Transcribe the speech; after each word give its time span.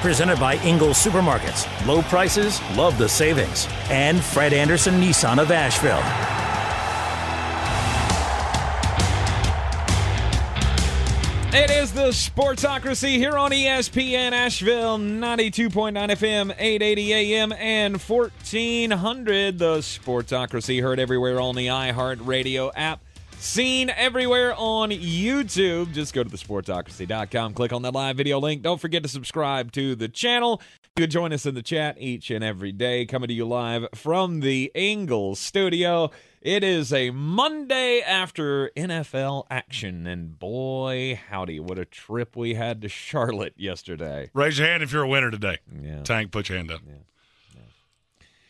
Presented 0.00 0.38
by 0.38 0.56
Ingles 0.58 0.96
Supermarkets. 0.98 1.66
Low 1.86 2.02
prices, 2.02 2.60
love 2.76 2.98
the 2.98 3.08
savings. 3.08 3.66
And 3.90 4.22
Fred 4.22 4.52
Anderson 4.52 5.00
Nissan 5.00 5.40
of 5.40 5.50
Asheville. 5.50 6.02
It 11.58 11.70
is 11.70 11.90
the 11.90 12.08
Sportsocracy 12.08 13.16
here 13.16 13.38
on 13.38 13.50
ESPN 13.50 14.32
Asheville, 14.32 14.98
92.9 14.98 15.94
FM, 15.94 16.50
880 16.58 17.14
AM, 17.14 17.52
and 17.54 17.98
1400. 17.98 19.58
The 19.58 19.78
Sportsocracy 19.78 20.82
heard 20.82 21.00
everywhere 21.00 21.40
on 21.40 21.54
the 21.54 21.68
iHeartRadio 21.68 22.72
app. 22.76 23.05
Seen 23.38 23.90
everywhere 23.90 24.54
on 24.56 24.90
YouTube. 24.90 25.92
Just 25.92 26.12
go 26.14 26.24
to 26.24 26.28
thesportsocracy.com, 26.30 27.54
click 27.54 27.72
on 27.72 27.82
that 27.82 27.94
live 27.94 28.16
video 28.16 28.40
link. 28.40 28.62
Don't 28.62 28.80
forget 28.80 29.02
to 29.02 29.08
subscribe 29.08 29.72
to 29.72 29.94
the 29.94 30.08
channel. 30.08 30.60
You 30.96 31.02
can 31.02 31.10
join 31.10 31.32
us 31.32 31.46
in 31.46 31.54
the 31.54 31.62
chat 31.62 31.96
each 32.00 32.30
and 32.30 32.42
every 32.42 32.72
day, 32.72 33.06
coming 33.06 33.28
to 33.28 33.34
you 33.34 33.46
live 33.46 33.86
from 33.94 34.40
the 34.40 34.72
Ingles 34.74 35.38
studio. 35.38 36.10
It 36.40 36.64
is 36.64 36.92
a 36.92 37.10
Monday 37.10 38.00
after 38.00 38.70
NFL 38.76 39.44
action, 39.50 40.06
and 40.06 40.38
boy, 40.38 41.20
howdy, 41.28 41.60
what 41.60 41.78
a 41.78 41.84
trip 41.84 42.36
we 42.36 42.54
had 42.54 42.82
to 42.82 42.88
Charlotte 42.88 43.54
yesterday. 43.56 44.30
Raise 44.32 44.58
your 44.58 44.68
hand 44.68 44.82
if 44.82 44.92
you're 44.92 45.02
a 45.02 45.08
winner 45.08 45.30
today. 45.30 45.58
Yeah. 45.82 46.02
Tank, 46.02 46.30
put 46.30 46.48
your 46.48 46.58
hand 46.58 46.70
up. 46.70 46.80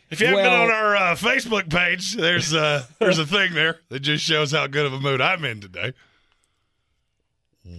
If 0.09 0.21
you 0.21 0.27
haven't 0.27 0.43
been 0.43 0.53
on 0.53 0.71
our 0.71 0.95
uh, 0.95 1.15
Facebook 1.15 1.69
page, 1.69 2.15
there's 2.15 2.53
uh, 2.53 2.85
there's 2.99 3.19
a 3.19 3.25
thing 3.25 3.53
there 3.53 3.79
that 3.89 3.99
just 3.99 4.23
shows 4.23 4.51
how 4.51 4.67
good 4.67 4.85
of 4.85 4.93
a 4.93 4.99
mood 4.99 5.19
I'm 5.21 5.43
in 5.45 5.59
today. 5.61 5.93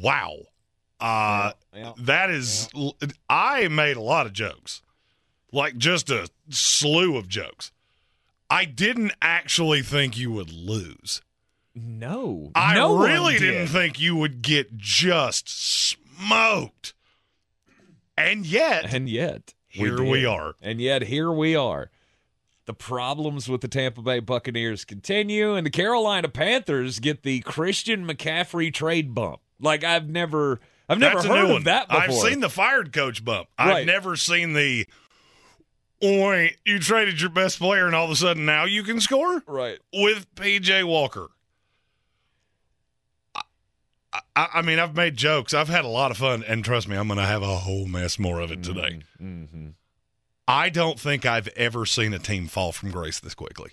Wow, 0.03 0.37
uh, 1.01 1.53
Yeah. 1.75 1.93
that 1.99 2.31
is. 2.31 2.69
I 3.31 3.69
made 3.69 3.97
a 3.97 4.03
lot 4.03 4.27
of 4.27 4.33
jokes, 4.35 4.83
like 5.53 5.79
just 5.79 6.11
a 6.11 6.29
slew 6.51 7.17
of 7.17 7.29
jokes. 7.29 7.73
I 8.51 8.65
didn't 8.67 9.13
actually 9.23 9.83
think 9.83 10.19
you 10.19 10.31
would 10.33 10.53
lose. 10.53 11.23
No. 11.75 12.51
I 12.55 12.75
no 12.75 12.97
really 12.99 13.35
did. 13.39 13.41
didn't 13.53 13.69
think 13.69 14.01
you 14.01 14.17
would 14.17 14.43
get 14.43 14.77
just 14.77 15.49
smoked. 15.49 16.93
And 18.17 18.45
yet, 18.45 18.93
And 18.93 19.09
yet, 19.09 19.55
here 19.69 20.03
we 20.03 20.21
did. 20.21 20.27
are. 20.27 20.55
And 20.61 20.81
yet, 20.81 21.03
here 21.03 21.31
we 21.31 21.55
are. 21.55 21.91
The 22.69 22.75
problems 22.75 23.49
with 23.49 23.63
the 23.63 23.69
Tampa 23.69 24.03
Bay 24.03 24.21
Buccaneers 24.21 24.85
continue, 24.85 25.55
and 25.55 25.65
the 25.65 25.71
Carolina 25.71 26.29
Panthers 26.29 26.99
get 26.99 27.23
the 27.23 27.41
Christian 27.41 28.07
McCaffrey 28.07 28.71
trade 28.75 29.15
bump. 29.15 29.41
Like 29.59 29.85
I've 29.85 30.07
never, 30.07 30.61
I've 30.87 30.99
never 30.99 31.15
That's 31.15 31.27
heard 31.29 31.45
of 31.45 31.51
one. 31.51 31.63
that 31.63 31.89
before. 31.89 32.03
I've 32.03 32.13
seen 32.13 32.41
the 32.41 32.51
fired 32.51 32.93
coach 32.93 33.25
bump. 33.25 33.49
I've 33.57 33.87
never 33.87 34.17
seen 34.17 34.53
the. 34.53 34.87
Oi, 36.05 36.57
you 36.67 36.79
traded 36.79 37.23
your 37.23 37.31
best 37.31 37.59
player, 37.59 37.87
and 37.87 37.95
all 37.95 38.05
of 38.05 38.11
a 38.11 38.17
sudden 38.17 38.45
now 38.45 38.67
you 38.67 38.83
can 38.83 39.01
score 39.01 39.43
right. 39.47 39.79
with 39.95 40.27
PJ 40.35 40.85
Walker. 40.85 41.29
I, 44.13 44.21
I, 44.37 44.49
I 44.57 44.61
mean, 44.61 44.79
I've 44.79 44.95
made 44.95 45.17
jokes. 45.17 45.55
I've 45.55 45.71
had 45.71 45.87
a 45.87 45.89
lot 45.89 46.11
of 46.11 46.19
fun, 46.19 46.45
and 46.47 46.63
trust 46.63 46.87
me, 46.87 46.99
I'm 46.99 47.09
going 47.09 47.17
to 47.17 47.25
have 47.25 47.41
a 47.41 47.57
whole 47.57 47.87
mess 47.87 48.19
more 48.19 48.41
of 48.41 48.53
it 48.53 48.63
today. 48.63 49.01
Mm-hmm. 49.19 49.69
I 50.49 50.71
don't 50.71 50.99
think 50.99 51.27
I've 51.27 51.49
ever 51.49 51.85
seen 51.85 52.15
a 52.15 52.19
team 52.19 52.47
fall 52.47 52.73
from 52.73 52.91
grace 52.91 53.21
this 53.21 53.35
quickly. 53.35 53.73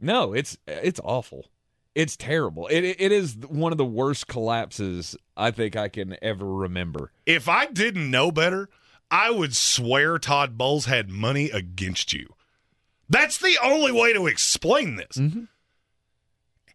No, 0.00 0.32
it's 0.32 0.58
it's 0.66 1.00
awful. 1.04 1.46
It's 1.94 2.16
terrible. 2.16 2.66
It 2.66 2.82
it 2.82 3.12
is 3.12 3.36
one 3.36 3.70
of 3.70 3.78
the 3.78 3.84
worst 3.84 4.26
collapses 4.26 5.16
I 5.36 5.52
think 5.52 5.76
I 5.76 5.88
can 5.88 6.16
ever 6.20 6.44
remember. 6.44 7.12
If 7.24 7.48
I 7.48 7.66
didn't 7.66 8.10
know 8.10 8.32
better, 8.32 8.68
I 9.08 9.30
would 9.30 9.54
swear 9.54 10.18
Todd 10.18 10.58
Bowles 10.58 10.86
had 10.86 11.08
money 11.08 11.48
against 11.50 12.12
you. 12.12 12.34
That's 13.08 13.38
the 13.38 13.56
only 13.62 13.92
way 13.92 14.12
to 14.12 14.26
explain 14.26 14.96
this. 14.96 15.16
Mm-hmm. 15.16 15.44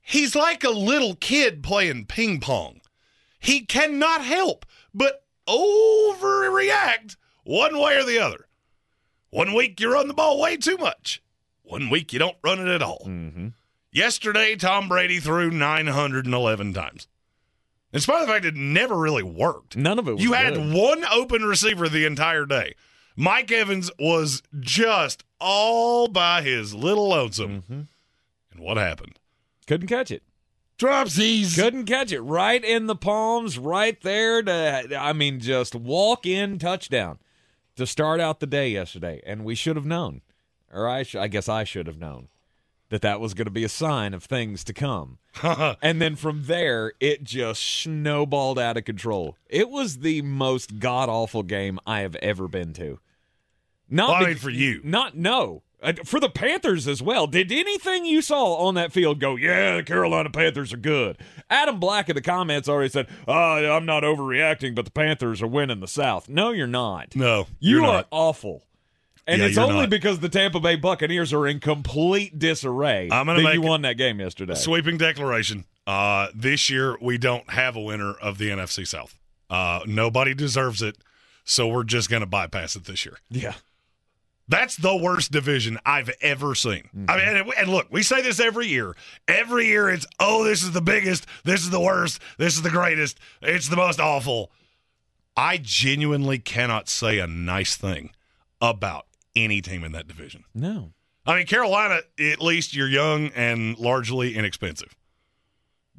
He's 0.02 0.34
like 0.34 0.64
a 0.64 0.70
little 0.70 1.16
kid 1.16 1.62
playing 1.62 2.06
ping 2.06 2.40
pong. 2.40 2.80
He 3.38 3.66
cannot 3.66 4.24
help 4.24 4.66
but 4.94 5.26
overreact 5.46 7.18
one 7.44 7.78
way 7.78 7.98
or 7.98 8.06
the 8.06 8.18
other. 8.20 8.48
One 9.32 9.54
week 9.54 9.80
you 9.80 9.92
run 9.92 10.08
the 10.08 10.14
ball 10.14 10.40
way 10.40 10.58
too 10.58 10.78
much. 10.78 11.22
One 11.64 11.90
week 11.90 12.14
you 12.14 12.20
don't 12.20 12.38
run 12.44 12.60
it 12.60 12.68
at 12.68 12.82
all. 12.84 13.04
Mm-hmm. 13.08 13.48
Yesterday, 13.94 14.56
Tom 14.56 14.88
Brady 14.88 15.20
threw 15.20 15.50
911 15.52 16.74
times. 16.74 17.08
In 17.94 18.00
spite 18.00 18.22
of 18.22 18.28
the 18.28 18.34
fact 18.34 18.46
it 18.46 18.56
never 18.56 18.98
really 18.98 19.24
worked. 19.24 19.76
None 19.76 20.00
of 20.00 20.08
it 20.08 20.14
was 20.14 20.24
You 20.24 20.34
had 20.34 20.54
good. 20.56 20.74
one 20.74 21.04
open 21.06 21.44
receiver 21.44 21.90
the 21.90 22.06
entire 22.06 22.46
day. 22.46 22.76
Mike 23.18 23.52
Evans 23.52 23.92
was 24.00 24.44
just 24.60 25.24
all 25.40 26.08
by 26.08 26.42
his 26.42 26.74
little 26.74 27.10
lonesome. 27.10 27.64
Mm-hmm. 27.64 27.82
And 28.54 28.60
what 28.60 28.78
happened? 28.78 29.20
Couldn't 29.68 29.88
catch 29.88 30.12
it. 30.12 30.24
Dropsies. 30.78 31.56
Couldn't 31.56 31.86
catch 31.86 32.12
it. 32.12 32.22
Right 32.22 32.64
in 32.64 32.88
the 32.88 32.96
palms, 32.96 33.58
right 33.60 34.00
there 34.02 34.42
to 34.42 34.98
I 34.98 35.14
mean 35.14 35.40
just 35.40 35.76
walk 35.76 36.26
in 36.26 36.58
touchdown 36.60 37.20
to 37.76 37.86
start 37.88 38.20
out 38.20 38.40
the 38.40 38.48
day 38.48 38.70
yesterday. 38.70 39.22
And 39.26 39.44
we 39.46 39.56
should 39.56 39.76
have 39.76 39.86
known. 39.86 40.22
Or 40.74 40.88
I 40.88 41.04
sh- 41.04 41.16
I 41.16 41.28
guess 41.28 41.50
I 41.50 41.64
should 41.64 41.88
have 41.88 41.98
known 42.00 42.28
that 42.90 43.02
that 43.02 43.20
was 43.22 43.34
going 43.34 43.46
to 43.46 43.52
be 43.52 43.64
a 43.64 43.70
sign 43.70 44.14
of 44.14 44.24
things 44.24 44.64
to 44.66 44.74
come. 44.74 45.18
and 45.82 46.02
then 46.02 46.16
from 46.16 46.44
there, 46.46 46.94
it 47.00 47.24
just 47.24 47.62
snowballed 47.62 48.60
out 48.60 48.78
of 48.78 48.84
control. 48.86 49.38
It 49.50 49.70
was 49.70 50.00
the 50.00 50.22
most 50.22 50.80
god 50.80 51.08
awful 51.10 51.44
game 51.44 51.80
I 51.86 52.02
have 52.02 52.16
ever 52.16 52.48
been 52.48 52.74
to. 52.74 53.00
Not 53.90 54.10
Well, 54.10 54.24
I 54.30 54.34
be- 54.34 54.40
for 54.40 54.50
you. 54.50 54.82
not 54.84 55.16
no. 55.18 55.64
Uh, 55.82 55.94
For 56.06 56.20
the 56.20 56.30
Panthers 56.30 56.88
as 56.88 57.02
well. 57.02 57.26
Did 57.28 57.52
anything 57.52 58.06
you 58.06 58.22
saw 58.22 58.54
on 58.68 58.76
that 58.76 58.92
field 58.92 59.20
go, 59.20 59.36
yeah, 59.36 59.78
the 59.78 59.84
Carolina 59.84 60.30
Panthers 60.30 60.72
are 60.74 60.78
good? 60.78 61.18
Adam 61.50 61.80
Black 61.80 62.08
in 62.10 62.16
the 62.16 62.22
comments 62.22 62.70
already 62.70 62.90
said, 62.90 63.08
oh, 63.28 63.34
I'm 63.34 63.86
not 63.86 64.04
overreacting, 64.04 64.76
but 64.76 64.86
the 64.86 64.92
Panthers 64.92 65.42
are 65.42 65.48
winning 65.48 65.80
the 65.80 65.88
South. 65.88 66.30
No, 66.30 66.52
you're 66.52 66.68
not. 66.68 67.16
No, 67.16 67.48
You 67.60 67.78
you're 67.78 67.82
not. 67.82 68.08
awful. 68.12 68.64
And 69.28 69.42
Yeah, 69.42 69.48
it's 69.48 69.58
only 69.58 69.82
not. 69.82 69.90
because 69.90 70.20
the 70.20 70.30
Tampa 70.30 70.60
Bay 70.60 70.76
Buccaneers 70.76 71.32
are 71.34 71.46
in 71.48 71.60
complete 71.60 72.38
disarray 72.40 73.10
I'm 73.12 73.26
gonna 73.28 73.40
that 73.40 73.44
make 73.44 73.54
you 73.56 73.62
won 73.62 73.82
that 73.84 73.98
game 73.98 74.20
yesterday. 74.20 74.56
Sweeping 74.56 74.98
declaration. 74.98 75.66
Uh, 75.88 76.28
this 76.36 76.70
year, 76.70 76.98
we 77.02 77.18
don't 77.18 77.50
have 77.52 77.76
a 77.76 77.82
winner 77.82 78.14
of 78.14 78.38
the 78.38 78.50
NFC 78.50 78.86
South. 78.88 79.18
Uh, 79.50 79.82
nobody 79.86 80.34
deserves 80.34 80.82
it, 80.82 80.98
so 81.44 81.68
we're 81.68 81.84
just 81.84 82.10
going 82.10 82.22
to 82.22 82.26
bypass 82.28 82.76
it 82.76 82.86
this 82.86 83.06
year. 83.06 83.18
Yeah. 83.30 83.54
That's 84.52 84.76
the 84.76 84.94
worst 84.94 85.32
division 85.32 85.80
I've 85.86 86.12
ever 86.20 86.56
seen. 86.56 86.90
I 87.08 87.16
mean, 87.16 87.38
and, 87.38 87.54
and 87.58 87.70
look, 87.70 87.88
we 87.90 88.04
say 88.04 88.22
this 88.22 88.38
every 88.38 88.68
year. 88.68 88.98
Every 89.26 89.68
year, 89.68 89.90
it's 89.90 90.06
oh, 90.20 90.44
this 90.44 90.62
is 90.62 90.74
the 90.74 90.82
biggest, 90.82 91.26
this 91.46 91.62
is 91.62 91.70
the 91.70 91.80
worst, 91.80 92.22
this 92.38 92.56
is 92.56 92.62
the 92.62 92.70
greatest, 92.70 93.18
it's 93.42 93.70
the 93.70 93.78
most 93.78 94.02
awful. 94.02 94.52
I 95.38 95.58
genuinely 95.58 96.38
cannot 96.38 96.90
say 96.90 97.20
a 97.20 97.28
nice 97.28 97.78
thing 97.78 98.12
about 98.60 99.06
any 99.38 99.62
team 99.62 99.86
in 99.86 99.94
that 99.94 100.10
division. 100.10 100.44
No. 100.54 100.92
I 101.26 101.38
mean, 101.38 101.48
Carolina, 101.48 102.02
at 102.20 102.42
least 102.42 102.76
you're 102.76 102.90
young 102.90 103.28
and 103.28 103.80
largely 103.80 104.36
inexpensive. 104.36 104.98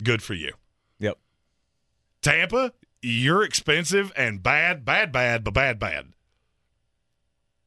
Good 0.05 0.23
for 0.23 0.35
you. 0.35 0.53
Yep. 0.99 1.17
Tampa, 2.21 2.75
you're 3.01 3.45
expensive 3.45 4.13
and 4.15 4.43
bad, 4.43 4.85
bad, 4.85 5.11
bad, 5.11 5.43
but 5.43 5.55
bad, 5.55 5.79
bad. 5.79 6.13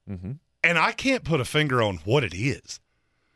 Mm-hmm. 0.07 0.33
And 0.65 0.77
I 0.77 0.91
can't 0.91 1.23
put 1.23 1.39
a 1.39 1.45
finger 1.45 1.81
on 1.81 1.97
what 2.05 2.23
it 2.23 2.33
is. 2.33 2.79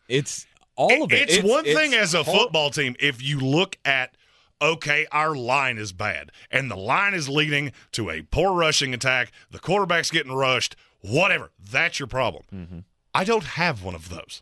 It's 0.08 0.46
all 0.76 1.04
of 1.04 1.14
it. 1.14 1.30
It's, 1.30 1.48
one 1.48 1.64
thing 1.64 1.94
as 1.94 2.14
a 2.14 2.24
hor- 2.24 2.40
football 2.40 2.70
team 2.72 2.96
if 3.00 3.22
you 3.22 3.40
look 3.40 3.78
at 3.86 4.16
okay, 4.62 5.08
our 5.12 5.36
line 5.36 5.78
is 5.78 5.94
bad 5.94 6.32
and 6.52 6.70
the 6.70 6.76
line 6.76 7.14
is 7.14 7.30
leading 7.30 7.72
to 7.94 8.10
a 8.10 8.22
poor 8.24 8.54
rushing 8.54 8.94
attack, 8.94 9.32
the 9.52 9.60
quarterback's 9.60 10.12
getting 10.12 10.34
rushed, 10.34 10.76
whatever. 11.02 11.52
That's 11.60 12.00
your 12.00 12.08
problem. 12.08 12.44
Mm-hmm. 12.54 12.80
I 13.14 13.24
don't 13.24 13.44
have 13.44 13.84
one 13.84 13.96
of 13.96 14.10
those. 14.10 14.42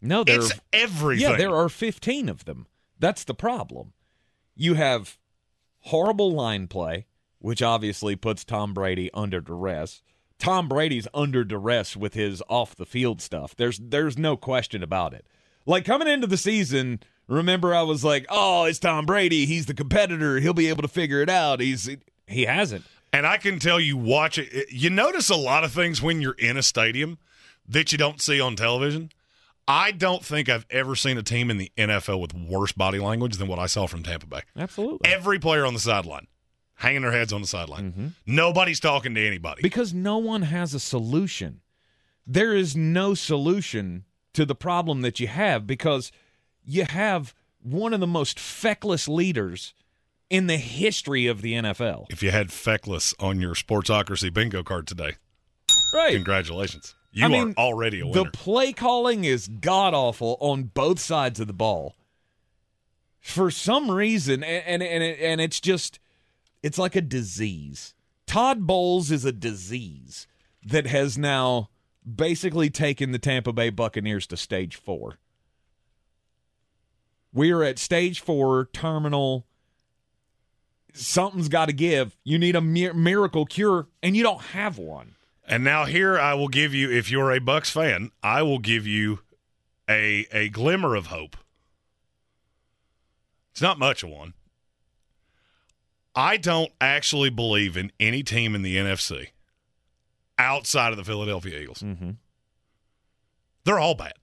No, 0.00 0.24
there 0.24 0.40
It's 0.40 0.52
are 0.52 0.60
everything. 0.72 1.30
Yeah, 1.30 1.36
there 1.36 1.54
are 1.54 1.68
15 1.68 2.28
of 2.28 2.44
them. 2.44 2.66
That's 2.98 3.24
the 3.24 3.34
problem. 3.34 3.92
You 4.54 4.74
have 4.74 5.18
horrible 5.80 6.32
line 6.32 6.66
play, 6.66 7.06
which 7.38 7.62
obviously 7.62 8.16
puts 8.16 8.44
Tom 8.44 8.74
Brady 8.74 9.10
under 9.14 9.40
duress, 9.40 10.02
Tom 10.38 10.68
Brady's 10.68 11.08
under 11.14 11.44
duress 11.44 11.96
with 11.96 12.14
his 12.14 12.42
off 12.48 12.74
the 12.76 12.86
field 12.86 13.20
stuff. 13.20 13.56
There's 13.56 13.78
there's 13.78 14.18
no 14.18 14.36
question 14.36 14.82
about 14.82 15.14
it. 15.14 15.26
Like 15.64 15.84
coming 15.84 16.08
into 16.08 16.26
the 16.26 16.36
season, 16.36 17.00
remember 17.26 17.74
I 17.74 17.82
was 17.82 18.04
like, 18.04 18.26
"Oh, 18.28 18.64
it's 18.64 18.78
Tom 18.78 19.06
Brady. 19.06 19.46
He's 19.46 19.66
the 19.66 19.74
competitor. 19.74 20.38
He'll 20.38 20.54
be 20.54 20.68
able 20.68 20.82
to 20.82 20.88
figure 20.88 21.22
it 21.22 21.30
out." 21.30 21.60
He's 21.60 21.88
he 22.26 22.44
hasn't. 22.44 22.84
And 23.12 23.26
I 23.26 23.38
can 23.38 23.58
tell 23.58 23.80
you, 23.80 23.96
watch 23.96 24.36
it. 24.36 24.70
You 24.70 24.90
notice 24.90 25.30
a 25.30 25.36
lot 25.36 25.64
of 25.64 25.72
things 25.72 26.02
when 26.02 26.20
you're 26.20 26.32
in 26.38 26.56
a 26.56 26.62
stadium 26.62 27.18
that 27.68 27.92
you 27.92 27.98
don't 27.98 28.20
see 28.20 28.40
on 28.40 28.56
television. 28.56 29.10
I 29.68 29.90
don't 29.90 30.24
think 30.24 30.48
I've 30.48 30.66
ever 30.70 30.94
seen 30.94 31.18
a 31.18 31.22
team 31.22 31.50
in 31.50 31.56
the 31.56 31.72
NFL 31.76 32.20
with 32.20 32.34
worse 32.34 32.72
body 32.72 32.98
language 32.98 33.36
than 33.36 33.48
what 33.48 33.58
I 33.58 33.66
saw 33.66 33.86
from 33.86 34.02
Tampa 34.02 34.26
Bay. 34.26 34.42
Absolutely. 34.56 35.10
Every 35.10 35.38
player 35.38 35.64
on 35.66 35.74
the 35.74 35.80
sideline, 35.80 36.28
hanging 36.76 37.02
their 37.02 37.12
heads 37.12 37.32
on 37.32 37.40
the 37.40 37.46
sideline. 37.46 37.92
Mm-hmm. 37.92 38.06
Nobody's 38.26 38.80
talking 38.80 39.14
to 39.14 39.26
anybody. 39.26 39.62
Because 39.62 39.92
no 39.94 40.18
one 40.18 40.42
has 40.42 40.74
a 40.74 40.80
solution. 40.80 41.60
There 42.26 42.54
is 42.54 42.76
no 42.76 43.14
solution 43.14 44.04
to 44.34 44.44
the 44.44 44.54
problem 44.54 45.00
that 45.02 45.18
you 45.20 45.26
have 45.28 45.66
because 45.66 46.12
you 46.64 46.84
have 46.84 47.34
one 47.62 47.92
of 47.94 48.00
the 48.00 48.06
most 48.06 48.38
feckless 48.38 49.08
leaders 49.08 49.74
in 50.28 50.46
the 50.48 50.56
history 50.56 51.26
of 51.28 51.40
the 51.40 51.52
NFL. 51.54 52.06
if 52.10 52.22
you 52.22 52.30
had 52.32 52.50
feckless 52.52 53.14
on 53.20 53.40
your 53.40 53.54
Sportsocracy 53.54 54.32
bingo 54.32 54.62
card 54.64 54.86
today, 54.86 55.16
Right. 55.94 56.14
congratulations. 56.14 56.94
You 57.12 57.24
I 57.24 57.28
mean, 57.28 57.54
are 57.56 57.64
already 57.64 58.00
a 58.00 58.06
winner. 58.06 58.24
The 58.24 58.30
play 58.32 58.72
calling 58.72 59.24
is 59.24 59.48
god 59.48 59.94
awful 59.94 60.36
on 60.40 60.64
both 60.64 60.98
sides 60.98 61.38
of 61.40 61.46
the 61.46 61.52
ball. 61.54 61.94
For 63.20 63.50
some 63.50 63.90
reason, 63.90 64.44
and 64.44 64.64
and 64.66 64.82
and, 64.82 65.02
it, 65.02 65.18
and 65.20 65.40
it's 65.40 65.60
just 65.60 65.98
it's 66.66 66.78
like 66.78 66.96
a 66.96 67.00
disease. 67.00 67.94
Todd 68.26 68.66
Bowles 68.66 69.12
is 69.12 69.24
a 69.24 69.30
disease 69.30 70.26
that 70.64 70.88
has 70.88 71.16
now 71.16 71.70
basically 72.04 72.70
taken 72.70 73.12
the 73.12 73.20
Tampa 73.20 73.52
Bay 73.52 73.70
Buccaneers 73.70 74.26
to 74.26 74.36
stage 74.36 74.74
4. 74.74 75.16
We 77.32 77.52
are 77.52 77.62
at 77.62 77.78
stage 77.78 78.18
4 78.18 78.68
terminal 78.72 79.46
something's 80.92 81.48
got 81.48 81.66
to 81.66 81.72
give. 81.72 82.16
You 82.24 82.36
need 82.36 82.56
a 82.56 82.60
mir- 82.60 82.94
miracle 82.94 83.46
cure 83.46 83.86
and 84.02 84.16
you 84.16 84.24
don't 84.24 84.40
have 84.40 84.76
one. 84.76 85.14
And 85.46 85.62
now 85.62 85.84
here 85.84 86.18
I 86.18 86.34
will 86.34 86.48
give 86.48 86.74
you, 86.74 86.90
if 86.90 87.12
you're 87.12 87.30
a 87.30 87.38
Bucs 87.38 87.70
fan, 87.70 88.10
I 88.24 88.42
will 88.42 88.58
give 88.58 88.88
you 88.88 89.20
a 89.88 90.26
a 90.32 90.48
glimmer 90.48 90.96
of 90.96 91.06
hope. 91.06 91.36
It's 93.52 93.62
not 93.62 93.78
much 93.78 94.02
of 94.02 94.10
one. 94.10 94.34
I 96.16 96.38
don't 96.38 96.72
actually 96.80 97.30
believe 97.30 97.76
in 97.76 97.92
any 98.00 98.22
team 98.22 98.54
in 98.54 98.62
the 98.62 98.76
NFC 98.76 99.28
outside 100.38 100.90
of 100.90 100.96
the 100.96 101.04
Philadelphia 101.04 101.60
Eagles. 101.60 101.80
Mm-hmm. 101.80 102.12
They're 103.64 103.78
all 103.78 103.94
bad. 103.94 104.14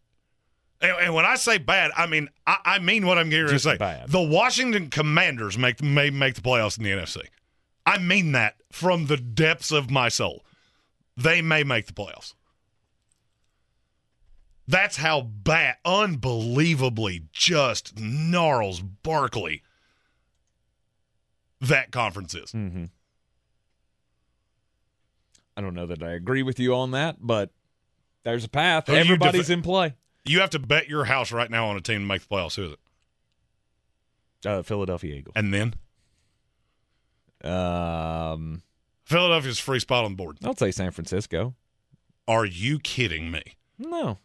And, 0.82 0.92
and 1.00 1.14
when 1.14 1.26
I 1.26 1.36
say 1.36 1.60
bad, 1.60 1.92
I 1.96 2.08
mean 2.08 2.30
I, 2.48 2.58
I 2.66 2.80
mean 2.80 3.06
what 3.06 3.18
I'm 3.18 3.30
getting 3.30 3.46
ready 3.46 3.58
to 3.58 3.64
say. 3.64 3.78
bad. 3.78 4.10
The 4.10 4.22
Washington 4.22 4.90
Commanders 4.90 5.58
make 5.58 5.82
may 5.82 6.10
make 6.10 6.36
the 6.36 6.42
playoffs 6.42 6.78
in 6.78 6.84
the 6.84 6.92
NFC. 6.92 7.22
I 7.86 7.98
mean 7.98 8.32
that 8.34 8.56
from 8.72 9.08
the 9.08 9.18
depths 9.18 9.72
of 9.72 9.92
my 9.92 10.10
soul. 10.10 10.44
They 11.16 11.42
may 11.42 11.64
make 11.64 11.86
the 11.86 11.94
playoffs. 11.94 12.34
That's 14.68 14.98
how 14.98 15.22
bad, 15.22 15.76
unbelievably 15.84 17.26
just 17.34 18.00
gnarls 18.00 18.80
Barkley 18.80 19.62
that 21.64 21.92
conference 21.92 22.34
is. 22.36 22.52
Mm-hmm. 22.52 22.86
I 25.56 25.62
don't 25.62 25.74
know 25.76 25.86
that 25.86 26.02
I 26.02 26.12
agree 26.12 26.42
with 26.44 26.60
you 26.60 26.74
on 26.76 26.92
that, 26.92 27.18
but 27.20 27.52
there's 28.24 28.44
a 28.44 28.50
path. 28.50 28.88
Who 28.88 28.94
Everybody's 28.96 29.42
defi- 29.48 29.54
in 29.54 29.62
play. 29.62 29.94
You 30.26 30.40
have 30.40 30.50
to 30.52 30.60
bet 30.60 30.88
your 30.88 31.06
house 31.06 31.32
right 31.32 31.50
now 31.52 31.68
on 31.68 31.78
a 31.78 31.82
team 31.82 32.02
to 32.02 32.06
make 32.08 32.22
the 32.22 32.28
playoffs. 32.34 32.56
Who 32.56 32.64
is 32.64 32.72
it? 32.72 32.80
Uh, 34.46 34.62
Philadelphia 34.64 35.16
Eagles. 35.16 35.34
And 35.36 35.54
then 35.54 35.76
Um, 37.44 38.64
Philadelphia's 39.06 39.60
free 39.60 39.80
spot 39.80 40.06
on 40.06 40.12
the 40.12 40.16
board. 40.16 40.38
I'll 40.44 40.56
say 40.56 40.72
San 40.72 40.92
Francisco. 40.92 41.56
Are 42.28 42.46
you 42.46 42.80
kidding 42.80 43.30
me? 43.32 43.42
No, 43.78 44.18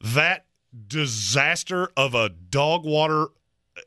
That 0.00 0.46
disaster 0.86 1.90
of 1.96 2.14
a 2.14 2.28
dog 2.28 2.84
water, 2.84 3.26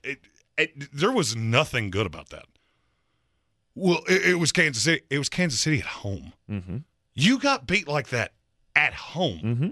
it, 0.03 0.19
it, 0.57 0.91
there 0.93 1.11
was 1.11 1.35
nothing 1.35 1.89
good 1.89 2.05
about 2.05 2.29
that. 2.29 2.45
Well, 3.75 3.99
it, 4.07 4.25
it 4.31 4.35
was 4.35 4.51
Kansas 4.51 4.83
City. 4.83 5.03
It 5.09 5.19
was 5.19 5.29
Kansas 5.29 5.59
City 5.59 5.79
at 5.79 5.85
home. 5.85 6.33
Mm-hmm. 6.49 6.77
You 7.13 7.39
got 7.39 7.67
beat 7.67 7.87
like 7.87 8.09
that 8.09 8.31
at 8.75 8.93
home. 8.93 9.39
Mm-hmm. 9.43 9.69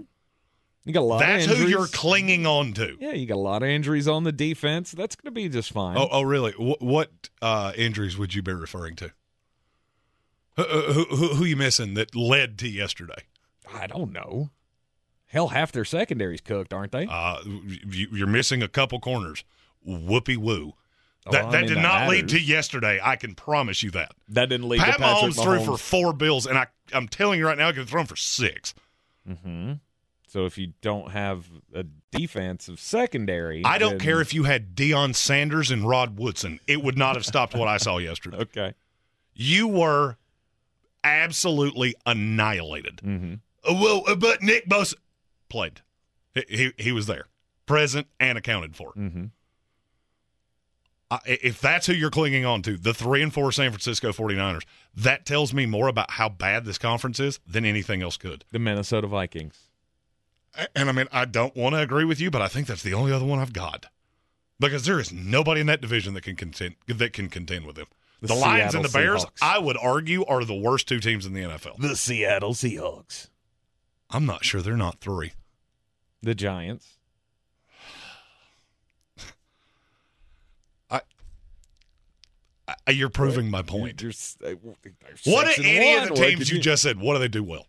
You 0.84 0.92
got 0.92 1.00
a 1.00 1.02
lot 1.02 1.20
That's 1.20 1.46
of 1.46 1.52
injuries. 1.52 1.72
who 1.72 1.78
you're 1.78 1.86
clinging 1.88 2.44
on 2.46 2.74
to. 2.74 2.96
yeah, 3.00 3.12
you 3.12 3.24
got 3.26 3.36
a 3.36 3.36
lot 3.36 3.62
of 3.62 3.70
injuries 3.70 4.06
on 4.06 4.24
the 4.24 4.32
defense. 4.32 4.92
That's 4.92 5.16
going 5.16 5.32
to 5.32 5.34
be 5.34 5.48
just 5.48 5.72
fine. 5.72 5.96
Oh, 5.96 6.08
oh, 6.10 6.22
really? 6.22 6.52
What, 6.52 6.82
what 6.82 7.10
uh, 7.40 7.72
injuries 7.74 8.18
would 8.18 8.34
you 8.34 8.42
be 8.42 8.52
referring 8.52 8.94
to? 8.96 9.10
Who, 10.56 10.62
who, 10.62 11.04
who, 11.04 11.28
who 11.36 11.44
you 11.44 11.56
missing 11.56 11.94
that 11.94 12.14
led 12.14 12.58
to 12.58 12.68
yesterday? 12.68 13.24
I 13.72 13.86
don't 13.86 14.12
know. 14.12 14.50
Hell, 15.26 15.48
half 15.48 15.72
their 15.72 15.86
secondary's 15.86 16.42
cooked, 16.42 16.72
aren't 16.72 16.92
they? 16.92 17.06
Uh, 17.10 17.38
you, 17.44 18.08
you're 18.12 18.26
missing 18.26 18.62
a 18.62 18.68
couple 18.68 19.00
corners. 19.00 19.42
Whoopee 19.84 20.36
woo. 20.36 20.74
Oh, 21.26 21.32
That, 21.32 21.50
that 21.52 21.66
did 21.66 21.78
that 21.78 21.82
not 21.82 22.08
lead 22.08 22.28
to 22.30 22.40
yesterday. 22.40 23.00
I 23.02 23.16
can 23.16 23.34
promise 23.34 23.82
you 23.82 23.90
that. 23.92 24.12
that 24.28 24.48
didn't 24.50 24.68
lead 24.68 24.80
Pat 24.80 24.94
to 24.94 25.00
Patrick 25.00 25.32
Mahomes 25.34 25.42
threw 25.42 25.64
for 25.64 25.78
four 25.78 26.12
bills, 26.12 26.46
and 26.46 26.58
I, 26.58 26.66
I'm 26.92 27.08
telling 27.08 27.38
you 27.38 27.46
right 27.46 27.56
now, 27.56 27.68
I 27.68 27.72
could 27.72 27.88
throw 27.88 28.02
him 28.02 28.06
for 28.06 28.16
six. 28.16 28.74
Mm-hmm. 29.28 29.72
So 30.28 30.44
if 30.46 30.58
you 30.58 30.72
don't 30.82 31.12
have 31.12 31.46
a 31.72 31.84
defensive 32.10 32.78
secondary, 32.80 33.64
I 33.64 33.78
don't 33.78 33.92
then- 33.92 34.00
care 34.00 34.20
if 34.20 34.34
you 34.34 34.42
had 34.44 34.74
Deion 34.74 35.14
Sanders 35.14 35.70
and 35.70 35.88
Rod 35.88 36.18
Woodson. 36.18 36.60
It 36.66 36.82
would 36.82 36.98
not 36.98 37.14
have 37.16 37.24
stopped 37.24 37.54
what 37.54 37.68
I 37.68 37.76
saw 37.78 37.98
yesterday. 37.98 38.36
Okay. 38.40 38.74
You 39.36 39.66
were 39.66 40.16
absolutely 41.02 41.94
annihilated. 42.06 43.00
Mm-hmm. 43.04 43.34
Uh, 43.68 43.74
well, 43.80 44.02
uh, 44.06 44.14
but 44.14 44.42
Nick 44.42 44.68
Bosa 44.68 44.94
played. 45.48 45.80
He, 46.34 46.44
he, 46.48 46.72
he 46.78 46.92
was 46.92 47.06
there, 47.06 47.26
present 47.66 48.06
and 48.20 48.36
accounted 48.38 48.76
for. 48.76 48.92
Mm-hmm. 48.92 49.24
I- 51.10 51.20
if 51.26 51.60
that's 51.60 51.86
who 51.86 51.92
you're 51.92 52.10
clinging 52.10 52.44
on 52.44 52.62
to, 52.62 52.76
the 52.76 52.94
three 52.94 53.22
and 53.22 53.32
four 53.32 53.52
San 53.52 53.70
Francisco 53.70 54.12
49ers, 54.12 54.62
that 54.96 55.26
tells 55.26 55.52
me 55.54 55.66
more 55.66 55.88
about 55.88 56.12
how 56.12 56.28
bad 56.28 56.64
this 56.64 56.78
conference 56.78 57.20
is 57.20 57.40
than 57.46 57.64
anything 57.64 58.02
else 58.02 58.16
could. 58.16 58.44
The 58.52 58.58
Minnesota 58.58 59.06
Vikings. 59.06 59.58
And 60.74 60.88
I 60.88 60.92
mean, 60.92 61.08
I 61.12 61.24
don't 61.24 61.54
want 61.56 61.74
to 61.74 61.80
agree 61.80 62.04
with 62.04 62.20
you, 62.20 62.30
but 62.30 62.40
I 62.42 62.48
think 62.48 62.66
that's 62.66 62.82
the 62.82 62.94
only 62.94 63.12
other 63.12 63.24
one 63.24 63.38
I've 63.40 63.52
got 63.52 63.86
because 64.60 64.84
there 64.84 65.00
is 65.00 65.12
nobody 65.12 65.60
in 65.60 65.66
that 65.66 65.80
division 65.80 66.14
that 66.14 66.22
can 66.22 66.36
contend 66.36 66.76
that 66.86 67.12
can 67.12 67.28
contend 67.28 67.66
with 67.66 67.76
them. 67.76 67.86
The 68.20 68.28
The, 68.28 68.34
Lions 68.36 68.74
and 68.74 68.84
the 68.84 68.88
Seattle 68.88 69.06
Bears, 69.18 69.24
Seahawks. 69.24 69.38
I 69.42 69.58
would 69.58 69.76
argue, 69.76 70.24
are 70.26 70.44
the 70.44 70.54
worst 70.54 70.86
two 70.88 71.00
teams 71.00 71.26
in 71.26 71.34
the 71.34 71.42
NFL. 71.42 71.78
The 71.78 71.96
Seattle 71.96 72.54
Seahawks. 72.54 73.28
I'm 74.10 74.24
not 74.26 74.44
sure 74.44 74.62
they're 74.62 74.76
not 74.76 75.00
three. 75.00 75.32
The 76.22 76.34
Giants. 76.36 76.98
I, 82.66 82.92
you're 82.92 83.10
proving 83.10 83.50
my 83.50 83.62
point. 83.62 84.00
You're 84.00 84.10
uh, 84.10 84.54
they're 84.82 84.94
What 85.24 85.54
do 85.54 85.62
any 85.62 85.96
one. 85.96 86.08
of 86.08 86.08
the 86.10 86.14
teams 86.14 86.38
did 86.40 86.50
you 86.50 86.60
just 86.60 86.82
said? 86.82 86.98
What 86.98 87.14
do 87.14 87.18
they 87.18 87.28
do 87.28 87.44
well? 87.44 87.66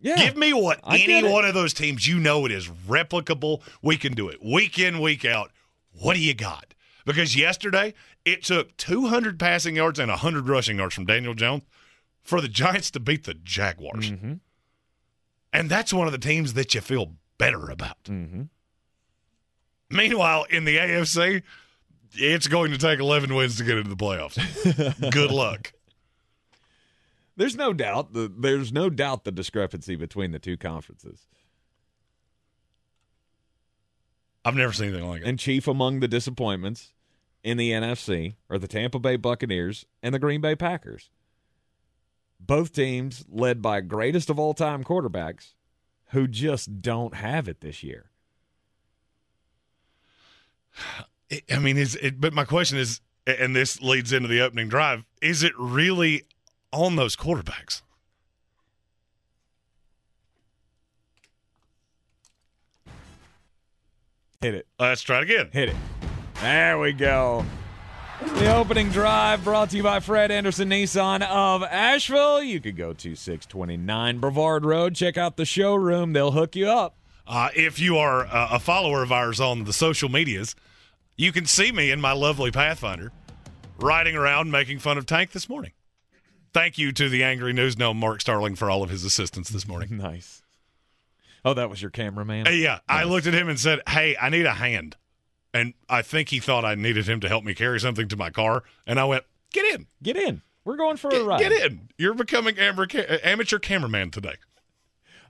Yeah. 0.00 0.16
Give 0.16 0.36
me 0.36 0.52
what 0.52 0.80
I 0.84 0.98
any 0.98 1.28
one 1.28 1.44
of 1.44 1.54
those 1.54 1.72
teams 1.72 2.06
you 2.06 2.18
know 2.18 2.46
it 2.46 2.52
is 2.52 2.68
replicable. 2.68 3.62
We 3.82 3.96
can 3.96 4.12
do 4.12 4.28
it 4.28 4.42
week 4.44 4.78
in, 4.78 5.00
week 5.00 5.24
out. 5.24 5.50
What 5.92 6.14
do 6.14 6.20
you 6.20 6.34
got? 6.34 6.74
Because 7.04 7.36
yesterday 7.36 7.94
it 8.24 8.42
took 8.42 8.76
200 8.76 9.38
passing 9.38 9.76
yards 9.76 9.98
and 9.98 10.10
100 10.10 10.48
rushing 10.48 10.78
yards 10.78 10.94
from 10.94 11.06
Daniel 11.06 11.34
Jones 11.34 11.62
for 12.22 12.40
the 12.40 12.48
Giants 12.48 12.90
to 12.92 13.00
beat 13.00 13.24
the 13.24 13.34
Jaguars. 13.34 14.10
Mm-hmm. 14.10 14.34
And 15.52 15.70
that's 15.70 15.92
one 15.92 16.06
of 16.06 16.12
the 16.12 16.18
teams 16.18 16.54
that 16.54 16.74
you 16.74 16.80
feel 16.80 17.12
better 17.38 17.70
about. 17.70 18.04
Mm-hmm. 18.04 18.42
Meanwhile, 19.90 20.44
in 20.50 20.64
the 20.64 20.76
AFC, 20.76 21.42
it's 22.18 22.46
going 22.48 22.72
to 22.72 22.78
take 22.78 23.00
11 23.00 23.34
wins 23.34 23.56
to 23.56 23.64
get 23.64 23.78
into 23.78 23.90
the 23.90 23.96
playoffs. 23.96 24.36
Good 25.12 25.30
luck. 25.32 25.72
There's 27.36 27.56
no 27.56 27.72
doubt. 27.72 28.12
The, 28.12 28.32
there's 28.34 28.72
no 28.72 28.88
doubt 28.88 29.24
the 29.24 29.32
discrepancy 29.32 29.94
between 29.96 30.32
the 30.32 30.38
two 30.38 30.56
conferences. 30.56 31.26
I've 34.44 34.54
never 34.54 34.72
seen 34.72 34.88
anything 34.88 35.08
like 35.08 35.22
it. 35.22 35.26
And 35.26 35.38
chief 35.38 35.66
among 35.66 36.00
the 36.00 36.08
disappointments 36.08 36.92
in 37.42 37.56
the 37.58 37.72
NFC 37.72 38.36
are 38.48 38.58
the 38.58 38.68
Tampa 38.68 38.98
Bay 38.98 39.16
Buccaneers 39.16 39.86
and 40.02 40.14
the 40.14 40.18
Green 40.18 40.40
Bay 40.40 40.54
Packers. 40.54 41.10
Both 42.38 42.72
teams 42.72 43.24
led 43.28 43.60
by 43.60 43.80
greatest 43.80 44.30
of 44.30 44.38
all 44.38 44.54
time 44.54 44.84
quarterbacks 44.84 45.54
who 46.10 46.28
just 46.28 46.80
don't 46.80 47.14
have 47.14 47.48
it 47.48 47.60
this 47.60 47.82
year. 47.82 48.10
I 51.50 51.58
mean, 51.58 51.76
is 51.76 51.96
it, 51.96 52.20
but 52.20 52.32
my 52.32 52.44
question 52.44 52.78
is, 52.78 53.00
and 53.26 53.54
this 53.54 53.80
leads 53.82 54.12
into 54.12 54.28
the 54.28 54.40
opening 54.40 54.68
drive, 54.68 55.04
is 55.20 55.42
it 55.42 55.52
really 55.58 56.22
on 56.72 56.96
those 56.96 57.16
quarterbacks? 57.16 57.82
Hit 64.40 64.54
it. 64.54 64.66
Let's 64.78 65.02
try 65.02 65.18
it 65.18 65.22
again. 65.24 65.48
Hit 65.52 65.70
it. 65.70 65.76
There 66.40 66.78
we 66.78 66.92
go. 66.92 67.44
The 68.20 68.54
opening 68.54 68.90
drive 68.90 69.44
brought 69.44 69.70
to 69.70 69.76
you 69.76 69.82
by 69.82 70.00
Fred 70.00 70.30
Anderson 70.30 70.70
Nissan 70.70 71.22
of 71.22 71.62
Asheville. 71.62 72.42
You 72.42 72.60
could 72.60 72.76
go 72.76 72.92
to 72.92 73.14
629 73.14 74.18
Brevard 74.18 74.64
Road. 74.64 74.94
Check 74.94 75.18
out 75.18 75.36
the 75.36 75.44
showroom, 75.44 76.12
they'll 76.12 76.30
hook 76.30 76.56
you 76.56 76.68
up. 76.68 76.96
Uh, 77.26 77.48
if 77.56 77.78
you 77.80 77.98
are 77.98 78.24
uh, 78.26 78.48
a 78.52 78.58
follower 78.58 79.02
of 79.02 79.10
ours 79.10 79.40
on 79.40 79.64
the 79.64 79.72
social 79.72 80.08
medias, 80.08 80.54
you 81.16 81.32
can 81.32 81.46
see 81.46 81.72
me 81.72 81.90
in 81.90 82.00
my 82.00 82.12
lovely 82.12 82.50
Pathfinder 82.50 83.12
riding 83.78 84.16
around 84.16 84.50
making 84.50 84.78
fun 84.78 84.98
of 84.98 85.06
Tank 85.06 85.32
this 85.32 85.48
morning. 85.48 85.72
Thank 86.52 86.78
you 86.78 86.92
to 86.92 87.08
the 87.08 87.22
Angry 87.22 87.52
News 87.52 87.76
Gnome 87.76 87.98
Mark 87.98 88.20
Starling 88.20 88.54
for 88.54 88.70
all 88.70 88.82
of 88.82 88.90
his 88.90 89.04
assistance 89.04 89.48
this 89.48 89.66
morning. 89.68 89.88
Nice. 89.98 90.42
Oh, 91.44 91.54
that 91.54 91.70
was 91.70 91.80
your 91.80 91.92
cameraman? 91.92 92.48
Uh, 92.48 92.50
yeah, 92.50 92.80
I 92.88 93.04
looked 93.04 93.28
at 93.28 93.34
him 93.34 93.48
and 93.48 93.58
said, 93.60 93.80
Hey, 93.88 94.16
I 94.20 94.30
need 94.30 94.46
a 94.46 94.54
hand. 94.54 94.96
And 95.54 95.74
I 95.88 96.02
think 96.02 96.30
he 96.30 96.40
thought 96.40 96.64
I 96.64 96.74
needed 96.74 97.08
him 97.08 97.20
to 97.20 97.28
help 97.28 97.44
me 97.44 97.54
carry 97.54 97.78
something 97.78 98.08
to 98.08 98.16
my 98.16 98.30
car. 98.30 98.64
And 98.84 98.98
I 98.98 99.04
went, 99.04 99.22
Get 99.52 99.64
in. 99.74 99.86
Get 100.02 100.16
in. 100.16 100.42
We're 100.64 100.76
going 100.76 100.96
for 100.96 101.08
a 101.08 101.22
ride. 101.22 101.38
get 101.38 101.52
in. 101.52 101.88
You're 101.98 102.14
becoming 102.14 102.58
amateur, 102.58 103.20
amateur 103.22 103.60
cameraman 103.60 104.10
today. 104.10 104.34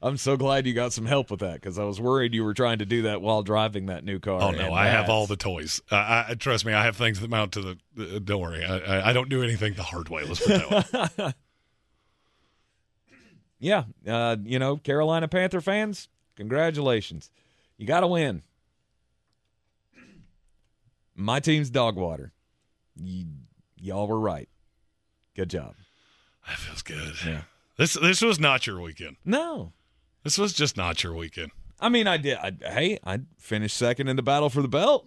I'm 0.06 0.16
so 0.16 0.36
glad 0.36 0.66
you 0.66 0.74
got 0.74 0.92
some 0.92 1.06
help 1.06 1.30
with 1.30 1.40
that 1.40 1.54
because 1.54 1.78
I 1.78 1.84
was 1.84 2.00
worried 2.00 2.32
you 2.34 2.44
were 2.44 2.54
trying 2.54 2.78
to 2.78 2.86
do 2.86 3.02
that 3.02 3.20
while 3.20 3.42
driving 3.42 3.86
that 3.86 4.04
new 4.04 4.18
car. 4.20 4.40
Oh 4.40 4.50
no, 4.50 4.72
I 4.72 4.86
have 4.86 5.10
all 5.10 5.26
the 5.26 5.36
toys. 5.36 5.80
Uh, 5.90 6.24
I, 6.28 6.34
trust 6.34 6.64
me, 6.64 6.72
I 6.72 6.84
have 6.84 6.96
things 6.96 7.20
that 7.20 7.28
mount 7.28 7.52
to 7.52 7.60
the. 7.60 7.78
Uh, 7.98 8.18
don't 8.22 8.40
worry, 8.40 8.64
I, 8.64 9.10
I, 9.10 9.12
don't 9.12 9.28
do 9.28 9.42
anything 9.42 9.74
the 9.74 9.82
hard 9.82 10.08
way. 10.08 10.24
Let's 10.24 10.46
put 10.46 10.70
that 10.70 11.18
way. 11.18 11.32
Yeah, 13.58 13.84
uh, 14.06 14.36
you 14.44 14.58
know, 14.58 14.76
Carolina 14.76 15.28
Panther 15.28 15.60
fans, 15.60 16.08
congratulations. 16.36 17.30
You 17.78 17.86
got 17.86 18.00
to 18.00 18.06
win. 18.06 18.42
My 21.14 21.40
team's 21.40 21.70
dog 21.70 21.96
water. 21.96 22.32
Y- 23.00 23.24
y'all 23.76 24.06
were 24.06 24.20
right. 24.20 24.48
Good 25.34 25.48
job. 25.48 25.74
That 26.46 26.58
feels 26.58 26.82
good. 26.82 27.14
Yeah. 27.24 27.42
This 27.78 27.94
this 27.94 28.22
was 28.22 28.38
not 28.38 28.66
your 28.66 28.80
weekend. 28.80 29.16
No. 29.24 29.72
This 30.26 30.38
was 30.38 30.52
just 30.52 30.76
not 30.76 31.04
your 31.04 31.14
weekend. 31.14 31.52
I 31.78 31.88
mean, 31.88 32.08
I 32.08 32.16
did. 32.16 32.36
I, 32.36 32.50
hey, 32.68 32.98
I 33.04 33.20
finished 33.38 33.76
second 33.76 34.08
in 34.08 34.16
the 34.16 34.22
battle 34.22 34.50
for 34.50 34.60
the 34.60 34.66
belt 34.66 35.06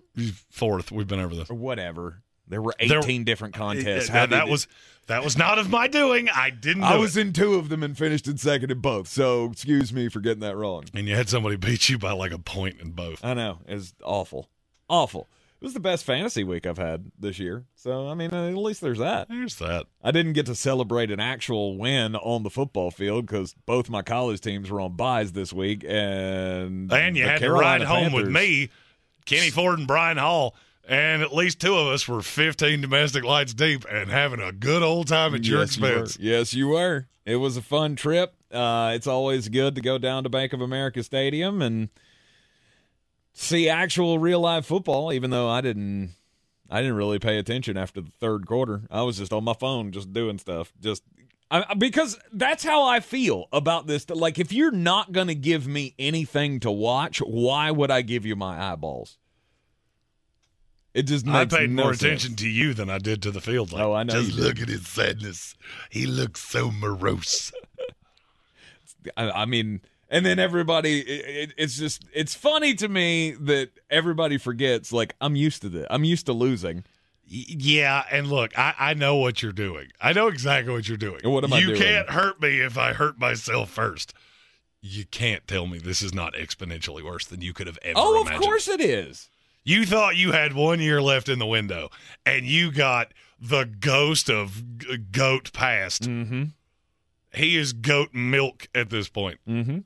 Fourth, 0.50 0.94
we've 0.94 1.08
been 1.08 1.20
over 1.20 1.36
this. 1.36 1.50
or 1.50 1.56
whatever. 1.56 2.22
There 2.48 2.62
were 2.62 2.74
There- 2.80 3.00
18 3.00 3.26
different 3.26 3.54
contests. 3.54 4.08
That, 4.10 4.32
it- 4.32 4.48
was 4.48 4.68
that 5.08 5.22
was 5.22 5.38
not 5.38 5.60
of 5.60 5.70
my 5.70 5.88
doing. 5.88 6.30
I 6.30 6.52
didn't. 6.52 6.84
I 6.84 6.96
was 6.96 7.18
in 7.18 7.34
two 7.34 7.56
of 7.56 7.68
them 7.68 7.84
and 7.84 7.98
finished 7.98 8.28
in 8.30 8.38
second 8.38 8.72
in 8.72 8.80
both. 8.80 9.10
So 9.10 9.52
excuse 9.52 9.92
me 9.92 10.08
for 10.08 10.22
getting 10.22 10.40
that 10.40 10.56
wrong. 10.56 10.86
and 10.94 11.06
you 11.06 11.16
had 11.18 11.28
somebody 11.28 11.56
beat 11.58 11.90
you 11.90 11.98
by 11.98 12.14
like 12.14 12.32
a 12.32 12.40
point 12.40 12.80
in 12.80 12.92
both. 12.92 13.26
I 13.26 13.34
know. 13.34 13.58
It's 13.68 13.94
awful. 14.04 14.50
Awful. 14.88 15.28
It 15.62 15.66
was 15.66 15.74
the 15.74 15.82
best 15.82 16.06
fantasy 16.06 16.46
week 16.46 16.66
I've 16.66 16.78
had 16.78 17.12
this 17.20 17.38
year. 17.38 17.66
So, 17.76 18.08
I 18.08 18.14
mean, 18.14 18.34
at 18.34 18.56
least 18.56 18.80
there's 18.80 19.00
that. 19.00 19.28
There's 19.28 19.58
that. 19.58 19.88
I 20.02 20.12
didn't 20.12 20.32
get 20.32 20.46
to 20.46 20.56
celebrate 20.56 21.12
an 21.12 21.20
actual 21.20 21.78
win 21.78 22.16
on 22.16 22.44
the 22.44 22.50
football 22.50 22.92
field 22.92 23.26
because 23.26 23.56
both 23.66 23.90
my 23.90 24.02
college 24.02 24.40
teams 24.40 24.72
were 24.72 24.80
on 24.80 24.96
buys 24.96 25.34
this 25.34 25.52
week, 25.52 25.84
and 25.86 26.92
And 26.94 27.18
you 27.18 27.26
had 27.26 27.40
Carolina 27.40 27.84
to 27.84 27.92
ride 27.92 28.04
home 28.04 28.14
with 28.14 28.30
me, 28.30 28.70
Kenny 29.26 29.50
Ford 29.50 29.80
and 29.80 29.88
Brian 29.88 30.16
Hall, 30.16 30.56
and 30.88 31.22
at 31.22 31.36
least 31.36 31.60
two 31.60 31.76
of 31.76 31.88
us 31.88 32.08
were 32.08 32.22
15 32.22 32.80
domestic 32.80 33.26
lights 33.26 33.54
deep 33.54 33.84
and 33.92 34.10
having 34.10 34.40
a 34.40 34.54
good 34.54 34.82
old 34.82 35.10
time 35.10 35.36
at 35.36 35.44
your 35.44 35.60
yes, 35.60 35.78
you 35.78 35.86
expense. 35.86 36.18
Yes, 36.22 36.54
you 36.54 36.70
were. 36.70 37.08
It 37.26 37.36
was 37.36 37.58
a 37.58 37.62
fun 37.62 37.98
trip. 37.98 38.34
Uh, 38.50 38.94
it's 38.96 39.08
always 39.08 39.50
good 39.50 39.76
to 39.76 39.82
go 39.82 39.98
down 39.98 40.24
to 40.24 40.30
Bank 40.30 40.54
of 40.54 40.62
America 40.62 41.04
Stadium 41.04 41.62
and 41.62 41.90
see 43.40 43.70
actual 43.70 44.20
real 44.20 44.42
live 44.42 44.66
football. 44.66 45.12
Even 45.14 45.30
though 45.30 45.50
I 45.50 45.62
didn't, 45.62 46.12
I 46.70 46.82
didn't 46.82 46.96
really 46.98 47.20
pay 47.20 47.38
attention 47.38 47.78
after 47.78 48.02
the 48.02 48.12
third 48.20 48.46
quarter. 48.46 48.84
I 48.92 49.02
was 49.04 49.18
just 49.18 49.34
on 49.34 49.44
my 49.44 49.54
phone, 49.54 49.92
just 49.92 50.14
doing 50.14 50.38
stuff, 50.38 50.74
just. 50.80 51.04
I, 51.52 51.74
because 51.74 52.16
that's 52.32 52.64
how 52.64 52.84
I 52.84 53.00
feel 53.00 53.48
about 53.52 53.88
this. 53.88 54.08
Like, 54.08 54.38
if 54.38 54.54
you're 54.54 54.70
not 54.72 55.12
going 55.12 55.28
to 55.30 55.36
give 55.36 55.66
me 55.66 55.96
anything 55.98 56.60
to 56.60 56.70
watch, 56.70 57.20
why 57.20 57.72
would 57.72 57.90
I 57.90 58.04
give 58.04 58.24
you 58.24 58.36
my 58.36 58.72
eyeballs? 58.72 59.18
It 60.94 61.04
just 61.04 61.28
I 61.28 61.46
paid 61.46 61.72
no 61.72 61.84
more 61.84 61.94
sense. 61.94 62.04
attention 62.04 62.36
to 62.38 62.50
you 62.50 62.76
than 62.76 62.90
I 62.92 63.00
did 63.00 63.24
to 63.24 63.32
the 63.32 63.42
field. 63.42 63.72
Like, 63.72 63.82
Oh, 63.82 63.94
I 63.94 64.04
know 64.04 64.22
Just 64.22 64.38
look 64.38 64.60
at 64.60 64.68
his 64.68 64.88
sadness. 64.88 65.56
He 65.90 66.06
looks 66.06 66.42
so 66.42 66.70
morose. 66.72 67.52
I, 69.18 69.32
I 69.32 69.46
mean, 69.46 69.82
and 70.10 70.26
then 70.26 70.40
everybody, 70.40 71.02
it, 71.02 71.50
it, 71.50 71.54
it's 71.58 71.78
just, 71.78 72.04
it's 72.14 72.36
funny 72.36 72.74
to 72.76 72.88
me 72.88 73.32
that 73.32 73.70
everybody 73.90 74.38
forgets. 74.38 74.92
Like, 74.92 75.16
I'm 75.22 75.36
used 75.36 75.62
to 75.62 75.70
this. 75.70 75.88
I'm 75.90 76.04
used 76.04 76.26
to 76.26 76.34
losing. 76.34 76.84
Yeah, 77.32 78.04
and 78.12 78.28
look, 78.28 78.58
I, 78.58 78.74
I 78.80 78.94
know 78.96 79.18
what 79.18 79.44
you're 79.44 79.52
doing. 79.52 79.90
I 80.02 80.14
know 80.14 80.28
exactly 80.28 80.74
what 80.74 80.88
you're 80.88 80.98
doing. 80.98 81.22
What 81.24 81.44
am 81.44 81.54
I 81.54 81.60
you 81.60 81.68
doing? 81.68 81.82
can't 81.82 82.10
hurt 82.10 82.42
me 82.42 82.60
if 82.60 82.76
I 82.78 82.94
hurt 82.94 83.20
myself 83.20 83.70
first. 83.70 84.16
You 84.82 85.06
can't 85.06 85.46
tell 85.48 85.68
me 85.68 85.78
this 85.78 86.02
is 86.02 86.14
not 86.14 86.34
exponentially 86.34 87.04
worse 87.04 87.26
than 87.26 87.42
you 87.42 87.54
could 87.54 87.68
have 87.68 87.78
ever 87.84 87.94
Oh, 87.98 88.22
of 88.22 88.32
course 88.42 88.68
it 88.68 88.82
is. 88.82 89.30
You 89.64 89.86
thought 89.86 90.16
you 90.16 90.32
had 90.32 90.54
one 90.54 90.80
year 90.80 91.02
left 91.02 91.30
in 91.30 91.38
the 91.38 91.46
window, 91.46 91.90
and 92.26 92.46
you 92.46 92.72
got 92.72 93.14
the 93.40 93.66
ghost 93.66 94.30
of 94.30 94.64
Goat 95.12 95.54
past. 95.54 96.04
Mm-hmm. 96.04 96.46
He 97.34 97.58
is 97.58 97.74
goat 97.74 98.14
milk 98.14 98.68
at 98.74 98.90
this 98.90 99.08
point. 99.08 99.40
Mm-hmm. 99.48 99.80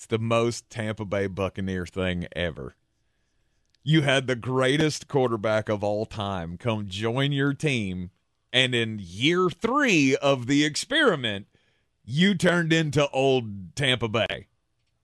It's 0.00 0.06
the 0.06 0.18
most 0.18 0.70
Tampa 0.70 1.04
Bay 1.04 1.26
Buccaneer 1.26 1.84
thing 1.84 2.26
ever. 2.34 2.74
You 3.82 4.00
had 4.00 4.26
the 4.26 4.34
greatest 4.34 5.08
quarterback 5.08 5.68
of 5.68 5.84
all 5.84 6.06
time 6.06 6.56
come 6.56 6.88
join 6.88 7.32
your 7.32 7.52
team, 7.52 8.10
and 8.50 8.74
in 8.74 8.98
year 8.98 9.50
three 9.50 10.16
of 10.16 10.46
the 10.46 10.64
experiment, 10.64 11.48
you 12.02 12.34
turned 12.34 12.72
into 12.72 13.10
old 13.10 13.76
Tampa 13.76 14.08
Bay. 14.08 14.46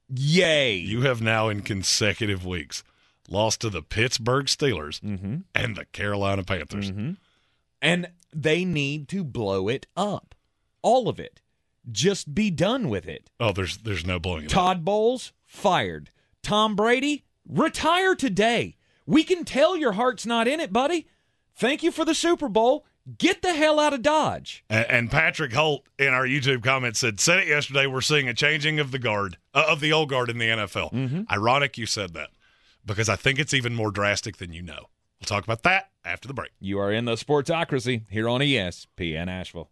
Yay! 0.08 0.76
You 0.76 1.02
have 1.02 1.20
now, 1.20 1.50
in 1.50 1.60
consecutive 1.60 2.46
weeks, 2.46 2.82
lost 3.28 3.60
to 3.60 3.68
the 3.68 3.82
Pittsburgh 3.82 4.46
Steelers 4.46 4.98
mm-hmm. 5.02 5.40
and 5.54 5.76
the 5.76 5.84
Carolina 5.84 6.42
Panthers. 6.42 6.90
Mm-hmm. 6.90 7.10
And 7.82 8.08
they 8.32 8.64
need 8.64 9.08
to 9.08 9.24
blow 9.24 9.68
it 9.68 9.88
up. 9.94 10.34
All 10.80 11.06
of 11.06 11.20
it. 11.20 11.42
Just 11.90 12.34
be 12.34 12.50
done 12.50 12.88
with 12.88 13.06
it. 13.06 13.30
Oh, 13.38 13.52
there's 13.52 13.78
there's 13.78 14.04
no 14.04 14.18
blowing 14.18 14.46
up. 14.46 14.50
Todd 14.50 14.84
Bowles, 14.84 15.32
fired. 15.44 16.10
Tom 16.42 16.76
Brady, 16.76 17.24
retire 17.48 18.14
today. 18.14 18.76
We 19.06 19.22
can 19.22 19.44
tell 19.44 19.76
your 19.76 19.92
heart's 19.92 20.26
not 20.26 20.48
in 20.48 20.60
it, 20.60 20.72
buddy. 20.72 21.06
Thank 21.54 21.82
you 21.82 21.90
for 21.92 22.04
the 22.04 22.14
Super 22.14 22.48
Bowl. 22.48 22.84
Get 23.18 23.40
the 23.40 23.54
hell 23.54 23.78
out 23.78 23.94
of 23.94 24.02
Dodge. 24.02 24.64
And 24.68 25.10
Patrick 25.12 25.52
Holt 25.52 25.86
in 25.96 26.08
our 26.08 26.26
YouTube 26.26 26.64
comments 26.64 26.98
said, 26.98 27.20
"Said 27.20 27.38
it 27.38 27.46
yesterday. 27.46 27.86
We're 27.86 28.00
seeing 28.00 28.28
a 28.28 28.34
changing 28.34 28.80
of 28.80 28.90
the 28.90 28.98
guard 28.98 29.38
uh, 29.54 29.64
of 29.68 29.78
the 29.78 29.92
old 29.92 30.08
guard 30.08 30.28
in 30.28 30.38
the 30.38 30.48
NFL. 30.48 30.92
Mm-hmm. 30.92 31.22
Ironic 31.30 31.78
you 31.78 31.86
said 31.86 32.14
that 32.14 32.30
because 32.84 33.08
I 33.08 33.14
think 33.14 33.38
it's 33.38 33.54
even 33.54 33.74
more 33.76 33.92
drastic 33.92 34.38
than 34.38 34.52
you 34.52 34.62
know. 34.62 34.88
We'll 35.20 35.26
talk 35.26 35.44
about 35.44 35.62
that 35.62 35.90
after 36.04 36.26
the 36.26 36.34
break. 36.34 36.50
You 36.58 36.78
are 36.80 36.92
in 36.92 37.04
the 37.04 37.14
Sportsocracy 37.14 38.02
here 38.10 38.28
on 38.28 38.40
ESPN 38.40 39.28
Asheville. 39.28 39.70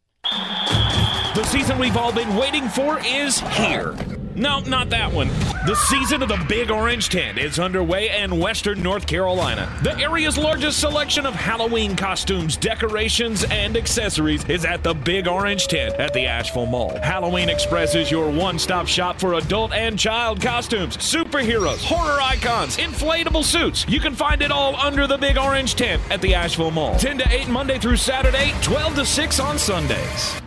The 1.35 1.43
season 1.43 1.81
we've 1.81 1.97
all 1.97 2.13
been 2.13 2.37
waiting 2.37 2.69
for 2.69 3.01
is 3.05 3.41
here. 3.41 3.97
No, 4.37 4.61
not 4.61 4.89
that 4.91 5.13
one. 5.13 5.27
The 5.67 5.75
season 5.75 6.23
of 6.23 6.29
the 6.29 6.45
Big 6.49 6.71
Orange 6.71 7.09
Tent 7.09 7.39
is 7.39 7.59
underway 7.59 8.23
in 8.23 8.39
Western 8.39 8.81
North 8.81 9.09
Carolina. 9.09 9.69
The 9.83 9.99
area's 9.99 10.39
largest 10.39 10.79
selection 10.79 11.27
of 11.27 11.35
Halloween 11.35 11.97
costumes, 11.97 12.57
decorations, 12.57 13.43
and 13.51 13.77
accessories 13.77 14.45
is 14.49 14.65
at 14.65 14.85
the 14.85 14.95
Big 14.95 15.27
Orange 15.27 15.67
Tent 15.67 15.95
at 15.95 16.15
the 16.15 16.25
Asheville 16.25 16.67
Mall. 16.67 16.97
Halloween 17.03 17.49
Express 17.49 17.97
is 17.97 18.13
your 18.13 18.31
one 18.31 18.57
stop 18.57 18.87
shop 18.87 19.19
for 19.19 19.35
adult 19.35 19.73
and 19.73 19.99
child 19.99 20.41
costumes, 20.41 20.97
superheroes, 20.99 21.83
horror 21.83 22.21
icons, 22.23 22.77
inflatable 22.77 23.43
suits. 23.43 23.85
You 23.89 23.99
can 23.99 24.15
find 24.15 24.41
it 24.41 24.53
all 24.53 24.77
under 24.77 25.09
the 25.09 25.19
Big 25.19 25.37
Orange 25.37 25.75
Tent 25.75 26.01
at 26.13 26.21
the 26.21 26.33
Asheville 26.37 26.71
Mall. 26.71 26.97
10 26.97 27.19
to 27.19 27.29
8 27.29 27.49
Monday 27.49 27.81
through 27.81 27.97
Saturday, 27.97 28.53
12 28.63 28.95
to 28.95 29.05
6 29.05 29.41
on 29.41 29.59
Sundays. 29.59 30.41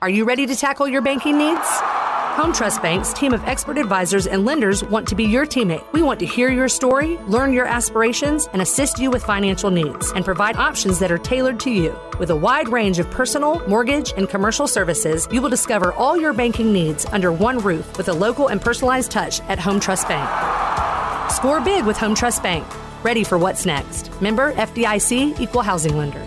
Are 0.00 0.08
you 0.08 0.24
ready 0.24 0.46
to 0.46 0.54
tackle 0.54 0.86
your 0.86 1.02
banking 1.02 1.38
needs? 1.38 1.66
Home 2.38 2.52
Trust 2.52 2.80
Bank's 2.82 3.12
team 3.12 3.32
of 3.32 3.42
expert 3.42 3.76
advisors 3.78 4.28
and 4.28 4.44
lenders 4.44 4.84
want 4.84 5.08
to 5.08 5.16
be 5.16 5.24
your 5.24 5.44
teammate. 5.44 5.84
We 5.92 6.02
want 6.02 6.20
to 6.20 6.26
hear 6.26 6.50
your 6.50 6.68
story, 6.68 7.16
learn 7.26 7.52
your 7.52 7.66
aspirations, 7.66 8.48
and 8.52 8.62
assist 8.62 9.00
you 9.00 9.10
with 9.10 9.24
financial 9.24 9.72
needs 9.72 10.12
and 10.12 10.24
provide 10.24 10.54
options 10.54 11.00
that 11.00 11.10
are 11.10 11.18
tailored 11.18 11.58
to 11.60 11.70
you. 11.70 11.98
With 12.20 12.30
a 12.30 12.36
wide 12.36 12.68
range 12.68 13.00
of 13.00 13.10
personal, 13.10 13.60
mortgage, 13.66 14.12
and 14.16 14.28
commercial 14.28 14.68
services, 14.68 15.26
you 15.32 15.42
will 15.42 15.48
discover 15.48 15.92
all 15.94 16.16
your 16.16 16.32
banking 16.32 16.72
needs 16.72 17.04
under 17.06 17.32
one 17.32 17.58
roof 17.58 17.98
with 17.98 18.08
a 18.08 18.14
local 18.14 18.46
and 18.46 18.60
personalized 18.60 19.10
touch 19.10 19.40
at 19.48 19.58
Home 19.58 19.80
Trust 19.80 20.06
Bank. 20.06 20.30
Score 21.32 21.60
big 21.60 21.84
with 21.84 21.96
Home 21.96 22.14
Trust 22.14 22.44
Bank. 22.44 22.64
Ready 23.02 23.24
for 23.24 23.36
what's 23.36 23.66
next. 23.66 24.12
Member 24.22 24.52
FDIC 24.52 25.40
Equal 25.40 25.62
Housing 25.62 25.96
Lender. 25.96 26.24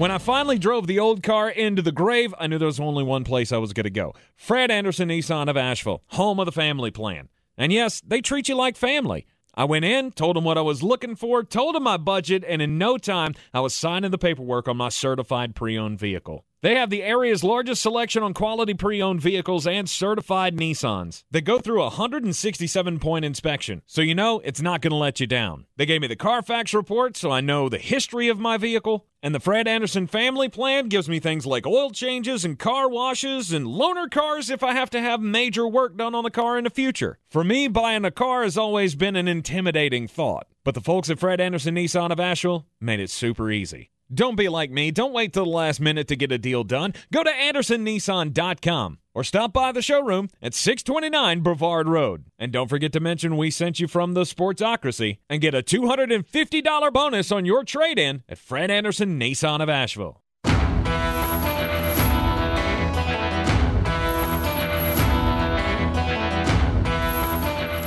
When 0.00 0.10
I 0.10 0.16
finally 0.16 0.58
drove 0.58 0.86
the 0.86 0.98
old 0.98 1.22
car 1.22 1.50
into 1.50 1.82
the 1.82 1.92
grave, 1.92 2.32
I 2.38 2.46
knew 2.46 2.56
there 2.56 2.64
was 2.64 2.80
only 2.80 3.04
one 3.04 3.22
place 3.22 3.52
I 3.52 3.58
was 3.58 3.74
going 3.74 3.84
to 3.84 3.90
go. 3.90 4.14
Fred 4.34 4.70
Anderson 4.70 5.10
Nissan 5.10 5.50
of 5.50 5.58
Asheville, 5.58 6.02
home 6.06 6.40
of 6.40 6.46
the 6.46 6.52
family 6.52 6.90
plan. 6.90 7.28
And 7.58 7.70
yes, 7.70 8.00
they 8.00 8.22
treat 8.22 8.48
you 8.48 8.54
like 8.54 8.78
family. 8.78 9.26
I 9.54 9.64
went 9.64 9.84
in, 9.84 10.12
told 10.12 10.36
them 10.36 10.44
what 10.44 10.56
I 10.56 10.62
was 10.62 10.82
looking 10.82 11.16
for, 11.16 11.44
told 11.44 11.74
them 11.74 11.82
my 11.82 11.98
budget, 11.98 12.46
and 12.48 12.62
in 12.62 12.78
no 12.78 12.96
time, 12.96 13.34
I 13.52 13.60
was 13.60 13.74
signing 13.74 14.10
the 14.10 14.16
paperwork 14.16 14.68
on 14.68 14.78
my 14.78 14.88
certified 14.88 15.54
pre 15.54 15.76
owned 15.76 15.98
vehicle. 15.98 16.46
They 16.62 16.74
have 16.74 16.90
the 16.90 17.02
area's 17.02 17.42
largest 17.42 17.80
selection 17.80 18.22
on 18.22 18.34
quality 18.34 18.74
pre 18.74 19.00
owned 19.00 19.22
vehicles 19.22 19.66
and 19.66 19.88
certified 19.88 20.58
Nissans. 20.58 21.24
They 21.30 21.40
go 21.40 21.58
through 21.58 21.80
a 21.80 21.84
167 21.84 22.98
point 22.98 23.24
inspection, 23.24 23.80
so 23.86 24.02
you 24.02 24.14
know 24.14 24.40
it's 24.40 24.60
not 24.60 24.82
going 24.82 24.90
to 24.90 24.96
let 24.96 25.20
you 25.20 25.26
down. 25.26 25.64
They 25.76 25.86
gave 25.86 26.02
me 26.02 26.06
the 26.06 26.16
Carfax 26.16 26.74
report, 26.74 27.16
so 27.16 27.30
I 27.30 27.40
know 27.40 27.70
the 27.70 27.78
history 27.78 28.28
of 28.28 28.38
my 28.38 28.58
vehicle. 28.58 29.06
And 29.22 29.34
the 29.34 29.40
Fred 29.40 29.68
Anderson 29.68 30.06
family 30.06 30.48
plan 30.48 30.88
gives 30.88 31.08
me 31.08 31.20
things 31.20 31.44
like 31.44 31.66
oil 31.66 31.90
changes 31.90 32.42
and 32.44 32.58
car 32.58 32.88
washes 32.88 33.52
and 33.52 33.66
loaner 33.66 34.10
cars 34.10 34.48
if 34.48 34.62
I 34.62 34.72
have 34.72 34.88
to 34.90 35.00
have 35.00 35.20
major 35.20 35.68
work 35.68 35.96
done 35.96 36.14
on 36.14 36.24
the 36.24 36.30
car 36.30 36.56
in 36.56 36.64
the 36.64 36.70
future. 36.70 37.18
For 37.28 37.44
me, 37.44 37.68
buying 37.68 38.06
a 38.06 38.10
car 38.10 38.42
has 38.42 38.56
always 38.56 38.94
been 38.94 39.16
an 39.16 39.28
intimidating 39.28 40.08
thought, 40.08 40.46
but 40.64 40.74
the 40.74 40.80
folks 40.80 41.10
at 41.10 41.18
Fred 41.18 41.40
Anderson 41.40 41.74
Nissan 41.74 42.10
of 42.10 42.20
Asheville 42.20 42.66
made 42.80 43.00
it 43.00 43.10
super 43.10 43.50
easy. 43.50 43.90
Don't 44.12 44.36
be 44.36 44.48
like 44.48 44.70
me. 44.70 44.90
Don't 44.90 45.12
wait 45.12 45.32
till 45.32 45.44
the 45.44 45.50
last 45.50 45.80
minute 45.80 46.08
to 46.08 46.16
get 46.16 46.32
a 46.32 46.38
deal 46.38 46.64
done. 46.64 46.94
Go 47.12 47.22
to 47.22 47.30
AndersonNissan.com 47.30 48.98
or 49.14 49.24
stop 49.24 49.52
by 49.52 49.70
the 49.72 49.82
showroom 49.82 50.28
at 50.42 50.54
629 50.54 51.40
Brevard 51.40 51.88
Road. 51.88 52.24
And 52.38 52.52
don't 52.52 52.68
forget 52.68 52.92
to 52.94 53.00
mention 53.00 53.36
we 53.36 53.50
sent 53.50 53.78
you 53.78 53.86
from 53.86 54.14
the 54.14 54.22
Sportsocracy 54.22 55.18
and 55.28 55.40
get 55.40 55.54
a 55.54 55.62
$250 55.62 56.92
bonus 56.92 57.30
on 57.30 57.44
your 57.44 57.64
trade 57.64 57.98
in 57.98 58.22
at 58.28 58.38
Fred 58.38 58.70
Anderson 58.70 59.18
Nissan 59.18 59.62
of 59.62 59.68
Asheville. 59.68 60.22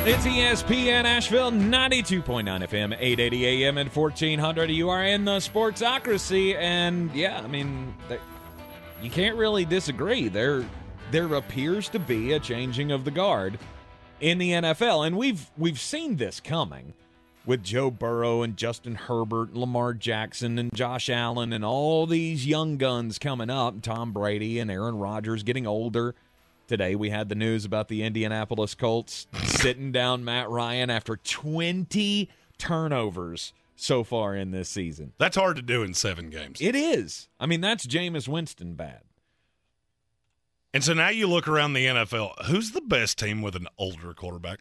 It's 0.05 0.25
ESPN 0.25 1.05
Asheville, 1.05 1.49
92.9 1.49 2.43
FM, 2.43 2.93
880 2.99 3.63
AM, 3.63 3.77
and 3.77 3.89
1400. 3.89 4.69
You 4.69 4.89
are 4.89 5.05
in 5.05 5.23
the 5.23 5.37
Sportsocracy, 5.37 6.55
and 6.55 7.09
yeah, 7.15 7.39
I 7.41 7.47
mean, 7.47 7.93
you 9.01 9.09
can't 9.09 9.37
really 9.37 9.63
disagree. 9.63 10.27
There, 10.27 10.65
there 11.11 11.33
appears 11.35 11.87
to 11.87 11.99
be 11.99 12.33
a 12.33 12.39
changing 12.41 12.91
of 12.91 13.05
the 13.05 13.11
guard 13.11 13.57
in 14.19 14.39
the 14.39 14.51
NFL, 14.51 15.07
and 15.07 15.15
we've 15.15 15.49
we've 15.57 15.79
seen 15.79 16.17
this 16.17 16.41
coming 16.41 16.95
with 17.45 17.63
Joe 17.63 17.89
Burrow 17.89 18.41
and 18.41 18.57
Justin 18.57 18.95
Herbert, 18.95 19.51
and 19.51 19.57
Lamar 19.57 19.93
Jackson 19.93 20.59
and 20.59 20.73
Josh 20.73 21.09
Allen, 21.09 21.53
and 21.53 21.63
all 21.63 22.07
these 22.07 22.45
young 22.45 22.75
guns 22.75 23.17
coming 23.17 23.49
up. 23.49 23.81
Tom 23.81 24.11
Brady 24.11 24.59
and 24.59 24.69
Aaron 24.69 24.97
Rodgers 24.97 25.43
getting 25.43 25.65
older. 25.65 26.13
Today 26.67 26.95
we 26.95 27.09
had 27.09 27.29
the 27.29 27.35
news 27.35 27.65
about 27.65 27.87
the 27.87 28.03
Indianapolis 28.03 28.73
Colts 28.75 29.27
sitting 29.43 29.91
down 29.91 30.23
Matt 30.23 30.49
Ryan 30.49 30.89
after 30.89 31.17
20 31.17 32.29
turnovers 32.57 33.53
so 33.75 34.03
far 34.03 34.35
in 34.35 34.51
this 34.51 34.69
season. 34.69 35.13
That's 35.17 35.35
hard 35.35 35.55
to 35.57 35.61
do 35.61 35.83
in 35.83 35.93
seven 35.93 36.29
games. 36.29 36.61
It 36.61 36.75
is. 36.75 37.27
I 37.39 37.45
mean, 37.45 37.61
that's 37.61 37.85
Jameis 37.85 38.27
Winston 38.27 38.75
bad. 38.75 39.01
And 40.73 40.83
so 40.83 40.93
now 40.93 41.09
you 41.09 41.27
look 41.27 41.47
around 41.47 41.73
the 41.73 41.85
NFL. 41.85 42.45
Who's 42.45 42.71
the 42.71 42.81
best 42.81 43.19
team 43.19 43.41
with 43.41 43.55
an 43.55 43.67
older 43.77 44.13
quarterback? 44.13 44.59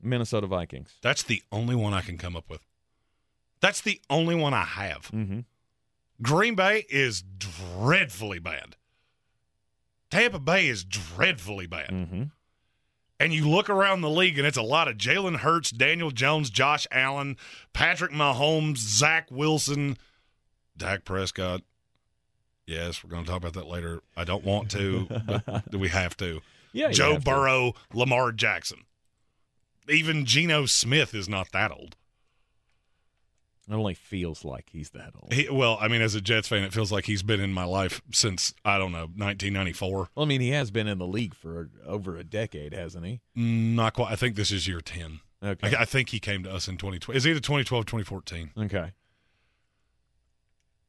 Minnesota 0.00 0.46
Vikings. 0.46 0.94
That's 1.02 1.22
the 1.22 1.42
only 1.50 1.74
one 1.74 1.94
I 1.94 2.02
can 2.02 2.18
come 2.18 2.36
up 2.36 2.48
with. 2.48 2.60
That's 3.60 3.80
the 3.80 4.00
only 4.10 4.34
one 4.34 4.52
I 4.52 4.64
have. 4.64 5.10
Mm-hmm. 5.12 5.40
Green 6.22 6.54
Bay 6.54 6.84
is 6.90 7.24
dreadfully 7.38 8.38
bad. 8.38 8.76
Tampa 10.14 10.38
Bay 10.38 10.68
is 10.68 10.84
dreadfully 10.84 11.66
bad. 11.66 11.90
Mm-hmm. 11.90 12.22
And 13.18 13.34
you 13.34 13.48
look 13.48 13.68
around 13.68 14.00
the 14.00 14.10
league, 14.10 14.38
and 14.38 14.46
it's 14.46 14.56
a 14.56 14.62
lot 14.62 14.86
of 14.86 14.96
Jalen 14.96 15.38
Hurts, 15.38 15.72
Daniel 15.72 16.12
Jones, 16.12 16.50
Josh 16.50 16.86
Allen, 16.92 17.36
Patrick 17.72 18.12
Mahomes, 18.12 18.76
Zach 18.76 19.28
Wilson, 19.32 19.96
Dak 20.76 21.04
Prescott. 21.04 21.62
Yes, 22.64 23.02
we're 23.02 23.10
going 23.10 23.24
to 23.24 23.28
talk 23.28 23.38
about 23.40 23.54
that 23.54 23.66
later. 23.66 24.02
I 24.16 24.22
don't 24.22 24.44
want 24.44 24.70
to, 24.70 25.08
but 25.26 25.72
we 25.74 25.88
have 25.88 26.16
to. 26.18 26.42
Yeah, 26.72 26.92
Joe 26.92 27.14
have 27.14 27.24
to. 27.24 27.30
Burrow, 27.30 27.72
Lamar 27.92 28.30
Jackson. 28.30 28.84
Even 29.88 30.26
Geno 30.26 30.66
Smith 30.66 31.12
is 31.12 31.28
not 31.28 31.50
that 31.50 31.72
old. 31.72 31.96
It 33.68 33.72
only 33.72 33.94
feels 33.94 34.44
like 34.44 34.68
he's 34.70 34.90
that 34.90 35.14
old. 35.18 35.32
He, 35.32 35.48
well, 35.48 35.78
I 35.80 35.88
mean, 35.88 36.02
as 36.02 36.14
a 36.14 36.20
Jets 36.20 36.48
fan, 36.48 36.64
it 36.64 36.72
feels 36.72 36.92
like 36.92 37.06
he's 37.06 37.22
been 37.22 37.40
in 37.40 37.52
my 37.52 37.64
life 37.64 38.02
since 38.12 38.52
I 38.64 38.76
don't 38.76 38.92
know 38.92 39.06
1994. 39.06 40.10
Well, 40.14 40.26
I 40.26 40.28
mean, 40.28 40.42
he 40.42 40.50
has 40.50 40.70
been 40.70 40.86
in 40.86 40.98
the 40.98 41.06
league 41.06 41.34
for 41.34 41.70
over 41.86 42.16
a 42.18 42.24
decade, 42.24 42.74
hasn't 42.74 43.06
he? 43.06 43.20
Not 43.34 43.94
quite. 43.94 44.12
I 44.12 44.16
think 44.16 44.36
this 44.36 44.50
is 44.50 44.68
year 44.68 44.82
10. 44.82 45.20
Okay. 45.42 45.76
I, 45.76 45.82
I 45.82 45.84
think 45.86 46.10
he 46.10 46.20
came 46.20 46.42
to 46.44 46.52
us 46.52 46.68
in 46.68 46.76
2012. 46.76 47.16
Is 47.16 47.26
either 47.26 47.40
2012 47.40 47.86
2014. 47.86 48.50
Okay. 48.64 48.92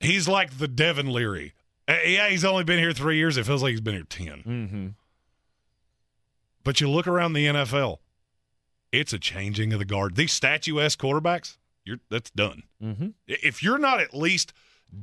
He's 0.02 0.28
like 0.28 0.58
the 0.58 0.68
Devin 0.68 1.12
Leary. 1.12 1.54
Uh, 1.88 1.98
yeah, 2.06 2.28
he's 2.28 2.44
only 2.44 2.64
been 2.64 2.80
here 2.80 2.92
three 2.92 3.18
years. 3.18 3.38
It 3.38 3.46
feels 3.46 3.64
like 3.64 3.72
he's 3.72 3.82
been 3.82 3.96
here 3.96 4.04
10. 4.04 4.28
Mm-hmm. 4.28 4.88
But 6.64 6.82
you 6.82 6.90
look 6.90 7.08
around 7.08 7.34
the 7.34 7.46
NFL, 7.46 8.00
it's 8.92 9.14
a 9.14 9.20
changing 9.20 9.72
of 9.72 9.80
the 9.80 9.86
guard. 9.86 10.16
These 10.16 10.34
statuesque 10.34 11.00
quarterbacks, 11.00 11.58
you're 11.86 12.00
that's 12.10 12.32
done. 12.32 12.64
Mm-hmm. 12.82 13.10
If 13.28 13.64
you're 13.64 13.78
not 13.78 14.02
at 14.02 14.14
least 14.14 14.54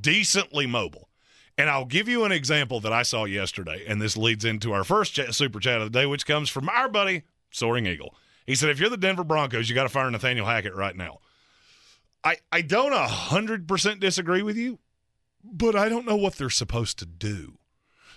decently 0.01 0.67
mobile, 0.67 1.09
and 1.57 1.71
I'll 1.71 1.85
give 1.85 2.09
you 2.09 2.25
an 2.25 2.33
example 2.33 2.81
that 2.81 2.93
I 2.93 3.03
saw 3.03 3.25
yesterday, 3.25 3.85
and 3.87 4.01
this 4.01 4.17
leads 4.17 4.45
into 4.45 4.73
our 4.73 4.85
first 4.85 5.15
chat, 5.15 5.35
super 5.35 5.61
chat 5.61 5.81
of 5.81 5.93
the 5.93 5.99
day, 5.99 6.07
which 6.07 6.27
comes 6.27 6.49
from 6.49 6.69
our 6.69 6.89
buddy 6.89 7.23
Soaring 7.51 7.87
Eagle. 7.87 8.15
He 8.47 8.55
said, 8.55 8.71
"If 8.71 8.81
you're 8.81 8.91
the 8.91 8.97
Denver 8.97 9.25
Broncos, 9.25 9.69
you 9.69 9.75
got 9.75 9.85
to 9.85 9.89
fire 9.89 10.11
Nathaniel 10.11 10.47
Hackett 10.47 10.75
right 10.75 10.97
now." 10.97 11.21
I 12.25 12.37
I 12.51 12.63
don't 12.63 12.93
hundred 12.93 13.69
percent 13.69 14.01
disagree 14.01 14.43
with 14.43 14.57
you, 14.57 14.79
but 15.45 15.77
I 15.77 15.89
don't 15.89 16.07
know 16.07 16.17
what 16.17 16.35
they're 16.35 16.51
supposed 16.51 16.99
to 16.99 17.07
do. 17.07 17.59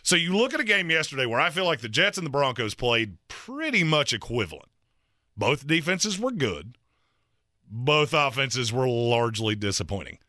So 0.03 0.15
you 0.15 0.37
look 0.37 0.53
at 0.53 0.59
a 0.59 0.65
game 0.65 0.91
yesterday 0.91 1.25
where 1.25 1.39
I 1.39 1.49
feel 1.49 1.65
like 1.65 1.81
the 1.81 1.89
Jets 1.89 2.17
and 2.17 2.25
the 2.25 2.31
Broncos 2.31 2.75
played 2.75 3.17
pretty 3.27 3.83
much 3.83 4.13
equivalent. 4.13 4.69
Both 5.35 5.65
defenses 5.65 6.19
were 6.19 6.31
good. 6.31 6.77
Both 7.69 8.13
offenses 8.13 8.71
were 8.71 8.87
largely 8.87 9.55
disappointing. 9.55 10.19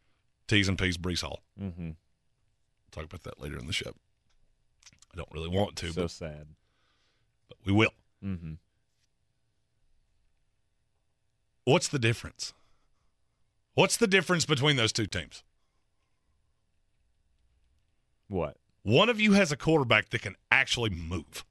T's 0.49 0.69
and 0.69 0.79
P's, 0.79 0.97
Breece 0.97 1.23
Hall. 1.23 1.41
Mm-hmm. 1.61 1.91
Talk 2.93 3.05
about 3.05 3.23
that 3.25 3.41
later 3.41 3.59
in 3.59 3.67
the 3.67 3.73
show. 3.73 3.93
I 5.13 5.17
don't 5.17 5.31
really 5.33 5.49
want 5.49 5.77
to, 5.77 5.93
So 5.93 6.03
but, 6.03 6.11
sad. 6.11 6.47
but 7.49 7.59
we 7.65 7.73
will. 7.73 7.93
Mm-hmm. 8.25 8.55
What's 11.65 11.89
the 11.89 11.99
difference? 11.99 12.53
What's 13.75 13.97
the 13.97 14.07
difference 14.07 14.47
between 14.47 14.77
those 14.77 14.93
two 14.93 15.07
teams? 15.07 15.43
What? 18.29 18.57
One 18.83 19.09
of 19.09 19.21
you 19.21 19.33
has 19.33 19.51
a 19.53 19.57
quarterback 19.57 20.11
that 20.11 20.23
can 20.23 20.37
actually 20.51 20.91
move. 20.91 21.45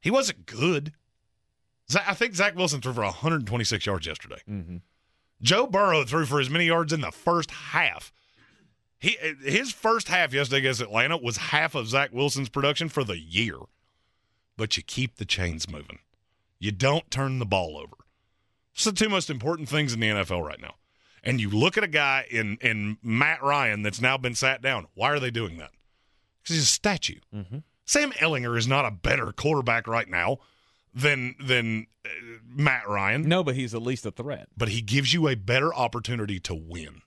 He 0.00 0.10
wasn't 0.10 0.46
good. 0.46 0.92
I 2.06 2.14
think 2.14 2.34
Zach 2.34 2.56
Wilson 2.56 2.80
threw 2.80 2.92
for 2.92 3.02
126 3.04 3.86
yards 3.86 4.06
yesterday. 4.06 4.38
Mm-hmm. 4.50 4.76
Joe 5.42 5.66
Burrow 5.66 6.04
threw 6.04 6.26
for 6.26 6.40
as 6.40 6.50
many 6.50 6.66
yards 6.66 6.92
in 6.92 7.00
the 7.00 7.10
first 7.10 7.50
half. 7.50 8.12
He 8.98 9.16
his 9.42 9.72
first 9.72 10.08
half 10.08 10.32
yesterday 10.32 10.58
against 10.58 10.80
Atlanta 10.80 11.16
was 11.16 11.36
half 11.36 11.74
of 11.74 11.88
Zach 11.88 12.12
Wilson's 12.12 12.48
production 12.48 12.88
for 12.88 13.02
the 13.02 13.18
year. 13.18 13.56
But 14.56 14.76
you 14.76 14.82
keep 14.82 15.16
the 15.16 15.24
chains 15.24 15.68
moving. 15.68 15.98
You 16.60 16.70
don't 16.70 17.10
turn 17.10 17.40
the 17.40 17.46
ball 17.46 17.76
over. 17.76 17.96
It's 18.74 18.84
the 18.84 18.92
two 18.92 19.08
most 19.08 19.28
important 19.28 19.68
things 19.68 19.92
in 19.92 19.98
the 19.98 20.06
NFL 20.06 20.46
right 20.46 20.60
now. 20.60 20.74
And 21.24 21.40
you 21.40 21.50
look 21.50 21.76
at 21.76 21.84
a 21.84 21.88
guy 21.88 22.26
in 22.30 22.58
in 22.60 22.98
Matt 23.02 23.42
Ryan 23.42 23.82
that's 23.82 24.00
now 24.00 24.16
been 24.16 24.36
sat 24.36 24.62
down. 24.62 24.86
Why 24.94 25.10
are 25.10 25.20
they 25.20 25.32
doing 25.32 25.58
that? 25.58 25.72
Because 26.42 26.56
he's 26.56 26.64
a 26.64 26.66
statue. 26.66 27.18
Mm-hmm. 27.34 27.58
Sam 27.84 28.12
Ehlinger 28.12 28.56
is 28.56 28.68
not 28.68 28.84
a 28.84 28.92
better 28.92 29.32
quarterback 29.32 29.88
right 29.88 30.08
now 30.08 30.38
than 30.94 31.34
than 31.40 31.86
uh, 32.04 32.08
Matt 32.46 32.88
Ryan 32.88 33.22
No, 33.28 33.42
but 33.42 33.54
he's 33.54 33.74
at 33.74 33.82
least 33.82 34.04
a 34.06 34.10
threat. 34.10 34.48
but 34.56 34.68
he 34.68 34.82
gives 34.82 35.12
you 35.14 35.28
a 35.28 35.34
better 35.36 35.74
opportunity 35.74 36.38
to 36.40 36.54
win. 36.54 37.02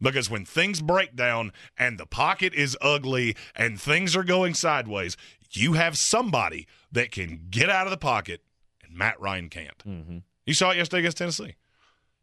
Because 0.00 0.28
when 0.28 0.44
things 0.44 0.82
break 0.82 1.16
down 1.16 1.52
and 1.78 1.98
the 1.98 2.04
pocket 2.06 2.52
is 2.52 2.76
ugly 2.82 3.34
and 3.54 3.80
things 3.80 4.14
are 4.14 4.24
going 4.24 4.52
sideways, 4.52 5.16
you 5.52 5.72
have 5.72 5.96
somebody 5.96 6.66
that 6.92 7.10
can 7.10 7.46
get 7.50 7.70
out 7.70 7.86
of 7.86 7.90
the 7.90 7.96
pocket, 7.96 8.42
and 8.84 8.94
Matt 8.94 9.18
Ryan 9.20 9.48
can't. 9.48 9.78
Mm-hmm. 9.86 10.18
You 10.44 10.52
saw 10.54 10.70
it 10.72 10.76
yesterday 10.76 11.00
against 11.00 11.16
Tennessee. 11.16 11.54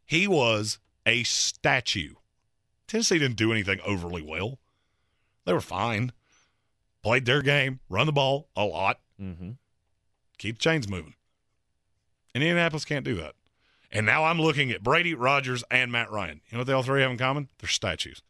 He 0.06 0.28
was 0.28 0.78
a 1.04 1.24
statue. 1.24 2.14
Tennessee 2.86 3.18
didn't 3.18 3.36
do 3.36 3.50
anything 3.50 3.80
overly 3.84 4.22
well. 4.22 4.58
They 5.44 5.52
were 5.52 5.60
fine. 5.60 6.12
Played 7.02 7.24
their 7.26 7.42
game, 7.42 7.80
run 7.88 8.06
the 8.06 8.12
ball 8.12 8.48
a 8.56 8.64
lot, 8.64 9.00
Mm-hmm. 9.20 9.50
Keep 10.38 10.56
the 10.56 10.62
chains 10.62 10.88
moving. 10.88 11.14
Indianapolis 12.34 12.84
can't 12.84 13.04
do 13.04 13.14
that. 13.16 13.34
And 13.92 14.04
now 14.04 14.24
I'm 14.24 14.40
looking 14.40 14.72
at 14.72 14.82
Brady, 14.82 15.14
Rodgers, 15.14 15.62
and 15.70 15.92
Matt 15.92 16.10
Ryan. 16.10 16.40
You 16.48 16.56
know 16.56 16.60
what 16.60 16.66
they 16.66 16.72
all 16.72 16.82
three 16.82 17.02
have 17.02 17.12
in 17.12 17.18
common? 17.18 17.48
They're 17.58 17.68
statues. 17.68 18.22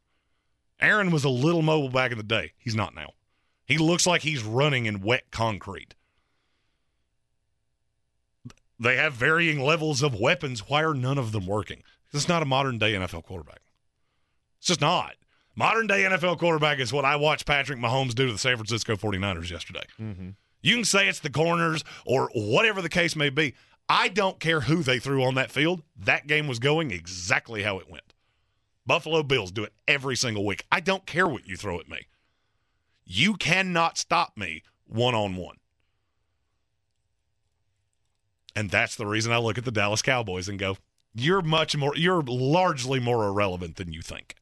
Aaron 0.80 1.10
was 1.10 1.24
a 1.24 1.30
little 1.30 1.62
mobile 1.62 1.88
back 1.88 2.12
in 2.12 2.18
the 2.18 2.24
day. 2.24 2.52
He's 2.58 2.74
not 2.74 2.94
now. 2.94 3.12
He 3.64 3.78
looks 3.78 4.06
like 4.06 4.22
he's 4.22 4.42
running 4.42 4.84
in 4.84 5.00
wet 5.00 5.30
concrete. 5.30 5.94
They 8.78 8.96
have 8.96 9.14
varying 9.14 9.60
levels 9.60 10.02
of 10.02 10.18
weapons. 10.18 10.68
Why 10.68 10.82
are 10.82 10.94
none 10.94 11.16
of 11.16 11.32
them 11.32 11.46
working? 11.46 11.82
It's 12.12 12.28
not 12.28 12.42
a 12.42 12.46
modern 12.46 12.78
day 12.78 12.92
NFL 12.92 13.24
quarterback. 13.24 13.60
It's 14.58 14.66
just 14.66 14.80
not. 14.80 15.14
Modern 15.56 15.86
day 15.86 16.02
NFL 16.02 16.38
quarterback 16.38 16.80
is 16.80 16.92
what 16.92 17.04
I 17.04 17.16
watched 17.16 17.46
Patrick 17.46 17.78
Mahomes 17.78 18.14
do 18.14 18.26
to 18.26 18.32
the 18.32 18.38
San 18.38 18.56
Francisco 18.56 18.96
49ers 18.96 19.50
yesterday. 19.50 19.84
Mm-hmm. 20.00 20.30
You 20.64 20.76
can 20.76 20.84
say 20.86 21.08
it's 21.08 21.20
the 21.20 21.28
corners 21.28 21.84
or 22.06 22.30
whatever 22.34 22.80
the 22.80 22.88
case 22.88 23.14
may 23.14 23.28
be. 23.28 23.54
I 23.86 24.08
don't 24.08 24.40
care 24.40 24.62
who 24.62 24.82
they 24.82 24.98
threw 24.98 25.22
on 25.22 25.34
that 25.34 25.50
field. 25.50 25.82
That 25.94 26.26
game 26.26 26.48
was 26.48 26.58
going 26.58 26.90
exactly 26.90 27.62
how 27.62 27.78
it 27.78 27.90
went. 27.90 28.14
Buffalo 28.86 29.22
Bills 29.22 29.52
do 29.52 29.64
it 29.64 29.74
every 29.86 30.16
single 30.16 30.46
week. 30.46 30.64
I 30.72 30.80
don't 30.80 31.04
care 31.04 31.28
what 31.28 31.46
you 31.46 31.58
throw 31.58 31.78
at 31.78 31.90
me. 31.90 32.06
You 33.04 33.34
cannot 33.34 33.98
stop 33.98 34.38
me 34.38 34.62
one 34.86 35.14
on 35.14 35.36
one. 35.36 35.56
And 38.56 38.70
that's 38.70 38.96
the 38.96 39.06
reason 39.06 39.32
I 39.32 39.38
look 39.38 39.58
at 39.58 39.66
the 39.66 39.70
Dallas 39.70 40.00
Cowboys 40.00 40.48
and 40.48 40.58
go, 40.58 40.78
you're 41.14 41.42
much 41.42 41.76
more, 41.76 41.94
you're 41.94 42.22
largely 42.22 43.00
more 43.00 43.28
irrelevant 43.28 43.76
than 43.76 43.92
you 43.92 44.00
think. 44.00 44.34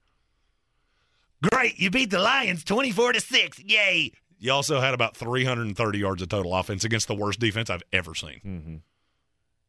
Great. 1.50 1.80
You 1.80 1.90
beat 1.90 2.10
the 2.10 2.20
Lions 2.20 2.62
24 2.62 3.14
to 3.14 3.20
6. 3.20 3.58
Yay. 3.58 4.12
You 4.42 4.50
also 4.50 4.80
had 4.80 4.92
about 4.92 5.16
330 5.16 5.98
yards 5.98 6.20
of 6.20 6.28
total 6.28 6.52
offense 6.52 6.82
against 6.82 7.06
the 7.06 7.14
worst 7.14 7.38
defense 7.38 7.70
I've 7.70 7.84
ever 7.92 8.12
seen. 8.12 8.40
Mm-hmm. 8.44 8.74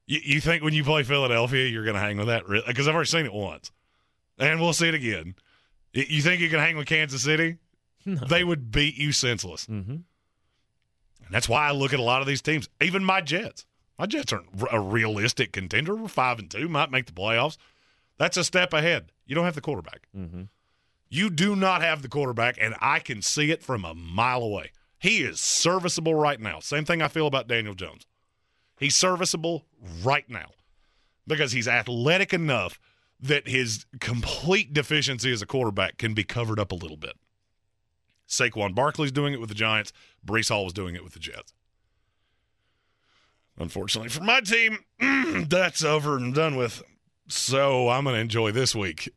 You, 0.08 0.20
you 0.24 0.42
think 0.42 0.64
when 0.64 0.74
you 0.74 0.84
play 0.84 1.04
Philadelphia, 1.04 1.68
you're 1.68 1.84
going 1.84 1.94
to 1.94 2.02
hang 2.02 2.18
with 2.18 2.26
that? 2.26 2.46
Because 2.66 2.88
I've 2.88 2.96
already 2.96 3.08
seen 3.08 3.28
it 3.28 3.34
once. 3.34 3.72
And 4.40 4.60
we'll 4.60 4.74
see 4.74 4.88
it 4.88 4.96
again. 4.96 5.36
You 5.94 6.24
think 6.24 6.42
you 6.42 6.50
can 6.50 6.58
hang 6.58 6.76
with 6.76 6.88
Kansas 6.88 7.22
City? 7.22 7.58
They 8.06 8.44
would 8.44 8.70
beat 8.70 8.98
you 8.98 9.14
senseless. 9.14 9.66
Mm-hmm. 9.68 9.92
And 9.92 10.04
that's 11.30 11.48
why 11.48 11.70
I 11.70 11.72
look 11.72 11.94
at 11.94 12.00
a 12.00 12.04
lot 12.04 12.22
of 12.22 12.28
these 12.28 12.42
teams, 12.42 12.68
even 12.82 13.02
my 13.02 13.22
Jets. 13.22 13.66
My 13.98 14.08
Jets 14.08 14.34
aren't 14.34 14.48
a 14.72 14.80
realistic 14.80 15.54
contender. 15.54 15.96
We're 15.96 16.10
five 16.10 16.38
and 16.40 16.52
two, 16.52 16.68
might 16.68 16.92
make 16.92 17.06
the 17.06 17.14
playoffs. 17.14 17.56
That's 18.18 18.36
a 18.36 18.44
step 18.44 18.74
ahead. 18.74 19.14
You 19.26 19.36
don't 19.36 19.46
have 19.46 19.56
the 19.56 19.62
quarterback. 19.62 20.08
Mm-hmm. 20.18 20.42
You 21.14 21.30
do 21.30 21.56
not 21.56 21.84
have 21.84 22.02
the 22.02 22.10
quarterback, 22.10 22.58
and 22.60 22.74
I 22.82 22.98
can 22.98 23.22
see 23.22 23.52
it 23.52 23.62
from 23.62 23.86
a 23.86 23.94
mile 23.94 24.42
away. 24.42 24.72
He 24.98 25.22
is 25.22 25.40
serviceable 25.40 26.16
right 26.16 26.40
now. 26.40 26.60
Same 26.60 26.86
thing 26.86 27.04
I 27.04 27.08
feel 27.08 27.28
about 27.28 27.48
Daniel 27.48 27.76
Jones. 27.76 28.08
He's 28.80 28.96
serviceable 28.96 29.64
right 30.04 30.28
now 30.28 30.48
because 31.28 31.52
he's 31.52 31.68
athletic 31.68 32.34
enough 32.34 32.80
that 33.20 33.48
his 33.48 33.86
complete 34.00 34.74
deficiency 34.74 35.32
as 35.32 35.44
a 35.44 35.46
quarterback 35.46 36.00
can 36.00 36.16
be 36.16 36.24
covered 36.24 36.60
up 36.60 36.72
a 36.72 36.76
little 36.76 36.98
bit. 36.98 37.14
Saquon 38.28 38.74
Barkley's 38.74 39.12
doing 39.12 39.36
it 39.36 39.40
with 39.40 39.50
the 39.50 39.56
Giants. 39.56 39.94
Breece 40.26 40.50
Hall 40.50 40.64
was 40.64 40.74
doing 40.74 40.96
it 40.96 41.04
with 41.04 41.14
the 41.14 41.20
Jets. 41.20 41.54
Unfortunately 43.60 44.10
for 44.10 44.24
my 44.24 44.42
team, 44.42 44.80
that's 45.48 45.84
over 45.84 46.18
and 46.18 46.34
done 46.34 46.56
with. 46.56 46.82
So 47.28 47.90
I'm 47.90 48.04
going 48.04 48.16
to 48.16 48.20
enjoy 48.20 48.52
this 48.52 48.74
week, 48.74 49.14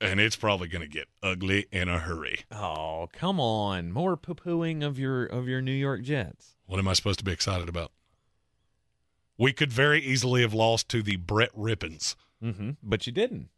and 0.00 0.20
it's 0.20 0.36
probably 0.36 0.68
going 0.68 0.82
to 0.82 0.88
get 0.88 1.08
ugly 1.22 1.66
in 1.72 1.88
a 1.88 1.98
hurry. 1.98 2.40
Oh, 2.50 3.08
come 3.12 3.40
on. 3.40 3.92
More 3.92 4.16
poo-pooing 4.16 4.84
of 4.84 4.98
your 4.98 5.24
of 5.24 5.48
your 5.48 5.60
New 5.62 5.72
York 5.72 6.02
Jets. 6.02 6.56
What 6.66 6.78
am 6.78 6.88
I 6.88 6.92
supposed 6.94 7.18
to 7.20 7.24
be 7.24 7.32
excited 7.32 7.68
about? 7.68 7.92
We 9.36 9.52
could 9.52 9.72
very 9.72 10.00
easily 10.00 10.42
have 10.42 10.54
lost 10.54 10.88
to 10.90 11.02
the 11.02 11.16
Brett 11.16 11.54
Rypiens. 11.56 12.14
Mm-hmm. 12.42 12.70
But 12.82 13.06
you 13.06 13.12
didn't. 13.12 13.48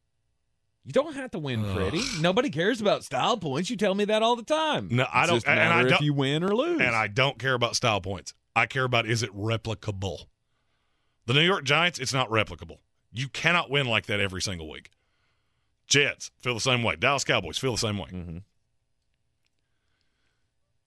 You 0.85 0.93
don't 0.93 1.15
have 1.17 1.33
to 1.33 1.39
win 1.39 1.65
pretty. 1.75 2.01
Nobody 2.21 2.49
cares 2.49 2.81
about 2.81 3.03
style 3.05 3.37
points. 3.37 3.69
You 3.71 3.77
tell 3.77 3.95
me 3.95 4.05
that 4.05 4.23
all 4.23 4.37
the 4.37 4.45
time. 4.45 4.89
No, 4.91 5.03
I 5.13 5.23
It's 5.25 5.31
don't- 5.45 5.49
and 5.49 5.61
I 5.61 5.83
don't- 5.83 5.93
if 5.95 6.01
you 6.01 6.15
win 6.15 6.45
or 6.45 6.55
lose. 6.55 6.81
And 6.81 6.95
I 6.95 7.09
don't 7.09 7.39
care 7.39 7.55
about 7.55 7.75
style 7.75 8.01
points. 8.01 8.35
I 8.55 8.67
care 8.67 8.85
about 8.85 9.07
is 9.07 9.23
it 9.25 9.35
replicable? 9.37 10.27
The 11.27 11.35
New 11.35 11.41
York 11.41 11.65
Giants, 11.65 11.99
it's 11.99 12.15
not 12.15 12.31
replicable. 12.31 12.79
You 13.13 13.29
cannot 13.29 13.69
win 13.69 13.87
like 13.87 14.07
that 14.07 14.21
every 14.21 14.41
single 14.41 14.71
week. 14.71 14.91
Jets 15.87 16.31
feel 16.39 16.55
the 16.55 16.61
same 16.61 16.83
way. 16.83 16.97
Dallas 16.97 17.25
Cowboys 17.25 17.59
feel 17.59 17.73
the 17.73 17.79
same 17.79 17.99
way. 17.99 18.09
Mhm. 18.11 18.43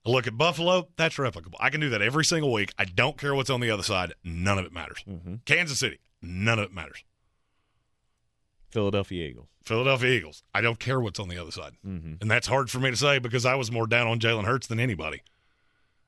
I 0.05 0.09
look 0.09 0.27
at 0.27 0.37
Buffalo, 0.37 0.89
that's 0.95 1.15
replicable. 1.17 1.55
I 1.59 1.69
can 1.69 1.81
do 1.81 1.89
that 1.89 2.01
every 2.01 2.25
single 2.25 2.51
week. 2.51 2.73
I 2.77 2.85
don't 2.85 3.17
care 3.17 3.35
what's 3.35 3.49
on 3.49 3.59
the 3.59 3.69
other 3.69 3.83
side. 3.83 4.13
None 4.23 4.57
of 4.57 4.65
it 4.65 4.71
matters. 4.71 5.03
Mhm. 5.07 5.43
Kansas 5.45 5.79
City, 5.79 5.99
none 6.21 6.57
of 6.59 6.65
it 6.65 6.73
matters. 6.73 7.03
Philadelphia 8.69 9.27
Eagles. 9.27 9.47
Philadelphia 9.65 10.09
Eagles, 10.11 10.43
I 10.53 10.61
don't 10.61 10.79
care 10.79 10.99
what's 10.99 11.19
on 11.19 11.27
the 11.27 11.37
other 11.37 11.51
side. 11.51 11.73
Mm-hmm. 11.85 12.15
And 12.21 12.31
that's 12.31 12.47
hard 12.47 12.71
for 12.71 12.79
me 12.79 12.89
to 12.89 12.97
say 12.97 13.19
because 13.19 13.45
I 13.45 13.55
was 13.55 13.71
more 13.71 13.87
down 13.87 14.07
on 14.07 14.19
Jalen 14.19 14.45
Hurts 14.45 14.67
than 14.67 14.79
anybody. 14.79 15.21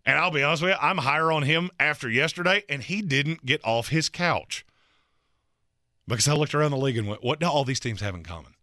And 0.05 0.17
I'll 0.17 0.31
be 0.31 0.41
honest 0.41 0.63
with 0.63 0.71
you, 0.71 0.77
I'm 0.81 0.99
higher 0.99 1.31
on 1.31 1.43
him 1.43 1.69
after 1.79 2.09
yesterday, 2.09 2.63
and 2.67 2.81
he 2.81 3.03
didn't 3.03 3.45
get 3.45 3.61
off 3.63 3.89
his 3.89 4.09
couch. 4.09 4.65
Because 6.07 6.27
I 6.27 6.33
looked 6.33 6.55
around 6.55 6.71
the 6.71 6.77
league 6.77 6.97
and 6.97 7.07
went, 7.07 7.23
what 7.23 7.39
do 7.39 7.45
all 7.45 7.63
these 7.63 7.79
teams 7.79 8.01
have 8.01 8.15
in 8.15 8.23
common? 8.23 8.55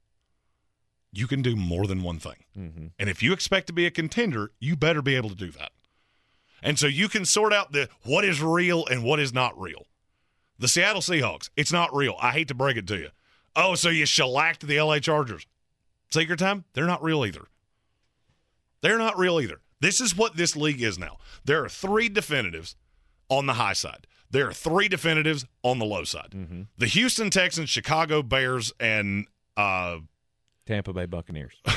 You 1.13 1.27
can 1.27 1.43
do 1.43 1.57
more 1.57 1.87
than 1.87 2.03
one 2.03 2.19
thing. 2.19 2.45
Mm-hmm. 2.57 2.87
And 2.99 3.11
if 3.11 3.23
you 3.23 3.33
expect 3.33 3.67
to 3.69 3.73
be 3.73 3.87
a 3.87 3.91
contender, 3.91 4.51
you 4.61 4.77
better 4.77 5.03
be 5.03 5.17
able 5.17 5.31
to 5.31 5.35
do 5.35 5.51
that. 5.53 5.73
And 6.63 6.79
so 6.79 6.87
you 6.87 7.09
can 7.09 7.25
sort 7.25 7.53
out 7.53 7.73
the 7.73 7.89
what 8.03 8.25
is 8.25 8.43
real 8.43 8.85
and 8.87 9.05
what 9.05 9.21
is 9.21 9.33
not 9.33 9.59
real. 9.59 9.87
The 10.59 10.69
Seattle 10.69 11.01
Seahawks, 11.01 11.51
it's 11.57 11.73
not 11.73 11.95
real. 11.95 12.17
I 12.21 12.33
hate 12.33 12.49
to 12.49 12.55
break 12.55 12.77
it 12.77 12.87
to 12.89 12.97
you. 12.97 13.09
Oh, 13.55 13.75
so 13.75 13.89
you 13.89 14.07
shellacked 14.07 14.67
the 14.67 14.81
LA 14.81 14.99
Chargers. 14.99 15.47
Secret 16.11 16.39
time, 16.39 16.65
they're 16.73 16.87
not 16.87 17.03
real 17.03 17.25
either. 17.25 17.47
They're 18.81 18.99
not 18.99 19.19
real 19.19 19.41
either. 19.41 19.61
This 19.81 20.01
is 20.01 20.17
what 20.17 20.37
this 20.37 20.57
league 20.57 20.83
is 20.83 20.99
now. 20.99 21.19
There 21.45 21.63
are 21.65 21.69
three 21.69 22.09
definitives 22.09 22.77
on 23.29 23.47
the 23.47 23.55
high 23.55 23.73
side. 23.73 24.07
There 24.31 24.49
are 24.49 24.53
three 24.53 24.89
definitives 24.89 25.47
on 25.63 25.79
the 25.79 25.85
low 25.85 26.05
side. 26.05 26.35
The 26.77 26.87
Houston 26.87 27.31
Texans, 27.31 27.71
Chicago 27.71 28.23
Bears, 28.23 28.73
and 28.79 29.27
uh, 29.57 29.99
Tampa 30.69 30.93
Bay 30.93 31.07
Buccaneers. 31.07 31.55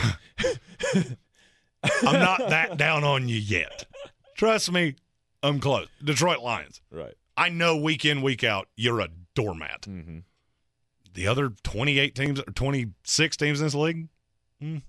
I'm 2.04 2.20
not 2.20 2.50
that 2.50 2.76
down 2.78 3.06
on 3.06 3.30
you 3.30 3.38
yet. 3.38 3.86
Trust 4.36 4.70
me, 4.72 4.96
I'm 5.42 5.60
close. 5.62 5.88
Detroit 6.04 6.42
Lions. 6.42 6.82
right. 6.92 7.14
I 7.38 7.48
know 7.48 7.78
week 7.78 8.04
in, 8.04 8.22
week 8.22 8.44
out, 8.44 8.68
you're 8.76 9.00
a 9.00 9.08
doormat. 9.34 9.84
Mm-hmm. 9.84 10.20
The 11.14 11.28
other 11.28 11.54
28 11.64 12.14
teams 12.14 12.40
or 12.42 12.44
26 12.44 13.38
teams 13.38 13.62
in 13.62 13.66
this 13.66 13.74
league, 13.74 14.10
mm, 14.62 14.82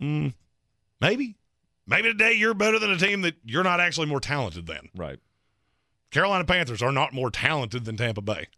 mm, 0.00 0.34
maybe. 1.00 1.36
Maybe 1.86 2.12
today 2.12 2.34
you're 2.34 2.54
better 2.54 2.78
than 2.78 2.90
a 2.90 2.98
team 2.98 3.22
that 3.22 3.36
you're 3.42 3.64
not 3.64 3.80
actually 3.80 4.06
more 4.06 4.20
talented 4.20 4.66
than. 4.66 4.90
Right. 4.94 5.18
Carolina 6.10 6.44
Panthers 6.44 6.82
are 6.82 6.92
not 6.92 7.14
more 7.14 7.30
talented 7.30 7.86
than 7.86 7.96
Tampa 7.96 8.20
Bay. 8.20 8.48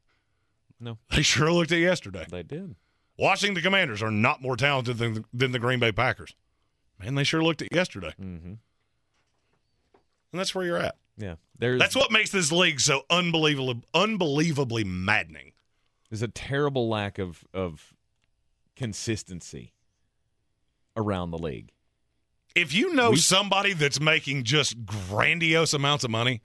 No, 0.80 0.98
They 1.14 1.22
sure 1.22 1.52
looked 1.52 1.70
at 1.70 1.78
yesterday. 1.78 2.26
they 2.28 2.42
did. 2.42 2.74
Washington 3.18 3.62
Commanders 3.62 4.02
are 4.02 4.10
not 4.10 4.40
more 4.42 4.56
talented 4.56 4.98
than, 4.98 5.24
than 5.32 5.52
the 5.52 5.58
Green 5.58 5.78
Bay 5.78 5.92
Packers. 5.92 6.34
Man, 6.98 7.14
they 7.14 7.24
sure 7.24 7.42
looked 7.42 7.62
at 7.62 7.72
yesterday. 7.74 8.14
Mm-hmm. 8.20 8.54
And 10.32 10.40
that's 10.40 10.54
where 10.54 10.64
you're 10.64 10.78
at. 10.78 10.96
Yeah. 11.16 11.34
There's 11.58 11.78
That's 11.78 11.94
what 11.96 12.10
makes 12.10 12.30
this 12.30 12.50
league 12.50 12.80
so 12.80 13.02
unbelievably, 13.10 13.82
unbelievably 13.94 14.84
maddening. 14.84 15.52
there's 16.10 16.22
a 16.22 16.28
terrible 16.28 16.88
lack 16.88 17.18
of 17.18 17.44
of 17.54 17.92
consistency 18.76 19.72
around 20.96 21.30
the 21.30 21.38
league. 21.38 21.70
If 22.54 22.72
you 22.74 22.94
know 22.94 23.10
We- 23.10 23.16
somebody 23.16 23.72
that's 23.74 24.00
making 24.00 24.44
just 24.44 24.84
grandiose 24.86 25.72
amounts 25.74 26.04
of 26.04 26.10
money 26.10 26.40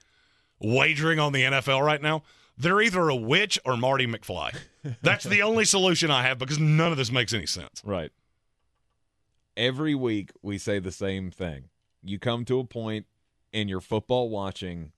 wagering 0.59 1.19
on 1.19 1.31
the 1.33 1.43
NFL 1.43 1.81
right 1.85 2.01
now, 2.01 2.23
they're 2.57 2.81
either 2.81 3.09
a 3.09 3.15
witch 3.15 3.59
or 3.65 3.77
Marty 3.77 4.07
McFly. 4.07 4.55
That's 5.01 5.25
the 5.25 5.41
only 5.41 5.65
solution 5.65 6.09
I 6.09 6.23
have 6.23 6.39
because 6.39 6.59
none 6.59 6.91
of 6.91 6.97
this 6.97 7.11
makes 7.11 7.33
any 7.33 7.45
sense. 7.45 7.81
Right. 7.85 8.11
Every 9.55 9.95
week 9.95 10.31
we 10.41 10.57
say 10.57 10.79
the 10.79 10.91
same 10.91 11.31
thing. 11.31 11.65
You 12.03 12.19
come 12.19 12.45
to 12.45 12.59
a 12.59 12.63
point 12.63 13.05
in 13.51 13.67
your 13.67 13.81
football 13.81 14.29
watching 14.29 14.91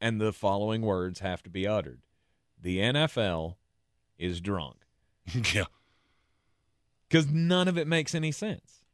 and 0.00 0.20
the 0.20 0.32
following 0.32 0.82
words 0.82 1.20
have 1.20 1.42
to 1.44 1.50
be 1.50 1.66
uttered. 1.66 2.00
The 2.60 2.78
NFL 2.78 3.56
is 4.18 4.40
drunk 4.40 4.76
yeah. 5.54 5.64
cuz 7.08 7.26
none 7.26 7.68
of 7.68 7.78
it 7.78 7.86
makes 7.86 8.14
any 8.14 8.32
sense. 8.32 8.84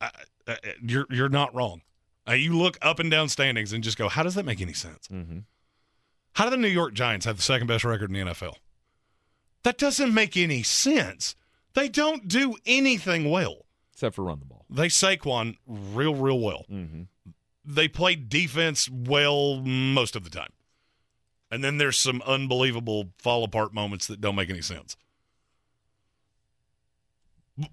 I, 0.00 0.10
I, 0.46 0.56
you're 0.80 1.06
you're 1.10 1.28
not 1.28 1.54
wrong. 1.54 1.82
Uh, 2.30 2.34
you 2.34 2.56
look 2.56 2.78
up 2.80 2.98
and 3.00 3.10
down 3.10 3.28
standings 3.28 3.72
and 3.72 3.82
just 3.82 3.98
go, 3.98 4.08
how 4.08 4.22
does 4.22 4.34
that 4.36 4.44
make 4.44 4.60
any 4.60 4.72
sense? 4.72 5.08
Mhm. 5.08 5.44
How 6.34 6.44
do 6.44 6.50
the 6.50 6.56
New 6.56 6.68
York 6.68 6.94
Giants 6.94 7.26
have 7.26 7.36
the 7.36 7.42
second 7.42 7.66
best 7.66 7.84
record 7.84 8.08
in 8.10 8.14
the 8.14 8.20
NFL? 8.32 8.56
That 9.64 9.76
doesn't 9.78 10.14
make 10.14 10.36
any 10.36 10.62
sense. 10.62 11.34
They 11.74 11.88
don't 11.88 12.28
do 12.28 12.56
anything 12.66 13.28
well. 13.28 13.66
Except 13.92 14.14
for 14.14 14.24
run 14.24 14.38
the 14.38 14.44
ball. 14.46 14.64
They 14.70 14.86
Saquon 14.88 15.56
real, 15.66 16.14
real 16.14 16.38
well. 16.38 16.64
Mhm. 16.70 17.08
They 17.64 17.88
play 17.88 18.14
defense 18.14 18.88
well 18.88 19.56
most 19.60 20.14
of 20.16 20.24
the 20.24 20.30
time. 20.30 20.52
And 21.50 21.64
then 21.64 21.78
there's 21.78 21.98
some 21.98 22.22
unbelievable 22.22 23.12
fall 23.18 23.42
apart 23.44 23.74
moments 23.74 24.06
that 24.06 24.20
don't 24.20 24.36
make 24.36 24.48
any 24.50 24.62
sense. 24.62 24.96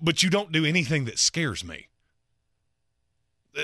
But 0.01 0.23
you 0.23 0.29
don't 0.29 0.51
do 0.51 0.65
anything 0.65 1.05
that 1.05 1.19
scares 1.19 1.63
me. 1.63 1.87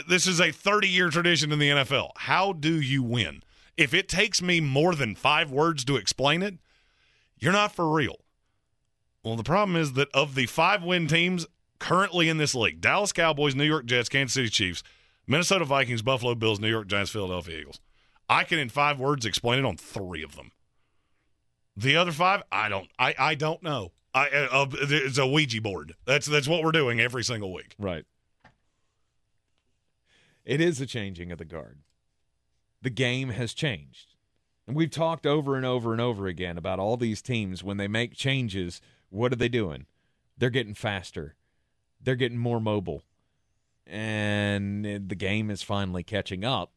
This 0.08 0.28
is 0.28 0.40
a 0.40 0.52
30 0.52 0.88
year 0.88 1.10
tradition 1.10 1.52
in 1.52 1.60
the 1.60 1.70
NFL. 1.70 2.12
How 2.18 2.54
do 2.54 2.80
you 2.80 3.04
win? 3.04 3.44
If 3.78 3.94
it 3.94 4.08
takes 4.08 4.42
me 4.42 4.60
more 4.60 4.96
than 4.96 5.16
five 5.16 5.52
words 5.52 5.84
to 5.86 5.96
explain 5.96 6.42
it, 6.42 6.56
you're 7.38 7.52
not 7.52 7.76
for 7.76 7.92
real. 7.92 8.18
Well, 9.24 9.36
the 9.36 9.44
problem 9.44 9.76
is 9.76 9.94
that 9.94 10.10
of 10.14 10.36
the 10.36 10.46
five 10.46 10.84
win 10.84 11.08
teams 11.08 11.46
currently 11.80 12.30
in 12.30 12.38
this 12.38 12.56
league 12.56 12.82
Dallas 12.82 13.12
Cowboys, 13.12 13.56
New 13.56 13.64
York 13.64 13.86
Jets, 13.86 14.10
Kansas 14.10 14.34
City 14.34 14.50
Chiefs, 14.50 14.84
Minnesota 15.28 15.66
Vikings, 15.66 16.02
Buffalo 16.02 16.36
Bills, 16.36 16.60
New 16.60 16.70
York 16.70 16.88
Giants, 16.88 17.12
Philadelphia 17.12 17.60
Eagles. 17.60 17.80
I 18.30 18.44
can, 18.44 18.60
in 18.60 18.70
five 18.70 19.00
words, 19.00 19.26
explain 19.26 19.60
it 19.60 19.66
on 19.66 19.78
three 19.78 20.24
of 20.24 20.36
them. 20.36 20.52
The 21.76 21.96
other 21.96 22.12
five, 22.12 22.44
I 22.52 22.70
don't. 22.70 22.90
I, 23.00 23.16
I 23.18 23.36
don't 23.36 23.64
know. 23.64 23.92
I, 24.14 24.28
uh, 24.30 24.68
it's 24.74 25.18
a 25.18 25.26
Ouija 25.26 25.60
board. 25.62 25.96
That's 26.06 26.28
that's 26.28 26.48
what 26.48 26.64
we're 26.64 26.72
doing 26.72 27.00
every 27.00 27.24
single 27.24 27.52
week. 27.52 27.74
Right. 27.80 28.06
It 30.46 30.60
is 30.60 30.82
a 30.82 30.86
changing 30.86 31.32
of 31.32 31.38
the 31.38 31.46
guard. 31.46 31.80
The 32.82 32.90
game 32.90 33.30
has 33.30 33.54
changed. 33.54 34.16
And 34.68 34.76
we've 34.76 34.92
talked 34.92 35.26
over 35.26 35.56
and 35.56 35.66
over 35.66 35.92
and 35.92 36.02
over 36.02 36.28
again 36.28 36.58
about 36.58 36.80
all 36.80 36.98
these 36.98 37.22
teams 37.22 37.64
when 37.64 37.78
they 37.78 37.88
make 37.88 38.14
changes, 38.14 38.82
what 39.10 39.32
are 39.32 39.38
they 39.38 39.50
doing? 39.50 39.86
They're 40.38 40.50
getting 40.50 40.74
faster. 40.74 41.36
They're 42.02 42.16
getting 42.16 42.38
more 42.38 42.60
mobile. 42.60 43.04
And 43.86 44.86
the 44.86 45.16
game 45.16 45.50
is 45.50 45.62
finally 45.64 46.04
catching 46.04 46.44
up 46.44 46.72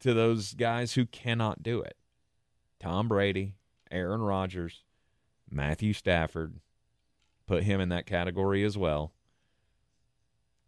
to 0.00 0.12
those 0.12 0.54
guys 0.54 0.94
who 0.94 1.06
cannot 1.06 1.62
do 1.62 1.80
it. 1.80 1.96
Tom 2.78 3.08
Brady, 3.08 3.54
Aaron 3.90 4.20
Rodgers, 4.20 4.82
Matthew 5.50 5.92
Stafford, 5.92 6.56
put 7.46 7.62
him 7.64 7.80
in 7.80 7.88
that 7.90 8.06
category 8.06 8.64
as 8.64 8.76
well. 8.76 9.12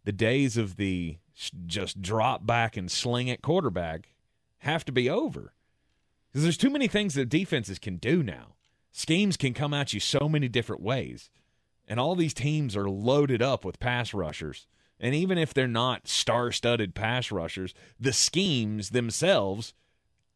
The 0.05 0.11
days 0.11 0.55
of 0.55 0.77
the 0.77 1.17
just 1.65 2.01
drop 2.01 2.45
back 2.45 2.77
and 2.77 2.89
sling 2.89 3.27
it 3.27 3.41
quarterback 3.41 4.13
have 4.59 4.85
to 4.85 4.91
be 4.91 5.09
over. 5.09 5.53
Because 6.31 6.43
there's 6.43 6.57
too 6.57 6.69
many 6.69 6.87
things 6.87 7.13
that 7.15 7.29
defenses 7.29 7.79
can 7.79 7.97
do 7.97 8.23
now. 8.23 8.55
Schemes 8.91 9.35
can 9.35 9.53
come 9.53 9.73
at 9.73 9.93
you 9.93 9.99
so 9.99 10.29
many 10.29 10.47
different 10.47 10.81
ways. 10.81 11.29
And 11.87 11.99
all 11.99 12.15
these 12.15 12.33
teams 12.33 12.75
are 12.75 12.89
loaded 12.89 13.41
up 13.41 13.65
with 13.65 13.79
pass 13.79 14.13
rushers. 14.13 14.67
And 14.99 15.13
even 15.13 15.37
if 15.37 15.53
they're 15.53 15.67
not 15.67 16.07
star 16.07 16.51
studded 16.51 16.95
pass 16.95 17.31
rushers, 17.31 17.73
the 17.99 18.13
schemes 18.13 18.91
themselves 18.91 19.73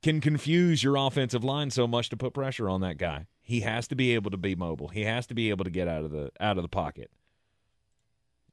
can 0.01 0.21
confuse 0.21 0.83
your 0.83 0.95
offensive 0.95 1.43
line 1.43 1.69
so 1.69 1.87
much 1.87 2.09
to 2.09 2.17
put 2.17 2.33
pressure 2.33 2.69
on 2.69 2.81
that 2.81 2.97
guy. 2.97 3.27
He 3.41 3.61
has 3.61 3.87
to 3.87 3.95
be 3.95 4.13
able 4.13 4.31
to 4.31 4.37
be 4.37 4.55
mobile. 4.55 4.89
He 4.89 5.03
has 5.03 5.25
to 5.27 5.33
be 5.33 5.49
able 5.49 5.65
to 5.65 5.71
get 5.71 5.87
out 5.87 6.05
of 6.05 6.11
the 6.11 6.31
out 6.39 6.57
of 6.57 6.63
the 6.63 6.69
pocket. 6.69 7.11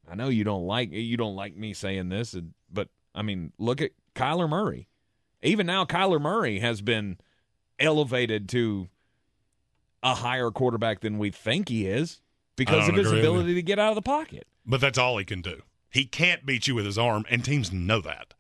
I 0.08 0.14
know 0.14 0.28
you 0.28 0.44
don't 0.44 0.66
like 0.66 0.92
you 0.92 1.16
don't 1.16 1.36
like 1.36 1.56
me 1.56 1.74
saying 1.74 2.08
this, 2.08 2.36
but 2.72 2.88
I 3.14 3.22
mean, 3.22 3.52
look 3.58 3.80
at 3.80 3.90
Kyler 4.14 4.48
Murray. 4.48 4.88
Even 5.42 5.66
now, 5.66 5.84
Kyler 5.84 6.20
Murray 6.20 6.60
has 6.60 6.80
been 6.80 7.18
elevated 7.78 8.48
to 8.50 8.88
a 10.02 10.14
higher 10.14 10.50
quarterback 10.50 11.00
than 11.00 11.18
we 11.18 11.30
think 11.30 11.68
he 11.68 11.86
is 11.86 12.20
because 12.56 12.88
of 12.88 12.94
his 12.94 13.10
ability 13.10 13.54
to 13.54 13.62
get 13.62 13.78
out 13.78 13.90
of 13.90 13.96
the 13.96 14.02
pocket. 14.02 14.46
But 14.64 14.80
that's 14.80 14.98
all 14.98 15.18
he 15.18 15.24
can 15.24 15.42
do. 15.42 15.62
He 15.90 16.04
can't 16.04 16.44
beat 16.44 16.66
you 16.66 16.74
with 16.74 16.84
his 16.84 16.98
arm, 16.98 17.24
and 17.30 17.44
teams 17.44 17.72
know 17.72 18.00
that. 18.00 18.34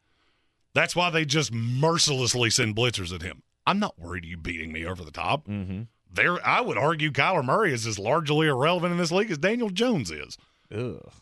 That's 0.74 0.94
why 0.94 1.10
they 1.10 1.24
just 1.24 1.52
mercilessly 1.52 2.50
send 2.50 2.76
blitzers 2.76 3.14
at 3.14 3.22
him. 3.22 3.42
I'm 3.66 3.78
not 3.78 3.98
worried 3.98 4.24
you 4.24 4.36
beating 4.36 4.72
me 4.72 4.84
over 4.84 5.02
the 5.02 5.10
top. 5.10 5.46
Mm-hmm. 5.48 5.82
There, 6.12 6.46
I 6.46 6.60
would 6.60 6.78
argue 6.78 7.10
Kyler 7.10 7.44
Murray 7.44 7.72
is 7.72 7.86
as 7.86 7.98
largely 7.98 8.46
irrelevant 8.46 8.92
in 8.92 8.98
this 8.98 9.10
league 9.10 9.30
as 9.30 9.38
Daniel 9.38 9.70
Jones 9.70 10.10
is. 10.10 10.38
Ugh. 10.72 11.12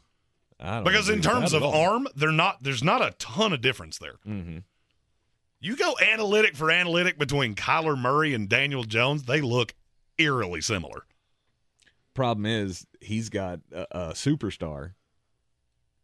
Because 0.59 1.09
in 1.09 1.21
terms 1.21 1.53
of 1.53 1.63
arm, 1.63 2.07
they're 2.15 2.33
not. 2.33 2.63
There's 2.63 2.85
not 2.85 3.03
a 3.03 3.13
ton 3.19 3.53
of 3.53 3.61
difference 3.61 3.99
there. 3.99 4.17
Mm-hmm. 4.27 4.59
You 5.61 5.77
go 5.77 5.95
analytic 6.01 6.57
for 6.57 6.71
analytic 6.71 7.19
between 7.19 7.55
Kyler 7.55 7.99
Murray 7.99 8.35
and 8.35 8.49
Daniel 8.49 8.85
Jones, 8.85 9.23
they 9.23 9.41
look 9.41 9.75
eerily 10.19 10.61
similar. 10.61 11.07
Problem 12.13 12.47
is, 12.47 12.87
he's 13.01 13.29
got 13.29 13.61
a, 13.73 13.87
a 13.91 14.13
superstar 14.13 14.93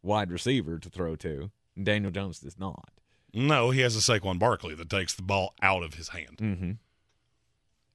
wide 0.01 0.31
receiver 0.31 0.79
to 0.79 0.89
throw 0.89 1.15
to. 1.17 1.51
And 1.75 1.85
Daniel 1.85 2.11
Jones 2.11 2.39
does 2.39 2.59
not. 2.59 2.89
No, 3.33 3.69
he 3.69 3.81
has 3.81 3.95
a 3.95 3.99
Saquon 3.99 4.39
Barkley 4.39 4.75
that 4.75 4.89
takes 4.89 5.13
the 5.13 5.21
ball 5.21 5.53
out 5.61 5.83
of 5.83 5.93
his 5.93 6.09
hand. 6.09 6.37
Mm-hmm. 6.37 6.71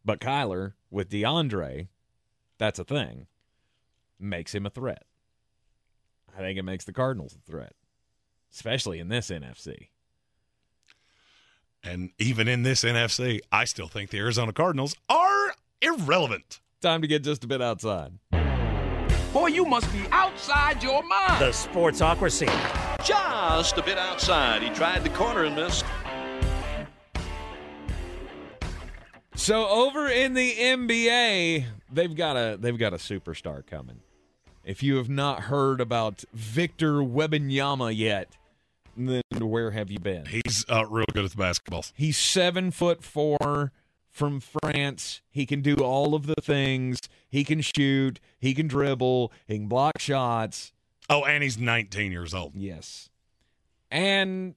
But 0.04 0.20
Kyler 0.20 0.74
with 0.90 1.10
DeAndre, 1.10 1.88
that's 2.58 2.78
a 2.78 2.84
thing, 2.84 3.26
makes 4.18 4.54
him 4.54 4.64
a 4.64 4.70
threat. 4.70 5.02
I 6.36 6.40
think 6.40 6.58
it 6.58 6.64
makes 6.64 6.84
the 6.84 6.92
Cardinals 6.92 7.34
a 7.34 7.50
threat, 7.50 7.72
especially 8.52 8.98
in 8.98 9.08
this 9.08 9.30
NFC. 9.30 9.88
And 11.82 12.10
even 12.18 12.46
in 12.48 12.62
this 12.62 12.84
NFC, 12.84 13.40
I 13.50 13.64
still 13.64 13.88
think 13.88 14.10
the 14.10 14.18
Arizona 14.18 14.52
Cardinals 14.52 14.94
are 15.08 15.54
irrelevant. 15.80 16.60
Time 16.82 17.00
to 17.00 17.08
get 17.08 17.22
just 17.22 17.44
a 17.44 17.46
bit 17.46 17.62
outside. 17.62 18.12
Boy, 19.32 19.46
you 19.48 19.64
must 19.64 19.90
be 19.92 20.02
outside 20.10 20.82
your 20.82 21.02
mind. 21.04 21.40
The 21.40 21.50
Sportsocracy. 21.50 22.50
Just 23.04 23.78
a 23.78 23.82
bit 23.82 23.98
outside. 23.98 24.62
He 24.62 24.70
tried 24.70 25.04
the 25.04 25.10
corner 25.10 25.44
and 25.44 25.56
missed. 25.56 25.84
So 29.36 29.68
over 29.68 30.08
in 30.08 30.34
the 30.34 30.54
NBA, 30.54 31.64
they've 31.92 32.16
got 32.16 32.36
a 32.36 32.56
they've 32.58 32.78
got 32.78 32.94
a 32.94 32.96
superstar 32.96 33.64
coming. 33.66 34.00
If 34.66 34.82
you 34.82 34.96
have 34.96 35.08
not 35.08 35.42
heard 35.42 35.80
about 35.80 36.24
Victor 36.34 36.94
Wembanyama 36.94 37.96
yet, 37.96 38.36
then 38.96 39.22
where 39.38 39.70
have 39.70 39.92
you 39.92 40.00
been? 40.00 40.26
He's 40.26 40.64
uh, 40.68 40.84
real 40.86 41.06
good 41.12 41.24
at 41.24 41.30
the 41.30 41.36
basketballs. 41.36 41.92
He's 41.94 42.16
seven 42.16 42.72
foot 42.72 43.04
four 43.04 43.70
from 44.10 44.40
France. 44.40 45.22
He 45.30 45.46
can 45.46 45.62
do 45.62 45.76
all 45.76 46.16
of 46.16 46.26
the 46.26 46.34
things. 46.42 46.98
He 47.28 47.44
can 47.44 47.60
shoot. 47.60 48.18
He 48.40 48.54
can 48.54 48.66
dribble. 48.66 49.32
He 49.46 49.54
can 49.54 49.68
block 49.68 50.00
shots. 50.00 50.72
Oh, 51.08 51.24
and 51.24 51.44
he's 51.44 51.56
19 51.56 52.10
years 52.10 52.34
old. 52.34 52.56
Yes. 52.56 53.08
And 53.88 54.56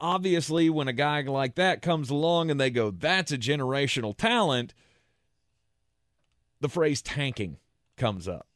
obviously, 0.00 0.70
when 0.70 0.86
a 0.86 0.92
guy 0.92 1.22
like 1.22 1.56
that 1.56 1.82
comes 1.82 2.08
along 2.08 2.52
and 2.52 2.60
they 2.60 2.70
go, 2.70 2.92
that's 2.92 3.32
a 3.32 3.38
generational 3.38 4.16
talent, 4.16 4.74
the 6.60 6.68
phrase 6.68 7.02
tanking 7.02 7.56
comes 7.96 8.28
up. 8.28 8.46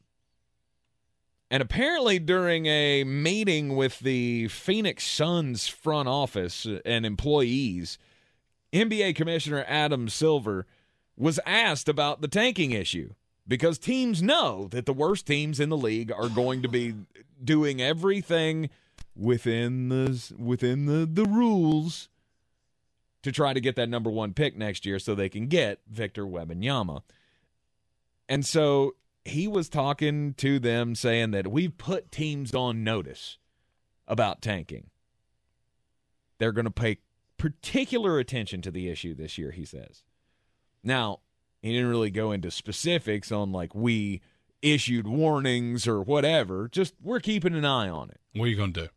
And 1.55 1.61
apparently, 1.61 2.19
during 2.19 2.65
a 2.65 3.05
meeting 3.05 3.77
with 3.77 3.99
the 3.99 4.49
Phoenix 4.49 5.05
Suns 5.05 5.69
front 5.69 6.09
office 6.09 6.67
and 6.83 7.05
employees, 7.05 7.97
NBA 8.73 9.15
Commissioner 9.15 9.63
Adam 9.65 10.09
Silver 10.09 10.65
was 11.15 11.39
asked 11.45 11.87
about 11.87 12.19
the 12.19 12.27
tanking 12.27 12.71
issue 12.71 13.13
because 13.47 13.79
teams 13.79 14.21
know 14.21 14.67
that 14.71 14.85
the 14.85 14.91
worst 14.91 15.25
teams 15.27 15.61
in 15.61 15.69
the 15.69 15.77
league 15.77 16.11
are 16.11 16.27
going 16.27 16.61
to 16.61 16.67
be 16.67 16.93
doing 17.41 17.81
everything 17.81 18.69
within 19.15 19.87
the 19.87 20.33
within 20.37 20.87
the, 20.87 21.05
the 21.05 21.23
rules 21.23 22.09
to 23.23 23.31
try 23.31 23.53
to 23.53 23.61
get 23.61 23.77
that 23.77 23.87
number 23.87 24.09
one 24.09 24.33
pick 24.33 24.57
next 24.57 24.85
year 24.85 24.99
so 24.99 25.15
they 25.15 25.29
can 25.29 25.47
get 25.47 25.79
Victor 25.89 26.25
Wembanyama. 26.25 27.01
And 28.27 28.45
so 28.45 28.95
he 29.25 29.47
was 29.47 29.67
talking 29.69 30.35
to 30.35 30.59
them 30.59 30.93
saying 30.93 31.31
that 31.31 31.47
we've 31.47 31.77
put 31.77 32.11
teams 32.11 32.53
on 32.53 32.83
notice 32.83 33.39
about 34.07 34.41
tanking. 34.41 34.91
They're 36.37 36.51
going 36.51 36.65
to 36.65 36.71
pay 36.71 36.99
particular 37.37 38.19
attention 38.19 38.61
to 38.61 38.71
the 38.71 38.87
issue 38.89 39.15
this 39.15 39.37
year, 39.37 39.51
he 39.51 39.65
says. 39.65 40.03
Now, 40.83 41.21
he 41.61 41.73
didn't 41.73 41.89
really 41.89 42.11
go 42.11 42.31
into 42.31 42.51
specifics 42.51 43.31
on 43.31 43.51
like 43.51 43.73
we 43.73 44.21
issued 44.61 45.07
warnings 45.07 45.87
or 45.87 46.01
whatever. 46.01 46.67
Just 46.67 46.93
we're 47.01 47.19
keeping 47.19 47.55
an 47.55 47.65
eye 47.65 47.89
on 47.89 48.11
it. 48.11 48.19
What 48.35 48.45
are 48.45 48.49
you 48.49 48.55
going 48.55 48.73
to 48.73 48.81
do? 48.81 48.87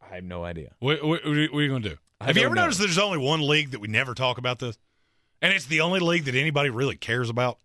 I 0.00 0.16
have 0.16 0.24
no 0.24 0.44
idea. 0.44 0.72
What, 0.78 1.04
what, 1.04 1.24
what 1.24 1.36
are 1.36 1.62
you 1.62 1.68
going 1.68 1.82
to 1.82 1.88
do? 1.90 1.96
I 2.20 2.26
have 2.26 2.36
you 2.36 2.44
ever 2.44 2.54
know. 2.54 2.62
noticed 2.62 2.80
there's 2.80 2.98
only 2.98 3.18
one 3.18 3.46
league 3.46 3.72
that 3.72 3.80
we 3.80 3.88
never 3.88 4.14
talk 4.14 4.38
about 4.38 4.58
this? 4.58 4.78
And 5.42 5.52
it's 5.52 5.66
the 5.66 5.82
only 5.82 6.00
league 6.00 6.24
that 6.24 6.34
anybody 6.34 6.70
really 6.70 6.96
cares 6.96 7.28
about? 7.28 7.58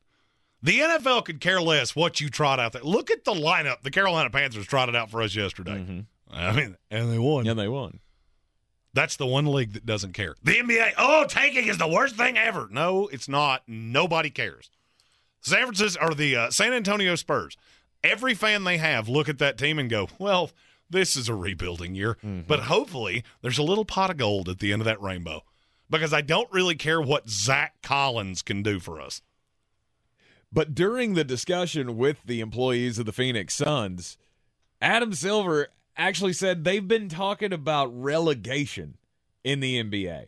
The 0.62 0.80
NFL 0.80 1.26
could 1.26 1.40
care 1.40 1.62
less 1.62 1.96
what 1.96 2.20
you 2.20 2.30
trot 2.30 2.60
out 2.60 2.74
there. 2.74 2.84
Look 2.84 3.10
at 3.10 3.24
the 3.24 3.34
lineup 3.34 3.82
the 3.82 3.92
Carolina 3.92 4.30
Panthers 4.30 4.66
trotted 4.68 4.96
out 4.96 5.10
for 5.10 5.22
us 5.22 5.36
yesterday. 5.36 6.04
I 6.32 6.52
mean, 6.52 6.76
and 6.92 7.12
they 7.12 7.18
won. 7.20 7.46
Yeah, 7.46 7.54
they 7.54 7.68
won. 7.68 8.00
That's 8.94 9.16
the 9.16 9.26
one 9.26 9.46
league 9.46 9.74
that 9.74 9.86
doesn't 9.86 10.14
care. 10.14 10.36
The 10.44 10.54
NBA, 10.56 10.94
oh, 10.98 11.26
tanking 11.28 11.68
is 11.68 11.78
the 11.78 11.88
worst 11.88 12.16
thing 12.16 12.38
ever. 12.38 12.68
No, 12.72 13.08
it's 13.08 13.30
not. 13.30 13.64
Nobody 13.68 14.30
cares. 14.30 14.70
San 15.42 15.62
Francisco 15.64 16.06
or 16.06 16.14
the 16.14 16.36
uh, 16.36 16.52
San 16.52 16.74
Antonio 16.74 17.16
Spurs. 17.16 17.56
Every 18.04 18.34
fan 18.34 18.64
they 18.64 18.78
have 18.78 19.08
look 19.08 19.30
at 19.30 19.38
that 19.40 19.58
team 19.58 19.80
and 19.80 19.90
go, 19.90 20.10
"Well, 20.18 20.52
this 20.90 21.16
is 21.16 21.30
a 21.30 21.36
rebuilding 21.36 21.96
year, 21.96 22.18
but 22.48 22.62
hopefully 22.62 23.24
there's 23.42 23.58
a 23.58 23.64
little 23.64 23.86
pot 23.86 24.10
of 24.10 24.18
gold 24.18 24.50
at 24.50 24.60
the 24.60 24.74
end 24.74 24.82
of 24.82 24.86
that 24.86 25.02
rainbow." 25.02 25.44
Because 25.90 26.14
I 26.14 26.22
don't 26.22 26.52
really 26.52 26.76
care 26.76 27.02
what 27.02 27.30
Zach 27.30 27.76
Collins 27.82 28.42
can 28.42 28.62
do 28.62 28.80
for 28.80 29.02
us. 29.02 29.22
But 30.52 30.74
during 30.74 31.14
the 31.14 31.24
discussion 31.24 31.98
with 31.98 32.24
the 32.26 32.40
employees 32.40 32.98
of 32.98 33.06
the 33.06 33.14
Phoenix 33.14 33.54
Suns, 33.54 34.18
Adam 34.82 35.14
Silver 35.14 35.68
actually 35.96 36.34
said 36.34 36.64
they've 36.64 36.88
been 36.88 37.10
talking 37.10 37.54
about 37.54 37.88
relegation 37.94 38.98
in 39.44 39.60
the 39.60 39.82
NBA. 39.82 40.28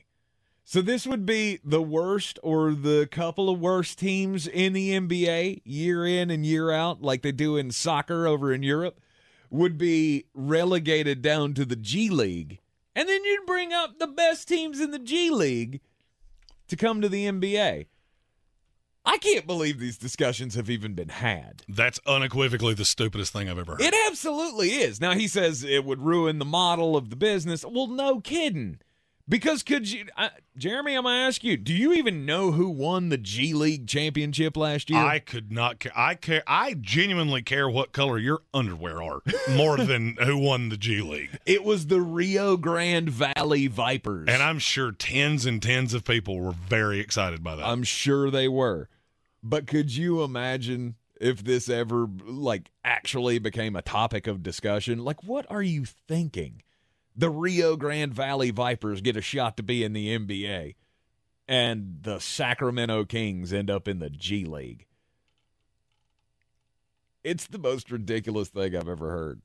So 0.64 0.82
this 0.82 1.08
would 1.08 1.26
be 1.26 1.60
the 1.66 1.82
worst 1.82 2.40
or 2.44 2.74
the 2.74 3.08
couple 3.12 3.50
of 3.50 3.60
worst 3.60 3.98
teams 3.98 4.48
in 4.48 4.74
the 4.74 4.92
NBA 4.92 5.62
year 5.66 6.06
in 6.06 6.30
and 6.30 6.46
year 6.46 6.72
out, 6.72 7.02
like 7.02 7.24
they 7.24 7.32
do 7.32 7.58
in 7.58 7.72
soccer 7.72 8.28
over 8.28 8.54
in 8.54 8.64
Europe, 8.64 9.00
would 9.50 9.78
be 9.78 10.26
relegated 10.34 11.22
down 11.22 11.54
to 11.56 11.66
the 11.66 11.76
G 11.76 12.10
League. 12.10 12.60
And 12.96 13.10
then 13.10 13.24
you'd 13.24 13.46
bring 13.46 13.74
up 13.74 14.00
the 14.00 14.08
best 14.08 14.48
teams 14.48 14.80
in 14.80 14.92
the 14.92 15.00
G 15.00 15.30
League 15.30 15.82
to 16.68 16.76
come 16.76 17.02
to 17.02 17.10
the 17.10 17.26
NBA. 17.26 17.88
I 19.04 19.18
can't 19.18 19.48
believe 19.48 19.80
these 19.80 19.98
discussions 19.98 20.56
have 20.56 20.70
even 20.70 20.94
been 20.94 21.10
had. 21.10 21.64
That's 21.68 22.00
unequivocally 22.06 22.74
the 22.74 22.86
stupidest 22.86 23.34
thing 23.34 23.50
I've 23.50 23.58
ever 23.58 23.74
heard. 23.74 23.82
It 23.82 23.96
absolutely 24.08 24.70
is. 24.70 25.02
Now 25.02 25.14
he 25.14 25.28
says 25.28 25.64
it 25.64 25.86
would 25.86 26.02
ruin 26.02 26.40
the 26.40 26.46
model 26.46 26.96
of 26.96 27.10
the 27.10 27.16
business. 27.16 27.66
Well, 27.66 27.88
no 27.88 28.22
kidding. 28.22 28.80
Because 29.30 29.64
could 29.64 29.90
you, 29.90 30.06
uh, 30.18 30.30
Jeremy? 30.58 30.96
I'm 30.96 31.04
gonna 31.04 31.18
ask 31.28 31.44
you: 31.44 31.56
Do 31.58 31.74
you 31.74 31.94
even 31.94 32.26
know 32.26 32.52
who 32.52 32.70
won 32.70 33.10
the 33.10 33.18
G 33.18 33.54
League 33.54 33.88
championship 33.88 34.58
last 34.58 34.90
year? 34.90 35.00
I 35.00 35.20
could 35.20 35.52
not 35.52 35.80
care. 35.80 35.92
I 35.96 36.16
care. 36.16 36.44
I 36.48 36.74
genuinely 36.74 37.42
care 37.42 37.70
what 37.70 37.92
color 37.92 38.18
your 38.18 38.42
underwear 38.54 39.02
are 39.02 39.22
more 39.52 39.78
than 39.86 40.18
who 40.22 40.38
won 40.38 40.70
the 40.70 40.78
G 40.78 41.02
League. 41.02 41.30
it 41.46 41.64
was 41.64 41.88
the 41.88 42.02
Rio 42.02 42.58
Grande 42.58 43.10
Valley 43.10 43.68
Vipers, 43.68 44.28
And 44.28 44.42
I'm 44.44 44.60
sure 44.60 44.92
tens 44.92 45.46
and 45.46 45.62
tens 45.62 45.94
of 45.94 46.04
people 46.04 46.40
were 46.40 46.52
very 46.52 47.00
excited 47.00 47.44
by 47.44 47.56
that. 47.56 47.66
I'm 47.66 47.84
sure 47.84 48.30
they 48.32 48.48
were. 48.48 48.90
But 49.44 49.66
could 49.68 49.96
you 49.96 50.24
imagine 50.24 50.96
if 51.20 51.44
this 51.44 51.70
ever 51.70 52.08
like 52.26 52.72
actually 52.84 53.40
became 53.40 53.76
a 53.76 53.82
topic 53.82 54.28
of 54.28 54.44
discussion? 54.44 55.04
Like, 55.06 55.24
what 55.24 55.46
are 55.50 55.62
you 55.64 55.86
thinking? 55.86 56.64
The 57.22 57.30
Rio 57.30 57.78
Grande 57.78 58.12
Valley 58.12 58.50
Vipers 58.50 59.00
get 59.00 59.16
a 59.16 59.22
shot 59.22 59.56
to 59.58 59.62
be 59.62 59.84
in 59.84 59.94
the 59.94 60.18
NBA, 60.18 60.74
and 61.48 62.00
the 62.02 62.18
Sacramento 62.18 63.06
Kings 63.06 63.54
end 63.54 63.70
up 63.70 63.88
in 63.88 64.00
the 64.00 64.10
G 64.10 64.44
League. 64.44 64.88
It's 67.24 67.46
the 67.46 67.60
most 67.60 67.92
ridiculous 67.92 68.50
thing 68.50 68.76
I've 68.76 68.90
ever 68.90 69.12
heard. 69.12 69.44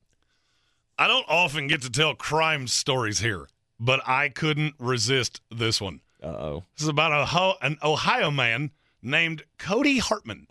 I 0.97 1.05
don't 1.05 1.29
often 1.29 1.67
get 1.67 1.83
to 1.83 1.91
tell 1.91 2.15
crime 2.15 2.67
stories 2.67 3.19
here, 3.19 3.47
but 3.79 4.01
I 4.07 4.29
couldn't 4.29 4.73
resist 4.79 5.41
this 5.51 5.79
one. 5.79 6.01
Uh 6.19 6.29
oh. 6.29 6.63
This 6.75 6.81
is 6.81 6.89
about 6.89 7.11
a, 7.11 7.63
an 7.63 7.77
Ohio 7.83 8.31
man 8.31 8.71
named 9.03 9.43
Cody 9.59 9.99
Hartman. 9.99 10.47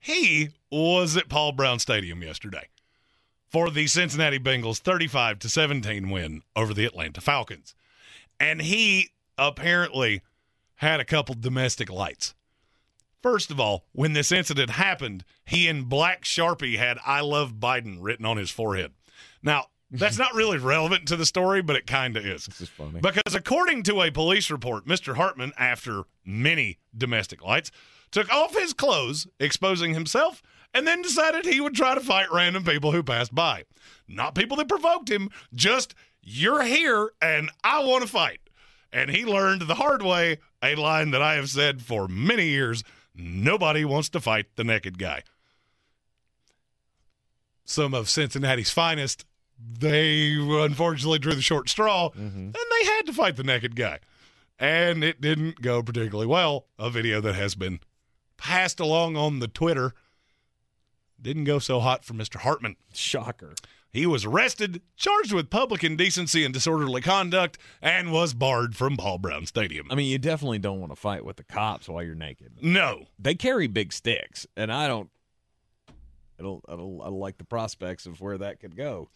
He 0.00 0.48
was 0.68 1.16
at 1.16 1.28
Paul 1.28 1.52
Brown 1.52 1.78
Stadium 1.78 2.24
yesterday 2.24 2.70
for 3.56 3.70
the 3.70 3.86
Cincinnati 3.86 4.38
Bengals 4.38 4.80
35 4.80 5.38
to 5.38 5.48
17 5.48 6.10
win 6.10 6.42
over 6.54 6.74
the 6.74 6.84
Atlanta 6.84 7.22
Falcons. 7.22 7.74
And 8.38 8.60
he 8.60 9.12
apparently 9.38 10.20
had 10.74 11.00
a 11.00 11.06
couple 11.06 11.34
domestic 11.34 11.90
lights. 11.90 12.34
First 13.22 13.50
of 13.50 13.58
all, 13.58 13.86
when 13.92 14.12
this 14.12 14.30
incident 14.30 14.68
happened, 14.68 15.24
he 15.46 15.68
in 15.68 15.84
black 15.84 16.24
Sharpie 16.24 16.76
had 16.76 16.98
I 17.06 17.22
love 17.22 17.54
Biden 17.54 17.96
written 18.02 18.26
on 18.26 18.36
his 18.36 18.50
forehead. 18.50 18.92
Now, 19.42 19.68
that's 19.90 20.18
not 20.18 20.34
really 20.34 20.58
relevant 20.58 21.08
to 21.08 21.16
the 21.16 21.24
story, 21.24 21.62
but 21.62 21.76
it 21.76 21.86
kind 21.86 22.18
of 22.18 22.26
is. 22.26 22.44
This 22.44 22.60
is 22.60 22.68
funny. 22.68 23.00
Because 23.00 23.34
according 23.34 23.84
to 23.84 24.02
a 24.02 24.10
police 24.10 24.50
report, 24.50 24.86
Mr. 24.86 25.16
Hartman, 25.16 25.54
after 25.56 26.02
many 26.26 26.78
domestic 26.94 27.42
lights, 27.42 27.70
took 28.10 28.30
off 28.30 28.54
his 28.54 28.74
clothes, 28.74 29.26
exposing 29.40 29.94
himself, 29.94 30.42
and 30.76 30.86
then 30.86 31.00
decided 31.00 31.46
he 31.46 31.58
would 31.58 31.74
try 31.74 31.94
to 31.94 32.02
fight 32.02 32.30
random 32.30 32.62
people 32.62 32.92
who 32.92 33.02
passed 33.02 33.34
by. 33.34 33.64
Not 34.06 34.34
people 34.34 34.58
that 34.58 34.68
provoked 34.68 35.10
him, 35.10 35.30
just 35.54 35.94
you're 36.20 36.64
here 36.64 37.12
and 37.22 37.50
I 37.64 37.82
want 37.82 38.02
to 38.02 38.08
fight. 38.08 38.40
And 38.92 39.08
he 39.08 39.24
learned 39.24 39.62
the 39.62 39.76
hard 39.76 40.02
way 40.02 40.36
a 40.62 40.74
line 40.74 41.12
that 41.12 41.22
I 41.22 41.36
have 41.36 41.48
said 41.48 41.80
for 41.80 42.06
many 42.08 42.48
years 42.48 42.84
nobody 43.14 43.86
wants 43.86 44.10
to 44.10 44.20
fight 44.20 44.54
the 44.56 44.64
naked 44.64 44.98
guy. 44.98 45.22
Some 47.64 47.94
of 47.94 48.10
Cincinnati's 48.10 48.70
finest, 48.70 49.24
they 49.58 50.34
unfortunately 50.38 51.20
drew 51.20 51.34
the 51.34 51.40
short 51.40 51.70
straw 51.70 52.10
mm-hmm. 52.10 52.38
and 52.38 52.54
they 52.54 52.84
had 52.84 53.06
to 53.06 53.14
fight 53.14 53.36
the 53.36 53.44
naked 53.44 53.76
guy. 53.76 54.00
And 54.58 55.02
it 55.02 55.22
didn't 55.22 55.62
go 55.62 55.82
particularly 55.82 56.26
well. 56.26 56.66
A 56.78 56.90
video 56.90 57.22
that 57.22 57.34
has 57.34 57.54
been 57.54 57.80
passed 58.36 58.78
along 58.78 59.16
on 59.16 59.38
the 59.38 59.48
Twitter 59.48 59.94
didn't 61.26 61.44
go 61.44 61.58
so 61.58 61.80
hot 61.80 62.04
for 62.04 62.14
Mr. 62.14 62.36
Hartman. 62.36 62.76
Shocker. 62.94 63.54
He 63.92 64.06
was 64.06 64.24
arrested, 64.24 64.82
charged 64.96 65.32
with 65.32 65.50
public 65.50 65.82
indecency 65.82 66.44
and 66.44 66.52
disorderly 66.52 67.00
conduct, 67.00 67.58
and 67.80 68.12
was 68.12 68.34
barred 68.34 68.76
from 68.76 68.96
Paul 68.96 69.18
Brown 69.18 69.46
Stadium. 69.46 69.86
I 69.90 69.94
mean, 69.94 70.10
you 70.10 70.18
definitely 70.18 70.58
don't 70.58 70.80
want 70.80 70.92
to 70.92 70.96
fight 70.96 71.24
with 71.24 71.36
the 71.36 71.44
cops 71.44 71.88
while 71.88 72.02
you're 72.02 72.14
naked. 72.14 72.58
No. 72.60 73.06
They 73.18 73.34
carry 73.34 73.66
big 73.66 73.92
sticks, 73.92 74.46
and 74.56 74.72
I 74.72 74.86
don't. 74.86 75.10
I 76.38 76.42
don't, 76.42 76.62
I 76.68 76.76
don't, 76.76 77.00
I 77.00 77.04
don't 77.06 77.18
like 77.18 77.38
the 77.38 77.44
prospects 77.44 78.04
of 78.04 78.20
where 78.20 78.36
that 78.36 78.60
could 78.60 78.76
go. 78.76 79.08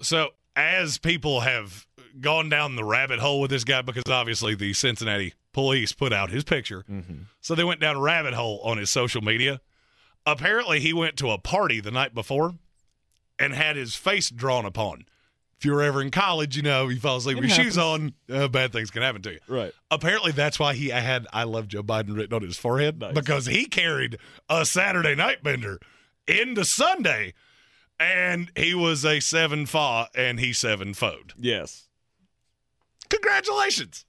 So, 0.00 0.30
as 0.54 0.98
people 0.98 1.40
have 1.40 1.86
gone 2.20 2.48
down 2.48 2.76
the 2.76 2.84
rabbit 2.84 3.18
hole 3.18 3.40
with 3.40 3.50
this 3.50 3.64
guy, 3.64 3.82
because 3.82 4.04
obviously 4.08 4.54
the 4.54 4.72
Cincinnati 4.72 5.34
police 5.52 5.92
put 5.92 6.12
out 6.12 6.30
his 6.30 6.44
picture, 6.44 6.84
mm-hmm. 6.88 7.24
so 7.40 7.56
they 7.56 7.64
went 7.64 7.80
down 7.80 7.96
a 7.96 8.00
rabbit 8.00 8.34
hole 8.34 8.60
on 8.62 8.78
his 8.78 8.90
social 8.90 9.22
media. 9.22 9.60
Apparently, 10.26 10.80
he 10.80 10.92
went 10.92 11.16
to 11.18 11.30
a 11.30 11.38
party 11.38 11.80
the 11.80 11.90
night 11.90 12.14
before 12.14 12.54
and 13.38 13.54
had 13.54 13.76
his 13.76 13.94
face 13.94 14.30
drawn 14.30 14.64
upon. 14.64 15.04
If 15.58 15.64
you 15.66 15.72
were 15.72 15.82
ever 15.82 16.02
in 16.02 16.10
college, 16.10 16.56
you 16.56 16.62
know, 16.62 16.88
you 16.88 16.98
fall 16.98 17.18
asleep 17.18 17.36
with 17.36 17.46
your 17.46 17.54
shoes 17.54 17.78
on, 17.78 18.14
uh, 18.32 18.48
bad 18.48 18.72
things 18.72 18.90
can 18.90 19.02
happen 19.02 19.22
to 19.22 19.32
you. 19.34 19.38
Right. 19.46 19.72
Apparently, 19.92 20.32
that's 20.32 20.58
why 20.58 20.74
he 20.74 20.88
had 20.88 21.26
"I 21.32 21.44
love 21.44 21.68
Joe 21.68 21.84
Biden" 21.84 22.16
written 22.16 22.34
on 22.34 22.42
his 22.42 22.56
forehead 22.56 23.00
Nice. 23.00 23.14
because 23.14 23.46
he 23.46 23.66
carried 23.66 24.18
a 24.48 24.66
Saturday 24.66 25.14
night 25.14 25.42
bender 25.44 25.78
into 26.26 26.64
Sunday, 26.64 27.34
and 28.00 28.50
he 28.56 28.74
was 28.74 29.04
a 29.04 29.20
seven 29.20 29.66
fa 29.66 30.08
and 30.16 30.40
he 30.40 30.52
seven 30.52 30.94
foed. 30.94 31.32
Yes. 31.38 31.86
Congratulations! 33.08 34.04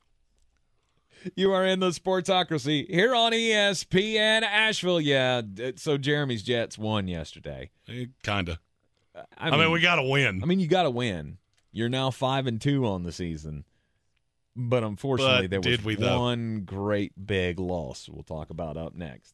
You 1.36 1.54
are 1.54 1.66
in 1.66 1.80
the 1.80 1.90
Sportsocracy 1.90 2.90
here 2.90 3.16
on 3.16 3.32
ESPN 3.32 4.44
Asheville. 4.44 5.02
Yeah. 5.02 5.42
So 5.76 5.98
Jeremy's 5.98 6.44
Jets 6.44 6.78
won 6.78 7.08
yesterday. 7.08 7.72
Eh, 7.88 8.06
kinda. 8.24 8.60
I 9.16 9.48
I 9.48 9.52
mean, 9.52 9.60
mean, 9.60 9.72
we 9.72 9.80
got 9.80 9.96
to 9.96 10.04
win. 10.04 10.42
I 10.42 10.46
mean, 10.46 10.60
you 10.60 10.68
got 10.68 10.84
to 10.84 10.90
win. 10.90 11.38
You're 11.72 11.90
now 11.90 12.12
five 12.12 12.48
and 12.48 12.60
two 12.60 12.86
on 12.86 13.04
the 13.04 13.12
season, 13.12 13.66
but 14.56 14.84
unfortunately, 14.84 15.48
But 15.48 15.64
there 15.64 15.72
was 15.72 15.84
we, 15.84 15.96
one 15.96 16.62
great 16.66 17.14
big 17.26 17.60
loss. 17.60 18.08
We'll 18.10 18.24
talk 18.24 18.50
about 18.50 18.78
up 18.78 18.96
next. 18.96 19.34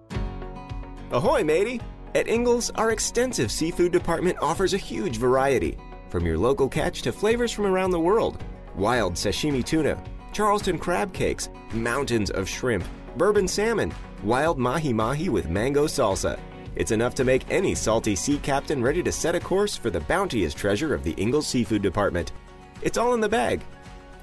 Ahoy, 1.11 1.43
matey! 1.43 1.81
At 2.15 2.29
Ingles, 2.29 2.69
our 2.75 2.91
extensive 2.91 3.51
seafood 3.51 3.91
department 3.91 4.37
offers 4.41 4.73
a 4.73 4.77
huge 4.77 5.17
variety. 5.17 5.77
From 6.09 6.25
your 6.25 6.37
local 6.37 6.69
catch 6.69 7.01
to 7.01 7.11
flavors 7.11 7.51
from 7.51 7.65
around 7.65 7.91
the 7.91 7.99
world 7.99 8.41
wild 8.75 9.15
sashimi 9.15 9.65
tuna, 9.65 10.01
Charleston 10.31 10.77
crab 10.77 11.13
cakes, 11.13 11.49
mountains 11.73 12.31
of 12.31 12.47
shrimp, 12.47 12.85
bourbon 13.17 13.45
salmon, 13.45 13.93
wild 14.23 14.57
mahi 14.57 14.93
mahi 14.93 15.27
with 15.27 15.49
mango 15.49 15.85
salsa. 15.85 16.39
It's 16.77 16.91
enough 16.91 17.13
to 17.15 17.25
make 17.25 17.43
any 17.51 17.75
salty 17.75 18.15
sea 18.15 18.37
captain 18.37 18.81
ready 18.81 19.03
to 19.03 19.11
set 19.11 19.35
a 19.35 19.39
course 19.41 19.75
for 19.75 19.89
the 19.89 19.99
bounteous 19.99 20.53
treasure 20.53 20.93
of 20.93 21.03
the 21.03 21.11
Ingles 21.17 21.45
Seafood 21.45 21.81
Department. 21.81 22.31
It's 22.81 22.97
all 22.97 23.13
in 23.13 23.19
the 23.19 23.27
bag. 23.27 23.65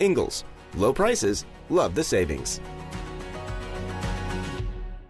Ingles, 0.01 0.45
low 0.75 0.95
prices, 0.95 1.45
love 1.69 1.95
the 1.95 2.03
savings. 2.03 2.62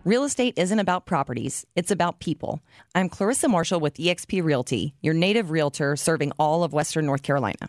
Real 0.04 0.24
estate 0.24 0.54
isn't 0.56 0.78
about 0.78 1.06
properties, 1.06 1.66
it's 1.74 1.90
about 1.90 2.20
people. 2.20 2.62
I'm 2.94 3.08
Clarissa 3.08 3.48
Marshall 3.48 3.80
with 3.80 3.94
eXp 3.94 4.42
Realty, 4.42 4.94
your 5.02 5.12
native 5.12 5.50
realtor 5.50 5.96
serving 5.96 6.32
all 6.38 6.62
of 6.62 6.72
Western 6.72 7.04
North 7.04 7.22
Carolina. 7.22 7.68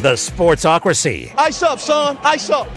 The 0.00 0.14
Sportsocracy. 0.14 1.30
Ice 1.36 1.62
up, 1.62 1.78
son. 1.78 2.16
Ice 2.22 2.48
up. 2.48 2.68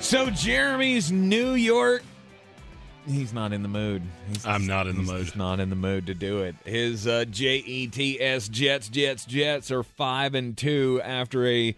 So 0.00 0.30
Jeremy's 0.30 1.12
New 1.12 1.52
York. 1.52 2.02
He's 3.06 3.32
not 3.32 3.52
in 3.52 3.62
the 3.62 3.68
mood. 3.68 4.02
He's, 4.28 4.44
I'm 4.44 4.66
not 4.66 4.88
in 4.88 4.96
the 4.96 5.02
he's 5.02 5.10
mood. 5.12 5.24
just 5.26 5.36
not 5.36 5.60
in 5.60 5.70
the 5.70 5.76
mood 5.76 6.06
to 6.06 6.14
do 6.14 6.38
it. 6.38 6.56
His 6.64 7.06
uh, 7.06 7.24
Jets 7.24 8.48
Jets 8.48 8.88
Jets 8.88 9.24
Jets 9.26 9.70
are 9.70 9.84
five 9.84 10.34
and 10.34 10.56
two 10.56 11.00
after 11.04 11.46
a 11.46 11.76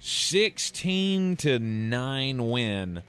sixteen 0.00 1.36
to 1.36 1.60
nine 1.60 2.50
win 2.50 3.04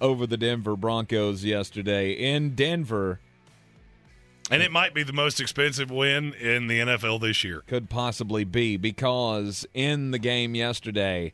over 0.00 0.26
the 0.26 0.36
Denver 0.36 0.74
Broncos 0.74 1.44
yesterday 1.44 2.10
in 2.10 2.56
Denver. 2.56 3.20
And 4.50 4.62
it 4.62 4.72
might 4.72 4.94
be 4.94 5.02
the 5.02 5.12
most 5.12 5.40
expensive 5.40 5.90
win 5.90 6.32
in 6.34 6.68
the 6.68 6.80
NFL 6.80 7.20
this 7.20 7.44
year. 7.44 7.62
Could 7.66 7.90
possibly 7.90 8.44
be 8.44 8.76
because 8.76 9.66
in 9.74 10.10
the 10.10 10.18
game 10.18 10.54
yesterday, 10.54 11.32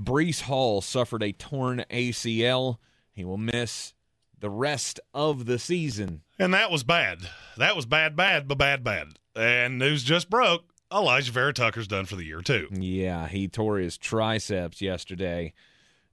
Breece 0.00 0.42
Hall 0.42 0.80
suffered 0.80 1.22
a 1.22 1.32
torn 1.32 1.84
ACL. 1.90 2.78
He 3.12 3.24
will 3.24 3.38
miss 3.38 3.94
the 4.38 4.50
rest 4.50 5.00
of 5.14 5.46
the 5.46 5.58
season. 5.58 6.22
And 6.38 6.52
that 6.54 6.70
was 6.70 6.82
bad. 6.82 7.20
That 7.56 7.76
was 7.76 7.86
bad, 7.86 8.16
bad, 8.16 8.48
but 8.48 8.58
bad, 8.58 8.82
bad. 8.84 9.08
And 9.36 9.78
news 9.78 10.02
just 10.02 10.30
broke. 10.30 10.64
Alijah 10.90 11.30
Vera 11.30 11.52
Tucker's 11.52 11.86
done 11.86 12.04
for 12.04 12.16
the 12.16 12.24
year, 12.24 12.40
too. 12.40 12.68
Yeah, 12.72 13.28
he 13.28 13.46
tore 13.46 13.78
his 13.78 13.96
triceps 13.96 14.82
yesterday. 14.82 15.52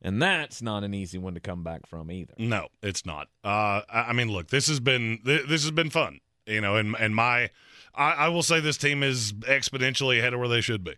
And 0.02 0.22
that's 0.22 0.62
not 0.62 0.84
an 0.84 0.94
easy 0.94 1.18
one 1.18 1.34
to 1.34 1.40
come 1.40 1.64
back 1.64 1.88
from 1.88 2.12
either. 2.12 2.34
No, 2.38 2.68
it's 2.84 3.06
not. 3.06 3.30
Uh, 3.44 3.82
I 3.90 4.06
I 4.10 4.14
mean, 4.14 4.30
look, 4.32 4.50
this 4.50 4.68
has 4.68 4.80
been 4.80 5.20
this 5.24 5.64
has 5.64 5.72
been 5.72 5.90
fun, 5.90 6.20
you 6.48 6.62
know, 6.62 6.76
and 6.76 6.96
and 7.00 7.16
my, 7.16 7.50
I, 7.94 8.12
I 8.12 8.28
will 8.30 8.44
say 8.44 8.60
this 8.60 8.78
team 8.78 9.04
is 9.04 9.34
exponentially 9.34 10.20
ahead 10.20 10.34
of 10.34 10.40
where 10.40 10.50
they 10.50 10.62
should 10.62 10.84
be, 10.84 10.96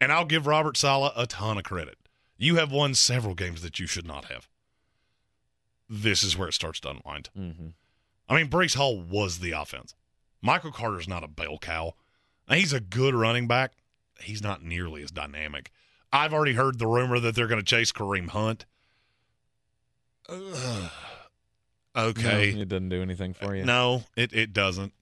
and 0.00 0.10
I'll 0.10 0.24
give 0.24 0.46
Robert 0.46 0.76
Saleh 0.76 1.12
a 1.16 1.26
ton 1.26 1.58
of 1.58 1.64
credit. 1.64 1.98
You 2.36 2.56
have 2.56 2.72
won 2.72 2.94
several 2.94 3.34
games 3.34 3.62
that 3.62 3.78
you 3.78 3.86
should 3.86 4.06
not 4.06 4.26
have. 4.26 4.48
This 5.88 6.22
is 6.22 6.36
where 6.36 6.48
it 6.48 6.54
starts 6.54 6.80
to 6.80 6.90
unwind. 6.90 7.30
Mm-hmm. 7.36 7.68
I 8.28 8.36
mean, 8.36 8.48
Breece 8.48 8.76
Hall 8.76 9.00
was 9.00 9.38
the 9.38 9.52
offense. 9.52 9.94
Michael 10.40 10.70
Carter's 10.70 11.08
not 11.08 11.24
a 11.24 11.28
bell 11.28 11.58
cow. 11.58 11.94
He's 12.48 12.72
a 12.72 12.80
good 12.80 13.14
running 13.14 13.48
back. 13.48 13.72
He's 14.20 14.42
not 14.42 14.62
nearly 14.62 15.02
as 15.02 15.10
dynamic. 15.10 15.70
I've 16.12 16.32
already 16.32 16.54
heard 16.54 16.78
the 16.78 16.86
rumor 16.86 17.18
that 17.20 17.34
they're 17.34 17.46
going 17.46 17.60
to 17.60 17.64
chase 17.64 17.92
Kareem 17.92 18.28
Hunt. 18.28 18.64
Ugh. 20.28 20.90
Okay. 21.98 22.52
No, 22.54 22.60
it 22.62 22.68
doesn't 22.68 22.88
do 22.90 23.02
anything 23.02 23.34
for 23.34 23.54
you. 23.56 23.64
No, 23.64 24.04
it, 24.16 24.32
it 24.32 24.52
doesn't. 24.52 24.92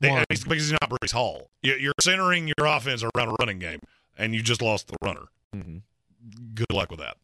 It- 0.00 0.28
because 0.28 0.46
he's 0.48 0.72
not 0.72 0.88
Breece 0.90 1.12
Hall. 1.12 1.50
You- 1.62 1.74
You're 1.76 1.94
centering 2.00 2.48
your 2.56 2.66
offense 2.66 3.02
around 3.02 3.28
a 3.30 3.34
running 3.40 3.58
game, 3.58 3.80
and 4.16 4.34
you 4.34 4.42
just 4.42 4.62
lost 4.62 4.88
the 4.88 4.96
runner. 5.02 5.26
Mhm. 5.54 5.82
Good 6.54 6.72
luck 6.72 6.90
with 6.90 7.00
that. 7.00 7.16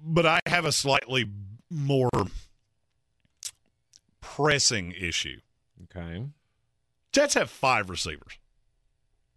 But 0.00 0.24
I 0.26 0.40
have 0.46 0.64
a 0.64 0.72
slightly 0.72 1.28
more 1.70 2.10
pressing 4.20 4.92
issue. 4.92 5.40
Okay. 5.84 6.26
Jets 7.12 7.34
have 7.34 7.50
five 7.50 7.90
receivers. 7.90 8.38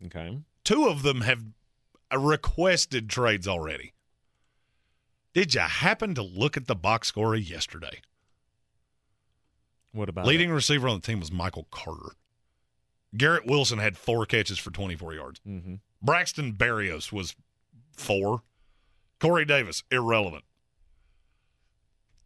Okay. 0.05 0.39
Two 0.63 0.87
of 0.87 1.01
them 1.03 1.21
have 1.21 1.43
requested 2.15 3.09
trades 3.09 3.47
already. 3.47 3.93
Did 5.33 5.53
you 5.53 5.61
happen 5.61 6.13
to 6.15 6.21
look 6.21 6.57
at 6.57 6.67
the 6.67 6.75
box 6.75 7.07
score 7.07 7.35
yesterday? 7.35 8.01
What 9.93 10.09
about 10.09 10.25
Leading 10.25 10.51
receiver 10.51 10.87
on 10.87 10.99
the 10.99 11.05
team 11.05 11.19
was 11.19 11.31
Michael 11.31 11.67
Carter. 11.71 12.15
Garrett 13.15 13.45
Wilson 13.45 13.79
had 13.79 13.97
four 13.97 14.25
catches 14.25 14.57
for 14.57 14.71
24 14.71 15.13
yards. 15.13 15.41
Mm-hmm. 15.47 15.75
Braxton 16.01 16.53
Berrios 16.53 17.11
was 17.11 17.35
four. 17.95 18.41
Corey 19.19 19.45
Davis, 19.45 19.83
irrelevant. 19.91 20.43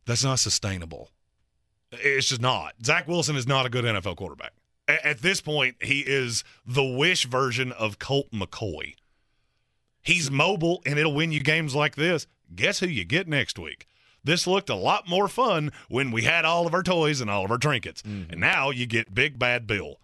That's 0.06 0.24
not 0.24 0.40
sustainable. 0.40 1.10
It's 1.92 2.28
just 2.30 2.42
not. 2.42 2.74
Zach 2.86 3.08
Wilson 3.08 3.36
is 3.36 3.48
not 3.48 3.66
a 3.66 3.70
good 3.70 3.84
NFL 3.84 4.16
quarterback. 4.18 4.54
A- 4.88 5.06
At 5.06 5.20
this 5.22 5.42
point, 5.42 5.78
he 5.82 6.02
is 6.02 6.44
the 6.66 6.84
wish 6.84 7.26
version 7.26 7.72
of 7.72 7.98
Colt 8.00 8.28
McCoy. 8.32 8.94
He's 10.04 10.30
mobile 10.30 10.84
and 10.86 11.00
it'll 11.00 11.16
win 11.16 11.32
you 11.32 11.40
games 11.40 11.74
like 11.74 11.96
this. 11.96 12.28
Guess 12.54 12.80
who 12.80 12.88
you 12.88 13.06
get 13.06 13.28
next 13.28 13.58
week? 13.58 13.88
This 14.24 14.48
looked 14.48 14.70
a 14.70 14.76
lot 14.76 15.08
more 15.08 15.28
fun 15.28 15.72
when 15.88 16.12
we 16.12 16.24
had 16.24 16.46
all 16.46 16.66
of 16.66 16.74
our 16.74 16.84
toys 16.84 17.22
and 17.22 17.30
all 17.30 17.46
of 17.46 17.52
our 17.52 17.58
trinkets. 17.58 18.02
Mm-hmm. 18.02 18.32
And 18.32 18.42
now 18.42 18.72
you 18.72 18.86
get 18.88 19.14
Big 19.14 19.38
Bad 19.38 19.68
Bill, 19.68 20.00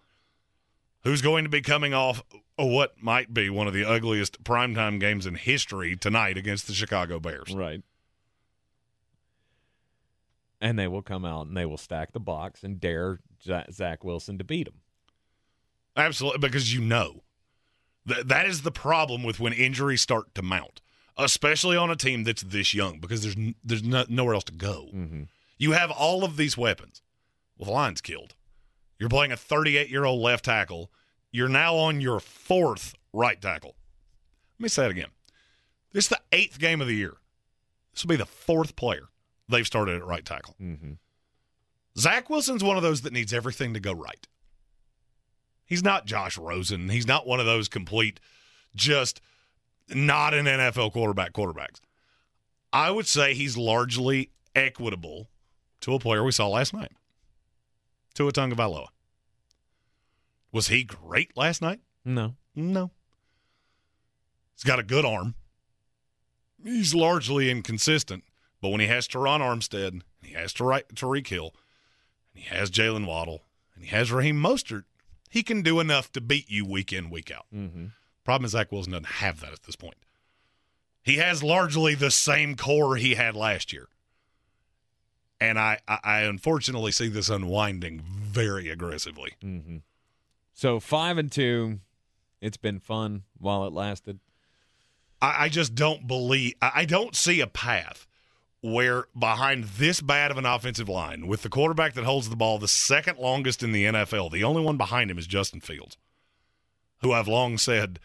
who's 1.02 1.22
going 1.22 1.44
to 1.44 1.50
be 1.50 1.60
coming 1.60 1.92
off 1.92 2.22
what 2.56 3.02
might 3.02 3.34
be 3.34 3.50
one 3.50 3.66
of 3.66 3.74
the 3.74 3.84
ugliest 3.84 4.44
primetime 4.44 5.00
games 5.00 5.26
in 5.26 5.34
history 5.34 5.96
tonight 5.96 6.38
against 6.38 6.68
the 6.68 6.72
Chicago 6.72 7.18
Bears. 7.18 7.52
Right. 7.52 7.82
And 10.60 10.78
they 10.78 10.86
will 10.86 11.02
come 11.02 11.24
out 11.24 11.48
and 11.48 11.56
they 11.56 11.66
will 11.66 11.76
stack 11.76 12.12
the 12.12 12.20
box 12.20 12.62
and 12.62 12.78
dare 12.78 13.18
Zach 13.72 14.04
Wilson 14.04 14.38
to 14.38 14.44
beat 14.44 14.68
him. 14.68 14.82
Absolutely, 15.96 16.38
because 16.38 16.72
you 16.72 16.80
know. 16.80 17.24
Th- 18.06 18.24
that 18.24 18.46
is 18.46 18.62
the 18.62 18.70
problem 18.70 19.24
with 19.24 19.40
when 19.40 19.52
injuries 19.52 20.02
start 20.02 20.32
to 20.36 20.42
mount, 20.42 20.80
especially 21.16 21.76
on 21.76 21.90
a 21.90 21.96
team 21.96 22.24
that's 22.24 22.42
this 22.42 22.74
young, 22.74 22.98
because 22.98 23.22
there's 23.22 23.36
there's 23.64 23.82
no, 23.82 24.04
nowhere 24.08 24.34
else 24.34 24.44
to 24.44 24.52
go. 24.52 24.88
Mm-hmm. 24.94 25.22
You 25.58 25.72
have 25.72 25.90
all 25.90 26.24
of 26.24 26.36
these 26.36 26.56
weapons. 26.56 27.02
Well, 27.56 27.66
the 27.66 27.72
line's 27.72 28.00
killed. 28.00 28.34
You're 28.98 29.08
playing 29.08 29.32
a 29.32 29.36
38 29.36 29.88
year 29.88 30.04
old 30.04 30.20
left 30.20 30.44
tackle. 30.44 30.90
You're 31.30 31.48
now 31.48 31.76
on 31.76 32.00
your 32.00 32.20
fourth 32.20 32.94
right 33.12 33.40
tackle. 33.40 33.74
Let 34.58 34.64
me 34.64 34.68
say 34.68 34.84
it 34.86 34.90
again. 34.90 35.08
This 35.92 36.04
is 36.04 36.10
the 36.10 36.20
eighth 36.30 36.58
game 36.58 36.80
of 36.80 36.86
the 36.86 36.94
year. 36.94 37.16
This 37.92 38.04
will 38.04 38.10
be 38.10 38.16
the 38.16 38.26
fourth 38.26 38.76
player 38.76 39.08
they've 39.48 39.66
started 39.66 39.96
at 39.96 40.06
right 40.06 40.24
tackle. 40.24 40.56
Mm-hmm. 40.60 40.92
Zach 41.98 42.30
Wilson's 42.30 42.64
one 42.64 42.76
of 42.76 42.82
those 42.82 43.02
that 43.02 43.12
needs 43.12 43.32
everything 43.32 43.74
to 43.74 43.80
go 43.80 43.92
right. 43.92 44.26
He's 45.66 45.82
not 45.82 46.06
Josh 46.06 46.38
Rosen. 46.38 46.88
He's 46.88 47.06
not 47.06 47.26
one 47.26 47.40
of 47.40 47.46
those 47.46 47.68
complete, 47.68 48.20
just 48.74 49.20
not 49.88 50.34
an 50.34 50.46
NFL 50.46 50.92
quarterback 50.92 51.32
quarterbacks. 51.32 51.80
I 52.72 52.90
would 52.90 53.06
say 53.06 53.34
he's 53.34 53.56
largely 53.56 54.30
equitable 54.54 55.28
to 55.80 55.94
a 55.94 55.98
player 55.98 56.24
we 56.24 56.32
saw 56.32 56.48
last 56.48 56.72
night, 56.72 56.92
to 58.14 58.28
a 58.28 58.32
Valoa. 58.32 58.86
Was 60.52 60.68
he 60.68 60.84
great 60.84 61.36
last 61.36 61.60
night? 61.62 61.80
No. 62.04 62.34
No. 62.54 62.90
He's 64.54 64.64
got 64.64 64.78
a 64.78 64.82
good 64.84 65.04
arm. 65.04 65.34
He's 66.62 66.94
largely 66.94 67.50
inconsistent, 67.50 68.24
but 68.60 68.68
when 68.68 68.80
he 68.80 68.86
has 68.86 69.08
Terron 69.08 69.40
Armstead, 69.40 69.88
and 69.88 70.04
he 70.22 70.34
has 70.34 70.52
Tari- 70.52 70.84
Tyreek 70.94 71.26
Hill, 71.26 71.54
and 72.32 72.44
he 72.44 72.54
has 72.54 72.70
Jaylen 72.70 73.06
Waddle, 73.06 73.42
and 73.74 73.84
he 73.84 73.90
has 73.90 74.12
Raheem 74.12 74.40
Mostert, 74.40 74.84
he 75.28 75.42
can 75.42 75.62
do 75.62 75.80
enough 75.80 76.12
to 76.12 76.20
beat 76.20 76.48
you 76.48 76.64
week 76.64 76.92
in, 76.92 77.10
week 77.10 77.30
out. 77.30 77.46
Mm-hmm. 77.52 77.86
Problem 78.24 78.44
is, 78.44 78.52
Zach 78.52 78.70
Wilson 78.70 78.92
doesn't 78.92 79.06
have 79.06 79.40
that 79.40 79.52
at 79.52 79.62
this 79.64 79.76
point. 79.76 79.96
He 81.02 81.16
has 81.16 81.42
largely 81.42 81.94
the 81.94 82.10
same 82.10 82.54
core 82.56 82.96
he 82.96 83.14
had 83.14 83.34
last 83.34 83.72
year. 83.72 83.88
And 85.40 85.58
I, 85.58 85.78
I, 85.88 85.98
I 86.04 86.20
unfortunately 86.20 86.92
see 86.92 87.08
this 87.08 87.28
unwinding 87.28 88.00
very 88.00 88.68
aggressively. 88.68 89.32
Mm-hmm. 89.42 89.78
So 90.54 90.78
five 90.78 91.18
and 91.18 91.30
two. 91.30 91.80
It's 92.40 92.56
been 92.56 92.80
fun 92.80 93.22
while 93.38 93.64
it 93.64 93.72
lasted. 93.72 94.18
I, 95.20 95.44
I 95.44 95.48
just 95.48 95.74
don't 95.74 96.06
believe 96.06 96.54
I, 96.62 96.72
I 96.76 96.84
don't 96.84 97.16
see 97.16 97.40
a 97.40 97.46
path 97.46 98.06
where 98.60 99.06
behind 99.18 99.64
this 99.64 100.00
bad 100.00 100.30
of 100.30 100.38
an 100.38 100.46
offensive 100.46 100.88
line, 100.88 101.26
with 101.26 101.42
the 101.42 101.48
quarterback 101.48 101.94
that 101.94 102.04
holds 102.04 102.28
the 102.28 102.36
ball 102.36 102.58
the 102.58 102.68
second 102.68 103.18
longest 103.18 103.62
in 103.62 103.72
the 103.72 103.84
NFL, 103.84 104.30
the 104.30 104.44
only 104.44 104.62
one 104.62 104.76
behind 104.76 105.10
him 105.10 105.18
is 105.18 105.26
Justin 105.26 105.60
Fields, 105.60 105.96
who 107.00 107.12
I've 107.12 107.26
long 107.26 107.58
said 107.58 107.98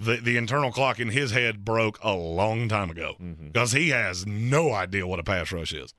the 0.00 0.16
the 0.16 0.36
internal 0.36 0.72
clock 0.72 0.98
in 0.98 1.10
his 1.10 1.30
head 1.30 1.64
broke 1.64 1.98
a 2.02 2.12
long 2.12 2.68
time 2.68 2.90
ago 2.90 3.14
mm-hmm. 3.20 3.48
because 3.48 3.72
he 3.72 3.90
has 3.90 4.26
no 4.26 4.72
idea 4.72 5.06
what 5.06 5.20
a 5.20 5.24
pass 5.24 5.52
rush 5.52 5.72
is. 5.72 5.94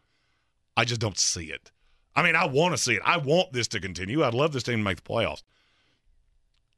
I 0.76 0.86
just 0.86 1.00
don't 1.00 1.20
see 1.20 1.46
it. 1.46 1.72
I 2.16 2.24
mean, 2.24 2.36
I 2.36 2.46
want 2.46 2.74
to 2.74 2.78
see 2.78 2.96
it. 2.96 3.02
I 3.06 3.18
want 3.18 3.54
this 3.54 3.68
to 3.70 3.80
continue. 3.80 4.24
I'd 4.24 4.34
love 4.34 4.52
this 4.52 4.64
team 4.64 4.80
to 4.80 4.84
make 4.84 5.02
the 5.02 5.10
playoffs. 5.10 5.44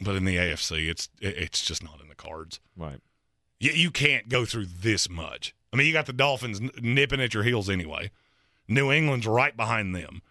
But 0.01 0.15
in 0.15 0.25
the 0.25 0.35
AFC, 0.35 0.89
it's 0.89 1.07
it's 1.21 1.63
just 1.63 1.81
not 1.81 2.01
in 2.01 2.09
the 2.09 2.15
cards. 2.15 2.59
Right. 2.75 2.99
You, 3.59 3.71
you 3.71 3.91
can't 3.91 4.27
go 4.27 4.43
through 4.43 4.65
this 4.65 5.09
much. 5.09 5.55
I 5.71 5.77
mean, 5.77 5.87
you 5.87 5.93
got 5.93 6.05
the 6.05 6.13
Dolphins 6.13 6.61
nipping 6.81 7.21
at 7.21 7.33
your 7.33 7.43
heels 7.43 7.69
anyway. 7.69 8.11
New 8.67 8.91
England's 8.91 9.25
right 9.25 9.55
behind 9.55 9.95
them. 9.95 10.21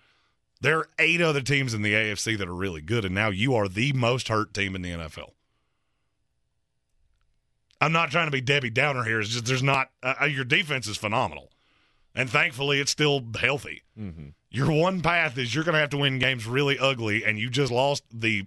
There 0.60 0.78
are 0.78 0.88
eight 0.98 1.20
other 1.20 1.40
teams 1.40 1.74
in 1.74 1.82
the 1.82 1.94
AFC 1.94 2.38
that 2.38 2.48
are 2.48 2.54
really 2.54 2.82
good, 2.82 3.04
and 3.04 3.14
now 3.14 3.30
you 3.30 3.54
are 3.54 3.66
the 3.66 3.92
most 3.94 4.28
hurt 4.28 4.54
team 4.54 4.76
in 4.76 4.82
the 4.82 4.90
NFL. 4.90 5.30
I'm 7.82 7.90
not 7.90 8.12
trying 8.12 8.28
to 8.28 8.30
be 8.30 8.40
Debbie 8.40 8.70
Downer 8.70 9.02
here. 9.02 9.18
It's 9.18 9.30
just 9.30 9.44
there's 9.44 9.62
not 9.62 9.90
uh, 10.04 10.14
uh, 10.22 10.24
your 10.26 10.44
defense 10.44 10.86
is 10.86 10.96
phenomenal, 10.96 11.50
and 12.14 12.30
thankfully 12.30 12.78
it's 12.78 12.92
still 12.92 13.24
healthy. 13.40 13.82
Mm-hmm. 13.98 14.28
Your 14.50 14.70
one 14.70 15.00
path 15.00 15.36
is 15.36 15.52
you're 15.52 15.64
going 15.64 15.72
to 15.72 15.80
have 15.80 15.90
to 15.90 15.98
win 15.98 16.20
games 16.20 16.46
really 16.46 16.78
ugly, 16.78 17.24
and 17.24 17.40
you 17.40 17.50
just 17.50 17.72
lost 17.72 18.04
the 18.12 18.46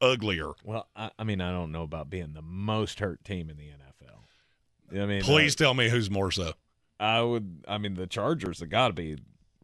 uglier. 0.00 0.52
Well, 0.62 0.86
I, 0.94 1.10
I 1.18 1.24
mean, 1.24 1.40
I 1.40 1.50
don't 1.50 1.72
know 1.72 1.82
about 1.82 2.08
being 2.08 2.34
the 2.34 2.42
most 2.42 3.00
hurt 3.00 3.24
team 3.24 3.50
in 3.50 3.56
the 3.56 3.64
NFL. 3.64 5.02
I 5.02 5.06
mean, 5.06 5.22
Please 5.22 5.56
uh, 5.56 5.64
tell 5.64 5.74
me 5.74 5.88
who's 5.88 6.08
more 6.08 6.30
so. 6.30 6.52
I 7.00 7.20
would. 7.20 7.64
I 7.66 7.78
mean, 7.78 7.94
the 7.94 8.06
Chargers 8.06 8.60
have 8.60 8.70
got 8.70 8.88
to 8.88 8.94
be 8.94 9.16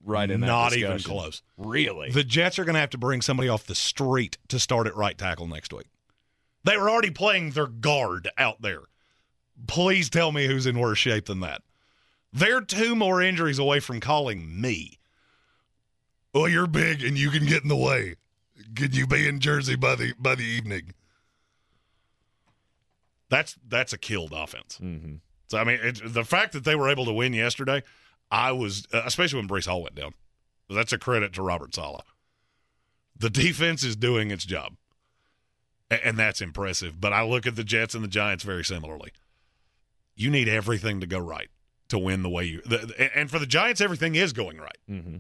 right 0.05 0.29
in 0.29 0.41
that 0.41 0.47
Not 0.49 0.77
even 0.77 0.99
close. 0.99 1.43
Really? 1.57 2.11
The 2.11 2.25
Jets 2.25 2.59
are 2.59 2.65
going 2.65 2.75
to 2.75 2.81
have 2.81 2.91
to 2.91 2.99
bring 2.99 3.23
somebody 3.23 3.49
off 3.49 3.65
the 3.65 3.77
street 3.77 4.39
to 4.49 4.59
start 4.59 4.89
at 4.89 4.97
right 4.97 5.17
tackle 5.17 5.47
next 5.47 5.73
week. 5.73 5.87
They 6.69 6.77
were 6.77 6.91
already 6.91 7.11
playing 7.11 7.53
their 7.53 7.66
guard 7.66 8.29
out 8.37 8.61
there. 8.61 8.83
Please 9.66 10.11
tell 10.11 10.33
me 10.33 10.47
who's 10.47 10.66
in 10.66 10.79
worse 10.79 10.99
shape 10.99 11.25
than 11.25 11.41
that. 11.41 11.62
They're 12.31 12.61
two 12.61 12.95
more 12.95 13.23
injuries 13.23 13.59
away 13.59 13.81
from 13.81 14.01
calling 14.01 14.61
me. 14.61 14.99
Well, 16.35 16.47
you're 16.47 16.66
big 16.66 17.03
and 17.03 17.16
you 17.16 17.31
can 17.31 17.47
get 17.47 17.62
in 17.62 17.71
the 17.71 17.77
way. 17.77 18.16
Could 18.77 18.95
you 18.95 19.07
be 19.07 19.27
in 19.27 19.41
Jersey 19.41 19.77
by 19.77 19.95
the 19.95 20.12
by 20.19 20.35
the 20.35 20.45
evening? 20.45 20.93
That's 23.31 23.57
that's 23.66 23.95
a 23.95 23.99
killed 23.99 24.35
offense. 24.35 24.79
mm-hmm. 24.83 25.14
So 25.47 25.57
I 25.57 25.64
mean, 25.64 25.79
it, 25.83 26.03
the 26.05 26.25
fact 26.25 26.53
that 26.53 26.64
they 26.64 26.77
were 26.77 26.91
able 26.91 27.07
to 27.07 27.12
win 27.14 27.33
yesterday, 27.33 27.83
I 28.31 28.53
was 28.53 28.87
uh, 28.93 29.03
especially 29.07 29.41
when 29.41 29.49
Breece 29.49 29.66
Hall 29.66 29.83
went 29.83 29.95
down. 29.95 30.12
That's 30.69 30.93
a 30.93 30.99
credit 30.99 31.33
to 31.33 31.43
Robert 31.43 31.75
Saleh. 31.75 32.05
The 33.19 33.31
defense 33.31 33.83
is 33.85 33.97
doing 33.97 34.31
its 34.31 34.45
job, 34.45 34.75
and 35.91 36.18
that's 36.18 36.41
impressive. 36.41 37.01
But 37.01 37.12
I 37.12 37.22
look 37.22 37.47
at 37.47 37.57
the 37.57 37.64
Jets 37.64 37.95
and 37.95 38.05
the 38.05 38.09
Giants 38.09 38.45
very 38.45 38.64
similarly. 38.64 39.12
You 40.14 40.30
need 40.30 40.49
everything 40.49 41.01
to 41.01 41.07
go 41.07 41.18
right 41.18 41.49
to 41.89 41.99
win 41.99 42.22
the 42.22 42.28
way 42.28 42.45
you. 42.45 42.61
The, 42.62 43.11
and 43.14 43.30
for 43.30 43.39
the 43.39 43.47
Giants, 43.47 43.80
everything 43.80 44.14
is 44.14 44.32
going 44.32 44.59
right. 44.59 44.78
Mm-hmm. 44.91 45.16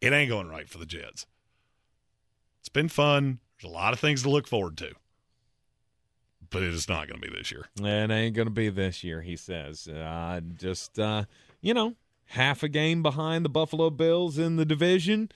It 0.00 0.12
ain't 0.12 0.30
going 0.30 0.48
right 0.48 0.68
for 0.68 0.78
the 0.78 0.86
Jets. 0.86 1.26
It's 2.60 2.68
been 2.68 2.88
fun. 2.88 3.40
There's 3.60 3.70
a 3.70 3.74
lot 3.74 3.92
of 3.92 4.00
things 4.00 4.22
to 4.22 4.30
look 4.30 4.46
forward 4.46 4.76
to, 4.78 4.92
but 6.48 6.62
it 6.62 6.72
is 6.72 6.88
not 6.88 7.08
going 7.08 7.20
to 7.20 7.28
be 7.28 7.36
this 7.36 7.50
year. 7.50 7.66
It 7.78 8.10
ain't 8.10 8.34
going 8.34 8.46
to 8.46 8.54
be 8.54 8.70
this 8.70 9.04
year, 9.04 9.20
he 9.20 9.36
says. 9.36 9.86
Uh, 9.86 10.40
just, 10.56 10.98
uh, 10.98 11.24
you 11.60 11.74
know, 11.74 11.96
half 12.26 12.62
a 12.62 12.68
game 12.68 13.02
behind 13.02 13.44
the 13.44 13.50
Buffalo 13.50 13.90
Bills 13.90 14.38
in 14.38 14.56
the 14.56 14.64
division, 14.64 15.30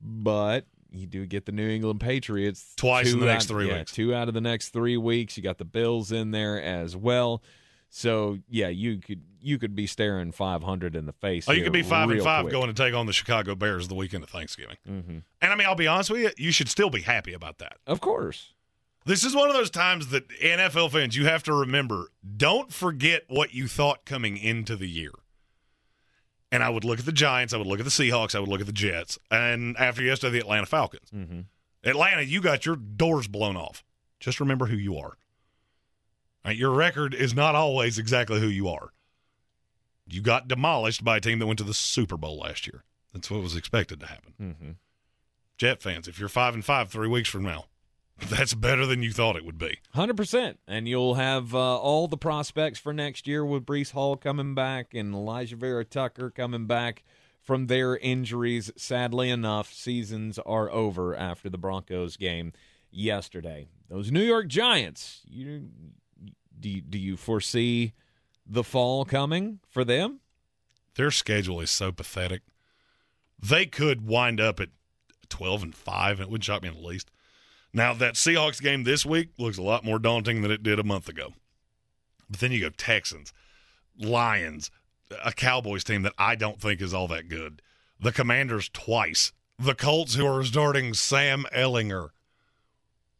but 0.00 0.66
you 0.90 1.06
do 1.06 1.26
get 1.26 1.46
the 1.46 1.52
New 1.52 1.68
England 1.68 2.00
Patriots 2.00 2.74
Twice 2.76 3.12
in 3.12 3.20
the 3.20 3.26
next 3.26 3.44
out- 3.44 3.48
three 3.48 3.68
yeah, 3.68 3.78
weeks. 3.78 3.92
Two 3.92 4.14
out 4.14 4.28
of 4.28 4.34
the 4.34 4.40
next 4.40 4.70
three 4.70 4.96
weeks. 4.96 5.36
You 5.36 5.42
got 5.42 5.58
the 5.58 5.64
Bills 5.64 6.12
in 6.12 6.30
there 6.30 6.60
as 6.62 6.96
well. 6.96 7.42
So 7.90 8.38
yeah, 8.48 8.68
you 8.68 8.98
could 8.98 9.22
you 9.40 9.58
could 9.58 9.74
be 9.74 9.86
staring 9.86 10.32
500 10.32 10.96
in 10.96 11.06
the 11.06 11.12
face. 11.12 11.48
Oh, 11.48 11.52
you 11.52 11.62
could 11.62 11.72
be 11.72 11.82
five 11.82 12.10
and 12.10 12.22
five 12.22 12.42
quick. 12.44 12.52
going 12.52 12.66
to 12.66 12.74
take 12.74 12.92
on 12.92 13.06
the 13.06 13.12
Chicago 13.12 13.54
Bears 13.54 13.88
the 13.88 13.94
weekend 13.94 14.24
of 14.24 14.30
Thanksgiving. 14.30 14.76
Mhm. 14.86 15.22
And 15.40 15.52
I 15.52 15.54
mean, 15.54 15.66
I'll 15.66 15.74
be 15.74 15.86
honest 15.86 16.10
with 16.10 16.20
you, 16.20 16.30
you 16.36 16.52
should 16.52 16.68
still 16.68 16.90
be 16.90 17.02
happy 17.02 17.32
about 17.32 17.58
that. 17.58 17.78
Of 17.86 18.00
course. 18.00 18.52
This 19.06 19.24
is 19.24 19.34
one 19.34 19.48
of 19.48 19.54
those 19.54 19.70
times 19.70 20.08
that 20.08 20.28
NFL 20.42 20.90
fans, 20.90 21.16
you 21.16 21.24
have 21.26 21.42
to 21.44 21.54
remember 21.54 22.08
don't 22.36 22.72
forget 22.72 23.22
what 23.28 23.54
you 23.54 23.66
thought 23.68 24.04
coming 24.04 24.36
into 24.36 24.76
the 24.76 24.88
year. 24.88 25.12
And 26.50 26.62
I 26.62 26.70
would 26.70 26.84
look 26.84 26.98
at 26.98 27.04
the 27.04 27.12
Giants, 27.12 27.52
I 27.52 27.58
would 27.58 27.66
look 27.66 27.78
at 27.78 27.84
the 27.84 27.90
Seahawks, 27.90 28.34
I 28.34 28.40
would 28.40 28.48
look 28.48 28.60
at 28.60 28.66
the 28.66 28.72
Jets, 28.72 29.18
and 29.30 29.76
after 29.76 30.02
yesterday, 30.02 30.32
the 30.32 30.38
Atlanta 30.40 30.66
Falcons. 30.66 31.10
Mm-hmm. 31.14 31.40
Atlanta, 31.84 32.22
you 32.22 32.40
got 32.40 32.64
your 32.64 32.76
doors 32.76 33.28
blown 33.28 33.56
off. 33.56 33.84
Just 34.18 34.40
remember 34.40 34.66
who 34.66 34.76
you 34.76 34.96
are. 34.96 35.18
Right, 36.44 36.56
your 36.56 36.70
record 36.70 37.14
is 37.14 37.34
not 37.34 37.54
always 37.54 37.98
exactly 37.98 38.40
who 38.40 38.48
you 38.48 38.68
are. 38.68 38.92
You 40.06 40.22
got 40.22 40.48
demolished 40.48 41.04
by 41.04 41.18
a 41.18 41.20
team 41.20 41.38
that 41.38 41.46
went 41.46 41.58
to 41.58 41.64
the 41.64 41.74
Super 41.74 42.16
Bowl 42.16 42.38
last 42.38 42.66
year. 42.66 42.84
That's 43.12 43.30
what 43.30 43.42
was 43.42 43.54
expected 43.54 44.00
to 44.00 44.06
happen. 44.06 44.34
Mm-hmm. 44.40 44.70
Jet 45.58 45.82
fans, 45.82 46.08
if 46.08 46.18
you're 46.18 46.28
five 46.28 46.54
and 46.54 46.64
five 46.64 46.88
three 46.88 47.08
weeks 47.08 47.28
from 47.28 47.42
now, 47.42 47.66
that's 48.28 48.54
better 48.54 48.86
than 48.86 49.02
you 49.02 49.12
thought 49.12 49.36
it 49.36 49.44
would 49.44 49.58
be. 49.58 49.78
Hundred 49.94 50.16
percent, 50.16 50.58
and 50.66 50.88
you'll 50.88 51.14
have 51.14 51.54
uh, 51.54 51.78
all 51.78 52.08
the 52.08 52.16
prospects 52.16 52.78
for 52.78 52.92
next 52.92 53.26
year 53.26 53.44
with 53.44 53.64
Breece 53.64 53.92
Hall 53.92 54.16
coming 54.16 54.54
back 54.54 54.94
and 54.94 55.14
Alijah 55.14 55.54
Vera 55.54 55.84
Tucker 55.84 56.30
coming 56.30 56.66
back 56.66 57.04
from 57.42 57.66
their 57.66 57.96
injuries. 57.96 58.70
Sadly 58.76 59.30
enough, 59.30 59.72
seasons 59.72 60.38
are 60.40 60.70
over 60.70 61.16
after 61.16 61.48
the 61.48 61.58
Broncos 61.58 62.16
game 62.16 62.52
yesterday. 62.90 63.68
Those 63.88 64.12
New 64.12 64.22
York 64.22 64.48
Giants, 64.48 65.22
you 65.26 65.68
do 66.60 66.68
you, 66.68 66.80
do 66.80 66.98
you 66.98 67.16
foresee 67.16 67.92
the 68.44 68.64
fall 68.64 69.04
coming 69.04 69.60
for 69.68 69.84
them? 69.84 70.20
Their 70.96 71.10
schedule 71.10 71.60
is 71.60 71.70
so 71.70 71.92
pathetic. 71.92 72.42
They 73.40 73.66
could 73.66 74.06
wind 74.06 74.40
up 74.40 74.58
at 74.58 74.70
12 75.28 75.62
and 75.62 75.74
5, 75.74 76.12
and 76.12 76.20
it 76.20 76.30
wouldn't 76.30 76.44
shock 76.44 76.62
me 76.62 76.68
in 76.68 76.74
the 76.74 76.80
least. 76.80 77.10
Now, 77.72 77.92
that 77.94 78.14
Seahawks 78.14 78.62
game 78.62 78.84
this 78.84 79.04
week 79.04 79.30
looks 79.38 79.58
a 79.58 79.62
lot 79.62 79.84
more 79.84 79.98
daunting 79.98 80.42
than 80.42 80.50
it 80.50 80.62
did 80.62 80.78
a 80.78 80.84
month 80.84 81.08
ago. 81.08 81.34
But 82.30 82.40
then 82.40 82.52
you 82.52 82.60
go 82.60 82.70
Texans, 82.70 83.32
Lions, 83.98 84.70
a 85.24 85.32
Cowboys 85.32 85.84
team 85.84 86.02
that 86.02 86.14
I 86.18 86.34
don't 86.34 86.60
think 86.60 86.80
is 86.80 86.94
all 86.94 87.08
that 87.08 87.28
good, 87.28 87.62
the 88.00 88.12
Commanders 88.12 88.68
twice, 88.72 89.32
the 89.58 89.74
Colts 89.74 90.14
who 90.14 90.26
are 90.26 90.44
starting 90.44 90.94
Sam 90.94 91.44
Ehlinger. 91.54 92.10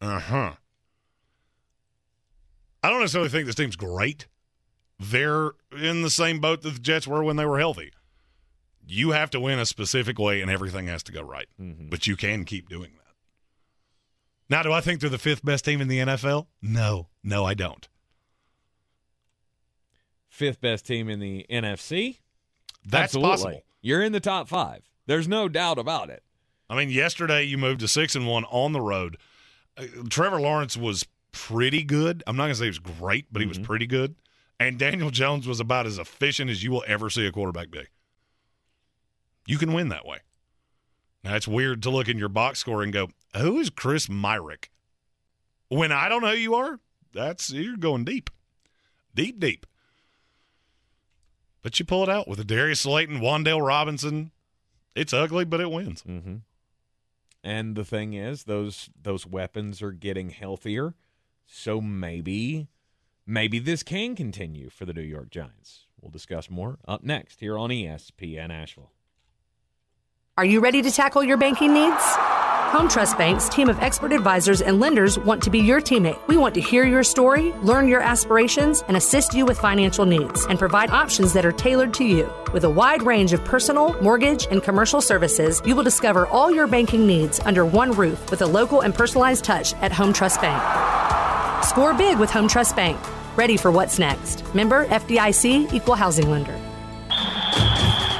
Uh 0.00 0.20
huh. 0.20 0.52
I 2.82 2.90
don't 2.90 3.00
necessarily 3.00 3.30
think 3.30 3.46
this 3.46 3.54
team's 3.54 3.76
great. 3.76 4.28
They're 5.00 5.52
in 5.76 6.02
the 6.02 6.10
same 6.10 6.40
boat 6.40 6.62
that 6.62 6.70
the 6.70 6.80
Jets 6.80 7.06
were 7.06 7.22
when 7.22 7.36
they 7.36 7.44
were 7.46 7.58
healthy. 7.58 7.92
You 8.86 9.10
have 9.10 9.30
to 9.30 9.40
win 9.40 9.58
a 9.58 9.66
specific 9.66 10.18
way, 10.18 10.40
and 10.40 10.50
everything 10.50 10.86
has 10.86 11.02
to 11.04 11.12
go 11.12 11.22
right. 11.22 11.46
Mm-hmm. 11.60 11.88
But 11.88 12.06
you 12.06 12.16
can 12.16 12.44
keep 12.44 12.68
doing 12.68 12.92
that. 12.96 13.07
Now, 14.50 14.62
do 14.62 14.72
I 14.72 14.80
think 14.80 15.00
they're 15.00 15.10
the 15.10 15.18
fifth 15.18 15.44
best 15.44 15.64
team 15.64 15.80
in 15.80 15.88
the 15.88 15.98
NFL? 15.98 16.46
No, 16.62 17.08
no, 17.22 17.44
I 17.44 17.54
don't. 17.54 17.86
Fifth 20.28 20.60
best 20.60 20.86
team 20.86 21.08
in 21.08 21.20
the 21.20 21.44
NFC. 21.50 22.18
That's 22.86 23.14
Absolutely. 23.14 23.30
possible. 23.30 23.62
You're 23.82 24.02
in 24.02 24.12
the 24.12 24.20
top 24.20 24.48
five. 24.48 24.82
There's 25.06 25.28
no 25.28 25.48
doubt 25.48 25.78
about 25.78 26.10
it. 26.10 26.22
I 26.70 26.76
mean, 26.76 26.90
yesterday 26.90 27.44
you 27.44 27.58
moved 27.58 27.80
to 27.80 27.88
six 27.88 28.14
and 28.14 28.26
one 28.26 28.44
on 28.44 28.72
the 28.72 28.80
road. 28.80 29.16
Uh, 29.76 29.84
Trevor 30.08 30.40
Lawrence 30.40 30.76
was 30.76 31.06
pretty 31.32 31.82
good. 31.82 32.22
I'm 32.26 32.36
not 32.36 32.44
going 32.44 32.52
to 32.52 32.58
say 32.58 32.64
he 32.64 32.70
was 32.70 32.78
great, 32.78 33.26
but 33.32 33.40
he 33.40 33.48
was 33.48 33.58
pretty 33.58 33.86
good. 33.86 34.14
And 34.60 34.78
Daniel 34.78 35.10
Jones 35.10 35.46
was 35.46 35.60
about 35.60 35.86
as 35.86 35.98
efficient 35.98 36.50
as 36.50 36.62
you 36.62 36.70
will 36.70 36.84
ever 36.86 37.10
see 37.10 37.26
a 37.26 37.32
quarterback 37.32 37.70
be. 37.70 37.84
You 39.46 39.56
can 39.56 39.72
win 39.72 39.88
that 39.88 40.04
way. 40.04 40.18
Now, 41.24 41.34
it's 41.34 41.48
weird 41.48 41.82
to 41.82 41.90
look 41.90 42.08
in 42.08 42.18
your 42.18 42.28
box 42.28 42.60
score 42.60 42.82
and 42.82 42.92
go, 42.92 43.08
who 43.36 43.58
is 43.58 43.70
Chris 43.70 44.06
Myarick? 44.06 44.68
When 45.68 45.92
I 45.92 46.08
don't 46.08 46.22
know 46.22 46.30
who 46.30 46.36
you 46.36 46.54
are, 46.54 46.80
that's 47.12 47.50
you're 47.50 47.76
going 47.76 48.04
deep. 48.04 48.30
Deep, 49.14 49.38
deep. 49.38 49.66
But 51.62 51.78
you 51.78 51.84
pull 51.84 52.02
it 52.02 52.08
out 52.08 52.28
with 52.28 52.40
a 52.40 52.44
Darius 52.44 52.80
Slayton, 52.80 53.20
Wan'Dale 53.20 53.66
Robinson. 53.66 54.30
It's 54.94 55.12
ugly, 55.12 55.44
but 55.44 55.60
it 55.60 55.70
wins. 55.70 56.02
Mm-hmm. 56.02 56.36
And 57.44 57.76
the 57.76 57.84
thing 57.84 58.14
is, 58.14 58.44
those 58.44 58.90
those 59.00 59.26
weapons 59.26 59.80
are 59.80 59.92
getting 59.92 60.30
healthier, 60.30 60.94
so 61.46 61.80
maybe 61.80 62.68
maybe 63.26 63.58
this 63.58 63.82
can 63.82 64.16
continue 64.16 64.70
for 64.70 64.84
the 64.84 64.92
New 64.92 65.02
York 65.02 65.30
Giants. 65.30 65.86
We'll 66.00 66.10
discuss 66.10 66.50
more 66.50 66.78
up 66.86 67.02
next 67.02 67.40
here 67.40 67.56
on 67.56 67.70
ESPN 67.70 68.50
Asheville. 68.50 68.92
Are 70.38 70.44
you 70.44 70.60
ready 70.60 70.82
to 70.82 70.90
tackle 70.92 71.24
your 71.24 71.36
banking 71.36 71.74
needs? 71.74 72.00
Home 72.70 72.88
Trust 72.88 73.18
Bank's 73.18 73.48
team 73.48 73.68
of 73.68 73.80
expert 73.80 74.12
advisors 74.12 74.62
and 74.62 74.78
lenders 74.78 75.18
want 75.18 75.42
to 75.42 75.50
be 75.50 75.58
your 75.58 75.80
teammate. 75.80 76.24
We 76.28 76.36
want 76.36 76.54
to 76.54 76.60
hear 76.60 76.86
your 76.86 77.02
story, 77.02 77.50
learn 77.54 77.88
your 77.88 78.00
aspirations, 78.00 78.84
and 78.86 78.96
assist 78.96 79.34
you 79.34 79.44
with 79.44 79.58
financial 79.58 80.06
needs 80.06 80.46
and 80.46 80.56
provide 80.56 80.90
options 80.90 81.32
that 81.32 81.44
are 81.44 81.50
tailored 81.50 81.92
to 81.94 82.04
you. 82.04 82.32
With 82.52 82.62
a 82.62 82.70
wide 82.70 83.02
range 83.02 83.32
of 83.32 83.44
personal, 83.44 84.00
mortgage, 84.00 84.46
and 84.48 84.62
commercial 84.62 85.00
services, 85.00 85.60
you 85.66 85.74
will 85.74 85.82
discover 85.82 86.28
all 86.28 86.52
your 86.52 86.68
banking 86.68 87.04
needs 87.04 87.40
under 87.40 87.64
one 87.64 87.90
roof 87.90 88.30
with 88.30 88.40
a 88.40 88.46
local 88.46 88.82
and 88.82 88.94
personalized 88.94 89.44
touch 89.44 89.74
at 89.82 89.90
Home 89.90 90.12
Trust 90.12 90.40
Bank. 90.40 90.62
Score 91.64 91.94
big 91.94 92.16
with 92.16 92.30
Home 92.30 92.46
Trust 92.46 92.76
Bank. 92.76 92.96
Ready 93.36 93.56
for 93.56 93.72
what's 93.72 93.98
next. 93.98 94.44
Member 94.54 94.86
FDIC 94.86 95.72
Equal 95.72 95.96
Housing 95.96 96.30
Lender. 96.30 96.67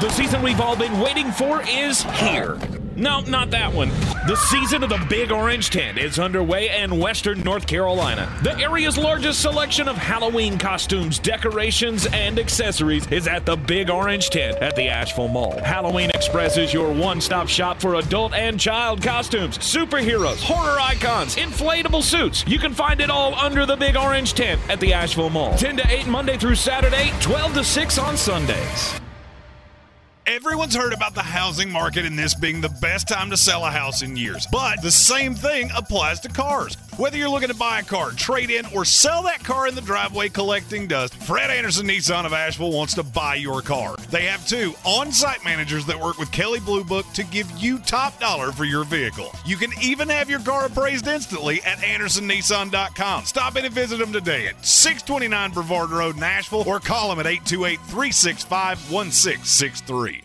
The 0.01 0.11
season 0.11 0.43
we've 0.43 0.61
all 0.61 0.77
been 0.77 1.01
waiting 1.01 1.33
for 1.33 1.61
is 1.69 2.03
here. 2.03 2.57
No, 2.95 3.19
not 3.23 3.51
that 3.51 3.73
one. 3.73 3.89
The 4.29 4.37
season 4.37 4.85
of 4.85 4.91
the 4.91 5.05
Big 5.09 5.33
Orange 5.33 5.71
Tent 5.71 5.99
is 5.99 6.21
underway 6.21 6.83
in 6.83 7.01
Western 7.01 7.41
North 7.41 7.67
Carolina. 7.67 8.33
The 8.45 8.57
area's 8.61 8.97
largest 8.97 9.43
selection 9.43 9.89
of 9.89 9.97
Halloween 9.97 10.57
costumes, 10.57 11.19
decorations, 11.19 12.07
and 12.07 12.39
accessories 12.39 13.11
is 13.11 13.27
at 13.27 13.45
the 13.45 13.57
Big 13.57 13.91
Orange 13.91 14.31
Tent 14.31 14.59
at 14.59 14.77
the 14.77 14.89
Asheville 14.89 15.27
Mall. 15.27 15.59
Halloween 15.65 16.11
Express 16.11 16.57
is 16.57 16.73
your 16.73 16.93
one 16.93 17.21
stop 17.21 17.49
shop 17.49 17.81
for 17.81 17.97
adult 17.97 18.35
and 18.35 18.61
child 18.61 19.03
costumes, 19.03 19.59
superheroes, 19.59 20.41
horror 20.41 20.79
icons, 20.79 21.35
inflatable 21.35 22.05
suits. 22.05 22.45
You 22.47 22.61
can 22.61 22.73
find 22.73 23.01
it 23.01 23.11
all 23.11 23.35
under 23.35 23.67
the 23.67 23.77
Big 23.77 23.97
Orange 23.97 24.35
Tent 24.35 24.61
at 24.69 24.79
the 24.79 24.93
Asheville 24.93 25.31
Mall. 25.31 25.57
10 25.57 25.79
to 25.79 25.91
8 25.91 26.07
Monday 26.07 26.37
through 26.37 26.55
Saturday, 26.55 27.13
12 27.21 27.55
to 27.55 27.65
6 27.65 27.99
on 27.99 28.17
Sundays. 28.17 29.01
Everyone's 30.29 30.77
heard 30.77 30.93
about 30.93 31.15
the 31.15 31.23
housing 31.23 31.73
market 31.73 32.05
and 32.05 32.19
this 32.19 32.35
being 32.35 32.61
the 32.61 32.69
best 32.69 33.09
time 33.09 33.31
to 33.31 33.37
sell 33.39 33.65
a 33.65 33.71
house 33.71 34.03
in 34.03 34.15
years. 34.15 34.47
But 34.53 34.83
the 34.83 34.91
same 34.91 35.35
thing 35.35 35.71
applies 35.75 36.21
to 36.21 36.29
cars. 36.29 36.77
Whether 36.99 37.17
you're 37.17 37.31
looking 37.31 37.49
to 37.49 37.55
buy 37.55 37.79
a 37.79 37.85
car, 37.85 38.11
trade 38.11 38.51
in, 38.51 38.67
or 38.75 38.85
sell 38.85 39.23
that 39.23 39.45
car 39.45 39.69
in 39.69 39.77
the 39.77 39.81
driveway 39.81 40.31
collecting 40.31 40.89
dust, 40.89 41.15
Fred 41.15 41.49
Anderson 41.49 41.87
Nissan 41.87 42.27
of 42.27 42.33
Asheville 42.33 42.73
wants 42.73 42.95
to 42.95 43.05
buy 43.05 43.37
your 43.37 43.63
car. 43.63 43.95
They 44.11 44.25
have 44.25 44.45
two 44.49 44.75
on 44.83 45.13
site 45.13 45.45
managers 45.45 45.87
that 45.87 46.01
work 46.01 46.19
with 46.19 46.33
Kelly 46.33 46.59
Blue 46.59 46.83
Book 46.83 47.07
to 47.13 47.23
give 47.23 47.49
you 47.53 47.79
top 47.79 48.19
dollar 48.19 48.51
for 48.51 48.65
your 48.65 48.83
vehicle. 48.83 49.31
You 49.47 49.57
can 49.57 49.71
even 49.81 50.09
have 50.09 50.29
your 50.29 50.41
car 50.41 50.67
appraised 50.67 51.07
instantly 51.07 51.63
at 51.63 51.79
AndersonNissan.com. 51.79 53.27
Stop 53.27 53.55
in 53.57 53.65
and 53.65 53.73
visit 53.73 54.01
them 54.01 54.13
today 54.13 54.49
at 54.49 54.67
629 54.67 55.53
Brevard 55.53 55.91
Road, 55.91 56.21
Asheville, 56.21 56.69
or 56.69 56.81
call 56.81 57.11
them 57.11 57.21
at 57.21 57.29
828 57.29 57.79
365 57.79 58.91
1663. 58.91 60.25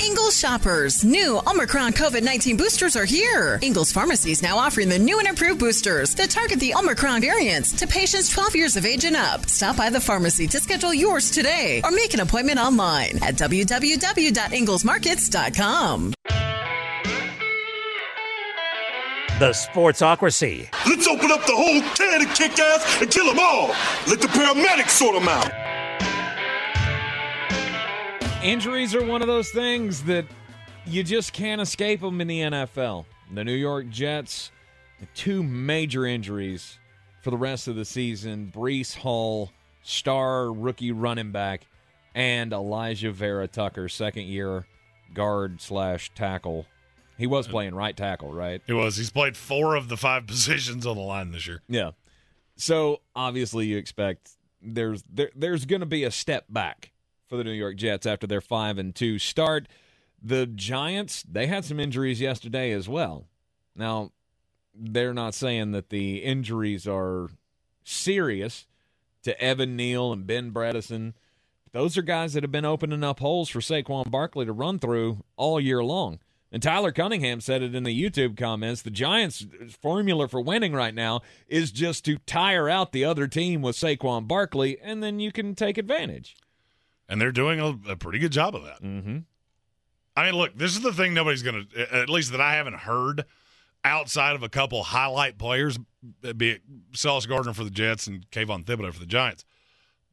Ingles 0.00 0.38
shoppers, 0.38 1.04
new 1.04 1.40
Omicron 1.46 1.92
COVID 1.92 2.22
19 2.22 2.56
boosters 2.56 2.94
are 2.96 3.04
here. 3.04 3.58
Ingles 3.62 3.90
Pharmacy 3.90 4.30
is 4.30 4.40
now 4.42 4.56
offering 4.56 4.88
the 4.88 4.98
new 4.98 5.18
and 5.18 5.26
improved 5.26 5.58
boosters 5.58 6.14
that 6.14 6.30
target 6.30 6.60
the 6.60 6.72
Omicron 6.74 7.20
variants 7.20 7.72
to 7.72 7.84
patients 7.86 8.30
12 8.30 8.54
years 8.54 8.76
of 8.76 8.86
age 8.86 9.04
and 9.04 9.16
up. 9.16 9.48
Stop 9.48 9.76
by 9.76 9.90
the 9.90 10.00
pharmacy 10.00 10.46
to 10.46 10.60
schedule 10.60 10.94
yours 10.94 11.30
today 11.32 11.80
or 11.84 11.90
make 11.90 12.14
an 12.14 12.20
appointment 12.20 12.60
online 12.60 13.16
at 13.22 13.34
www.inglesmarkets.com. 13.34 16.14
The 19.38 19.50
Sportsocracy. 19.50 20.68
Let's 20.86 21.06
open 21.06 21.30
up 21.30 21.44
the 21.46 21.54
whole 21.54 21.80
can 21.94 22.22
of 22.22 22.34
kick 22.34 22.58
ass 22.58 23.00
and 23.00 23.08
kill 23.10 23.26
them 23.26 23.38
all. 23.40 23.68
Let 24.08 24.20
the 24.20 24.26
paramedics 24.28 24.90
sort 24.90 25.14
them 25.14 25.28
out. 25.28 25.67
Injuries 28.42 28.94
are 28.94 29.04
one 29.04 29.20
of 29.20 29.26
those 29.26 29.50
things 29.50 30.04
that 30.04 30.24
you 30.86 31.02
just 31.02 31.32
can't 31.32 31.60
escape 31.60 32.00
them 32.00 32.20
in 32.20 32.28
the 32.28 32.40
NFL. 32.40 33.04
The 33.34 33.42
New 33.42 33.52
York 33.52 33.88
Jets, 33.88 34.52
two 35.14 35.42
major 35.42 36.06
injuries 36.06 36.78
for 37.20 37.32
the 37.32 37.36
rest 37.36 37.66
of 37.66 37.74
the 37.74 37.84
season 37.84 38.52
Breece 38.54 38.96
Hall, 38.96 39.50
star 39.82 40.52
rookie 40.52 40.92
running 40.92 41.32
back, 41.32 41.66
and 42.14 42.52
Alijah 42.52 43.12
Vera 43.12 43.48
Tucker, 43.48 43.88
second 43.88 44.26
year 44.26 44.66
guard 45.12 45.60
slash 45.60 46.12
tackle. 46.14 46.64
He 47.18 47.26
was 47.26 47.48
playing 47.48 47.74
right 47.74 47.96
tackle, 47.96 48.32
right? 48.32 48.62
He 48.68 48.72
was. 48.72 48.96
He's 48.96 49.10
played 49.10 49.36
four 49.36 49.74
of 49.74 49.88
the 49.88 49.96
five 49.96 50.26
positions 50.28 50.86
on 50.86 50.96
the 50.96 51.02
line 51.02 51.32
this 51.32 51.48
year. 51.48 51.62
Yeah. 51.68 51.90
So 52.54 53.00
obviously 53.16 53.66
you 53.66 53.78
expect 53.78 54.30
there's 54.62 55.02
there, 55.12 55.30
there's 55.34 55.64
going 55.64 55.80
to 55.80 55.86
be 55.86 56.04
a 56.04 56.12
step 56.12 56.44
back 56.48 56.92
for 57.28 57.36
the 57.36 57.44
New 57.44 57.52
York 57.52 57.76
Jets 57.76 58.06
after 58.06 58.26
their 58.26 58.40
5 58.40 58.78
and 58.78 58.94
2 58.94 59.18
start. 59.18 59.68
The 60.20 60.46
Giants, 60.46 61.22
they 61.22 61.46
had 61.46 61.64
some 61.64 61.78
injuries 61.78 62.20
yesterday 62.20 62.72
as 62.72 62.88
well. 62.88 63.26
Now, 63.76 64.10
they're 64.74 65.14
not 65.14 65.34
saying 65.34 65.72
that 65.72 65.90
the 65.90 66.18
injuries 66.18 66.86
are 66.88 67.28
serious 67.84 68.66
to 69.22 69.40
Evan 69.40 69.76
Neal 69.76 70.12
and 70.12 70.26
Ben 70.26 70.52
Bredeson. 70.52 71.14
Those 71.72 71.96
are 71.96 72.02
guys 72.02 72.32
that 72.32 72.42
have 72.42 72.52
been 72.52 72.64
opening 72.64 73.04
up 73.04 73.20
holes 73.20 73.48
for 73.48 73.60
Saquon 73.60 74.10
Barkley 74.10 74.46
to 74.46 74.52
run 74.52 74.78
through 74.78 75.24
all 75.36 75.60
year 75.60 75.84
long. 75.84 76.18
And 76.50 76.62
Tyler 76.62 76.92
Cunningham 76.92 77.40
said 77.40 77.62
it 77.62 77.74
in 77.74 77.82
the 77.82 78.02
YouTube 78.02 78.36
comments. 78.36 78.80
The 78.80 78.90
Giants' 78.90 79.46
formula 79.80 80.28
for 80.28 80.40
winning 80.40 80.72
right 80.72 80.94
now 80.94 81.20
is 81.46 81.70
just 81.70 82.06
to 82.06 82.16
tire 82.18 82.70
out 82.70 82.92
the 82.92 83.04
other 83.04 83.26
team 83.26 83.60
with 83.60 83.76
Saquon 83.76 84.26
Barkley, 84.26 84.78
and 84.80 85.02
then 85.02 85.20
you 85.20 85.30
can 85.30 85.54
take 85.54 85.76
advantage. 85.76 86.36
And 87.08 87.20
they're 87.20 87.32
doing 87.32 87.60
a, 87.60 87.92
a 87.92 87.96
pretty 87.96 88.18
good 88.18 88.32
job 88.32 88.54
of 88.54 88.64
that. 88.64 88.82
Mm-hmm. 88.82 89.18
I 90.16 90.24
mean, 90.24 90.34
look, 90.34 90.56
this 90.56 90.72
is 90.72 90.82
the 90.82 90.92
thing 90.92 91.14
nobody's 91.14 91.42
going 91.42 91.68
to, 91.68 91.94
at 91.94 92.10
least 92.10 92.32
that 92.32 92.40
I 92.40 92.54
haven't 92.54 92.74
heard 92.74 93.24
outside 93.84 94.34
of 94.34 94.42
a 94.42 94.48
couple 94.48 94.82
highlight 94.82 95.38
players, 95.38 95.78
be 96.36 96.50
it 96.50 96.62
Sauce 96.92 97.24
Gardner 97.24 97.54
for 97.54 97.64
the 97.64 97.70
Jets 97.70 98.06
and 98.06 98.28
Kayvon 98.30 98.64
Thibodeaux 98.64 98.92
for 98.92 99.00
the 99.00 99.06
Giants. 99.06 99.44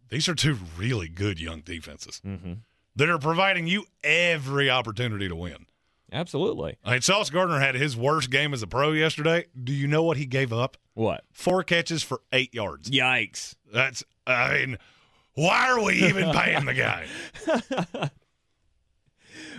These 0.09 0.29
are 0.29 0.35
two 0.35 0.57
really 0.77 1.09
good 1.09 1.41
young 1.41 1.61
defenses 1.61 2.21
mm-hmm. 2.25 2.53
that 2.95 3.09
are 3.09 3.17
providing 3.17 3.65
you 3.67 3.85
every 4.03 4.69
opportunity 4.69 5.27
to 5.27 5.35
win. 5.35 5.65
Absolutely. 6.11 6.77
I 6.85 6.91
mean, 6.91 7.01
Sauce 7.01 7.31
Gardner 7.31 7.59
had 7.59 7.73
his 7.73 7.97
worst 7.97 8.29
game 8.29 8.53
as 8.53 8.61
a 8.61 8.67
pro 8.67 8.91
yesterday. 8.91 9.47
Do 9.61 9.73
you 9.73 9.87
know 9.87 10.03
what 10.03 10.17
he 10.17 10.27
gave 10.27 10.53
up? 10.53 10.77
What? 10.93 11.23
Four 11.31 11.63
catches 11.63 12.03
for 12.03 12.21
eight 12.31 12.53
yards. 12.53 12.91
Yikes. 12.91 13.55
That's, 13.73 14.03
I 14.27 14.53
mean, 14.53 14.77
why 15.36 15.69
are 15.69 15.81
we 15.81 15.95
even 16.05 16.31
paying 16.31 16.65
the 16.65 16.73
guy? 16.73 17.05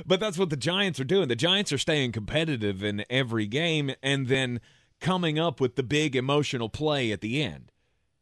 but 0.06 0.20
that's 0.20 0.38
what 0.38 0.50
the 0.50 0.56
Giants 0.56 0.98
are 1.00 1.04
doing. 1.04 1.28
The 1.28 1.36
Giants 1.36 1.72
are 1.72 1.78
staying 1.78 2.12
competitive 2.12 2.82
in 2.82 3.04
every 3.08 3.46
game 3.46 3.92
and 4.02 4.26
then 4.26 4.60
coming 5.00 5.38
up 5.38 5.60
with 5.60 5.76
the 5.76 5.82
big 5.82 6.16
emotional 6.16 6.68
play 6.68 7.12
at 7.12 7.20
the 7.20 7.42
end. 7.42 7.70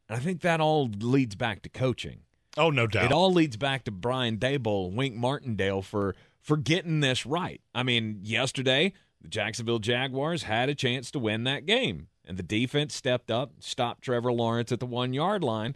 And 0.09 0.17
I 0.19 0.21
think 0.21 0.41
that 0.43 0.61
all 0.61 0.89
leads 0.89 1.35
back 1.35 1.63
to 1.63 1.69
coaching. 1.69 2.21
Oh, 2.57 2.71
no 2.71 2.87
doubt. 2.87 3.07
It 3.07 3.13
all 3.13 3.33
leads 3.33 3.57
back 3.57 3.85
to 3.85 3.91
Brian 3.91 4.37
Daboll, 4.37 4.93
Wink 4.93 5.15
Martindale 5.15 5.83
for 5.83 6.15
for 6.41 6.57
getting 6.59 7.01
this 7.01 7.25
right. 7.25 7.61
I 7.75 7.83
mean, 7.83 8.21
yesterday 8.23 8.93
the 9.21 9.29
Jacksonville 9.29 9.79
Jaguars 9.79 10.43
had 10.43 10.69
a 10.69 10.75
chance 10.75 11.11
to 11.13 11.19
win 11.19 11.45
that 11.45 11.65
game, 11.65 12.09
and 12.25 12.37
the 12.37 12.43
defense 12.43 12.95
stepped 12.95 13.31
up, 13.31 13.53
stopped 13.61 14.03
Trevor 14.03 14.33
Lawrence 14.33 14.71
at 14.71 14.79
the 14.79 14.87
one 14.87 15.15
yard 15.15 15.43
line, 15.43 15.75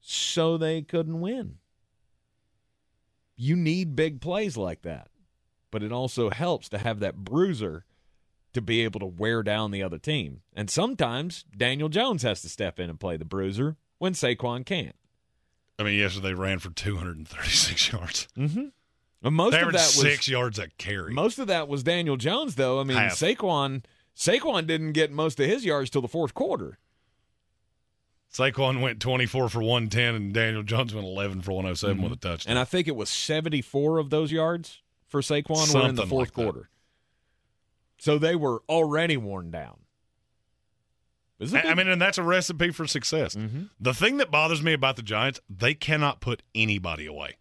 so 0.00 0.56
they 0.56 0.82
couldn't 0.82 1.20
win. 1.20 1.56
You 3.36 3.56
need 3.56 3.94
big 3.94 4.20
plays 4.20 4.56
like 4.56 4.82
that, 4.82 5.08
but 5.70 5.82
it 5.82 5.92
also 5.92 6.30
helps 6.30 6.68
to 6.70 6.78
have 6.78 7.00
that 7.00 7.16
bruiser 7.16 7.84
to 8.52 8.60
be 8.60 8.82
able 8.82 9.00
to 9.00 9.06
wear 9.06 9.42
down 9.42 9.70
the 9.70 9.82
other 9.82 9.98
team. 9.98 10.40
And 10.54 10.70
sometimes 10.70 11.44
Daniel 11.56 11.88
Jones 11.88 12.22
has 12.22 12.42
to 12.42 12.48
step 12.48 12.80
in 12.80 12.90
and 12.90 12.98
play 12.98 13.16
the 13.16 13.24
bruiser 13.24 13.76
when 13.98 14.14
Saquon 14.14 14.66
can't. 14.66 14.96
I 15.78 15.84
mean, 15.84 15.98
yesterday 15.98 16.28
they 16.28 16.34
ran 16.34 16.58
for 16.58 16.70
236 16.70 17.92
yards. 17.92 18.28
Mm-hmm. 18.36 18.68
Most 19.34 19.54
of 19.54 19.72
that 19.72 19.72
was 19.72 19.94
six 19.94 20.28
yards 20.28 20.58
a 20.58 20.68
carry. 20.78 21.12
Most 21.12 21.38
of 21.38 21.48
that 21.48 21.68
was 21.68 21.82
Daniel 21.82 22.16
Jones, 22.16 22.54
though. 22.54 22.80
I 22.80 22.84
mean, 22.84 22.96
Half. 22.96 23.14
Saquon 23.18 23.84
Saquon 24.16 24.66
didn't 24.66 24.92
get 24.92 25.12
most 25.12 25.38
of 25.38 25.46
his 25.46 25.64
yards 25.64 25.90
till 25.90 26.02
the 26.02 26.08
fourth 26.08 26.34
quarter. 26.34 26.78
Saquon 28.38 28.80
went 28.80 29.00
24 29.00 29.48
for 29.48 29.60
110, 29.62 30.14
and 30.14 30.32
Daniel 30.32 30.62
Jones 30.62 30.94
went 30.94 31.06
11 31.06 31.42
for 31.42 31.52
107 31.52 31.98
Mhm. 31.98 32.02
with 32.04 32.12
a 32.12 32.16
touchdown. 32.16 32.52
And 32.52 32.58
I 32.58 32.64
think 32.64 32.86
it 32.86 32.94
was 32.94 33.08
74 33.10 33.98
of 33.98 34.10
those 34.10 34.30
yards 34.30 34.80
for 35.08 35.20
Saquon 35.20 35.74
were 35.74 35.88
in 35.88 35.96
the 35.96 36.06
fourth 36.06 36.28
like 36.28 36.34
that. 36.34 36.42
quarter. 36.42 36.70
So 37.98 38.16
they 38.18 38.36
were 38.36 38.62
already 38.68 39.16
worn 39.16 39.50
down. 39.50 39.80
A 41.40 41.68
I- 41.68 41.74
mean, 41.74 41.88
and 41.88 42.00
that's 42.00 42.18
a 42.18 42.22
recipe 42.22 42.70
for 42.70 42.86
success. 42.86 43.34
Mhm. 43.34 43.70
The 43.80 43.94
thing 43.94 44.16
that 44.18 44.30
bothers 44.30 44.62
me 44.62 44.72
about 44.72 44.96
the 44.96 45.02
Giants, 45.02 45.40
they 45.48 45.74
cannot 45.74 46.20
put 46.20 46.42
anybody 46.54 47.06
away. 47.06 47.36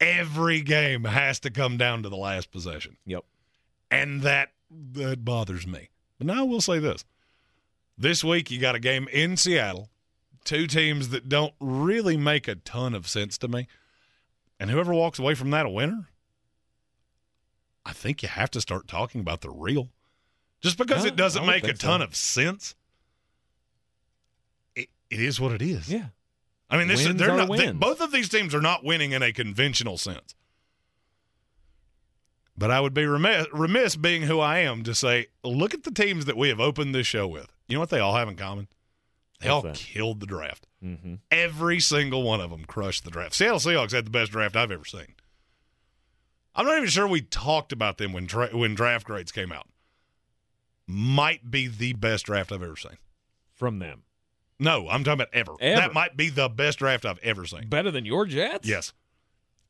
Every 0.00 0.60
game 0.62 1.04
has 1.04 1.38
to 1.40 1.50
come 1.50 1.76
down 1.76 2.02
to 2.04 2.08
the 2.08 2.16
last 2.16 2.50
possession. 2.50 2.96
Yep. 3.06 3.24
And 3.90 4.22
that 4.22 4.52
that 4.70 5.24
bothers 5.24 5.66
me. 5.66 5.90
But 6.18 6.28
now 6.28 6.40
I 6.40 6.42
will 6.42 6.60
say 6.60 6.78
this. 6.78 7.04
This 7.98 8.22
week 8.22 8.50
you 8.50 8.58
got 8.60 8.76
a 8.76 8.78
game 8.80 9.08
in 9.08 9.36
Seattle, 9.36 9.90
two 10.50 10.66
teams 10.66 11.10
that 11.10 11.28
don't 11.28 11.54
really 11.60 12.16
make 12.16 12.48
a 12.48 12.56
ton 12.56 12.92
of 12.92 13.06
sense 13.06 13.38
to 13.38 13.46
me. 13.46 13.68
And 14.58 14.68
whoever 14.68 14.92
walks 14.92 15.20
away 15.20 15.34
from 15.36 15.50
that 15.50 15.64
a 15.64 15.68
winner, 15.68 16.08
I 17.86 17.92
think 17.92 18.20
you 18.20 18.28
have 18.28 18.50
to 18.50 18.60
start 18.60 18.88
talking 18.88 19.20
about 19.20 19.42
the 19.42 19.50
real. 19.50 19.90
Just 20.60 20.76
because 20.76 21.04
No, 21.04 21.08
it 21.08 21.14
doesn't 21.14 21.46
make 21.46 21.62
a 21.62 21.68
think 21.68 21.80
so. 21.80 21.86
ton 21.86 22.02
of 22.02 22.16
sense, 22.16 22.74
it, 24.74 24.88
it 25.08 25.20
is 25.20 25.40
what 25.40 25.52
it 25.52 25.62
is. 25.62 25.88
Yeah. 25.88 26.06
I 26.68 26.78
mean, 26.78 26.88
this 26.88 27.04
they're 27.04 27.36
not. 27.36 27.56
They, 27.56 27.70
both 27.70 28.00
of 28.00 28.10
these 28.10 28.28
teams 28.28 28.52
are 28.52 28.60
not 28.60 28.84
winning 28.84 29.12
in 29.12 29.22
a 29.22 29.32
conventional 29.32 29.98
sense. 29.98 30.34
But 32.58 32.72
I 32.72 32.80
would 32.80 32.92
be 32.92 33.06
remiss, 33.06 33.46
remiss, 33.52 33.94
being 33.94 34.22
who 34.22 34.40
I 34.40 34.58
am, 34.58 34.82
to 34.82 34.96
say, 34.96 35.28
look 35.44 35.74
at 35.74 35.84
the 35.84 35.92
teams 35.92 36.24
that 36.24 36.36
we 36.36 36.48
have 36.48 36.60
opened 36.60 36.92
this 36.92 37.06
show 37.06 37.28
with. 37.28 37.52
You 37.68 37.76
know 37.76 37.80
what 37.80 37.90
they 37.90 38.00
all 38.00 38.14
have 38.16 38.28
in 38.28 38.34
common? 38.36 38.66
They 39.40 39.48
all 39.48 39.62
that? 39.62 39.74
killed 39.76 40.20
the 40.20 40.26
draft. 40.26 40.66
Mm-hmm. 40.84 41.14
Every 41.30 41.80
single 41.80 42.22
one 42.22 42.40
of 42.40 42.50
them 42.50 42.64
crushed 42.64 43.04
the 43.04 43.10
draft. 43.10 43.34
Seattle 43.34 43.58
Seahawks 43.58 43.92
had 43.92 44.04
the 44.06 44.10
best 44.10 44.32
draft 44.32 44.54
I've 44.56 44.70
ever 44.70 44.84
seen. 44.84 45.14
I'm 46.54 46.66
not 46.66 46.76
even 46.76 46.88
sure 46.88 47.06
we 47.06 47.22
talked 47.22 47.72
about 47.72 47.98
them 47.98 48.12
when 48.12 48.26
dra- 48.26 48.50
when 48.56 48.74
draft 48.74 49.06
grades 49.06 49.32
came 49.32 49.52
out. 49.52 49.66
Might 50.86 51.50
be 51.50 51.68
the 51.68 51.92
best 51.92 52.26
draft 52.26 52.50
I've 52.52 52.62
ever 52.62 52.76
seen. 52.76 52.98
From 53.54 53.78
them. 53.78 54.02
No, 54.58 54.88
I'm 54.88 55.04
talking 55.04 55.20
about 55.20 55.32
ever. 55.32 55.52
Ever. 55.60 55.80
That 55.80 55.94
might 55.94 56.16
be 56.16 56.28
the 56.28 56.48
best 56.48 56.78
draft 56.80 57.06
I've 57.06 57.18
ever 57.20 57.46
seen. 57.46 57.68
Better 57.68 57.90
than 57.90 58.04
your 58.04 58.26
Jets? 58.26 58.68
Yes. 58.68 58.92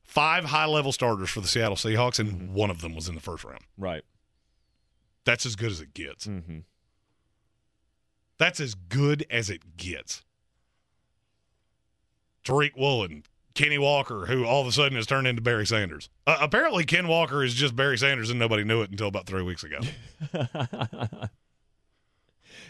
Five 0.03 0.45
high 0.45 0.65
level 0.65 0.91
starters 0.91 1.29
for 1.29 1.39
the 1.41 1.47
Seattle 1.47 1.75
Seahawks, 1.77 2.19
and 2.19 2.31
Mm-hmm. 2.31 2.53
one 2.53 2.69
of 2.69 2.81
them 2.81 2.95
was 2.95 3.07
in 3.07 3.15
the 3.15 3.21
first 3.21 3.43
round. 3.45 3.61
Right. 3.77 4.03
That's 5.23 5.45
as 5.45 5.55
good 5.55 5.71
as 5.71 5.79
it 5.79 5.93
gets. 5.93 6.25
Mm-hmm. 6.27 6.59
That's 8.41 8.59
as 8.59 8.73
good 8.73 9.23
as 9.29 9.51
it 9.51 9.77
gets. 9.77 10.23
Tariq 12.43 12.75
Woolen, 12.75 13.21
Kenny 13.53 13.77
Walker, 13.77 14.25
who 14.25 14.47
all 14.47 14.61
of 14.61 14.67
a 14.67 14.71
sudden 14.71 14.95
has 14.95 15.05
turned 15.05 15.27
into 15.27 15.43
Barry 15.43 15.67
Sanders. 15.67 16.09
Uh, 16.25 16.39
apparently, 16.41 16.83
Ken 16.83 17.07
Walker 17.07 17.43
is 17.43 17.53
just 17.53 17.75
Barry 17.75 17.99
Sanders, 17.99 18.31
and 18.31 18.39
nobody 18.39 18.63
knew 18.63 18.81
it 18.81 18.89
until 18.89 19.07
about 19.09 19.27
three 19.27 19.43
weeks 19.43 19.63
ago. 19.63 19.77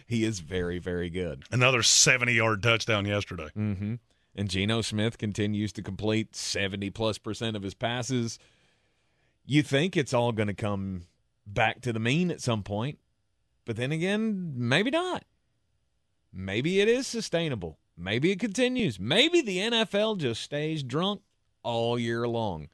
he 0.06 0.26
is 0.26 0.42
very, 0.42 0.78
very 0.78 1.10
good. 1.10 1.46
Another 1.54 1.84
70 1.84 2.34
yard 2.34 2.62
touchdown 2.62 3.06
yesterday. 3.06 3.48
Mm-hmm. 3.58 3.96
And 4.36 4.50
Geno 4.50 4.82
Smith 4.82 5.18
continues 5.18 5.72
to 5.72 5.82
complete 5.82 6.36
70 6.36 6.90
plus 6.90 7.18
percent 7.18 7.56
of 7.56 7.64
his 7.64 7.76
passes. 7.76 8.40
You 9.46 9.64
think 9.64 9.96
it's 9.96 10.14
all 10.14 10.34
going 10.34 10.50
to 10.50 10.54
come 10.54 11.04
back 11.48 11.80
to 11.84 11.94
the 11.94 12.00
mean 12.02 12.30
at 12.30 12.42
some 12.42 12.62
point, 12.62 13.00
but 13.64 13.78
then 13.78 13.94
again, 13.94 14.52
maybe 14.58 14.92
not. 14.92 15.24
Maybe 16.34 16.80
it 16.80 16.88
is 16.88 17.08
sustainable. 17.08 17.78
Maybe 17.98 18.32
it 18.32 18.40
continues. 18.40 19.00
Maybe 19.00 19.42
the 19.42 19.58
NFL 19.58 20.18
just 20.18 20.42
stays 20.42 20.82
drunk 20.84 21.22
all 21.64 22.00
year 22.00 22.28
long. 22.28 22.70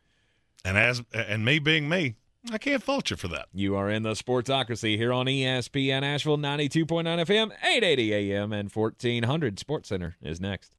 And 0.64 0.78
as 0.78 1.02
and 1.14 1.44
me 1.44 1.60
being 1.60 1.90
me, 1.90 2.16
I 2.52 2.58
can't 2.58 2.84
fault 2.84 3.10
you 3.10 3.18
for 3.18 3.28
that. 3.30 3.48
You 3.54 3.76
are 3.76 3.90
in 3.90 4.04
the 4.04 4.12
Sportsocracy 4.12 4.96
here 4.96 5.12
on 5.12 5.26
ESPN 5.26 6.04
Asheville 6.04 6.38
92.9 6.38 6.86
FM, 6.86 7.52
880 7.64 8.14
AM, 8.14 8.54
and 8.54 8.72
1400. 8.72 9.60
Sports 9.60 9.90
Center 9.90 10.16
is 10.22 10.40
next. 10.40 10.74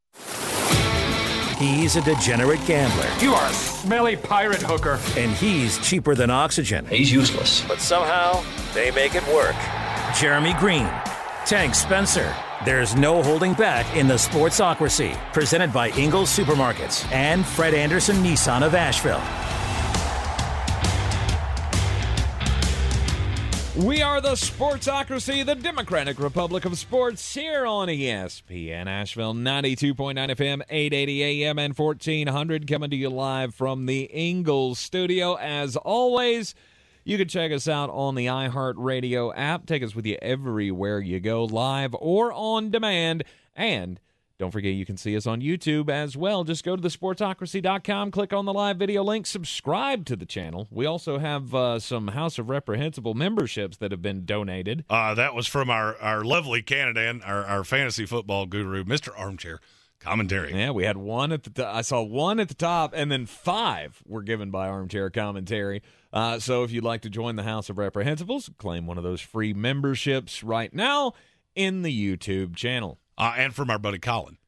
He's 1.58 1.96
a 1.96 2.02
degenerate 2.02 2.64
gambler. 2.66 3.08
You 3.20 3.34
are 3.34 3.50
a 3.50 3.52
smelly 3.52 4.16
pirate 4.16 4.62
hooker. 4.62 5.00
And 5.16 5.32
he's 5.32 5.76
cheaper 5.78 6.14
than 6.14 6.30
oxygen. 6.30 6.86
He's 6.86 7.10
useless. 7.12 7.66
But 7.66 7.80
somehow, 7.80 8.44
they 8.74 8.92
make 8.92 9.16
it 9.16 9.26
work. 9.26 9.56
Jeremy 10.16 10.54
Greene, 10.54 10.88
Tank 11.48 11.74
Spencer. 11.74 12.36
There's 12.66 12.94
no 12.94 13.22
holding 13.22 13.54
back 13.54 13.96
in 13.96 14.06
the 14.06 14.16
Sportsocracy. 14.16 15.16
Presented 15.32 15.72
by 15.72 15.88
Ingles 15.92 16.28
Supermarkets 16.28 17.10
and 17.10 17.46
Fred 17.46 17.72
Anderson 17.72 18.16
Nissan 18.16 18.62
of 18.62 18.74
Asheville. 18.74 19.22
We 23.82 24.02
are 24.02 24.20
the 24.20 24.32
Sportsocracy, 24.32 25.46
the 25.46 25.54
Democratic 25.54 26.20
Republic 26.20 26.66
of 26.66 26.76
Sports, 26.76 27.32
here 27.32 27.64
on 27.64 27.88
ESPN 27.88 28.86
Asheville, 28.86 29.32
92.9 29.32 30.16
FM, 30.16 30.60
880 30.68 31.44
AM, 31.46 31.58
and 31.58 31.78
1400, 31.78 32.68
coming 32.68 32.90
to 32.90 32.96
you 32.96 33.08
live 33.08 33.54
from 33.54 33.86
the 33.86 34.02
Ingles 34.02 34.78
studio. 34.78 35.36
As 35.36 35.76
always, 35.76 36.54
you 37.08 37.16
can 37.16 37.26
check 37.26 37.52
us 37.52 37.66
out 37.66 37.88
on 37.88 38.16
the 38.16 38.26
iHeartRadio 38.26 39.32
app. 39.34 39.64
Take 39.64 39.82
us 39.82 39.94
with 39.94 40.04
you 40.04 40.18
everywhere 40.20 41.00
you 41.00 41.20
go, 41.20 41.44
live 41.44 41.96
or 41.98 42.30
on 42.34 42.70
demand. 42.70 43.24
And 43.56 43.98
don't 44.38 44.50
forget 44.50 44.74
you 44.74 44.84
can 44.84 44.98
see 44.98 45.16
us 45.16 45.26
on 45.26 45.40
YouTube 45.40 45.88
as 45.88 46.18
well. 46.18 46.44
Just 46.44 46.64
go 46.64 46.76
to 46.76 46.82
thesportsocracy.com, 46.82 48.10
click 48.10 48.34
on 48.34 48.44
the 48.44 48.52
live 48.52 48.76
video 48.76 49.02
link, 49.02 49.26
subscribe 49.26 50.04
to 50.04 50.16
the 50.16 50.26
channel. 50.26 50.68
We 50.70 50.84
also 50.84 51.16
have 51.18 51.54
uh, 51.54 51.78
some 51.78 52.08
House 52.08 52.38
of 52.38 52.50
Reprehensible 52.50 53.14
memberships 53.14 53.78
that 53.78 53.90
have 53.90 54.02
been 54.02 54.26
donated. 54.26 54.84
Uh, 54.90 55.14
that 55.14 55.34
was 55.34 55.46
from 55.46 55.70
our, 55.70 55.96
our 55.96 56.22
lovely 56.22 56.62
Canadan, 56.62 57.26
our, 57.26 57.42
our 57.46 57.64
fantasy 57.64 58.04
football 58.04 58.44
guru, 58.44 58.84
Mr. 58.84 59.18
Armchair 59.18 59.60
Commentary. 59.98 60.54
Yeah, 60.54 60.72
we 60.72 60.84
had 60.84 60.98
one 60.98 61.32
at 61.32 61.44
the 61.44 61.50
t- 61.50 61.62
I 61.62 61.80
saw 61.80 62.02
one 62.02 62.38
at 62.38 62.48
the 62.48 62.54
top, 62.54 62.92
and 62.94 63.10
then 63.10 63.24
five 63.24 64.02
were 64.06 64.22
given 64.22 64.50
by 64.50 64.68
Armchair 64.68 65.08
Commentary. 65.08 65.82
Uh, 66.12 66.38
so 66.38 66.64
if 66.64 66.70
you'd 66.70 66.84
like 66.84 67.02
to 67.02 67.10
join 67.10 67.36
the 67.36 67.42
House 67.42 67.68
of 67.68 67.76
Reprehensibles, 67.76 68.48
claim 68.56 68.86
one 68.86 68.96
of 68.98 69.04
those 69.04 69.20
free 69.20 69.52
memberships 69.52 70.42
right 70.42 70.72
now 70.72 71.12
in 71.54 71.82
the 71.82 72.16
YouTube 72.16 72.56
channel. 72.56 72.98
Uh, 73.16 73.34
and 73.36 73.54
from 73.54 73.68
our 73.70 73.78
buddy 73.78 73.98
Colin. 73.98 74.38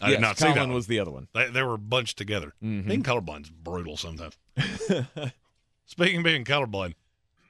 I 0.00 0.08
yes, 0.10 0.16
did 0.16 0.20
not 0.22 0.36
Colin 0.38 0.52
see 0.54 0.58
that. 0.58 0.66
one. 0.66 0.74
was 0.74 0.86
the 0.86 0.98
other 1.00 1.10
one. 1.10 1.28
They, 1.34 1.48
they 1.50 1.62
were 1.62 1.76
bunched 1.76 2.16
together. 2.16 2.54
Mhm. 2.62 2.86
Being 2.86 3.02
colorblind's 3.02 3.50
brutal 3.50 3.96
sometimes. 3.98 4.38
Speaking 5.86 6.18
of 6.18 6.24
being 6.24 6.44
colorblind, 6.44 6.94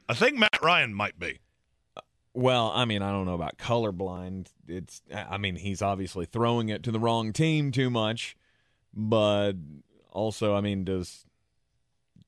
I 0.08 0.14
think 0.14 0.36
Matt 0.36 0.60
Ryan 0.62 0.94
might 0.94 1.18
be. 1.18 1.38
Well, 2.32 2.72
I 2.74 2.84
mean, 2.84 3.02
I 3.02 3.10
don't 3.10 3.26
know 3.26 3.34
about 3.34 3.58
colorblind. 3.58 4.48
It's, 4.66 5.02
I 5.14 5.36
mean, 5.36 5.56
he's 5.56 5.82
obviously 5.82 6.26
throwing 6.26 6.68
it 6.68 6.82
to 6.84 6.90
the 6.92 6.98
wrong 7.00 7.32
team 7.32 7.72
too 7.72 7.90
much, 7.90 8.36
but 8.94 9.52
also, 10.10 10.54
I 10.54 10.60
mean, 10.60 10.84
does 10.84 11.26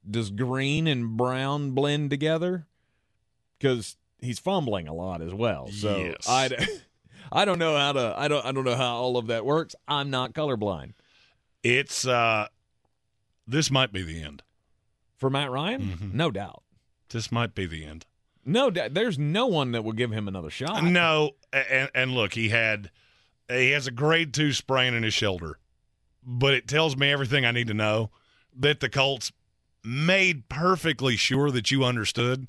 does 0.09 0.30
green 0.30 0.86
and 0.86 1.16
brown 1.16 1.70
blend 1.72 2.11
together? 2.11 2.66
Because 3.59 3.96
he's 4.20 4.38
fumbling 4.38 4.88
a 4.88 4.94
lot 4.94 5.22
as 5.22 5.32
well. 5.32 5.68
So 5.68 5.96
Yes. 5.98 6.26
I, 6.28 6.50
I 7.32 7.44
don't 7.44 7.59
know 7.59 7.76
how 7.76 7.92
to. 7.92 8.14
I 8.16 8.28
don't. 8.28 8.44
I 8.44 8.53
don't 8.53 8.64
know 8.64 8.74
how 8.76 8.96
all 8.96 9.16
of 9.16 9.28
that 9.28 9.44
works. 9.44 9.74
I'm 9.88 10.11
not 10.11 10.32
colorblind. 10.34 10.92
It's 11.62 12.07
uh 12.07 12.48
this 13.46 13.70
might 13.70 13.92
be 13.92 14.03
the 14.03 14.20
end. 14.22 14.42
For 15.16 15.30
Matt 15.30 15.50
Ryan, 15.50 15.82
Mhm. 15.82 16.12
no 16.14 16.30
doubt. 16.30 16.62
This 17.11 17.30
might 17.30 17.55
be 17.55 17.66
the 17.66 17.84
end. 17.84 18.07
No 18.44 18.70
doubt. 18.70 18.94
There's 18.94 19.18
no 19.18 19.46
one 19.46 19.70
that 19.72 19.82
will 19.84 19.92
give 19.92 20.11
him 20.11 20.26
another 20.26 20.50
shot. 20.50 20.82
No, 20.82 21.32
and, 21.53 21.88
and 21.94 22.12
look, 22.12 22.34
he 22.34 22.48
had 22.48 22.90
he 23.48 23.70
has 23.70 23.86
a 23.86 23.90
grade 23.92 24.34
two 24.34 24.53
sprain 24.53 24.94
in 24.94 25.03
his 25.05 25.14
shoulder, 25.14 25.59
but 26.24 26.55
it 26.55 26.66
tells 26.66 26.96
me 26.96 27.12
everything 27.12 27.44
I 27.46 27.53
need 27.53 27.68
to 27.68 27.74
know 27.74 28.11
that 28.59 28.80
the 28.80 28.88
Colts 28.88 29.30
made 29.85 30.49
perfectly 30.49 31.16
sure 31.16 31.51
that 31.51 31.70
you 31.70 31.85
understood. 31.85 32.49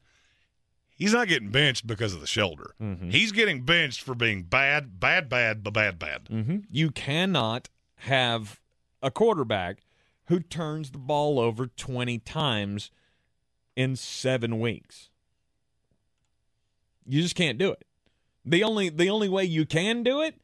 He's 0.95 1.13
not 1.13 1.27
getting 1.27 1.49
benched 1.49 1.87
because 1.87 2.13
of 2.13 2.21
the 2.21 2.27
shoulder. 2.27 2.75
Mhm. 2.81 3.11
He's 3.11 3.31
getting 3.31 3.63
benched 3.63 4.01
for 4.01 4.13
being 4.15 4.43
bad, 4.43 4.99
bad, 4.99 5.27
bad, 5.29 5.63
but 5.63 5.73
bad, 5.73 5.97
bad. 5.99 6.27
hmm 6.27 6.57
You 6.71 6.91
cannot 6.91 7.69
have 7.95 8.59
a 9.01 9.09
quarterback 9.11 9.83
who 10.27 10.39
turns 10.39 10.91
the 10.91 10.97
ball 10.99 11.39
over 11.39 11.67
20 11.67 12.19
times 12.19 12.91
in 13.75 13.95
seven 13.95 14.59
weeks. 14.59 15.09
You 17.05 17.21
just 17.21 17.35
can't 17.35 17.57
do 17.57 17.71
it. 17.71 17.83
The 18.45 18.63
only 18.63 18.89
the 18.89 19.09
only 19.09 19.29
way 19.29 19.43
you 19.45 19.65
can 19.65 20.03
do 20.03 20.21
it 20.21 20.35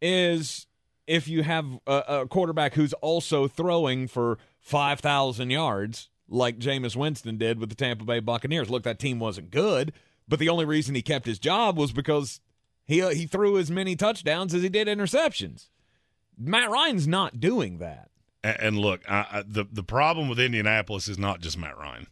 is 0.00 0.66
if 1.06 1.28
you 1.28 1.42
have 1.42 1.66
a, 1.86 2.02
a 2.08 2.26
quarterback 2.26 2.74
who's 2.74 2.92
also 2.94 3.46
throwing 3.48 4.06
for 4.08 4.38
5,000 4.60 5.50
yards 5.50 6.08
like 6.30 6.58
Jameis 6.58 6.96
Winston 6.96 7.36
did 7.36 7.58
with 7.58 7.68
the 7.68 7.74
Tampa 7.74 8.04
Bay 8.04 8.20
Buccaneers. 8.20 8.70
Look, 8.70 8.84
that 8.84 8.98
team 8.98 9.18
wasn't 9.18 9.50
good, 9.50 9.92
but 10.28 10.38
the 10.38 10.48
only 10.48 10.64
reason 10.64 10.94
he 10.94 11.02
kept 11.02 11.26
his 11.26 11.38
job 11.38 11.76
was 11.76 11.92
because 11.92 12.40
he 12.86 13.02
uh, 13.02 13.10
he 13.10 13.26
threw 13.26 13.58
as 13.58 13.70
many 13.70 13.96
touchdowns 13.96 14.54
as 14.54 14.62
he 14.62 14.68
did 14.68 14.88
interceptions. 14.88 15.68
Matt 16.38 16.70
Ryan's 16.70 17.06
not 17.08 17.40
doing 17.40 17.78
that. 17.78 18.10
A- 18.42 18.62
And 18.64 18.78
look, 18.78 19.02
I, 19.10 19.26
I, 19.30 19.42
the 19.46 19.64
the 19.70 19.82
problem 19.82 20.28
with 20.28 20.38
Indianapolis 20.40 21.08
is 21.08 21.18
not 21.18 21.40
just 21.40 21.58
Matt 21.58 21.76
Ryan. 21.76 22.06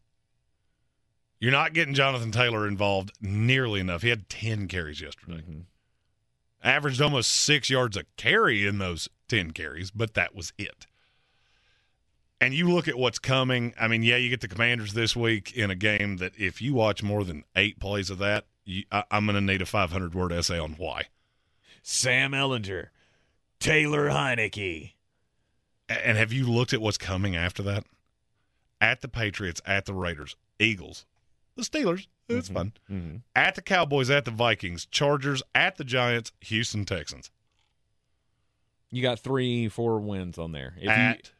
You're 1.41 1.53
not 1.53 1.73
getting 1.73 1.95
Jonathan 1.95 2.33
Taylor 2.33 2.67
involved 2.67 3.13
nearly 3.21 3.79
enough. 3.81 4.03
He 4.03 4.09
had 4.09 4.29
ten 4.29 4.67
carries 4.67 5.01
yesterday, 5.01 5.45
averaged 6.63 7.01
almost 7.01 7.31
six 7.31 7.71
yards 7.71 7.97
a 7.97 8.03
carry 8.17 8.67
in 8.67 8.79
those 8.79 9.09
ten 9.29 9.53
carries, 9.53 9.93
but 9.93 10.15
that 10.15 10.35
was 10.35 10.53
it. 10.59 10.87
And 12.41 12.55
you 12.55 12.71
look 12.71 12.87
at 12.87 12.97
what's 12.97 13.19
coming. 13.19 13.75
I 13.81 13.89
mean, 13.89 14.03
yeah, 14.03 14.17
you 14.17 14.31
get 14.31 14.41
the 14.41 14.49
Commanders 14.49 14.93
this 14.93 15.17
week 15.17 15.53
in 15.55 15.71
a 15.71 15.75
game 15.75 16.19
that 16.19 16.33
if 16.39 16.63
you 16.63 16.73
watch 16.75 17.03
more 17.03 17.25
than 17.25 17.45
eight 17.57 17.81
plays 17.81 18.11
of 18.11 18.19
that, 18.19 18.47
you, 18.65 18.85
I, 18.93 19.05
I'm 19.11 19.27
going 19.27 19.35
to 19.35 19.41
need 19.41 19.61
a 19.61 19.67
500 19.67 20.15
word 20.15 20.33
essay 20.33 20.59
on 20.59 20.73
why. 20.75 21.07
Sam 21.83 22.33
Ehlinger, 22.33 22.89
Taylor 23.59 24.09
Heinicke. 24.09 24.93
And 25.89 26.19
have 26.19 26.33
you 26.33 26.47
looked 26.47 26.73
at 26.73 26.81
what's 26.81 26.99
coming 26.99 27.35
after 27.35 27.63
that? 27.65 27.85
At 28.81 29.01
the 29.01 29.09
Patriots, 29.09 29.61
at 29.67 29.87
the 29.87 29.95
Raiders, 29.95 30.37
Eagles, 30.61 31.07
the 31.57 31.63
Steelers, 31.63 32.07
It's 32.29 32.49
fun. 32.49 32.73
Mm-hmm. 32.91 33.17
At 33.35 33.55
the 33.55 33.63
Cowboys, 33.63 34.11
at 34.11 34.25
the 34.25 34.31
Vikings, 34.31 34.87
Chargers, 34.87 35.43
at 35.55 35.77
the 35.77 35.85
Giants, 35.85 36.31
Houston 36.43 36.85
Texans. 36.85 37.31
You 38.91 39.03
got 39.03 39.19
three, 39.19 39.69
four 39.69 39.99
wins 39.99 40.39
on 40.39 40.53
there. 40.53 40.75
If 40.79 40.89
at 40.89 41.33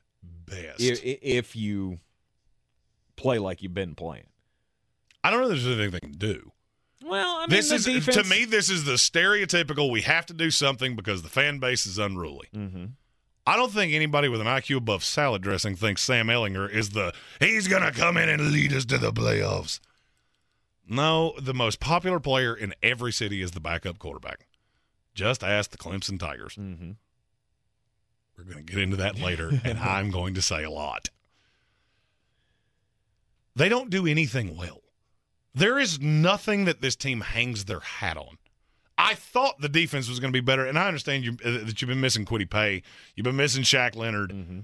best. 0.47 0.81
if, 0.81 1.01
if 1.03 1.57
you 1.57 1.99
play 3.17 3.39
like 3.39 3.63
you've 3.63 3.75
been 3.75 3.95
playing. 3.95 4.27
I 5.23 5.31
don't 5.31 5.41
know 5.41 5.51
if 5.51 5.63
there's 5.63 5.79
anything 5.79 6.13
to 6.13 6.19
do. 6.19 6.53
Well, 7.05 7.37
I 7.37 7.41
mean, 7.43 7.51
this 7.51 7.69
the 7.69 7.77
is 7.77 7.85
defense, 7.85 8.17
to 8.17 8.25
me. 8.25 8.45
This 8.45 8.71
is 8.71 8.85
the 8.85 8.93
stereotypical. 8.93 9.91
We 9.91 10.03
have 10.03 10.27
to 10.27 10.35
do 10.35 10.51
something 10.51 10.97
because 10.97 11.23
the 11.23 11.29
fan 11.29 11.59
base 11.59 11.87
is 11.87 11.99
unruly. 11.99 12.49
Mm-hmm. 12.55 12.87
I 13.47 13.57
don't 13.57 13.73
think 13.73 13.93
anybody 13.93 14.29
with 14.29 14.41
an 14.41 14.47
IQ 14.47 14.79
above 14.79 15.05
salad 15.05 15.43
dressing 15.43 15.75
thinks 15.75 16.03
Sam 16.03 16.27
Ehlinger 16.27 16.71
is 16.71 16.91
the 16.91 17.15
he's 17.41 17.67
going 17.67 17.83
to 17.83 17.93
come 17.93 18.17
in 18.17 18.29
and 18.29 18.53
lead 18.53 18.73
us 18.73 18.85
to 18.87 18.99
the 18.99 19.13
playoffs. 19.13 19.81
No, 20.87 21.35
the 21.41 21.55
most 21.55 21.81
popular 21.81 22.21
player 22.21 22.55
in 22.55 22.75
every 22.83 23.13
city 23.13 23.43
is 23.43 23.53
the 23.53 23.61
backup 23.61 23.99
quarterback. 23.99 24.47
Just 25.15 25.43
ask 25.43 25.71
the 25.71 25.79
Clemson 25.79 26.19
Tigers. 26.19 26.57
Mm-hmm. 26.57 26.93
We're 28.39 28.45
going 28.45 28.65
to 28.65 28.73
get 28.73 28.81
into 28.81 28.97
that 28.99 29.19
later, 29.19 29.51
and 29.65 29.79
I'm 29.79 30.11
going 30.11 30.35
to 30.35 30.43
say 30.43 30.63
a 30.63 30.71
lot. 30.71 31.11
They 33.57 33.69
don't 33.69 33.91
do 33.91 34.07
anything 34.07 34.57
well. 34.57 34.83
There 35.53 35.79
is 35.79 36.01
nothing 36.01 36.65
that 36.67 36.81
this 36.81 36.95
team 36.95 37.21
hangs 37.21 37.65
their 37.65 37.81
hat 37.81 38.17
on. 38.17 38.39
I 38.97 39.15
thought 39.15 39.61
the 39.61 39.69
defense 39.69 40.09
was 40.09 40.21
going 40.21 40.33
to 40.33 40.37
be 40.37 40.45
better, 40.45 40.65
and 40.65 40.79
I 40.79 40.87
understand 40.87 41.25
you, 41.25 41.37
uh, 41.45 41.65
that 41.65 41.83
you've 41.83 41.89
been 41.89 42.01
missing 42.01 42.25
Kwity 42.25 42.49
Paye. 42.49 42.83
You've 43.17 43.25
been 43.25 43.37
missing 43.37 43.65
Shaq 43.65 43.97
Leonard. 43.97 44.31
Mm-hmm. 44.31 44.61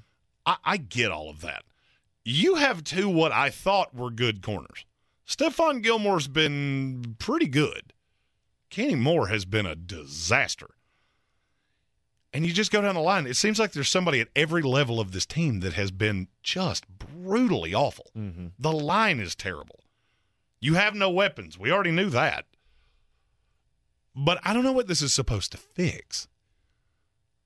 I, 0.47 0.57
I 0.64 0.77
get 0.77 1.11
all 1.11 1.29
of 1.29 1.41
that. 1.41 1.64
You 2.25 2.55
have 2.55 2.85
two 2.85 3.09
what 3.09 3.33
I 3.33 3.51
thought 3.51 3.95
were 3.95 4.11
good 4.11 4.43
corners. 4.43 4.87
Stephon 5.27 5.83
Gilmore's 5.83 6.29
been 6.29 7.16
pretty 7.18 7.47
good. 7.47 7.93
Kenny 8.70 8.95
Moore 8.95 9.29
has 9.29 9.45
been 9.45 9.66
a 9.66 9.77
disaster. 9.77 10.70
And 12.35 12.45
you 12.45 12.53
just 12.53 12.72
go 12.72 12.82
down 12.82 12.97
the 12.97 13.01
line. 13.01 13.28
It 13.28 13.37
seems 13.37 13.61
like 13.61 13.72
there's 13.72 13.89
somebody 13.89 14.20
at 14.20 14.28
every 14.35 14.61
level 14.61 14.99
of 14.99 15.12
this 15.12 15.24
team 15.24 15.61
that 15.61 15.74
has 15.74 15.93
been 15.93 16.26
just 16.43 16.85
brutally 16.89 17.72
awful. 17.72 18.11
Mm-hmm. 18.18 18.49
The 18.59 18.72
line 18.72 19.20
is 19.20 19.37
terrible. 19.37 19.78
You 20.61 20.74
have 20.74 20.97
no 20.97 21.11
weapons. 21.11 21.57
We 21.57 21.70
already 21.70 21.93
knew 21.93 22.11
that. 22.11 22.47
But 24.16 24.41
I 24.43 24.53
don't 24.53 24.64
know 24.64 24.72
what 24.72 24.89
this 24.89 25.01
is 25.01 25.14
supposed 25.14 25.53
to 25.53 25.59
fix. 25.59 26.26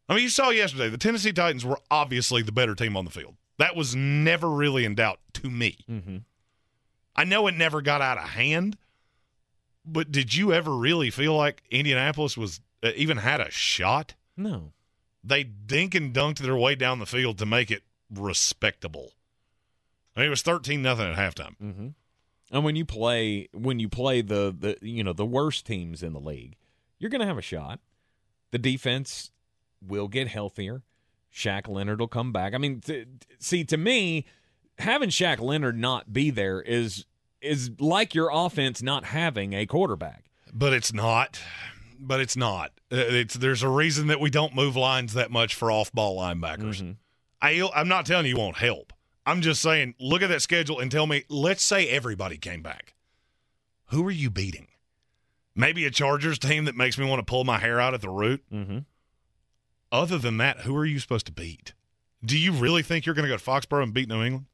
I 0.08 0.14
mean, 0.14 0.22
you 0.22 0.30
saw 0.30 0.48
yesterday, 0.48 0.88
the 0.88 0.96
Tennessee 0.96 1.32
Titans 1.32 1.66
were 1.66 1.80
obviously 1.90 2.40
the 2.40 2.52
better 2.52 2.74
team 2.74 2.96
on 2.96 3.04
the 3.04 3.10
field. 3.10 3.36
That 3.58 3.76
was 3.76 3.94
never 3.94 4.48
really 4.48 4.86
in 4.86 4.94
doubt 4.94 5.20
to 5.34 5.50
me. 5.50 5.78
Mm-hmm. 5.90 6.18
I 7.14 7.24
know 7.24 7.46
it 7.46 7.56
never 7.56 7.82
got 7.82 8.00
out 8.00 8.16
of 8.16 8.30
hand, 8.30 8.78
but 9.84 10.10
did 10.10 10.34
you 10.34 10.54
ever 10.54 10.74
really 10.74 11.10
feel 11.10 11.36
like 11.36 11.62
Indianapolis 11.70 12.38
was 12.38 12.60
uh, 12.82 12.92
even 12.96 13.18
had 13.18 13.40
a 13.40 13.50
shot? 13.50 14.14
No. 14.36 14.72
They 15.22 15.44
dink 15.44 15.94
and 15.94 16.14
dunked 16.14 16.38
their 16.38 16.56
way 16.56 16.74
down 16.74 16.98
the 16.98 17.06
field 17.06 17.38
to 17.38 17.46
make 17.46 17.70
it 17.70 17.82
respectable. 18.10 19.12
I 20.16 20.20
mean, 20.20 20.26
it 20.28 20.30
was 20.30 20.42
thirteen 20.42 20.82
nothing 20.82 21.12
at 21.12 21.16
halftime. 21.16 21.56
Mm-hmm. 21.62 21.88
And 22.50 22.64
when 22.64 22.76
you 22.76 22.84
play 22.84 23.48
when 23.52 23.78
you 23.78 23.88
play 23.88 24.22
the 24.22 24.54
the 24.58 24.78
you 24.80 25.04
know 25.04 25.12
the 25.12 25.26
worst 25.26 25.66
teams 25.66 26.02
in 26.02 26.12
the 26.12 26.20
league, 26.20 26.56
you're 26.98 27.10
going 27.10 27.20
to 27.20 27.26
have 27.26 27.38
a 27.38 27.42
shot. 27.42 27.80
The 28.50 28.58
defense 28.58 29.30
will 29.86 30.08
get 30.08 30.28
healthier. 30.28 30.82
Shaq 31.32 31.68
Leonard 31.68 32.00
will 32.00 32.08
come 32.08 32.32
back. 32.32 32.54
I 32.54 32.58
mean, 32.58 32.80
t- 32.80 33.04
t- 33.04 33.08
see, 33.38 33.64
to 33.64 33.76
me, 33.76 34.24
having 34.78 35.10
Shaq 35.10 35.40
Leonard 35.40 35.78
not 35.78 36.12
be 36.12 36.30
there 36.30 36.60
is 36.60 37.04
is 37.40 37.70
like 37.78 38.14
your 38.14 38.30
offense 38.32 38.82
not 38.82 39.04
having 39.04 39.52
a 39.52 39.66
quarterback. 39.66 40.24
But 40.52 40.72
it's 40.72 40.92
not. 40.92 41.40
But 41.98 42.20
it's 42.20 42.36
not. 42.36 42.70
Uh, 42.92 42.96
It's 42.96 43.34
there's 43.34 43.62
a 43.62 43.68
reason 43.68 44.06
that 44.06 44.20
we 44.20 44.30
don't 44.30 44.54
move 44.54 44.76
lines 44.76 45.14
that 45.14 45.30
much 45.30 45.54
for 45.54 45.70
off-ball 45.70 46.16
linebackers. 46.18 46.80
Mm-hmm. 46.82 46.92
I, 47.42 47.68
I'm 47.74 47.88
not 47.88 48.06
telling 48.06 48.26
you 48.26 48.36
won't 48.36 48.58
help. 48.58 48.92
I'm 49.26 49.42
just 49.42 49.60
saying, 49.60 49.94
look 50.00 50.22
at 50.22 50.28
that 50.28 50.42
schedule 50.42 50.78
and 50.80 50.90
tell 50.90 51.06
me. 51.06 51.24
Let's 51.28 51.62
say 51.62 51.88
everybody 51.88 52.38
came 52.38 52.62
back. 52.62 52.94
Who 53.86 54.06
are 54.06 54.10
you 54.12 54.30
beating? 54.30 54.68
Maybe 55.54 55.84
a 55.86 55.90
Chargers 55.90 56.38
team 56.38 56.64
that 56.66 56.76
makes 56.76 56.98
me 56.98 57.06
want 57.06 57.18
to 57.20 57.30
pull 57.30 57.44
my 57.44 57.58
hair 57.58 57.80
out 57.80 57.94
at 57.94 58.00
the 58.00 58.10
root. 58.10 58.42
Mm-hmm. 58.52 58.78
Other 59.90 60.18
than 60.18 60.36
that, 60.38 60.60
who 60.60 60.76
are 60.76 60.84
you 60.86 60.98
supposed 60.98 61.26
to 61.26 61.32
beat? 61.32 61.74
Do 62.24 62.38
you 62.38 62.52
really 62.52 62.82
think 62.82 63.06
you're 63.06 63.14
going 63.14 63.28
to 63.28 63.32
go 63.32 63.36
to 63.36 63.42
Foxborough 63.44 63.82
and 63.82 63.94
beat 63.94 64.08
New 64.08 64.22
England? 64.22 64.46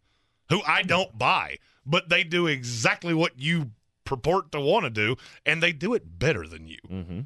Who 0.50 0.60
I 0.66 0.82
don't 0.82 1.16
buy, 1.18 1.58
but 1.84 2.08
they 2.08 2.22
do 2.24 2.46
exactly 2.46 3.14
what 3.14 3.38
you 3.38 3.70
purport 4.04 4.52
to 4.52 4.60
want 4.60 4.84
to 4.84 4.90
do, 4.90 5.16
and 5.46 5.62
they 5.62 5.72
do 5.72 5.94
it 5.94 6.18
better 6.18 6.46
than 6.46 6.66
you 6.66 6.78
Mm-hmm. 6.90 7.20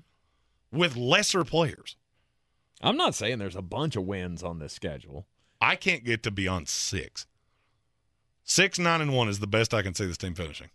With 0.72 0.96
lesser 0.96 1.44
players. 1.44 1.96
I'm 2.80 2.96
not 2.96 3.14
saying 3.14 3.38
there's 3.38 3.56
a 3.56 3.62
bunch 3.62 3.96
of 3.96 4.04
wins 4.04 4.42
on 4.42 4.58
this 4.58 4.72
schedule. 4.72 5.26
I 5.60 5.76
can't 5.76 6.04
get 6.04 6.22
to 6.22 6.30
beyond 6.30 6.68
six. 6.68 7.26
Six, 8.44 8.78
nine, 8.78 9.00
and 9.00 9.12
one 9.12 9.28
is 9.28 9.40
the 9.40 9.46
best 9.46 9.74
I 9.74 9.82
can 9.82 9.94
see 9.94 10.06
this 10.06 10.16
team 10.16 10.34
finishing. 10.34 10.70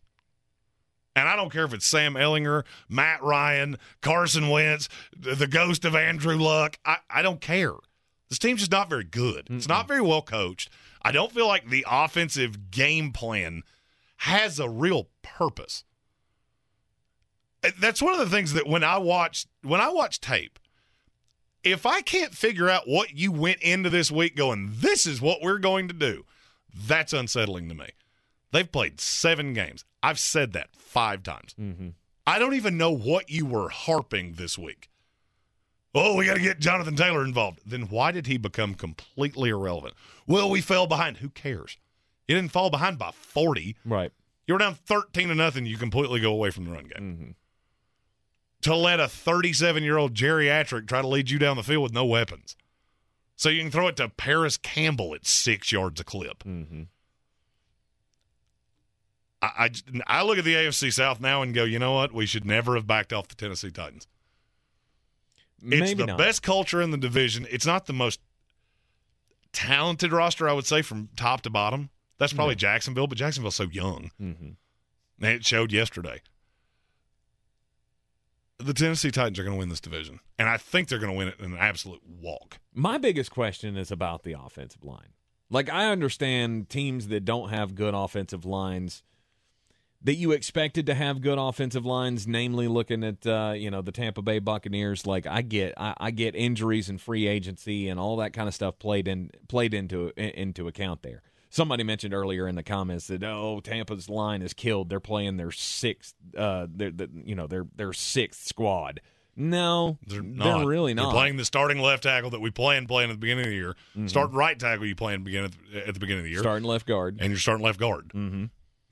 And 1.15 1.29
I 1.29 1.35
don't 1.35 1.51
care 1.51 1.65
if 1.65 1.73
it's 1.73 1.85
Sam 1.85 2.15
Ehlinger, 2.15 2.63
Matt 2.89 3.21
Ryan, 3.21 3.77
Carson 4.01 4.49
Wentz, 4.49 4.89
the 5.15 5.35
the 5.35 5.47
ghost 5.47 5.85
of 5.85 5.95
Andrew 5.95 6.37
Luck. 6.37 6.77
I, 6.85 6.97
I 7.09 7.21
don't 7.21 7.39
care. 7.41 7.73
This 8.29 8.39
team's 8.39 8.61
just 8.61 8.71
not 8.71 8.89
very 8.89 9.03
good. 9.03 9.47
It's 9.49 9.67
not 9.67 9.87
very 9.87 10.01
well 10.01 10.23
coached. 10.23 10.69
I 11.03 11.11
don't 11.11 11.31
feel 11.31 11.47
like 11.47 11.69
the 11.69 11.85
offensive 11.87 12.71
game 12.71 13.11
plan 13.11 13.61
has 14.17 14.59
a 14.59 14.67
real 14.69 15.09
purpose. 15.21 15.83
That's 17.79 18.01
one 18.01 18.13
of 18.13 18.19
the 18.19 18.29
things 18.29 18.53
that 18.53 18.67
when 18.67 18.83
I 18.83 18.97
watch 18.97 19.45
when 19.61 19.81
I 19.81 19.89
watch 19.89 20.19
tape, 20.19 20.59
if 21.63 21.85
I 21.85 22.01
can't 22.01 22.33
figure 22.33 22.69
out 22.69 22.87
what 22.87 23.15
you 23.15 23.31
went 23.31 23.61
into 23.61 23.89
this 23.89 24.11
week 24.11 24.35
going, 24.35 24.71
this 24.75 25.05
is 25.05 25.21
what 25.21 25.41
we're 25.41 25.59
going 25.59 25.87
to 25.87 25.93
do, 25.93 26.25
that's 26.75 27.13
unsettling 27.13 27.69
to 27.69 27.75
me. 27.75 27.89
They've 28.51 28.71
played 28.71 28.99
seven 28.99 29.53
games. 29.53 29.85
I've 30.01 30.19
said 30.19 30.53
that 30.53 30.69
five 30.75 31.23
times. 31.23 31.55
Mm-hmm. 31.59 31.89
I 32.27 32.39
don't 32.39 32.53
even 32.53 32.77
know 32.77 32.91
what 32.91 33.29
you 33.29 33.45
were 33.45 33.69
harping 33.69 34.33
this 34.33 34.57
week. 34.57 34.89
Oh, 35.95 36.15
we 36.15 36.25
got 36.25 36.35
to 36.35 36.41
get 36.41 36.59
Jonathan 36.59 36.95
Taylor 36.95 37.23
involved. 37.23 37.59
Then 37.65 37.83
why 37.83 38.11
did 38.11 38.25
he 38.25 38.37
become 38.37 38.73
completely 38.73 39.49
irrelevant? 39.49 39.93
Well, 40.25 40.49
we 40.49 40.61
fell 40.61 40.87
behind. 40.87 41.17
Who 41.17 41.29
cares? 41.29 41.77
You 42.27 42.35
didn't 42.35 42.51
fall 42.51 42.69
behind 42.69 42.97
by 42.97 43.11
40. 43.11 43.75
Right. 43.85 44.11
You 44.47 44.55
were 44.55 44.59
down 44.59 44.75
13 44.75 45.29
to 45.29 45.35
nothing. 45.35 45.65
You 45.65 45.77
completely 45.77 46.19
go 46.19 46.31
away 46.31 46.49
from 46.49 46.65
the 46.65 46.71
run 46.71 46.85
game. 46.85 47.01
Mm-hmm. 47.01 47.31
To 48.63 48.75
let 48.75 48.99
a 48.99 49.07
37 49.07 49.83
year 49.83 49.97
old 49.97 50.13
geriatric 50.13 50.87
try 50.87 51.01
to 51.01 51.07
lead 51.07 51.29
you 51.29 51.37
down 51.39 51.57
the 51.57 51.63
field 51.63 51.83
with 51.83 51.93
no 51.93 52.05
weapons. 52.05 52.55
So 53.35 53.49
you 53.49 53.61
can 53.61 53.71
throw 53.71 53.87
it 53.87 53.97
to 53.97 54.09
Parris 54.09 54.57
Campbell 54.57 55.13
at 55.15 55.25
six 55.25 55.71
yards 55.71 55.99
a 55.99 56.03
clip. 56.03 56.43
Mm-hmm. 56.43 56.83
I, 59.41 59.47
I, 59.65 59.69
I 60.07 60.23
look 60.23 60.37
at 60.37 60.45
the 60.45 60.53
AFC 60.53 60.93
South 60.93 61.19
now 61.19 61.41
and 61.41 61.53
go, 61.53 61.65
you 61.65 61.77
know 61.77 61.93
what? 61.93 62.13
We 62.13 62.25
should 62.25 62.45
never 62.45 62.75
have 62.75 62.87
backed 62.87 63.11
off 63.11 63.27
the 63.27 63.35
Tennessee 63.35 63.71
Titans. 63.71 64.07
It's 65.57 65.65
Maybe 65.65 65.93
the 65.95 66.05
not. 66.05 66.17
best 66.17 66.41
culture 66.41 66.81
in 66.81 66.91
the 66.91 66.97
division. 66.97 67.45
It's 67.49 67.65
not 67.65 67.85
the 67.85 67.93
most 67.93 68.21
talented 69.51 70.11
roster, 70.13 70.47
I 70.47 70.53
would 70.53 70.65
say, 70.65 70.81
from 70.81 71.09
top 71.15 71.41
to 71.41 71.49
bottom. 71.49 71.89
That's 72.17 72.33
probably 72.33 72.55
Jacksonville, 72.55 73.07
but 73.07 73.17
Jacksonville's 73.17 73.55
so 73.55 73.67
young. 73.69 74.11
Mm-hmm. 74.21 74.51
And 75.21 75.35
it 75.35 75.45
showed 75.45 75.71
yesterday. 75.73 76.21
The 78.63 78.73
Tennessee 78.73 79.11
Titans 79.11 79.39
are 79.39 79.43
going 79.43 79.55
to 79.55 79.59
win 79.59 79.69
this 79.69 79.81
division, 79.81 80.19
and 80.39 80.47
I 80.47 80.57
think 80.57 80.87
they're 80.87 80.99
going 80.99 81.11
to 81.11 81.17
win 81.17 81.27
it 81.27 81.39
in 81.39 81.53
an 81.53 81.57
absolute 81.57 82.01
walk. 82.05 82.59
My 82.73 82.97
biggest 82.97 83.31
question 83.31 83.75
is 83.75 83.91
about 83.91 84.23
the 84.23 84.33
offensive 84.33 84.83
line. 84.83 85.09
Like 85.49 85.69
I 85.69 85.91
understand 85.91 86.69
teams 86.69 87.09
that 87.09 87.25
don't 87.25 87.49
have 87.49 87.75
good 87.75 87.93
offensive 87.93 88.45
lines 88.45 89.03
that 90.03 90.15
you 90.15 90.31
expected 90.31 90.85
to 90.85 90.93
have 90.93 91.21
good 91.21 91.37
offensive 91.37 91.85
lines, 91.85 92.27
namely 92.27 92.67
looking 92.67 93.03
at 93.03 93.25
uh, 93.25 93.53
you 93.55 93.71
know 93.71 93.81
the 93.81 93.91
Tampa 93.91 94.21
Bay 94.21 94.39
Buccaneers. 94.39 95.07
Like 95.07 95.25
I 95.25 95.41
get, 95.41 95.73
I, 95.77 95.93
I 95.97 96.11
get 96.11 96.35
injuries 96.35 96.89
and 96.89 96.99
free 96.99 97.27
agency 97.27 97.87
and 97.87 97.99
all 97.99 98.17
that 98.17 98.33
kind 98.33 98.47
of 98.47 98.53
stuff 98.53 98.79
played 98.79 99.07
in 99.07 99.31
played 99.47 99.73
into 99.73 100.11
into 100.17 100.67
account 100.67 101.03
there. 101.03 101.21
Somebody 101.53 101.83
mentioned 101.83 102.15
earlier 102.15 102.47
in 102.47 102.55
the 102.55 102.63
comments 102.63 103.05
that 103.07 103.23
oh 103.23 103.59
Tampa's 103.59 104.09
line 104.09 104.41
is 104.41 104.55
killed. 104.55 104.89
They're 104.89 104.99
playing 104.99 105.37
their 105.37 105.51
sixth, 105.51 106.15
uh, 106.35 106.65
their, 106.67 106.89
the, 106.89 107.07
you 107.13 107.35
know 107.35 107.45
their 107.45 107.67
their 107.75 107.93
sixth 107.93 108.47
squad. 108.47 109.01
No, 109.35 109.99
They're 110.07 110.23
not 110.23 110.57
They're 110.57 110.67
really 110.67 110.95
not. 110.95 111.03
They're 111.03 111.11
playing 111.11 111.37
the 111.37 111.45
starting 111.45 111.77
left 111.77 112.01
tackle 112.01 112.31
that 112.31 112.41
we 112.41 112.49
planned 112.49 112.87
playing 112.87 113.11
at 113.11 113.13
the 113.13 113.19
beginning 113.19 113.45
of 113.45 113.49
the 113.51 113.55
year. 113.55 113.75
Mhm. 113.95 114.09
Starting 114.09 114.35
right 114.35 114.57
tackle 114.59 114.87
you 114.87 114.95
planned 114.95 115.25
begin 115.25 115.43
at 115.43 115.51
the, 115.71 115.87
at 115.87 115.93
the 115.93 115.99
beginning 115.99 116.21
of 116.21 116.23
the 116.23 116.31
year. 116.31 116.39
starting 116.39 116.63
left 116.67 116.87
guard. 116.87 117.19
and 117.21 117.29
you're 117.29 117.37
starting 117.39 117.63
left 117.63 117.79
guard. 117.79 118.09
Mm-hmm. 118.15 118.45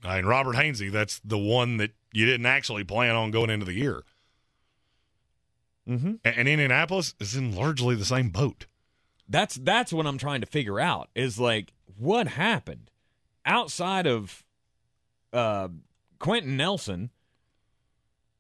I 0.04 0.18
mean, 0.18 0.26
Robert 0.26 0.56
Hainsey, 0.56 0.92
that's 0.92 1.20
the 1.26 1.40
one 1.40 1.78
that 1.78 1.94
you 2.14 2.28
didn't 2.28 2.46
actually 2.46 2.84
plan 2.84 3.16
on 3.16 3.32
going 3.32 3.50
into 3.50 3.66
the 3.66 3.74
year. 3.74 4.04
Mm-hmm. 5.90 6.14
And, 6.24 6.36
and 6.38 6.48
Indianapolis 6.48 7.16
is 7.20 7.36
in 7.36 7.56
largely 7.56 7.96
the 7.96 8.06
same 8.06 8.30
boat. 8.30 8.68
That's 9.28 9.56
that's 9.56 9.92
what 9.94 10.06
I'm 10.06 10.18
trying 10.18 10.42
to 10.42 10.48
figure 10.48 10.80
out 10.80 11.10
is 11.16 11.40
like 11.40 11.74
what 12.02 12.28
happened 12.28 12.90
outside 13.46 14.08
of 14.08 14.44
uh, 15.34 15.70
Quenton 16.20 16.58
Nelson 16.58 17.12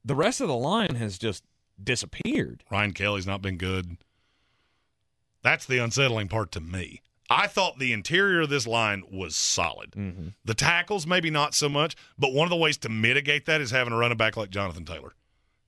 the 0.04 0.16
rest 0.16 0.42
of 0.42 0.48
the 0.48 0.56
line 0.56 0.96
has 0.96 1.18
just 1.18 1.44
disappeared. 1.82 2.64
Ryan 2.72 2.94
Kelly's 2.94 3.28
not 3.28 3.42
been 3.42 3.58
good. 3.58 3.98
That's 5.44 5.66
the 5.66 5.78
unsettling 5.78 6.28
part 6.28 6.52
to 6.54 6.62
me. 6.62 7.02
I 7.30 7.48
thought 7.48 7.80
the 7.80 7.94
interior 7.94 8.42
of 8.42 8.50
this 8.50 8.68
line 8.68 9.04
was 9.10 9.36
solid. 9.36 9.92
Mm-hmm. 9.92 10.30
The 10.44 10.54
tackles, 10.54 11.08
maybe 11.08 11.30
not 11.30 11.54
so 11.56 11.70
much, 11.70 11.96
but 12.18 12.34
one 12.34 12.46
of 12.46 12.50
the 12.50 12.58
ways 12.58 12.78
to 12.80 12.90
mitigate 12.90 13.46
that 13.46 13.62
is 13.62 13.72
having 13.72 13.94
a 13.94 13.98
running 13.98 14.18
back 14.18 14.36
like 14.36 14.50
Jonathan 14.50 14.86
Taylor. 14.86 15.14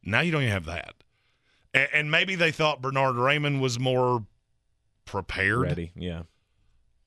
Now 0.03 0.19
you 0.19 0.31
don't 0.31 0.41
even 0.41 0.53
have 0.53 0.65
that. 0.65 0.95
And, 1.73 1.87
and 1.93 2.11
maybe 2.11 2.35
they 2.35 2.51
thought 2.51 2.81
Bernhard 2.81 3.15
Raimann 3.15 3.61
was 3.61 3.79
more 3.79 4.25
prepared. 5.05 5.61
Ready, 5.61 5.91
yeah. 5.95 6.23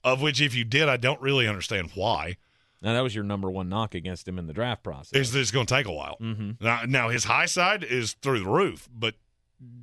Of 0.06 0.22
which, 0.22 0.40
if 0.40 0.54
you 0.54 0.64
did, 0.64 0.88
I 0.88 0.96
don't 0.96 1.20
really 1.20 1.48
understand 1.48 1.90
why. 1.96 2.36
Now 2.80 2.94
that 2.94 3.00
was 3.00 3.12
your 3.12 3.24
number 3.24 3.50
one 3.50 3.68
knock 3.68 3.96
against 3.96 4.28
him 4.28 4.38
in 4.38 4.46
the 4.46 4.52
draft 4.52 4.84
process. 4.84 5.20
Is 5.20 5.32
that 5.32 5.40
it's 5.40 5.50
going 5.50 5.66
to 5.66 5.74
take 5.74 5.86
a 5.86 5.92
while. 5.92 6.16
Mm-hmm. 6.20 6.64
Now, 6.64 6.82
now, 6.86 7.08
his 7.08 7.24
high 7.24 7.46
side 7.46 7.82
is 7.82 8.12
through 8.22 8.38
the 8.38 8.48
roof, 8.48 8.88
but 8.94 9.16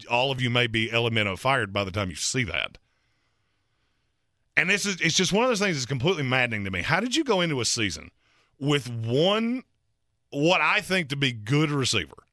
all 0.10 0.32
of 0.32 0.40
you 0.40 0.50
may 0.50 0.68
be 0.68 0.88
elemento 0.88 1.38
fired 1.38 1.74
by 1.74 1.84
the 1.84 1.92
time 1.92 2.10
you 2.10 2.16
see 2.16 2.46
that. 2.46 2.78
And 4.56 4.70
this 4.70 4.86
is 4.86 5.02
it's 5.02 5.16
just 5.16 5.34
one 5.34 5.44
of 5.44 5.50
those 5.50 5.60
things 5.60 5.76
that's 5.76 5.86
completely 5.86 6.24
maddening 6.24 6.64
to 6.64 6.72
me. 6.72 6.84
How 6.84 7.02
did 7.02 7.18
you 7.18 7.26
go 7.26 7.42
into 7.42 7.60
a 7.60 7.66
season 7.66 8.10
with 8.58 8.90
one 8.90 9.64
what 10.30 10.62
I 10.62 10.80
think 10.80 11.10
to 11.10 11.18
be 11.18 11.34
good 11.34 11.70
receiver, 11.70 12.24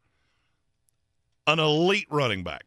an 1.49 1.59
elite 1.59 2.07
running 2.09 2.45
back, 2.45 2.67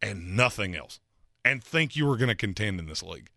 and 0.00 0.36
nothing 0.36 0.76
else, 0.76 1.00
and 1.44 1.64
think 1.64 1.96
you 1.96 2.06
were 2.06 2.16
going 2.16 2.28
to 2.28 2.36
contend 2.36 2.78
in 2.78 2.86
this 2.86 3.02
league? 3.02 3.30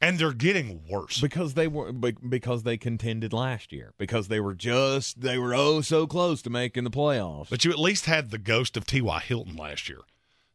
And 0.00 0.18
they're 0.18 0.32
getting 0.32 0.82
worse 0.88 1.20
because 1.20 1.54
they 1.54 1.66
were 1.66 1.92
because 1.92 2.62
they 2.62 2.76
contended 2.76 3.32
last 3.32 3.72
year 3.72 3.94
because 3.98 4.28
they 4.28 4.38
were 4.38 4.54
just 4.54 5.20
they 5.20 5.38
were 5.38 5.54
oh 5.54 5.80
so 5.80 6.06
close 6.06 6.40
to 6.42 6.50
making 6.50 6.84
the 6.84 6.90
playoffs. 6.90 7.50
But 7.50 7.64
you 7.64 7.72
at 7.72 7.78
least 7.80 8.06
had 8.06 8.30
the 8.30 8.38
ghost 8.38 8.76
of 8.76 8.86
T.Y. 8.86 9.18
Hilton 9.20 9.56
last 9.56 9.88
year. 9.88 10.00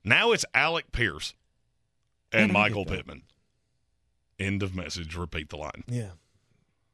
Now 0.04 0.32
it's 0.32 0.46
Alec 0.54 0.92
Pierce 0.94 1.34
and 2.32 2.54
Michael 2.54 2.86
Pittman. 2.86 3.24
End 4.40 4.64
of 4.64 4.74
message. 4.74 5.16
Repeat 5.16 5.50
the 5.50 5.58
line. 5.58 5.84
Yeah. 5.88 6.12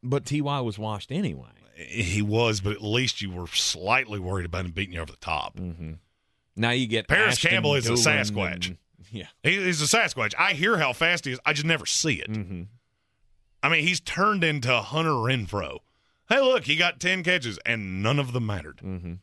But 0.02 0.26
Ty 0.26 0.42
was 0.62 0.80
washed 0.80 1.12
anyway. 1.12 1.50
He 1.76 2.22
was, 2.22 2.60
but 2.62 2.74
at 2.74 2.82
least 2.84 3.22
you 3.22 3.32
were 3.32 3.48
slightly 3.48 4.20
worried 4.20 4.46
about 4.46 4.66
him 4.66 4.72
beating 4.72 4.96
you 4.96 5.02
over 5.02 5.12
the 5.12 5.18
top. 5.18 5.56
Mm-hmm. 5.56 5.94
Now 6.56 6.72
you 6.72 6.88
get 6.88 7.08
Parris 7.08 7.36
Ashton 7.36 7.52
Campbell 7.52 7.76
is 7.76 7.88
a 7.88 7.94
Sasquatch. 7.94 8.68
and- 8.68 8.78
yeah. 9.12 9.28
He, 9.44 9.64
he's 9.64 9.82
a 9.82 9.86
Sasquatch. 9.86 10.34
I 10.38 10.54
hear 10.54 10.78
how 10.78 10.94
fast 10.94 11.26
he 11.26 11.32
is. 11.32 11.40
I 11.46 11.54
just 11.54 11.66
never 11.66 11.86
see 11.86 12.16
it. 12.16 12.30
Mm-hmm. 12.32 12.64
I 13.62 13.70
mean, 13.70 13.86
he's 13.86 14.00
turned 14.00 14.44
into 14.44 14.74
Hunter 14.80 15.12
Renfrow. 15.12 15.80
Hey, 16.30 16.40
look, 16.42 16.66
he 16.66 16.76
got 16.76 17.00
ten 17.00 17.24
catches, 17.24 17.58
and 17.66 18.04
none 18.04 18.20
of 18.20 18.34
them 18.34 18.46
mattered. 18.46 18.78
Mm-hmm. 18.78 19.14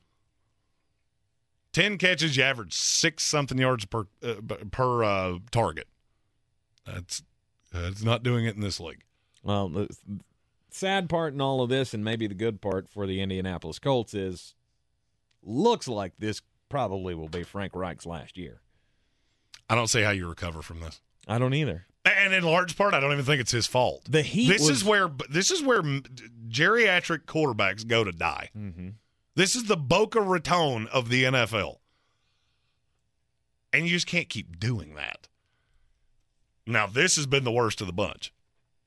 Ten 1.73 1.99
catches, 1.99 2.37
you 2.37 2.43
average 2.43 2.73
six 2.73 3.23
something 3.23 3.59
yards 3.59 3.85
per 3.85 4.07
uh, 4.23 4.35
per 4.71 5.05
uh, 5.05 5.39
target. 5.51 5.87
That's 6.87 7.23
that's 7.73 8.03
not 8.03 8.23
doing 8.23 8.47
it 8.47 8.57
in 8.57 8.63
this 8.63 8.81
league. 8.81 9.05
Well, 9.43 9.69
the 9.69 9.89
sad 10.71 11.09
part 11.09 11.35
in 11.35 11.41
all 11.41 11.63
of 11.63 11.69
this, 11.69 11.95
and 11.95 12.05
maybe 12.05 12.27
the 12.27 12.35
good 12.35 12.61
part 12.61 12.89
for 12.89 13.07
the 13.07 13.21
Indianapolis 13.21 13.79
Colts, 13.79 14.15
is 14.15 14.55
looks 15.43 15.87
like 15.87 16.15
this 16.19 16.43
probably 16.69 17.15
will 17.15 17.29
be 17.29 17.43
Frank 17.45 17.77
Reich's 17.77 18.07
last 18.07 18.37
year. 18.37 18.61
I 19.69 19.75
don't 19.75 19.89
see 19.89 20.03
how 20.03 20.11
you 20.11 20.29
recover 20.29 20.63
from 20.63 20.81
this. 20.81 21.01
I 21.27 21.39
don't 21.39 21.55
either. 21.55 21.87
And 22.05 22.33
in 22.33 22.45
large 22.45 22.77
part, 22.77 22.95
I 22.95 23.01
don't 23.01 23.13
even 23.13 23.25
think 23.25 23.41
it's 23.41 23.51
his 23.51 23.67
fault. 23.67 24.05
The 24.09 24.23
Heat. 24.23 24.49
This 24.49 24.61
was, 24.61 24.79
is 24.79 24.85
where 24.85 25.11
this 25.29 25.51
is 25.51 25.63
where 25.63 25.83
geriatric 25.83 27.25
quarterbacks 27.25 27.87
go 27.87 28.05
to 28.05 28.13
die. 28.13 28.51
Mm-hmm. 28.57 28.91
This 29.35 29.57
is 29.57 29.65
the 29.65 29.77
Boca 29.77 30.21
Raton 30.21 30.87
of 30.93 31.09
the 31.09 31.25
NFL, 31.25 31.79
and 33.73 33.85
you 33.85 33.91
just 33.91 34.07
can't 34.07 34.29
keep 34.29 34.59
doing 34.61 34.95
that. 34.95 35.29
Now, 36.67 36.87
this 36.87 37.17
has 37.17 37.27
been 37.27 37.45
the 37.45 37.53
worst 37.53 37.81
of 37.81 37.87
the 37.87 37.93
bunch. 37.93 38.33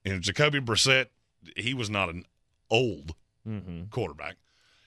And 0.04 0.22
Jacoby 0.22 0.60
Brissett, 0.60 1.08
he 1.56 1.74
was 1.74 1.90
not 1.90 2.10
an 2.10 2.26
old 2.70 3.16
mm-hmm. 3.48 3.86
quarterback. 3.90 4.36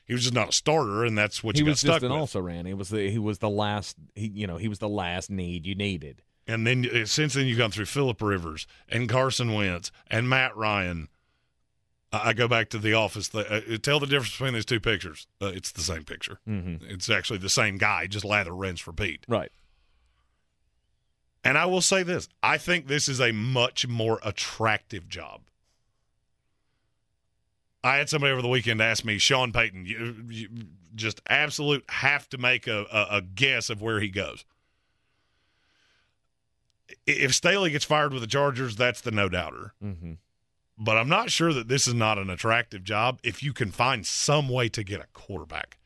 He 0.04 0.12
was 0.12 0.22
just 0.22 0.34
not 0.34 0.50
a 0.50 0.52
starter, 0.52 1.04
and 1.04 1.16
that's 1.16 1.42
what 1.44 1.56
he 1.56 1.60
you 1.60 1.64
got 1.66 1.72
was 1.72 1.80
stuck 1.80 1.94
just 1.94 2.04
an 2.04 2.10
with. 2.10 2.20
also 2.20 2.40
ran. 2.40 2.66
He 2.66 2.74
was 2.74 2.88
the 2.88 3.10
he 3.10 3.18
was 3.18 3.38
the 3.38 3.50
last. 3.50 3.96
He 4.14 4.26
you 4.26 4.46
know 4.46 4.56
he 4.56 4.68
was 4.68 4.78
the 4.78 4.88
last 4.88 5.30
need 5.30 5.66
you 5.66 5.74
needed. 5.74 6.22
And 6.46 6.66
then 6.66 6.86
uh, 6.92 7.06
since 7.06 7.34
then, 7.34 7.46
you've 7.46 7.58
gone 7.58 7.70
through 7.70 7.86
Philip 7.86 8.20
Rivers 8.20 8.66
and 8.88 9.08
Carson 9.08 9.54
Wentz 9.54 9.92
and 10.08 10.28
Matt 10.28 10.56
Ryan. 10.56 11.08
I 12.12 12.30
I 12.30 12.32
go 12.32 12.48
back 12.48 12.68
to 12.70 12.78
the 12.78 12.94
office. 12.94 13.28
The, 13.28 13.74
uh, 13.74 13.78
tell 13.78 14.00
the 14.00 14.06
difference 14.06 14.32
between 14.32 14.54
these 14.54 14.64
two 14.64 14.80
pictures. 14.80 15.26
Uh, 15.40 15.46
it's 15.46 15.72
the 15.72 15.82
same 15.82 16.04
picture. 16.04 16.40
Mm-hmm. 16.48 16.84
It's 16.88 17.08
actually 17.08 17.38
the 17.38 17.48
same 17.48 17.78
guy, 17.78 18.06
just 18.06 18.24
lather, 18.24 18.54
rinse, 18.54 18.86
repeat. 18.86 19.24
Right. 19.28 19.52
And 21.44 21.56
I 21.56 21.66
will 21.66 21.80
say 21.80 22.02
this: 22.02 22.28
I 22.42 22.58
think 22.58 22.86
this 22.86 23.08
is 23.08 23.20
a 23.20 23.32
much 23.32 23.86
more 23.86 24.20
attractive 24.24 25.08
job. 25.08 25.42
I 27.84 27.96
had 27.96 28.08
somebody 28.08 28.32
over 28.32 28.42
the 28.42 28.48
weekend 28.48 28.80
ask 28.80 29.04
me, 29.04 29.18
Sean 29.18 29.52
Payton, 29.52 29.86
you, 29.86 30.14
you 30.28 30.48
just 30.94 31.20
absolute 31.28 31.84
have 31.88 32.28
to 32.30 32.38
make 32.38 32.66
a, 32.66 32.86
a, 32.92 33.16
a 33.16 33.22
guess 33.22 33.70
of 33.70 33.82
where 33.82 34.00
he 34.00 34.08
goes. 34.08 34.44
If 37.06 37.34
Staley 37.34 37.70
gets 37.70 37.84
fired 37.84 38.12
with 38.12 38.22
the 38.22 38.28
Chargers, 38.28 38.76
that's 38.76 39.00
the 39.00 39.10
no 39.10 39.28
doubter. 39.28 39.72
Mm-hmm. 39.82 40.12
But 40.78 40.96
I'm 40.96 41.08
not 41.08 41.30
sure 41.30 41.52
that 41.52 41.68
this 41.68 41.86
is 41.86 41.94
not 41.94 42.18
an 42.18 42.30
attractive 42.30 42.84
job 42.84 43.18
if 43.22 43.42
you 43.42 43.52
can 43.52 43.70
find 43.70 44.06
some 44.06 44.48
way 44.48 44.68
to 44.70 44.82
get 44.82 45.00
a 45.00 45.06
quarterback. 45.12 45.78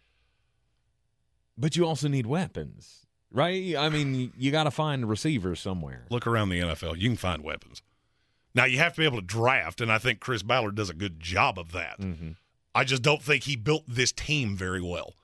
But 1.58 1.76
you 1.76 1.86
also 1.86 2.08
need 2.08 2.26
weapons, 2.26 3.06
right? 3.30 3.76
I 3.76 3.88
mean, 3.88 4.32
you 4.36 4.50
got 4.50 4.64
to 4.64 4.70
find 4.70 5.08
receivers 5.08 5.60
somewhere. 5.60 6.04
Look 6.10 6.26
around 6.26 6.50
the 6.50 6.60
NFL; 6.60 6.98
you 6.98 7.08
can 7.08 7.16
find 7.16 7.42
weapons. 7.42 7.82
Now 8.56 8.64
you 8.64 8.78
have 8.78 8.94
to 8.94 9.00
be 9.02 9.04
able 9.04 9.20
to 9.20 9.26
draft, 9.26 9.82
and 9.82 9.92
I 9.92 9.98
think 9.98 10.18
Chris 10.18 10.42
Ballard 10.42 10.74
does 10.74 10.88
a 10.88 10.94
good 10.94 11.20
job 11.20 11.58
of 11.58 11.72
that. 11.72 12.00
Mm-hmm. 12.00 12.30
I 12.74 12.84
just 12.84 13.02
don't 13.02 13.22
think 13.22 13.44
he 13.44 13.54
built 13.54 13.84
this 13.86 14.12
team 14.12 14.56
very 14.56 14.80
well. 14.80 15.14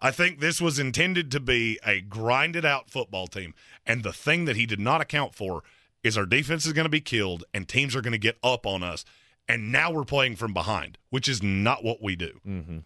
I 0.00 0.10
think 0.10 0.38
this 0.38 0.60
was 0.60 0.78
intended 0.78 1.32
to 1.32 1.40
be 1.40 1.80
a 1.84 2.00
grinded 2.00 2.64
out 2.64 2.90
football 2.90 3.26
team, 3.26 3.54
and 3.86 4.02
the 4.02 4.12
thing 4.12 4.44
that 4.44 4.54
he 4.54 4.66
did 4.66 4.78
not 4.78 5.00
account 5.00 5.34
for 5.34 5.64
is 6.04 6.16
our 6.16 6.26
defense 6.26 6.66
is 6.66 6.74
going 6.74 6.84
to 6.84 6.90
be 6.90 7.00
killed, 7.00 7.42
and 7.52 7.66
teams 7.66 7.96
are 7.96 8.02
going 8.02 8.12
to 8.12 8.18
get 8.18 8.38
up 8.44 8.66
on 8.66 8.82
us, 8.82 9.04
and 9.48 9.72
now 9.72 9.90
we're 9.90 10.04
playing 10.04 10.36
from 10.36 10.52
behind, 10.52 10.98
which 11.10 11.26
is 11.26 11.42
not 11.42 11.82
what 11.82 12.02
we 12.02 12.16
do. 12.16 12.38
Mm-hmm. 12.46 12.78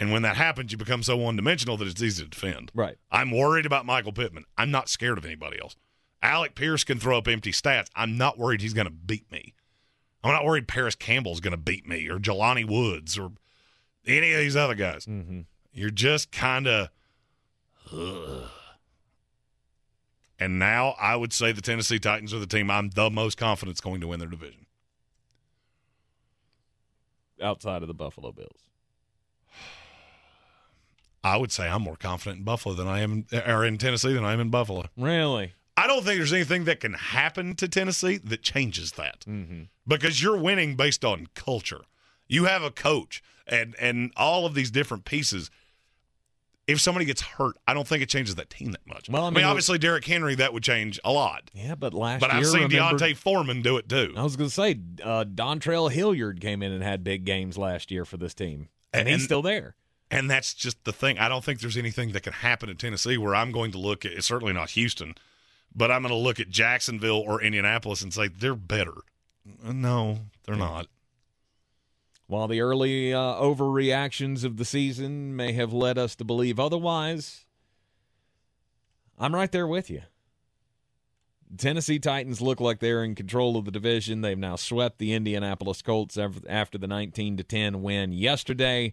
And 0.00 0.12
when 0.12 0.22
that 0.22 0.36
happens, 0.36 0.72
you 0.72 0.78
become 0.78 1.02
so 1.02 1.16
one 1.16 1.36
dimensional 1.36 1.76
that 1.76 1.88
it's 1.88 2.02
easy 2.02 2.24
to 2.24 2.28
defend. 2.28 2.70
Right. 2.74 2.96
I'm 3.10 3.30
worried 3.30 3.66
about 3.66 3.86
Michael 3.86 4.12
Pittman. 4.12 4.44
I'm 4.56 4.70
not 4.70 4.88
scared 4.88 5.18
of 5.18 5.24
anybody 5.24 5.60
else. 5.60 5.76
Alec 6.22 6.54
Pierce 6.54 6.84
can 6.84 6.98
throw 6.98 7.18
up 7.18 7.28
empty 7.28 7.52
stats. 7.52 7.88
I'm 7.94 8.16
not 8.16 8.38
worried 8.38 8.60
he's 8.60 8.74
going 8.74 8.86
to 8.86 8.92
beat 8.92 9.30
me. 9.30 9.54
I'm 10.24 10.32
not 10.32 10.44
worried 10.44 10.66
Parris 10.66 10.94
Campbell's 10.94 11.40
going 11.40 11.52
to 11.52 11.56
beat 11.56 11.86
me 11.86 12.08
or 12.08 12.18
Jelani 12.18 12.68
Woods 12.68 13.16
or 13.16 13.32
any 14.06 14.32
of 14.32 14.40
these 14.40 14.56
other 14.56 14.74
guys. 14.74 15.06
Mm-hmm. 15.06 15.42
You're 15.72 15.90
just 15.90 16.32
kind 16.32 16.66
of. 16.66 16.88
And 20.40 20.58
now 20.58 20.94
I 21.00 21.16
would 21.16 21.32
say 21.32 21.52
the 21.52 21.62
Tennessee 21.62 21.98
Titans 21.98 22.34
are 22.34 22.38
the 22.38 22.46
team 22.46 22.70
I'm 22.70 22.90
the 22.90 23.10
most 23.10 23.36
confident 23.36 23.76
is 23.76 23.80
going 23.80 24.00
to 24.00 24.08
win 24.08 24.20
their 24.20 24.28
division. 24.28 24.66
Outside 27.42 27.82
of 27.82 27.88
the 27.88 27.94
Buffalo 27.94 28.32
Bills. 28.32 28.70
I 31.24 31.36
would 31.36 31.52
say 31.52 31.68
I'm 31.68 31.82
more 31.82 31.96
confident 31.96 32.38
in 32.38 32.44
Buffalo 32.44 32.74
than 32.74 32.88
I 32.88 33.00
am, 33.00 33.26
or 33.46 33.64
in 33.64 33.78
Tennessee 33.78 34.12
than 34.12 34.24
I 34.24 34.32
am 34.32 34.40
in 34.40 34.50
Buffalo. 34.50 34.86
Really? 34.96 35.54
I 35.78 35.86
don't 35.86 36.04
think 36.04 36.18
there's 36.18 36.32
anything 36.32 36.64
that 36.64 36.80
can 36.80 36.94
happen 36.94 37.54
to 37.56 37.68
Tennessee 37.68 38.18
that 38.18 38.42
changes 38.42 38.92
that 38.92 39.20
mm-hmm. 39.20 39.62
because 39.86 40.22
you're 40.22 40.36
winning 40.36 40.74
based 40.74 41.04
on 41.04 41.28
culture. 41.34 41.82
You 42.26 42.44
have 42.46 42.62
a 42.62 42.70
coach 42.70 43.22
and 43.46 43.74
and 43.80 44.12
all 44.16 44.44
of 44.44 44.54
these 44.54 44.70
different 44.70 45.04
pieces. 45.04 45.50
If 46.66 46.82
somebody 46.82 47.06
gets 47.06 47.22
hurt, 47.22 47.56
I 47.66 47.72
don't 47.72 47.88
think 47.88 48.02
it 48.02 48.10
changes 48.10 48.34
that 48.34 48.50
team 48.50 48.72
that 48.72 48.86
much. 48.86 49.08
Well, 49.08 49.22
I 49.22 49.28
I 49.28 49.30
mean, 49.30 49.36
mean, 49.36 49.44
obviously 49.44 49.78
Derrick 49.78 50.04
Henry 50.04 50.34
that 50.34 50.52
would 50.52 50.62
change 50.62 51.00
a 51.02 51.10
lot. 51.12 51.50
Yeah, 51.54 51.74
but 51.74 51.94
last 51.94 52.20
But 52.20 52.30
year, 52.30 52.40
I've 52.40 52.46
seen 52.46 52.68
remember, 52.68 52.98
D'Onta 52.98 53.16
Foreman 53.16 53.62
do 53.62 53.78
it 53.78 53.88
too. 53.88 54.12
I 54.16 54.22
was 54.22 54.36
going 54.36 54.50
to 54.50 54.54
say 54.54 54.78
uh, 55.02 55.24
Dontrell 55.24 55.90
Hilliard 55.90 56.42
came 56.42 56.62
in 56.62 56.70
and 56.72 56.82
had 56.82 57.02
big 57.02 57.24
games 57.24 57.56
last 57.56 57.90
year 57.90 58.04
for 58.04 58.18
this 58.18 58.34
team, 58.34 58.68
and, 58.92 59.08
And- 59.08 59.16
he's 59.16 59.24
still 59.24 59.40
there. 59.42 59.76
And 60.10 60.30
that's 60.30 60.54
just 60.54 60.84
the 60.84 60.92
thing. 60.92 61.18
I 61.18 61.28
don't 61.28 61.44
think 61.44 61.60
there's 61.60 61.76
anything 61.76 62.12
that 62.12 62.22
can 62.22 62.32
happen 62.32 62.70
in 62.70 62.76
Tennessee 62.78 63.18
where 63.18 63.34
I'm 63.34 63.52
going 63.52 63.72
to 63.72 63.78
look 63.78 64.06
at. 64.06 64.12
It's 64.12 64.26
certainly 64.26 64.54
not 64.54 64.70
Houston, 64.70 65.14
but 65.78 65.92
I'm 65.92 66.02
going 66.02 66.12
to 66.12 66.18
look 66.18 66.40
at 66.40 66.50
Jacksonville 66.50 67.22
or 67.24 67.40
Indianapolis 67.40 68.02
and 68.02 68.12
say 68.12 68.26
they're 68.28 68.56
better. 68.56 68.94
No, 69.64 70.18
they're 70.44 70.56
not. 70.56 70.88
While 72.26 72.48
the 72.48 72.60
early 72.60 73.14
uh, 73.14 73.18
overreactions 73.18 74.44
of 74.44 74.58
the 74.58 74.64
season 74.64 75.34
may 75.34 75.52
have 75.52 75.72
led 75.72 75.96
us 75.96 76.14
to 76.16 76.24
believe 76.24 76.60
otherwise, 76.60 77.46
I'm 79.18 79.34
right 79.34 79.50
there 79.50 79.66
with 79.66 79.88
you. 79.88 80.02
Tennessee 81.56 81.98
Titans 81.98 82.42
look 82.42 82.60
like 82.60 82.80
they're 82.80 83.02
in 83.02 83.14
control 83.14 83.56
of 83.56 83.64
the 83.64 83.70
division. 83.70 84.20
They've 84.20 84.36
now 84.36 84.56
swept 84.56 84.98
the 84.98 85.14
Indianapolis 85.14 85.80
Colts 85.80 86.18
after 86.18 86.76
the 86.76 86.86
19 86.86 87.38
to 87.38 87.44
10 87.44 87.82
win 87.82 88.12
yesterday, 88.12 88.92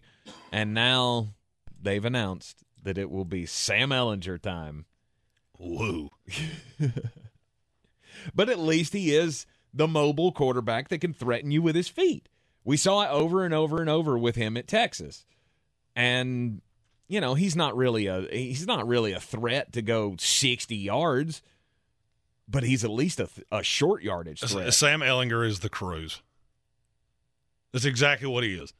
and 0.50 0.72
now 0.72 1.34
they've 1.82 2.04
announced 2.04 2.64
that 2.82 2.96
it 2.96 3.10
will 3.10 3.26
be 3.26 3.44
Sam 3.44 3.90
Ehlinger 3.90 4.40
time. 4.40 4.86
Woo. 5.58 6.10
but 8.34 8.48
at 8.48 8.58
least 8.58 8.92
he 8.92 9.14
is 9.14 9.46
the 9.72 9.88
mobile 9.88 10.32
quarterback 10.32 10.88
that 10.88 10.98
can 10.98 11.12
threaten 11.12 11.50
you 11.50 11.62
with 11.62 11.74
his 11.74 11.88
feet. 11.88 12.28
We 12.64 12.76
saw 12.76 13.02
it 13.02 13.10
over 13.10 13.44
and 13.44 13.54
over 13.54 13.80
and 13.80 13.88
over 13.88 14.18
with 14.18 14.36
him 14.36 14.56
at 14.56 14.66
Texas. 14.66 15.24
And 15.94 16.60
you 17.08 17.20
know, 17.20 17.34
he's 17.34 17.54
not 17.54 17.76
really 17.76 18.06
a 18.06 18.26
he's 18.30 18.66
not 18.66 18.86
really 18.86 19.12
a 19.12 19.20
threat 19.20 19.72
to 19.74 19.82
go 19.82 20.16
60 20.18 20.74
yards, 20.74 21.42
but 22.48 22.64
he's 22.64 22.84
at 22.84 22.90
least 22.90 23.20
a, 23.20 23.28
a 23.52 23.62
short 23.62 24.02
yardage 24.02 24.40
threat. 24.40 24.74
Sam 24.74 25.00
Ehlinger 25.00 25.46
is 25.46 25.60
the 25.60 25.68
cruise. 25.68 26.22
That's 27.72 27.84
exactly 27.84 28.28
what 28.28 28.44
he 28.44 28.54
is. 28.54 28.72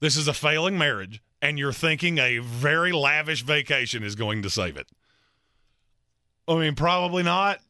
This 0.00 0.16
is 0.16 0.26
a 0.26 0.34
failing 0.34 0.76
marriage, 0.76 1.22
and 1.40 1.58
you're 1.58 1.72
thinking 1.72 2.18
a 2.18 2.38
very 2.38 2.92
lavish 2.92 3.42
vacation 3.42 4.02
is 4.02 4.16
going 4.16 4.42
to 4.42 4.50
save 4.50 4.76
it. 4.76 4.88
I 6.48 6.54
mean, 6.56 6.74
probably 6.74 7.22
not. 7.22 7.60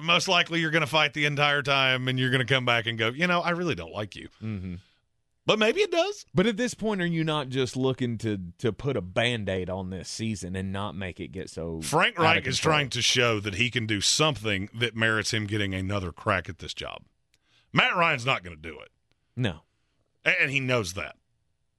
Most 0.00 0.28
likely, 0.28 0.60
you're 0.60 0.70
going 0.70 0.82
to 0.82 0.86
fight 0.86 1.14
the 1.14 1.26
entire 1.26 1.62
time, 1.62 2.06
and 2.06 2.18
you're 2.18 2.30
going 2.30 2.46
to 2.46 2.54
come 2.54 2.64
back 2.64 2.86
and 2.86 2.96
go, 2.96 3.08
you 3.08 3.26
know, 3.26 3.40
I 3.40 3.50
really 3.50 3.74
don't 3.74 3.92
like 3.92 4.14
you. 4.14 4.28
Mm-hmm. 4.42 4.74
But 5.46 5.58
maybe 5.58 5.80
it 5.80 5.90
does. 5.90 6.26
But 6.32 6.46
at 6.46 6.56
this 6.56 6.74
point, 6.74 7.02
are 7.02 7.06
you 7.06 7.24
not 7.24 7.48
just 7.48 7.76
looking 7.76 8.18
to 8.18 8.38
to 8.58 8.72
put 8.72 8.96
a 8.96 9.00
band 9.00 9.48
aid 9.48 9.68
on 9.68 9.90
this 9.90 10.08
season 10.08 10.54
and 10.54 10.72
not 10.72 10.94
make 10.94 11.18
it 11.18 11.32
get 11.32 11.50
so? 11.50 11.80
Frank 11.80 12.18
Reich 12.18 12.46
is 12.46 12.58
trying 12.58 12.88
to 12.90 13.02
show 13.02 13.40
that 13.40 13.54
he 13.54 13.68
can 13.70 13.86
do 13.86 14.00
something 14.00 14.68
that 14.74 14.94
merits 14.94 15.32
him 15.32 15.46
getting 15.46 15.74
another 15.74 16.12
crack 16.12 16.48
at 16.48 16.58
this 16.58 16.74
job. 16.74 17.02
Matt 17.72 17.96
Ryan's 17.96 18.26
not 18.26 18.44
going 18.44 18.54
to 18.54 18.62
do 18.62 18.78
it. 18.78 18.90
No. 19.34 19.60
And 20.24 20.50
he 20.50 20.60
knows 20.60 20.92
that. 20.92 21.16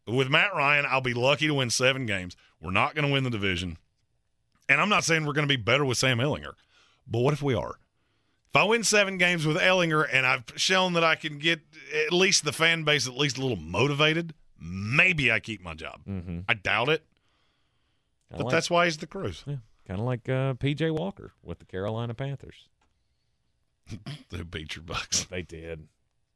With 0.08 0.30
Matt 0.30 0.54
Ryan, 0.54 0.86
I'll 0.90 1.00
be 1.00 1.14
lucky 1.14 1.48
to 1.48 1.54
win 1.54 1.70
seven 1.70 2.06
games. 2.06 2.36
We're 2.60 2.72
not 2.72 2.96
going 2.96 3.08
to 3.08 3.14
win 3.14 3.24
the 3.24 3.30
division. 3.30 3.78
And 4.72 4.80
I'm 4.80 4.90
not 4.90 5.04
saying 5.04 5.26
we're 5.26 5.34
going 5.34 5.48
to 5.48 5.52
be 5.52 5.62
better 5.62 5.84
with 5.84 5.98
Sam 5.98 6.20
Ehlinger, 6.20 6.54
but 7.06 7.20
what 7.20 7.34
if 7.34 7.42
we 7.42 7.54
are? 7.54 7.76
If 8.50 8.56
I 8.56 8.64
win 8.64 8.84
seven 8.84 9.18
games 9.18 9.46
with 9.46 9.58
Ehlinger 9.58 10.08
and 10.12 10.26
I've 10.26 10.44
shown 10.56 10.94
that 10.94 11.04
I 11.04 11.16
can 11.16 11.40
get 11.40 11.60
at 12.06 12.14
least 12.14 12.44
the 12.46 12.52
fan 12.52 12.84
base 12.84 13.08
at 13.08 13.16
least 13.16 13.38
a 13.38 13.42
little 13.42 13.58
motivated, 13.58 14.34
maybe 14.60 15.32
I 15.32 15.40
keep 15.40 15.62
my 15.62 15.74
job. 15.74 16.02
Mm-hmm. 16.08 16.40
I 16.50 16.54
doubt 16.54 16.90
it. 16.90 17.04
Kinda 18.30 18.44
but 18.44 18.46
like- 18.46 18.52
that's 18.52 18.70
why 18.70 18.86
he's 18.86 18.98
the 18.98 19.08
cruise. 19.08 19.44
Yeah, 19.46 19.58
kind 19.88 20.00
of 20.00 20.06
like 20.06 20.28
uh, 20.30 20.54
PJ 20.56 20.92
Walker 20.98 21.32
with 21.44 21.60
the 21.60 21.66
Carolina 21.66 22.14
Panthers. 22.14 22.68
They 24.30 24.44
beat 24.44 24.76
your 24.78 24.84
Bucs. 24.86 25.28
They 25.28 25.42
did. 25.42 25.88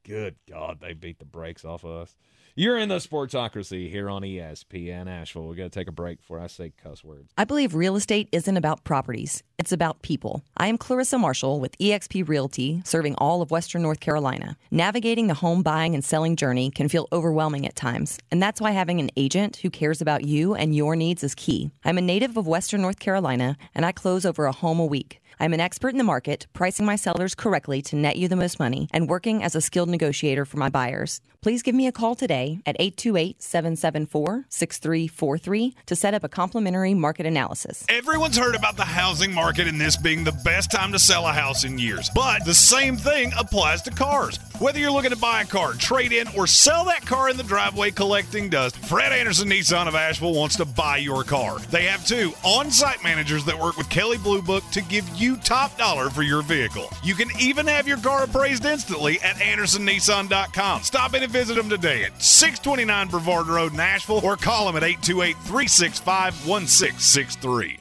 Good 0.04 0.36
God, 0.48 0.78
they 0.80 0.92
beat 0.92 1.18
the 1.18 1.24
brakes 1.24 1.64
off 1.64 1.84
of 1.84 1.90
us. 2.02 2.16
You're 2.58 2.78
in 2.78 2.88
the 2.88 2.96
Sportsocracy 2.96 3.90
here 3.90 4.08
on 4.08 4.22
ESPN 4.22 5.10
Asheville. 5.10 5.46
We're 5.46 5.56
going 5.56 5.68
to 5.68 5.78
take 5.78 5.88
a 5.88 5.92
break 5.92 6.20
before 6.22 6.40
I 6.40 6.46
say 6.46 6.72
cuss 6.82 7.04
words. 7.04 7.30
I 7.36 7.44
believe 7.44 7.74
real 7.74 7.96
estate 7.96 8.30
isn't 8.32 8.56
about 8.56 8.82
properties, 8.82 9.42
it's 9.58 9.72
about 9.72 10.00
people. 10.00 10.42
I 10.56 10.68
am 10.68 10.78
Clarissa 10.78 11.18
Marshall 11.18 11.60
with 11.60 11.76
eXp 11.76 12.26
Realty, 12.26 12.80
serving 12.86 13.14
all 13.16 13.42
of 13.42 13.50
Western 13.50 13.82
North 13.82 14.00
Carolina. 14.00 14.56
Navigating 14.70 15.26
the 15.26 15.34
home 15.34 15.62
buying 15.62 15.94
and 15.94 16.02
selling 16.02 16.34
journey 16.34 16.70
can 16.70 16.88
feel 16.88 17.08
overwhelming 17.12 17.66
at 17.66 17.76
times, 17.76 18.18
and 18.30 18.40
that's 18.40 18.58
why 18.58 18.70
having 18.70 19.00
an 19.00 19.10
agent 19.18 19.56
who 19.56 19.68
cares 19.68 20.00
about 20.00 20.24
you 20.24 20.54
and 20.54 20.74
your 20.74 20.96
needs 20.96 21.22
is 21.22 21.34
key. 21.34 21.70
I'm 21.84 21.98
a 21.98 22.00
native 22.00 22.38
of 22.38 22.46
Western 22.46 22.80
North 22.80 22.98
Carolina, 22.98 23.58
and 23.74 23.84
I 23.84 23.92
close 23.92 24.24
over 24.24 24.46
a 24.46 24.52
home 24.52 24.80
a 24.80 24.86
week. 24.86 25.20
I'm 25.38 25.52
an 25.52 25.60
expert 25.60 25.90
in 25.90 25.98
the 25.98 26.04
market, 26.04 26.46
pricing 26.54 26.86
my 26.86 26.96
sellers 26.96 27.34
correctly 27.34 27.82
to 27.82 27.96
net 27.96 28.16
you 28.16 28.26
the 28.26 28.36
most 28.36 28.58
money, 28.58 28.88
and 28.90 29.06
working 29.06 29.42
as 29.42 29.54
a 29.54 29.60
skilled 29.60 29.90
negotiator 29.90 30.46
for 30.46 30.56
my 30.56 30.70
buyers. 30.70 31.20
Please 31.42 31.62
give 31.62 31.74
me 31.74 31.86
a 31.86 31.92
call 31.92 32.14
today 32.14 32.58
at 32.64 32.74
828 32.80 33.42
774 33.42 34.46
6343 34.48 35.74
to 35.86 35.94
set 35.94 36.14
up 36.14 36.24
a 36.24 36.28
complimentary 36.28 36.94
market 36.94 37.26
analysis. 37.26 37.84
Everyone's 37.88 38.38
heard 38.38 38.56
about 38.56 38.76
the 38.76 38.84
housing 38.84 39.32
market 39.32 39.68
and 39.68 39.80
this 39.80 39.96
being 39.96 40.24
the 40.24 40.32
best 40.32 40.70
time 40.70 40.90
to 40.92 40.98
sell 40.98 41.26
a 41.26 41.32
house 41.32 41.64
in 41.64 41.78
years. 41.78 42.10
But 42.14 42.44
the 42.44 42.54
same 42.54 42.96
thing 42.96 43.32
applies 43.38 43.82
to 43.82 43.90
cars. 43.90 44.38
Whether 44.58 44.78
you're 44.78 44.90
looking 44.90 45.10
to 45.10 45.16
buy 45.16 45.42
a 45.42 45.44
car, 45.44 45.74
trade 45.74 46.12
in, 46.12 46.26
or 46.36 46.46
sell 46.46 46.86
that 46.86 47.04
car 47.04 47.28
in 47.28 47.36
the 47.36 47.42
driveway 47.42 47.90
collecting 47.90 48.48
dust, 48.48 48.76
Fred 48.78 49.12
Anderson 49.12 49.50
Nissan 49.50 49.86
of 49.86 49.94
Asheville 49.94 50.34
wants 50.34 50.56
to 50.56 50.64
buy 50.64 50.96
your 50.96 51.24
car. 51.24 51.58
They 51.70 51.84
have 51.84 52.06
two 52.06 52.32
on 52.42 52.70
site 52.70 53.04
managers 53.04 53.44
that 53.44 53.58
work 53.58 53.76
with 53.76 53.90
Kelley 53.90 54.18
Blue 54.18 54.40
Book 54.40 54.64
to 54.72 54.80
give 54.82 55.06
you 55.10 55.25
top 55.34 55.76
dollar 55.76 56.10
for 56.10 56.22
your 56.22 56.42
vehicle. 56.42 56.88
You 57.02 57.14
can 57.14 57.30
even 57.40 57.66
have 57.66 57.88
your 57.88 57.96
car 57.96 58.22
appraised 58.22 58.64
instantly 58.64 59.18
at 59.22 59.36
AndersonNissan.com. 59.36 60.82
Stop 60.82 61.14
in 61.14 61.24
and 61.24 61.32
visit 61.32 61.54
them 61.54 61.68
today 61.68 62.04
at 62.04 62.22
629 62.22 63.08
Brevard 63.08 63.48
Road 63.48 63.72
Nashville, 63.72 64.24
or 64.24 64.36
call 64.36 64.66
them 64.66 64.76
at 64.76 64.84
828 64.84 65.36
365 65.38 66.46
1663. 66.46 67.78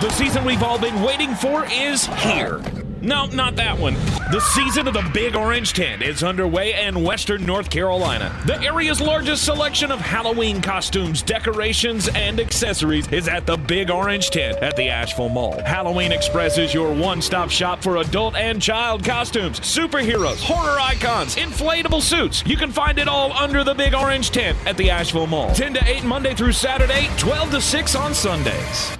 The 0.00 0.10
season 0.10 0.44
we've 0.44 0.64
all 0.64 0.80
been 0.80 1.02
waiting 1.02 1.34
for 1.34 1.64
is 1.66 2.06
here. 2.06 2.60
No, 3.02 3.24
not 3.26 3.56
that 3.56 3.78
one. 3.78 3.94
The 4.30 4.40
season 4.40 4.86
of 4.86 4.92
the 4.92 5.08
Big 5.14 5.34
Orange 5.34 5.72
Tent 5.72 6.02
is 6.02 6.22
underway 6.22 6.86
in 6.86 7.02
Western 7.02 7.46
North 7.46 7.70
Carolina. 7.70 8.38
The 8.44 8.60
area's 8.60 9.00
largest 9.00 9.44
selection 9.44 9.90
of 9.90 10.00
Halloween 10.00 10.60
costumes, 10.60 11.22
decorations, 11.22 12.08
and 12.08 12.38
accessories 12.38 13.10
is 13.10 13.26
at 13.26 13.46
the 13.46 13.56
Big 13.56 13.90
Orange 13.90 14.28
Tent 14.28 14.58
at 14.58 14.76
the 14.76 14.90
Asheville 14.90 15.30
Mall. 15.30 15.62
Halloween 15.62 16.12
Express 16.12 16.58
is 16.58 16.74
your 16.74 16.92
one 16.92 17.22
stop 17.22 17.50
shop 17.50 17.82
for 17.82 17.96
adult 17.96 18.36
and 18.36 18.60
child 18.60 19.02
costumes, 19.02 19.60
superheroes, 19.60 20.42
horror 20.42 20.78
icons, 20.78 21.36
inflatable 21.36 22.02
suits. 22.02 22.42
You 22.44 22.58
can 22.58 22.70
find 22.70 22.98
it 22.98 23.08
all 23.08 23.32
under 23.32 23.64
the 23.64 23.74
Big 23.74 23.94
Orange 23.94 24.30
Tent 24.30 24.58
at 24.66 24.76
the 24.76 24.90
Asheville 24.90 25.26
Mall. 25.26 25.54
10 25.54 25.74
to 25.74 25.88
8 25.88 26.04
Monday 26.04 26.34
through 26.34 26.52
Saturday, 26.52 27.08
12 27.16 27.50
to 27.52 27.60
6 27.62 27.94
on 27.94 28.14
Sundays. 28.14 28.98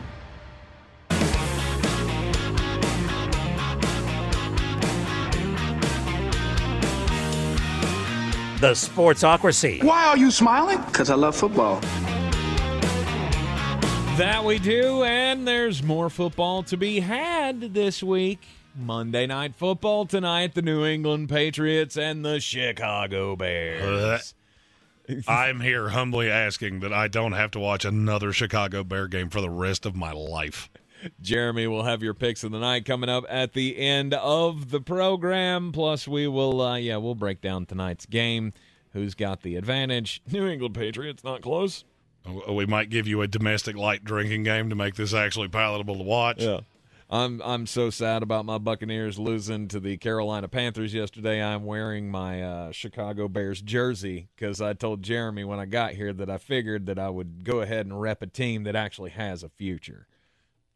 The 8.60 8.72
Sportsocracy. 8.72 9.82
Why 9.82 10.04
are 10.04 10.18
you 10.18 10.30
smiling? 10.30 10.82
Because 10.82 11.08
I 11.08 11.14
love 11.14 11.34
football. 11.34 11.80
That 14.18 14.42
we 14.44 14.58
do, 14.58 15.02
and 15.02 15.48
there's 15.48 15.82
more 15.82 16.10
football 16.10 16.62
to 16.64 16.76
be 16.76 17.00
had 17.00 17.72
this 17.72 18.02
week. 18.02 18.40
Monday 18.76 19.26
night 19.26 19.54
football 19.56 20.04
tonight, 20.04 20.54
the 20.54 20.60
New 20.60 20.84
England 20.84 21.30
Patriots 21.30 21.96
and 21.96 22.22
the 22.22 22.38
Chicago 22.38 23.34
Bears. 23.34 24.34
I'm 25.26 25.60
here 25.60 25.88
humbly 25.88 26.30
asking 26.30 26.80
that 26.80 26.92
I 26.92 27.08
don't 27.08 27.32
have 27.32 27.50
to 27.52 27.58
watch 27.58 27.86
another 27.86 28.30
Chicago 28.32 28.84
Bear 28.84 29.08
game 29.08 29.30
for 29.30 29.40
the 29.40 29.50
rest 29.50 29.86
of 29.86 29.96
my 29.96 30.12
life. 30.12 30.69
Jeremy 31.20 31.66
will 31.66 31.84
have 31.84 32.02
your 32.02 32.14
picks 32.14 32.44
of 32.44 32.52
the 32.52 32.58
night 32.58 32.84
coming 32.84 33.10
up 33.10 33.24
at 33.28 33.52
the 33.52 33.78
end 33.78 34.14
of 34.14 34.70
the 34.70 34.80
program. 34.80 35.72
Plus, 35.72 36.06
we 36.06 36.26
will, 36.26 36.60
uh, 36.60 36.76
yeah, 36.76 36.96
we'll 36.96 37.14
break 37.14 37.40
down 37.40 37.66
tonight's 37.66 38.06
game. 38.06 38.52
Who's 38.92 39.14
got 39.14 39.42
the 39.42 39.56
advantage? 39.56 40.22
New 40.30 40.46
England 40.46 40.74
Patriots, 40.74 41.22
not 41.22 41.42
close. 41.42 41.84
We 42.48 42.66
might 42.66 42.90
give 42.90 43.06
you 43.06 43.22
a 43.22 43.26
domestic 43.26 43.76
light 43.76 44.04
drinking 44.04 44.42
game 44.42 44.68
to 44.68 44.74
make 44.74 44.94
this 44.94 45.14
actually 45.14 45.48
palatable 45.48 45.96
to 45.96 46.02
watch. 46.02 46.42
Yeah. 46.42 46.60
I'm 47.12 47.42
I'm 47.42 47.66
so 47.66 47.90
sad 47.90 48.22
about 48.22 48.44
my 48.44 48.58
Buccaneers 48.58 49.18
losing 49.18 49.66
to 49.68 49.80
the 49.80 49.96
Carolina 49.96 50.46
Panthers 50.46 50.94
yesterday. 50.94 51.42
I'm 51.42 51.64
wearing 51.64 52.08
my 52.08 52.40
uh, 52.40 52.72
Chicago 52.72 53.26
Bears 53.26 53.60
jersey 53.60 54.28
because 54.36 54.60
I 54.60 54.74
told 54.74 55.02
Jeremy 55.02 55.42
when 55.42 55.58
I 55.58 55.64
got 55.64 55.94
here 55.94 56.12
that 56.12 56.30
I 56.30 56.38
figured 56.38 56.86
that 56.86 57.00
I 57.00 57.10
would 57.10 57.42
go 57.44 57.62
ahead 57.62 57.86
and 57.86 58.00
rep 58.00 58.22
a 58.22 58.28
team 58.28 58.62
that 58.62 58.76
actually 58.76 59.10
has 59.10 59.42
a 59.42 59.48
future. 59.48 60.06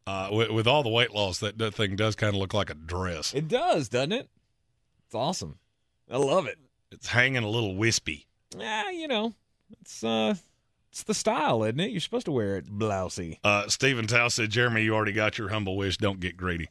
Uh, 0.07 0.29
with, 0.33 0.51
with 0.51 0.67
all 0.67 0.83
the 0.83 0.91
weight 0.91 1.13
loss, 1.15 1.39
that, 1.39 1.57
that 1.59 1.75
thing 1.75 1.97
does 1.97 2.15
kind 2.15 2.35
of 2.35 2.41
look 2.41 2.53
like 2.53 2.69
a 2.71 2.75
dress. 2.75 3.33
It 3.33 3.49
does, 3.49 3.89
doesn't 3.89 4.13
it? 4.13 4.29
It's 5.07 5.15
awesome. 5.15 5.59
I 6.11 6.19
love 6.19 6.47
it. 6.47 6.59
It's 6.93 7.09
hanging 7.09 7.43
a 7.43 7.49
little 7.49 7.75
wispy. 7.75 8.27
Yeah, 8.57 8.91
you 8.91 9.09
know, 9.09 9.33
it's 9.81 10.05
uh, 10.05 10.35
it's 10.93 11.03
the 11.05 11.15
style, 11.15 11.65
isn't 11.65 11.81
it? 11.81 11.91
You're 11.91 12.01
supposed 12.01 12.27
to 12.27 12.33
wear 12.33 12.57
it 12.59 12.67
blousy. 12.67 13.39
Uh, 13.43 13.67
Stephen 13.69 14.07
Tao 14.07 14.29
said, 14.29 14.51
Jeremy, 14.51 14.83
you 14.83 14.95
already 14.95 15.13
got 15.13 15.39
your 15.39 15.49
humble 15.49 15.77
wish. 15.77 15.97
Don't 15.97 16.21
get 16.21 16.37
greedy. 16.37 16.69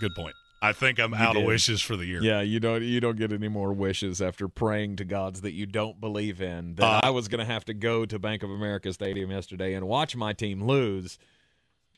Good 0.00 0.12
point. 0.16 0.34
I 0.60 0.72
think 0.72 0.98
I'm 0.98 1.12
You 1.12 1.18
out 1.18 1.36
of 1.36 1.44
wishes 1.44 1.80
for 1.82 1.94
the 1.94 2.06
year. 2.06 2.22
Yeah, 2.22 2.40
you 2.40 2.58
don't 2.58 2.82
you 2.82 2.98
don't 3.00 3.16
get 3.16 3.32
any 3.32 3.48
more 3.48 3.72
wishes 3.72 4.20
after 4.20 4.48
praying 4.48 4.96
to 4.96 5.04
gods 5.04 5.42
that 5.42 5.52
you 5.52 5.66
don't 5.66 6.00
believe 6.00 6.40
in. 6.42 6.74
That 6.74 6.84
Uh, 6.84 7.00
I 7.04 7.10
was 7.10 7.28
going 7.28 7.38
to 7.46 7.50
have 7.52 7.64
to 7.66 7.74
go 7.74 8.04
to 8.06 8.18
Bank 8.18 8.42
of 8.42 8.50
America 8.50 8.92
Stadium 8.92 9.30
yesterday 9.30 9.74
and 9.74 9.86
watch 9.86 10.16
my 10.16 10.32
team 10.32 10.64
lose, 10.66 11.18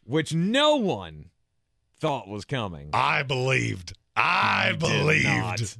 which 0.06 0.34
no 0.34 0.76
one 0.76 1.26
thought 2.00 2.28
was 2.28 2.44
coming. 2.44 2.90
I 2.92 3.22
believed. 3.22 3.94
I 4.14 4.74
believed. 4.78 5.24
not. 5.26 5.76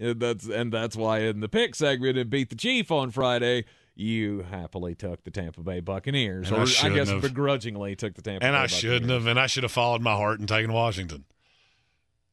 That's 0.00 0.46
and 0.46 0.72
that's 0.72 0.94
why 0.96 1.20
in 1.20 1.40
the 1.40 1.48
pick 1.48 1.74
segment 1.74 2.16
and 2.18 2.30
beat 2.30 2.50
the 2.50 2.56
Chief 2.56 2.90
on 2.92 3.10
Friday, 3.10 3.64
you 3.96 4.42
happily 4.48 4.94
took 4.94 5.24
the 5.24 5.30
Tampa 5.30 5.60
Bay 5.60 5.80
Buccaneers, 5.80 6.48
And 6.48 6.56
I 6.56 6.60
or 6.60 6.62
I, 6.62 6.66
shouldn't 6.66 6.94
guess 6.94 7.08
have. 7.10 7.22
begrudgingly 7.22 7.96
took 7.96 8.14
the 8.14 8.22
Tampa. 8.22 8.44
And 8.46 8.54
Bay 8.54 8.60
I 8.60 8.66
shouldn't 8.66 9.10
have. 9.10 9.26
And 9.26 9.40
I 9.40 9.46
should 9.48 9.64
have 9.64 9.72
followed 9.72 10.00
my 10.02 10.14
heart 10.14 10.38
and 10.38 10.48
taken 10.48 10.72
Washington. 10.72 11.24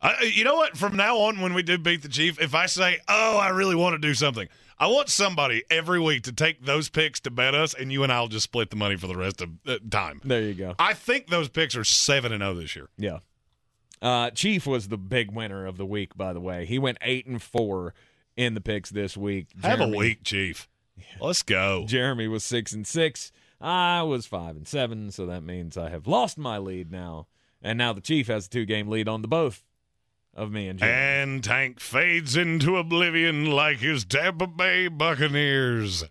I, 0.02 0.32
you 0.36 0.44
know 0.44 0.56
what? 0.56 0.78
From 0.78 0.96
now 0.96 1.18
on, 1.18 1.42
when 1.42 1.56
we 1.56 1.64
do 1.64 1.80
beat 1.80 2.04
the 2.04 2.10
Chief, 2.10 2.40
if 2.40 2.54
I 2.54 2.68
say, 2.68 3.00
"Oh, 3.08 3.38
I 3.40 3.50
really 3.50 3.76
want 3.76 3.94
to 4.00 4.08
do 4.08 4.14
something," 4.14 4.48
I 4.78 4.88
want 4.88 5.10
somebody 5.10 5.64
every 5.70 6.00
week 6.02 6.24
to 6.24 6.34
take 6.34 6.66
those 6.66 6.90
picks 6.90 7.22
to 7.22 7.32
bet 7.32 7.56
us, 7.56 7.74
and 7.74 7.92
you 7.92 8.04
and 8.04 8.12
I'll 8.12 8.28
just 8.28 8.44
split 8.44 8.70
the 8.70 8.76
money 8.76 8.98
for 8.98 9.08
the 9.08 9.16
rest 9.16 9.42
of 9.42 9.50
the 9.64 9.80
time. 9.80 10.20
There 10.24 10.42
you 10.42 10.54
go. 10.54 10.76
I 10.78 10.94
think 10.94 11.28
those 11.28 11.48
picks 11.48 11.76
are 11.78 11.86
seven 11.86 12.34
and 12.34 12.42
zero 12.42 12.54
this 12.56 12.76
year. 12.76 12.90
Yeah. 12.98 13.20
Uh, 14.02 14.30
Chief 14.32 14.68
was 14.68 14.90
the 14.90 14.98
big 14.98 15.32
winner 15.32 15.66
of 15.66 15.78
the 15.78 15.86
week, 15.86 16.18
by 16.18 16.34
the 16.34 16.42
way. 16.42 16.66
He 16.66 16.78
went 16.78 16.98
eight 17.02 17.26
and 17.26 17.42
four 17.42 17.94
in 18.36 18.54
the 18.54 18.62
picks 18.62 18.90
this 18.90 19.16
week. 19.16 19.48
Have 19.64 19.80
a 19.80 19.88
week, 19.88 20.24
Chief. 20.24 20.68
Let's 21.22 21.42
go. 21.42 21.86
Jeremy 21.88 22.28
was 22.28 22.44
six 22.44 22.74
and 22.74 22.86
six. 22.86 23.32
I 23.62 24.04
was 24.04 24.26
five 24.26 24.58
and 24.58 24.68
seven, 24.68 25.12
so 25.12 25.26
that 25.26 25.42
means 25.42 25.78
I 25.78 25.90
have 25.90 26.06
lost 26.08 26.38
my 26.38 26.58
lead 26.58 26.92
now. 26.92 27.28
And 27.62 27.78
now 27.78 27.94
the 27.94 28.02
Chief 28.02 28.28
has 28.28 28.48
a 28.48 28.50
two 28.50 28.66
game 28.66 28.90
lead 28.90 29.08
on 29.08 29.22
the 29.22 29.28
both 29.28 29.64
of 30.36 30.52
me 30.52 30.68
and. 30.68 30.82
And 30.84 31.44
Tank 31.44 31.80
fades 31.80 32.36
into 32.36 32.78
oblivion 32.78 33.46
like 33.46 33.78
his 33.78 34.06
Tampa 34.06 34.48
Bay 34.48 34.88
Buccaneers. 34.88 36.04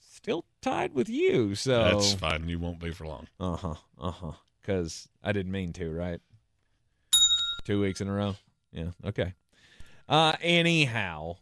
Still 0.00 0.44
tied 0.60 0.94
with 0.94 1.08
you, 1.08 1.54
so 1.54 1.84
That's 1.84 2.14
fine. 2.14 2.48
You 2.48 2.58
won't 2.58 2.80
be 2.80 2.90
for 2.90 3.06
long. 3.06 3.28
Uh 3.38 3.56
huh. 3.56 3.74
Uh 3.98 4.10
huh. 4.10 4.32
Because 4.60 5.08
I 5.22 5.32
didn't 5.32 5.52
mean 5.52 5.72
to, 5.74 5.90
right? 5.90 6.20
Two 7.64 7.80
weeks 7.80 8.00
in 8.00 8.08
a 8.08 8.12
row. 8.12 8.36
Yeah. 8.72 8.90
Okay. 9.04 9.34
Uh, 10.08 10.34
anyhow, 10.40 11.36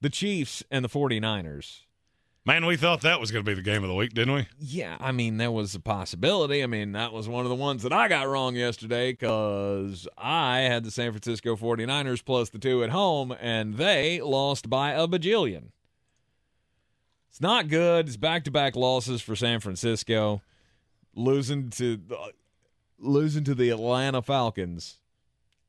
the 0.00 0.10
Chiefs 0.10 0.62
and 0.70 0.84
the 0.84 0.88
49ers. 0.88 1.80
Man, 2.48 2.64
we 2.64 2.78
thought 2.78 3.02
that 3.02 3.20
was 3.20 3.30
going 3.30 3.44
to 3.44 3.50
be 3.50 3.52
the 3.52 3.60
game 3.60 3.84
of 3.84 3.90
the 3.90 3.94
week, 3.94 4.14
didn't 4.14 4.32
we? 4.32 4.48
Yeah, 4.58 4.96
I 5.00 5.12
mean, 5.12 5.36
there 5.36 5.50
was 5.50 5.74
a 5.74 5.80
possibility. 5.80 6.62
I 6.62 6.66
mean, 6.66 6.92
that 6.92 7.12
was 7.12 7.28
one 7.28 7.44
of 7.44 7.50
the 7.50 7.54
ones 7.54 7.82
that 7.82 7.92
I 7.92 8.08
got 8.08 8.26
wrong 8.26 8.56
yesterday 8.56 9.12
because 9.12 10.08
I 10.16 10.60
had 10.60 10.82
the 10.82 10.90
San 10.90 11.12
Francisco 11.12 11.56
49ers 11.56 12.24
plus 12.24 12.48
the 12.48 12.58
two 12.58 12.82
at 12.82 12.88
home, 12.88 13.36
and 13.38 13.74
they 13.74 14.22
lost 14.22 14.70
by 14.70 14.92
a 14.92 15.06
bajillion. 15.06 15.72
It's 17.28 17.42
not 17.42 17.68
good. 17.68 18.06
It's 18.08 18.16
back 18.16 18.44
to 18.44 18.50
back 18.50 18.76
losses 18.76 19.20
for 19.20 19.36
San 19.36 19.60
Francisco, 19.60 20.40
losing 21.14 21.68
to 21.72 22.00
uh, 22.10 22.28
losing 22.98 23.44
to 23.44 23.54
the 23.54 23.68
Atlanta 23.68 24.22
Falcons. 24.22 24.96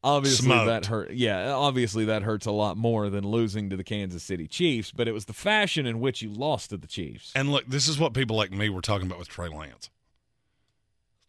Obviously 0.01 0.45
Smoked. 0.45 0.67
that 0.67 0.85
hurt. 0.85 1.11
Yeah, 1.11 1.51
obviously 1.51 2.05
that 2.05 2.23
hurts 2.23 2.45
a 2.45 2.51
lot 2.51 2.77
more 2.77 3.09
than 3.09 3.27
losing 3.27 3.69
to 3.69 3.75
the 3.75 3.83
Kansas 3.83 4.23
City 4.23 4.47
Chiefs, 4.47 4.91
but 4.91 5.07
it 5.07 5.11
was 5.11 5.25
the 5.25 5.33
fashion 5.33 5.85
in 5.85 5.99
which 5.99 6.21
you 6.21 6.29
lost 6.29 6.69
to 6.69 6.77
the 6.77 6.87
Chiefs. 6.87 7.33
And 7.35 7.51
look, 7.51 7.65
this 7.67 7.87
is 7.87 7.99
what 7.99 8.13
people 8.13 8.37
like 8.37 8.51
me 8.51 8.69
were 8.69 8.81
talking 8.81 9.07
about 9.07 9.19
with 9.19 9.27
Trey 9.27 9.49
Lance. 9.49 9.89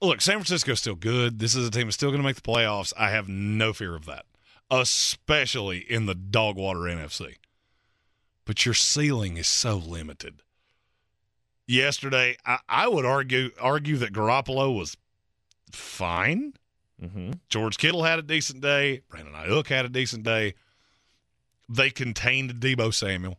Look, 0.01 0.21
San 0.21 0.37
Francisco's 0.37 0.81
still 0.81 0.95
good. 0.95 1.41
This 1.41 1.55
is 1.55 1.67
a 1.67 1.71
team 1.71 1.87
that's 1.87 1.97
still 1.97 2.11
going 2.11 2.23
to 2.23 2.27
make 2.27 2.37
the 2.37 2.43
playoffs. 2.43 2.93
I 2.97 3.11
have 3.11 3.29
no 3.29 3.73
fear 3.73 3.95
of 3.97 4.07
that, 4.07 4.25
especially 4.71 5.79
in 5.79 6.07
the 6.07 6.15
dog 6.15 6.57
water 6.57 6.81
NFC. 6.81 7.37
But 8.47 8.65
your 8.65 8.75
ceiling 8.75 9.37
is 9.37 9.49
so 9.49 9.77
limited. 9.77 10.43
Yesterday, 11.67 12.37
I, 12.47 12.59
I 12.69 12.89
would 12.89 13.05
argue 13.05 13.51
argue 13.61 13.97
that 13.99 14.13
Garoppolo 14.13 14.77
was 14.77 14.97
fine. 15.71 16.55
Mm-hmm. 17.03 17.33
George 17.49 17.79
Kittle 17.79 18.05
had 18.05 18.19
a 18.19 18.23
decent 18.23 18.61
day. 18.61 19.03
Brandon 19.09 19.35
Aiyuk 19.35 19.69
had 19.69 19.85
a 19.85 19.89
decent 19.89 20.23
day. 20.23 20.55
They 21.69 21.91
contained 21.91 22.55
Deebo 22.55 22.93
Samuel. 22.93 23.39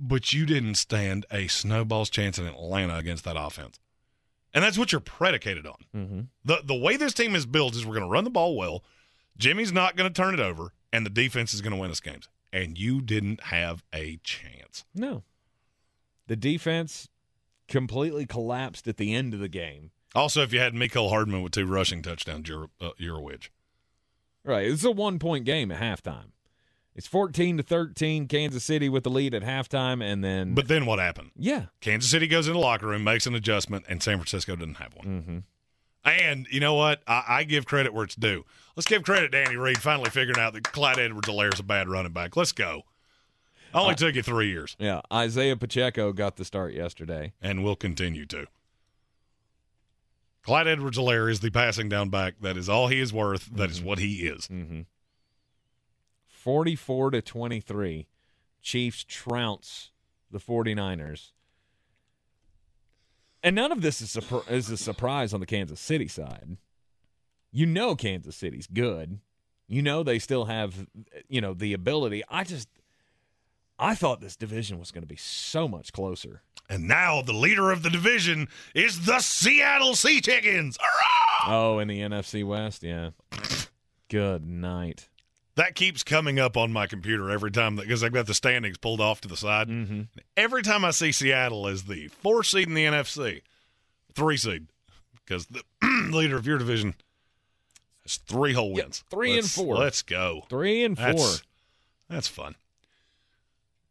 But 0.00 0.32
you 0.32 0.46
didn't 0.46 0.74
stand 0.74 1.26
a 1.30 1.46
snowball's 1.46 2.10
chance 2.10 2.38
in 2.38 2.46
Atlanta 2.46 2.96
against 2.96 3.24
that 3.24 3.36
offense. 3.38 3.78
And 4.54 4.64
that's 4.64 4.76
what 4.76 4.92
you're 4.92 5.00
predicated 5.00 5.66
on. 5.66 5.76
Mm-hmm. 5.96 6.20
The 6.44 6.62
the 6.64 6.74
way 6.74 6.96
this 6.96 7.14
team 7.14 7.34
is 7.34 7.46
built 7.46 7.74
is 7.74 7.86
we're 7.86 7.94
going 7.94 8.06
to 8.06 8.10
run 8.10 8.24
the 8.24 8.30
ball 8.30 8.56
well. 8.56 8.82
Jimmy's 9.38 9.72
not 9.72 9.96
going 9.96 10.12
to 10.12 10.22
turn 10.22 10.34
it 10.34 10.40
over, 10.40 10.72
and 10.92 11.06
the 11.06 11.10
defense 11.10 11.54
is 11.54 11.62
going 11.62 11.72
to 11.72 11.80
win 11.80 11.90
us 11.90 12.00
games. 12.00 12.28
And 12.52 12.78
you 12.78 13.00
didn't 13.00 13.44
have 13.44 13.82
a 13.94 14.18
chance. 14.22 14.84
No. 14.94 15.22
The 16.26 16.36
defense 16.36 17.08
completely 17.66 18.26
collapsed 18.26 18.86
at 18.86 18.98
the 18.98 19.14
end 19.14 19.32
of 19.32 19.40
the 19.40 19.48
game. 19.48 19.90
Also, 20.14 20.42
if 20.42 20.52
you 20.52 20.60
had 20.60 20.74
Mecole 20.74 21.08
Hardman 21.10 21.42
with 21.42 21.52
two 21.52 21.66
rushing 21.66 22.02
touchdowns, 22.02 22.48
you're 22.48 22.68
uh, 22.80 22.90
you're 22.98 23.16
a 23.18 23.22
witch. 23.22 23.50
Right. 24.44 24.66
It's 24.66 24.84
a 24.84 24.90
one 24.90 25.18
point 25.18 25.44
game 25.44 25.70
at 25.70 25.80
halftime. 25.80 26.32
It's 26.94 27.06
14 27.06 27.56
to 27.56 27.62
13, 27.62 28.28
Kansas 28.28 28.62
City 28.64 28.90
with 28.90 29.02
the 29.04 29.08
lead 29.10 29.32
at 29.32 29.42
halftime, 29.42 30.02
and 30.04 30.22
then. 30.22 30.52
But 30.54 30.68
then 30.68 30.84
what 30.84 30.98
happened? 30.98 31.30
Yeah. 31.34 31.66
Kansas 31.80 32.10
City 32.10 32.26
goes 32.26 32.46
in 32.48 32.52
the 32.52 32.58
locker 32.58 32.86
room, 32.88 33.02
makes 33.02 33.26
an 33.26 33.34
adjustment, 33.34 33.86
and 33.88 34.02
San 34.02 34.18
Francisco 34.18 34.54
didn't 34.56 34.74
have 34.74 34.94
one. 34.94 35.06
Mm-hmm. 35.06 35.38
And 36.04 36.46
you 36.50 36.60
know 36.60 36.74
what? 36.74 37.00
I, 37.06 37.24
I 37.28 37.44
give 37.44 37.64
credit 37.64 37.94
where 37.94 38.04
it's 38.04 38.14
due. 38.16 38.44
Let's 38.76 38.86
give 38.86 39.04
credit 39.04 39.32
to 39.32 39.42
Danny 39.44 39.56
Reed 39.56 39.78
finally 39.78 40.10
figuring 40.10 40.38
out 40.40 40.52
that 40.52 40.64
Clyde 40.64 40.98
Edwards-Helaire 40.98 41.54
is 41.54 41.60
a 41.60 41.62
bad 41.62 41.88
running 41.88 42.12
back. 42.12 42.36
Let's 42.36 42.52
go. 42.52 42.82
Only 43.72 43.92
Uh, 43.92 43.96
took 43.96 44.14
you 44.16 44.22
three 44.22 44.48
years, 44.48 44.76
Yeah. 44.78 45.00
Isaiah 45.10 45.56
Pacheco 45.56 46.12
got 46.12 46.36
the 46.36 46.44
start 46.44 46.74
yesterday. 46.74 47.32
and 47.40 47.64
will 47.64 47.76
continue 47.76 48.26
to. 48.26 48.46
Clyde 50.42 50.66
Edwards-Helaire 50.66 51.30
is 51.30 51.40
the 51.40 51.50
passing 51.50 51.88
down 51.88 52.08
back. 52.08 52.34
That 52.40 52.56
is 52.56 52.68
all 52.68 52.88
he 52.88 53.00
is 53.00 53.12
worth. 53.12 53.46
That 53.54 53.70
is 53.70 53.80
what 53.80 53.98
he 53.98 54.26
is. 54.26 54.48
Mm-hmm. 54.48 54.82
44 56.26 57.12
to 57.12 57.22
23. 57.22 58.08
Chiefs 58.60 59.04
trounce 59.04 59.90
the 60.30 60.40
49ers. 60.40 61.30
And 63.42 63.54
none 63.56 63.72
of 63.72 63.82
this 63.82 64.00
is, 64.00 64.10
surpri- 64.10 64.50
is 64.50 64.70
a 64.70 64.76
surprise 64.76 65.32
on 65.32 65.40
the 65.40 65.46
Kansas 65.46 65.80
City 65.80 66.08
side. 66.08 66.56
You 67.52 67.66
know 67.66 67.94
Kansas 67.94 68.36
City's 68.36 68.66
good. 68.66 69.20
You 69.68 69.82
know 69.82 70.02
they 70.02 70.18
still 70.18 70.46
have, 70.46 70.86
you 71.28 71.40
know, 71.40 71.54
the 71.54 71.72
ability. 71.72 72.22
I 72.28 72.44
just, 72.44 72.68
I 73.82 73.94
thought 73.96 74.20
this 74.20 74.36
division 74.36 74.78
was 74.78 74.90
going 74.92 75.02
to 75.02 75.08
be 75.08 75.16
so 75.16 75.66
much 75.66 75.92
closer. 75.92 76.42
And 76.70 76.86
now 76.86 77.20
the 77.20 77.32
leader 77.32 77.70
of 77.72 77.82
the 77.82 77.90
division 77.90 78.48
is 78.74 79.06
the 79.06 79.18
Seattle 79.18 79.94
Sea 79.96 80.20
Chickens. 80.20 80.78
Oh, 81.46 81.80
in 81.80 81.88
the 81.88 81.98
NFC 82.00 82.46
West, 82.46 82.82
yeah. 82.84 83.10
Good 84.08 84.46
night. 84.46 85.08
That 85.56 85.74
keeps 85.74 86.02
coming 86.04 86.38
up 86.38 86.56
on 86.56 86.72
my 86.72 86.86
computer 86.86 87.28
every 87.30 87.50
time 87.50 87.76
because 87.76 88.04
I've 88.04 88.12
got 88.12 88.26
the 88.26 88.34
standings 88.34 88.78
pulled 88.78 89.00
off 89.00 89.20
to 89.22 89.28
the 89.28 89.36
side. 89.36 89.68
Mm-hmm. 89.68 90.02
Every 90.36 90.62
time 90.62 90.84
I 90.84 90.92
see 90.92 91.10
Seattle 91.12 91.66
as 91.66 91.82
the 91.84 92.08
four 92.08 92.44
seed 92.44 92.68
in 92.68 92.74
the 92.74 92.84
NFC, 92.84 93.42
three 94.14 94.36
seed, 94.36 94.68
because 95.26 95.46
the 95.46 95.62
leader 96.12 96.36
of 96.36 96.46
your 96.46 96.56
division 96.58 96.94
has 98.04 98.16
three 98.16 98.52
whole 98.54 98.72
wins. 98.72 99.02
three 99.10 99.32
and 99.32 99.42
Let's- 99.42 99.54
four. 99.54 99.76
Let's 99.76 100.02
go. 100.02 100.44
Three 100.48 100.84
and 100.84 100.96
four. 100.96 101.06
That's, 101.06 101.42
that's 102.08 102.28
fun. 102.28 102.54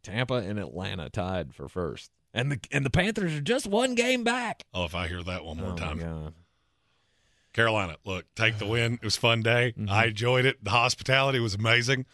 Tampa 0.04 0.36
and 0.36 0.60
Atlanta 0.60 1.10
tied 1.10 1.54
for 1.54 1.68
first, 1.70 2.12
and 2.34 2.52
the 2.52 2.60
and 2.72 2.86
the 2.86 2.90
Panthers 2.90 3.34
are 3.36 3.42
just 3.42 3.68
one 3.68 3.96
game 3.96 4.24
back. 4.24 4.64
Oh, 4.74 4.86
if 4.86 4.96
I 4.96 5.08
hear 5.08 5.24
that 5.24 5.44
one 5.46 5.58
more 5.58 5.74
Oh, 5.74 5.76
time. 5.78 6.34
Carolina, 7.54 7.98
look, 8.06 8.26
take 8.36 8.60
the 8.60 8.66
win. 8.66 8.94
It 8.94 9.04
was 9.04 9.18
a 9.18 9.20
fun 9.20 9.42
day. 9.42 9.74
Mm-hmm. 9.78 9.90
I 9.90 10.06
enjoyed 10.06 10.46
it. 10.46 10.64
The 10.64 10.70
hospitality 10.72 11.40
was 11.40 11.54
amazing. 11.54 12.06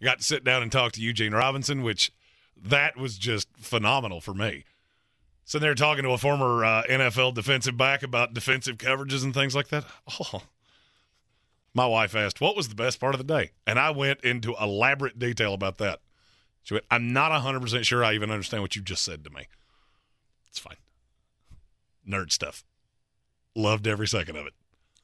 I 0.00 0.04
got 0.04 0.18
to 0.18 0.24
sit 0.24 0.44
down 0.44 0.62
and 0.62 0.70
talk 0.70 0.92
to 0.92 1.00
Eugene 1.00 1.32
Robinson, 1.32 1.82
which 1.82 2.12
that 2.56 2.96
was 2.96 3.16
just 3.16 3.48
phenomenal 3.56 4.20
for 4.20 4.34
me. 4.34 4.64
Sitting 5.46 5.64
there 5.64 5.74
talking 5.74 6.04
to 6.04 6.10
a 6.10 6.18
former 6.18 6.64
uh, 6.64 6.82
NFL 6.84 7.32
defensive 7.34 7.76
back 7.78 8.02
about 8.02 8.34
defensive 8.34 8.76
coverages 8.76 9.24
and 9.24 9.32
things 9.32 9.54
like 9.54 9.68
that. 9.68 9.84
Oh, 10.20 10.42
my 11.72 11.86
wife 11.86 12.14
asked, 12.14 12.40
"What 12.40 12.54
was 12.56 12.68
the 12.68 12.74
best 12.74 13.00
part 13.00 13.14
of 13.14 13.18
the 13.18 13.24
day?" 13.24 13.52
And 13.66 13.78
I 13.78 13.90
went 13.90 14.20
into 14.20 14.54
elaborate 14.60 15.18
detail 15.18 15.54
about 15.54 15.78
that. 15.78 16.00
She 16.64 16.74
went, 16.74 16.86
"I'm 16.90 17.12
not 17.12 17.30
100 17.30 17.60
percent 17.60 17.86
sure 17.86 18.04
I 18.04 18.14
even 18.14 18.30
understand 18.30 18.62
what 18.62 18.74
you 18.74 18.82
just 18.82 19.04
said 19.04 19.22
to 19.24 19.30
me." 19.30 19.46
It's 20.48 20.58
fine. 20.58 20.76
Nerd 22.08 22.32
stuff. 22.32 22.64
Loved 23.54 23.86
every 23.86 24.08
second 24.08 24.36
of 24.36 24.46
it. 24.46 24.54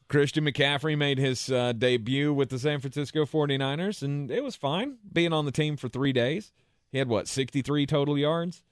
Christian 0.08 0.44
McCaffrey 0.44 0.98
made 0.98 1.18
his 1.18 1.50
uh, 1.50 1.72
debut 1.72 2.34
with 2.34 2.50
the 2.50 2.58
San 2.58 2.80
Francisco 2.80 3.24
49ers, 3.24 4.02
and 4.02 4.30
it 4.30 4.42
was 4.42 4.56
fine 4.56 4.96
being 5.12 5.32
on 5.32 5.44
the 5.44 5.52
team 5.52 5.76
for 5.76 5.88
three 5.88 6.12
days. 6.12 6.52
He 6.90 6.98
had, 6.98 7.08
what, 7.08 7.28
63 7.28 7.86
total 7.86 8.18
yards? 8.18 8.64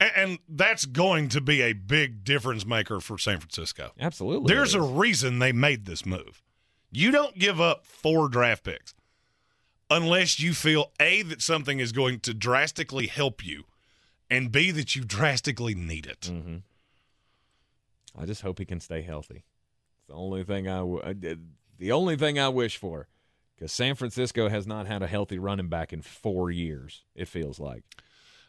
And, 0.00 0.10
and 0.16 0.38
that's 0.48 0.86
going 0.86 1.28
to 1.30 1.42
be 1.42 1.60
a 1.60 1.74
big 1.74 2.24
difference 2.24 2.64
maker 2.64 3.00
for 3.00 3.18
San 3.18 3.38
Francisco. 3.38 3.92
Absolutely. 4.00 4.52
There's 4.52 4.74
a 4.74 4.80
reason 4.80 5.38
they 5.38 5.52
made 5.52 5.84
this 5.84 6.06
move. 6.06 6.42
You 6.90 7.10
don't 7.10 7.38
give 7.38 7.60
up 7.60 7.84
four 7.84 8.28
draft 8.28 8.64
picks 8.64 8.94
unless 9.90 10.38
you 10.40 10.54
feel 10.54 10.92
A, 11.00 11.22
that 11.22 11.42
something 11.42 11.80
is 11.80 11.92
going 11.92 12.20
to 12.20 12.32
drastically 12.34 13.06
help 13.08 13.44
you, 13.44 13.64
and 14.30 14.52
B, 14.52 14.70
that 14.70 14.94
you 14.94 15.04
drastically 15.04 15.74
need 15.74 16.06
it. 16.06 16.20
Mm-hmm. 16.22 16.56
I 18.20 18.26
just 18.26 18.42
hope 18.42 18.58
he 18.58 18.64
can 18.64 18.80
stay 18.80 19.02
healthy. 19.02 19.44
It's 19.98 20.06
the 20.08 20.14
only 20.14 20.44
thing 20.44 20.68
I, 20.68 20.78
w- 20.78 21.02
I 21.04 21.12
did- 21.12 21.52
the 21.78 21.92
only 21.92 22.16
thing 22.16 22.38
I 22.38 22.48
wish 22.48 22.76
for, 22.76 23.08
because 23.54 23.72
San 23.72 23.94
Francisco 23.94 24.48
has 24.50 24.66
not 24.66 24.86
had 24.86 25.02
a 25.02 25.06
healthy 25.06 25.38
running 25.38 25.68
back 25.68 25.92
in 25.94 26.02
four 26.02 26.50
years. 26.50 27.04
It 27.14 27.26
feels 27.26 27.58
like. 27.58 27.84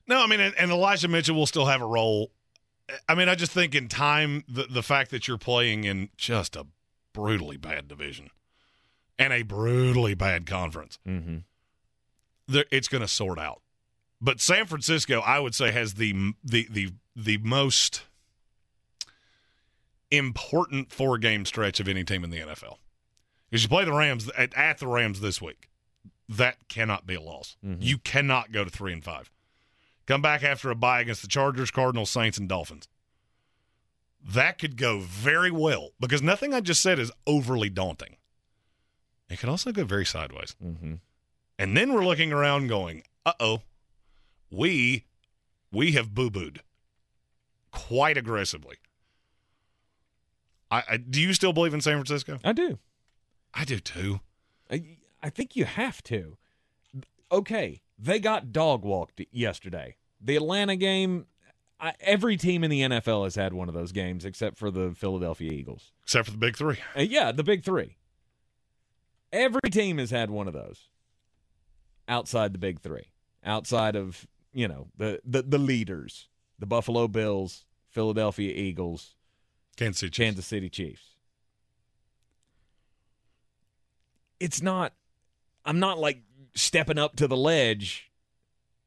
No, 0.05 0.21
I 0.21 0.27
mean, 0.27 0.41
and, 0.41 0.53
and 0.57 0.69
Elijah 0.69 1.07
Mitchell 1.07 1.35
will 1.35 1.45
still 1.45 1.67
have 1.67 1.81
a 1.81 1.85
role. 1.85 2.31
I 3.07 3.15
mean, 3.15 3.29
I 3.29 3.35
just 3.35 3.53
think 3.53 3.73
in 3.73 3.87
time, 3.87 4.43
the 4.49 4.63
the 4.63 4.83
fact 4.83 5.11
that 5.11 5.27
you're 5.29 5.37
playing 5.37 5.85
in 5.85 6.09
just 6.17 6.57
a 6.57 6.65
brutally 7.13 7.55
bad 7.55 7.87
division 7.87 8.31
and 9.21 9.33
a 9.33 9.43
brutally 9.43 10.15
bad 10.15 10.45
conference, 10.45 10.97
mm-hmm. 11.07 11.37
there, 12.47 12.65
it's 12.71 12.87
going 12.87 13.01
to 13.01 13.07
sort 13.07 13.39
out. 13.39 13.61
But 14.19 14.39
San 14.39 14.65
Francisco, 14.65 15.19
I 15.19 15.39
would 15.39 15.55
say, 15.55 15.71
has 15.71 15.95
the 15.95 16.33
the 16.43 16.67
the 16.69 16.93
the 17.15 17.37
most 17.37 18.03
important 20.09 20.91
four 20.91 21.17
game 21.17 21.45
stretch 21.45 21.79
of 21.79 21.87
any 21.87 22.03
team 22.03 22.23
in 22.23 22.29
the 22.29 22.39
NFL. 22.39 22.77
Because 23.49 23.63
you 23.63 23.69
play 23.69 23.85
the 23.85 23.93
Rams 23.93 24.29
at, 24.37 24.53
at, 24.55 24.77
the 24.77 24.87
Rams 24.87 25.19
this 25.19 25.41
week, 25.41 25.69
that 26.29 26.67
cannot 26.69 27.05
be 27.05 27.15
a 27.15 27.21
loss. 27.21 27.57
Mm-hmm. 27.65 27.81
You 27.81 27.97
cannot 27.97 28.51
go 28.51 28.63
to 28.63 28.69
three 28.69 28.93
and 28.93 29.03
five. 29.03 29.29
Come 30.05 30.21
back 30.21 30.43
after 30.43 30.69
a 30.71 30.75
bye 30.75 31.01
against 31.01 31.21
the 31.21 31.27
Chargers, 31.27 31.71
Cardinals, 31.71 32.09
Saints, 32.09 32.37
and 32.37 32.47
Dolphins. 32.47 32.87
That 34.23 34.59
could 34.59 34.77
go 34.77 34.99
very 34.99 35.51
well 35.51 35.89
because 35.99 36.21
nothing 36.21 36.53
I 36.53 36.61
just 36.61 36.81
said 36.81 36.99
is 36.99 37.11
overly 37.25 37.69
daunting. 37.69 38.17
It 39.31 39.39
can 39.39 39.49
also 39.49 39.71
go 39.71 39.85
very 39.85 40.05
sideways. 40.05 40.55
Mm-hmm. 40.63 40.95
And 41.57 41.77
then 41.77 41.93
we're 41.93 42.05
looking 42.05 42.33
around 42.33 42.67
going, 42.67 43.03
uh 43.25 43.33
oh, 43.39 43.61
we 44.51 45.05
we 45.71 45.93
have 45.93 46.13
boo 46.13 46.29
booed 46.29 46.61
quite 47.71 48.17
aggressively. 48.17 48.75
I, 50.69 50.83
I, 50.89 50.97
do 50.97 51.21
you 51.21 51.33
still 51.33 51.53
believe 51.53 51.73
in 51.73 51.81
San 51.81 51.93
Francisco? 51.93 52.39
I 52.43 52.53
do. 52.53 52.79
I 53.53 53.63
do 53.65 53.79
too. 53.79 54.19
I, 54.69 54.97
I 55.21 55.29
think 55.29 55.55
you 55.55 55.65
have 55.65 56.01
to. 56.03 56.37
Okay, 57.31 57.81
they 57.97 58.19
got 58.19 58.51
dog 58.51 58.83
walked 58.83 59.21
yesterday. 59.31 59.95
The 60.19 60.35
Atlanta 60.35 60.75
game, 60.75 61.25
I, 61.79 61.93
every 61.99 62.35
team 62.35 62.63
in 62.63 62.69
the 62.69 62.81
NFL 62.81 63.23
has 63.25 63.35
had 63.35 63.53
one 63.53 63.69
of 63.69 63.73
those 63.73 63.91
games 63.91 64.25
except 64.25 64.57
for 64.57 64.71
the 64.71 64.93
Philadelphia 64.95 65.51
Eagles. 65.51 65.91
Except 66.03 66.25
for 66.25 66.31
the 66.31 66.37
big 66.37 66.57
three. 66.57 66.77
Uh, 66.97 67.01
yeah, 67.01 67.31
the 67.31 67.43
big 67.43 67.63
three. 67.63 67.97
Every 69.31 69.69
team 69.69 69.97
has 69.97 70.11
had 70.11 70.29
one 70.29 70.47
of 70.47 70.53
those 70.53 70.89
outside 72.07 72.53
the 72.53 72.59
big 72.59 72.81
three, 72.81 73.11
outside 73.43 73.95
of, 73.95 74.27
you 74.51 74.67
know, 74.67 74.87
the, 74.97 75.21
the, 75.23 75.41
the 75.41 75.57
leaders, 75.57 76.27
the 76.59 76.65
Buffalo 76.65 77.07
Bills, 77.07 77.65
Philadelphia 77.89 78.53
Eagles, 78.53 79.15
Kansas 79.77 79.99
City, 79.99 80.11
Kansas 80.11 80.45
City 80.45 80.69
Chiefs. 80.69 81.15
It's 84.39 84.61
not, 84.61 84.93
I'm 85.63 85.79
not 85.79 85.99
like 85.99 86.23
stepping 86.55 86.97
up 86.97 87.15
to 87.17 87.27
the 87.27 87.37
ledge 87.37 88.11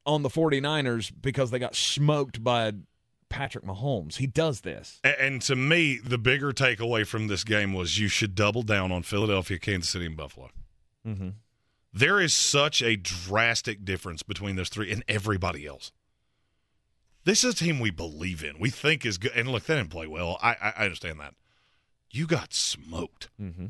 on 0.05 0.23
the 0.23 0.29
49ers 0.29 1.13
because 1.21 1.51
they 1.51 1.59
got 1.59 1.75
smoked 1.75 2.43
by 2.45 2.73
Patrick 3.35 3.65
Mahomes. 3.65 4.17
He 4.17 4.29
does 4.29 4.61
this. 4.61 5.01
And, 5.03 5.17
and, 5.19 5.43
to 5.43 5.57
me, 5.57 5.99
the 5.99 6.19
bigger 6.19 6.53
takeaway 6.53 7.05
from 7.05 7.27
this 7.27 7.43
game 7.43 7.73
was 7.73 7.99
you 7.99 8.07
should 8.07 8.37
double 8.37 8.63
down 8.63 8.93
on 8.93 9.03
Philadelphia, 9.03 9.59
Kansas 9.59 9.91
City, 9.91 10.07
and 10.07 10.17
Buffalo. 10.17 10.51
Mm-hmm. 11.05 11.31
There 11.93 12.21
is 12.21 12.33
such 12.33 12.81
a 12.81 12.95
drastic 12.95 13.85
difference 13.85 14.23
between 14.23 14.55
those 14.55 14.69
three 14.69 14.93
and 14.93 15.03
everybody 15.09 15.67
else. 15.67 15.91
This 17.25 17.43
is 17.43 17.55
a 17.55 17.57
team 17.57 17.81
we 17.81 17.91
believe 17.91 18.45
in. 18.45 18.61
We 18.61 18.71
think 18.71 19.05
is 19.05 19.19
good. 19.19 19.33
And 19.35 19.49
look, 19.49 19.65
they 19.65 19.75
didn't 19.75 19.91
play 19.91 20.07
well. 20.07 20.39
I, 20.41 20.51
I, 20.51 20.73
I 20.77 20.85
understand 20.85 21.19
that. 21.19 21.35
You 22.13 22.29
got 22.29 22.55
smoked. 22.55 23.31
Mm-hmm. 23.43 23.67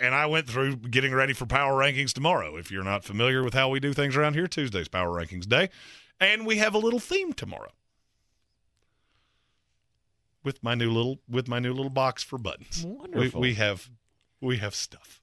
And 0.00 0.14
I 0.14 0.24
went 0.26 0.48
through 0.48 0.76
getting 0.76 1.12
ready 1.12 1.34
for 1.34 1.44
power 1.44 1.74
rankings 1.74 2.14
tomorrow. 2.14 2.56
If 2.56 2.70
you're 2.70 2.84
not 2.84 3.04
familiar 3.04 3.42
with 3.42 3.52
how 3.52 3.68
we 3.68 3.80
do 3.80 3.92
things 3.92 4.16
around 4.16 4.34
here, 4.34 4.46
Tuesday's 4.46 4.88
power 4.88 5.10
rankings 5.10 5.46
day. 5.46 5.68
And 6.18 6.46
we 6.46 6.56
have 6.56 6.72
a 6.72 6.78
little 6.78 7.00
theme 7.00 7.34
tomorrow. 7.34 7.72
With 10.44 10.62
my 10.62 10.74
new 10.74 10.90
little 10.90 11.20
with 11.28 11.48
my 11.48 11.58
new 11.60 11.72
little 11.72 11.90
box 11.90 12.22
for 12.22 12.38
buttons. 12.38 12.84
Wonderful. 12.84 13.40
We, 13.40 13.50
we 13.50 13.54
have 13.54 13.88
we 14.40 14.56
have 14.58 14.74
stuff. 14.74 15.20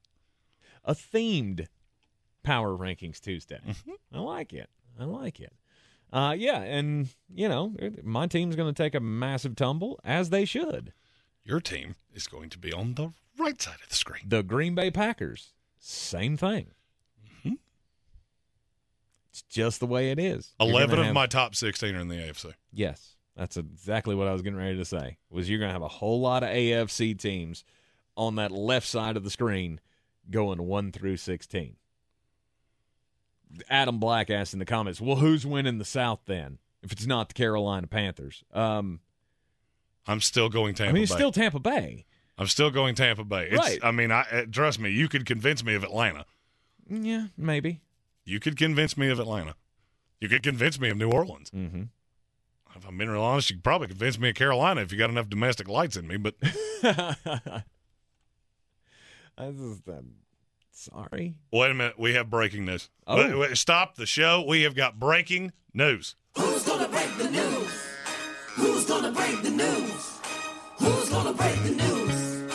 A 0.85 0.93
themed 0.95 1.67
power 2.43 2.75
rankings 2.75 3.19
Tuesday. 3.19 3.59
Mm-hmm. 3.67 3.91
I 4.15 4.19
like 4.19 4.53
it. 4.53 4.69
I 4.99 5.03
like 5.03 5.39
it. 5.39 5.53
Uh, 6.11 6.33
yeah, 6.37 6.61
and 6.61 7.09
you 7.33 7.47
know, 7.47 7.75
my 8.03 8.25
team's 8.27 8.55
going 8.55 8.73
to 8.73 8.83
take 8.83 8.95
a 8.95 8.99
massive 8.99 9.55
tumble, 9.55 9.99
as 10.03 10.29
they 10.31 10.45
should. 10.45 10.91
Your 11.43 11.59
team 11.59 11.95
is 12.13 12.27
going 12.27 12.49
to 12.49 12.57
be 12.57 12.73
on 12.73 12.95
the 12.95 13.13
right 13.37 13.61
side 13.61 13.77
of 13.83 13.89
the 13.89 13.95
screen. 13.95 14.23
The 14.27 14.41
Green 14.41 14.73
Bay 14.73 14.89
Packers, 14.89 15.53
same 15.79 16.35
thing. 16.37 16.67
Mm-hmm. 17.45 17.53
It's 19.31 19.43
just 19.43 19.79
the 19.79 19.85
way 19.85 20.09
it 20.09 20.19
is. 20.19 20.53
You're 20.59 20.69
Eleven 20.69 20.99
of 20.99 21.05
have- 21.05 21.13
my 21.13 21.27
top 21.27 21.55
sixteen 21.55 21.95
are 21.95 21.99
in 21.99 22.07
the 22.07 22.15
AFC. 22.15 22.53
Yes, 22.71 23.15
that's 23.39 23.55
exactly 23.55 24.15
what 24.15 24.27
I 24.27 24.33
was 24.33 24.41
getting 24.41 24.59
ready 24.59 24.75
to 24.75 24.83
say. 24.83 25.17
Was 25.29 25.49
you're 25.49 25.59
going 25.59 25.69
to 25.69 25.73
have 25.73 25.81
a 25.81 25.87
whole 25.87 26.19
lot 26.19 26.43
of 26.43 26.49
AFC 26.49 27.17
teams 27.17 27.63
on 28.17 28.35
that 28.35 28.51
left 28.51 28.85
side 28.85 29.15
of 29.15 29.23
the 29.23 29.29
screen 29.29 29.79
going 30.29 30.61
one 30.67 30.91
through 30.91 31.15
sixteen. 31.15 31.77
Adam 33.69 33.97
Black 33.97 34.29
asked 34.29 34.51
in 34.51 34.59
the 34.59 34.65
comments, 34.65 34.99
"Well, 34.99 35.15
who's 35.15 35.45
winning 35.45 35.77
the 35.77 35.85
South 35.85 36.19
then? 36.25 36.59
If 36.83 36.91
it's 36.91 37.05
not 37.05 37.29
the 37.29 37.33
Carolina 37.33 37.87
Panthers?" 37.87 38.43
Um, 38.53 38.99
I'm 40.05 40.19
still 40.19 40.49
going 40.49 40.75
Tampa 40.75 40.89
I 40.89 40.93
mean, 40.93 41.03
it's 41.03 41.11
Bay. 41.13 41.17
still 41.17 41.31
Tampa 41.31 41.59
Bay. 41.59 42.05
I'm 42.37 42.47
still 42.47 42.71
going 42.71 42.93
Tampa 42.93 43.23
Bay. 43.23 43.47
It's, 43.51 43.57
Right. 43.57 43.79
I 43.81 43.91
mean, 43.91 44.11
I 44.11 44.25
uh, 44.31 44.45
trust 44.51 44.81
me. 44.81 44.89
You 44.89 45.07
could 45.07 45.25
convince 45.25 45.63
me 45.63 45.75
of 45.75 45.83
Atlanta. 45.83 46.25
Yeah, 46.89 47.27
maybe. 47.37 47.79
You 48.25 48.41
could 48.41 48.57
convince 48.57 48.97
me 48.97 49.09
of 49.09 49.17
Atlanta. 49.17 49.55
You 50.19 50.27
could 50.27 50.43
convince 50.43 50.77
me 50.77 50.89
of 50.89 50.97
New 50.97 51.09
Orleans. 51.09 51.49
Mm-hmm. 51.51 51.83
If 52.75 52.87
I'm 52.87 52.97
being 52.97 53.09
real 53.09 53.21
honest, 53.21 53.49
you 53.49 53.55
could 53.57 53.63
probably 53.63 53.87
convince 53.87 54.17
me 54.19 54.29
of 54.29 54.35
Carolina 54.35 54.81
if 54.81 54.91
you 54.91 54.97
got 54.97 55.09
enough 55.09 55.29
domestic 55.29 55.67
lights 55.67 55.97
in 55.97 56.07
me. 56.07 56.17
But 56.17 56.35
I 59.37 59.51
just, 59.51 59.87
I'm 59.87 60.15
sorry. 60.71 61.35
wait 61.51 61.71
a 61.71 61.73
minute, 61.73 61.99
we 61.99 62.13
have 62.13 62.29
breaking 62.29 62.65
news. 62.65 62.89
Oh. 63.07 63.17
Wait, 63.17 63.35
wait, 63.37 63.57
stop 63.57 63.95
the 63.95 64.05
show. 64.05 64.43
We 64.47 64.61
have 64.63 64.75
got 64.75 64.99
breaking 64.99 65.51
news. 65.73 66.15
Who's 66.37 66.65
gonna 66.65 66.87
break 66.87 67.17
the 67.17 67.29
news? 67.29 67.85
Who's 68.55 68.85
gonna 68.85 69.11
break 69.11 69.41
the 69.41 69.51
news? 69.51 70.19
Who's 70.77 71.09
gonna 71.09 71.33
break 71.33 71.61
the 71.63 71.71
news? 71.71 72.53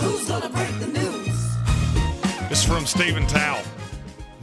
Who's 0.00 0.28
gonna 0.28 0.48
break 0.50 0.78
the 0.78 0.86
news? 0.86 2.48
This 2.48 2.58
is 2.60 2.64
from 2.64 2.86
Stephen 2.86 3.26
Towle. 3.26 3.62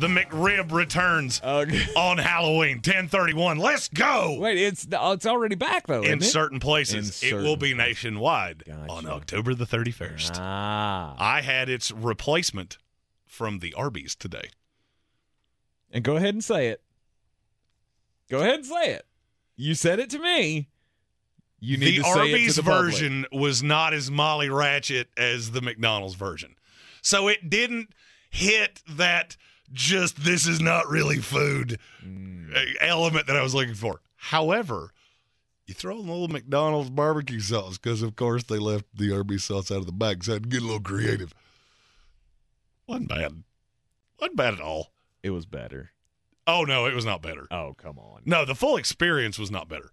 The 0.02 0.08
McRib 0.08 0.72
returns 0.72 1.40
on 1.96 2.18
Halloween, 2.18 2.78
1031. 2.78 3.60
Let's 3.60 3.88
go. 3.88 4.36
Wait, 4.40 4.58
it's 4.58 4.88
it's 4.90 5.26
already 5.28 5.54
back 5.54 5.86
though. 5.86 6.00
in 6.02 6.06
isn't 6.06 6.24
it? 6.24 6.26
certain 6.26 6.60
places. 6.60 7.22
In 7.22 7.30
it 7.38 7.44
will 7.44 7.56
be 7.56 7.76
nationwide 7.76 8.64
on 8.90 9.06
October 9.06 9.54
the 9.54 9.68
31st. 9.68 10.38
Ah. 10.40 11.16
I 11.20 11.42
had 11.42 11.70
its 11.70 11.92
replacement 11.92 12.80
from 13.26 13.60
the 13.60 13.76
Arby's 13.76 14.16
today. 14.16 14.50
And 15.92 16.04
go 16.04 16.16
ahead 16.16 16.34
and 16.34 16.44
say 16.44 16.70
it. 16.70 16.82
Go 18.28 18.40
ahead 18.40 18.56
and 18.56 18.66
say 18.66 18.94
it. 18.94 19.06
You 19.56 19.76
said 19.76 20.00
it 20.00 20.10
to 20.10 20.20
me. 20.20 20.70
You 21.60 21.78
need 21.78 22.00
the 22.00 22.04
to 22.04 22.04
say 22.06 22.20
Arby's 22.20 22.56
the 22.56 22.64
public. 22.64 22.86
version 22.86 23.26
was 23.32 23.62
not 23.62 23.94
as 23.94 24.10
Molly 24.10 24.50
Ratchet 24.50 25.10
as 25.16 25.52
the 25.52 25.62
McDonald's 25.62 26.16
version. 26.16 26.56
So 27.04 27.28
it 27.28 27.52
didn't 27.52 27.94
hit 28.32 28.82
that 28.90 29.38
just 29.74 30.24
this 30.24 30.48
is 30.48 30.60
not 30.62 30.88
really 30.90 31.18
food 31.18 31.80
Mm. 32.04 32.54
element 32.82 33.28
that 33.28 33.36
I 33.38 33.44
was 33.44 33.54
looking 33.56 33.74
for. 33.76 34.02
However, 34.16 34.92
you 35.66 35.74
throw 35.74 36.00
in 36.00 36.08
a 36.08 36.12
little 36.12 36.28
McDonald's 36.28 36.90
barbecue 36.90 37.40
sauce 37.40 37.78
because, 37.78 38.02
of 38.02 38.16
course, 38.16 38.44
they 38.44 38.58
left 38.58 38.86
the 38.94 39.14
Arby's 39.16 39.44
sauce 39.46 39.72
out 39.72 39.78
of 39.78 39.86
the 39.86 39.92
bag, 39.92 40.24
so 40.24 40.34
I 40.34 40.36
had 40.36 40.44
to 40.44 40.50
get 40.50 40.62
a 40.62 40.66
little 40.66 40.82
creative. 40.82 41.34
Wasn't 42.88 43.08
bad. 43.10 43.44
Wasn't 44.20 44.36
bad 44.38 44.54
at 44.56 44.62
all. 44.62 44.92
It 45.24 45.30
was 45.32 45.46
better. 45.46 45.92
Oh, 46.48 46.64
no, 46.64 46.86
it 46.88 46.94
was 46.94 47.06
not 47.06 47.22
better. 47.22 47.48
Oh, 47.52 47.74
come 47.78 47.98
on. 48.00 48.22
No, 48.26 48.44
the 48.46 48.56
full 48.56 48.76
experience 48.76 49.38
was 49.40 49.52
not 49.52 49.70
better. 49.70 49.92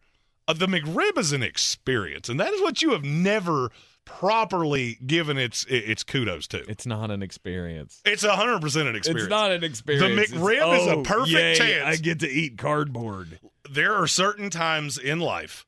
Uh, 0.48 0.54
the 0.54 0.66
McRib 0.66 1.18
is 1.18 1.32
an 1.32 1.42
experience, 1.42 2.28
and 2.28 2.40
that 2.40 2.52
is 2.54 2.62
what 2.62 2.80
you 2.82 2.90
have 2.92 3.04
never 3.04 3.70
properly 4.08 4.98
given 5.06 5.36
its 5.36 5.64
its 5.68 6.02
kudos 6.02 6.46
to. 6.48 6.68
It's 6.68 6.86
not 6.86 7.10
an 7.10 7.22
experience. 7.22 8.00
It's 8.06 8.24
hundred 8.24 8.60
percent 8.62 8.88
an 8.88 8.96
experience. 8.96 9.24
It's 9.24 9.30
not 9.30 9.52
an 9.52 9.62
experience. 9.62 10.30
The 10.30 10.36
McRib 10.36 10.74
It's, 10.74 10.82
is 10.82 10.88
a 10.88 10.96
oh, 10.96 11.02
perfect 11.02 11.28
yay, 11.30 11.54
chance. 11.54 11.84
I 11.84 11.96
get 12.00 12.20
to 12.20 12.28
eat 12.28 12.56
cardboard. 12.56 13.38
there 13.70 13.94
are 13.94 14.06
certain 14.06 14.48
times 14.50 14.96
in 14.96 15.20
life 15.20 15.66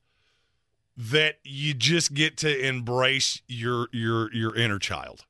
that 0.96 1.36
you 1.44 1.74
just 1.74 2.14
get 2.14 2.38
to 2.38 2.66
embrace 2.66 3.42
your 3.46 3.88
your 3.92 4.32
your 4.32 4.56
inner 4.56 4.78
child, 4.78 5.26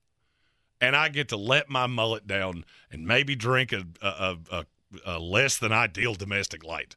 and 0.80 0.94
I 0.94 1.08
get 1.08 1.28
to 1.30 1.36
let 1.36 1.68
my 1.68 1.86
mullet 1.88 2.26
down 2.26 2.64
and 2.90 3.06
maybe 3.06 3.34
drink 3.34 3.72
a 3.72 3.84
a, 4.00 4.36
a, 4.52 4.66
a 5.04 5.18
less 5.18 5.58
than 5.58 5.72
ideal 5.72 6.14
domestic 6.14 6.64
light. 6.64 6.94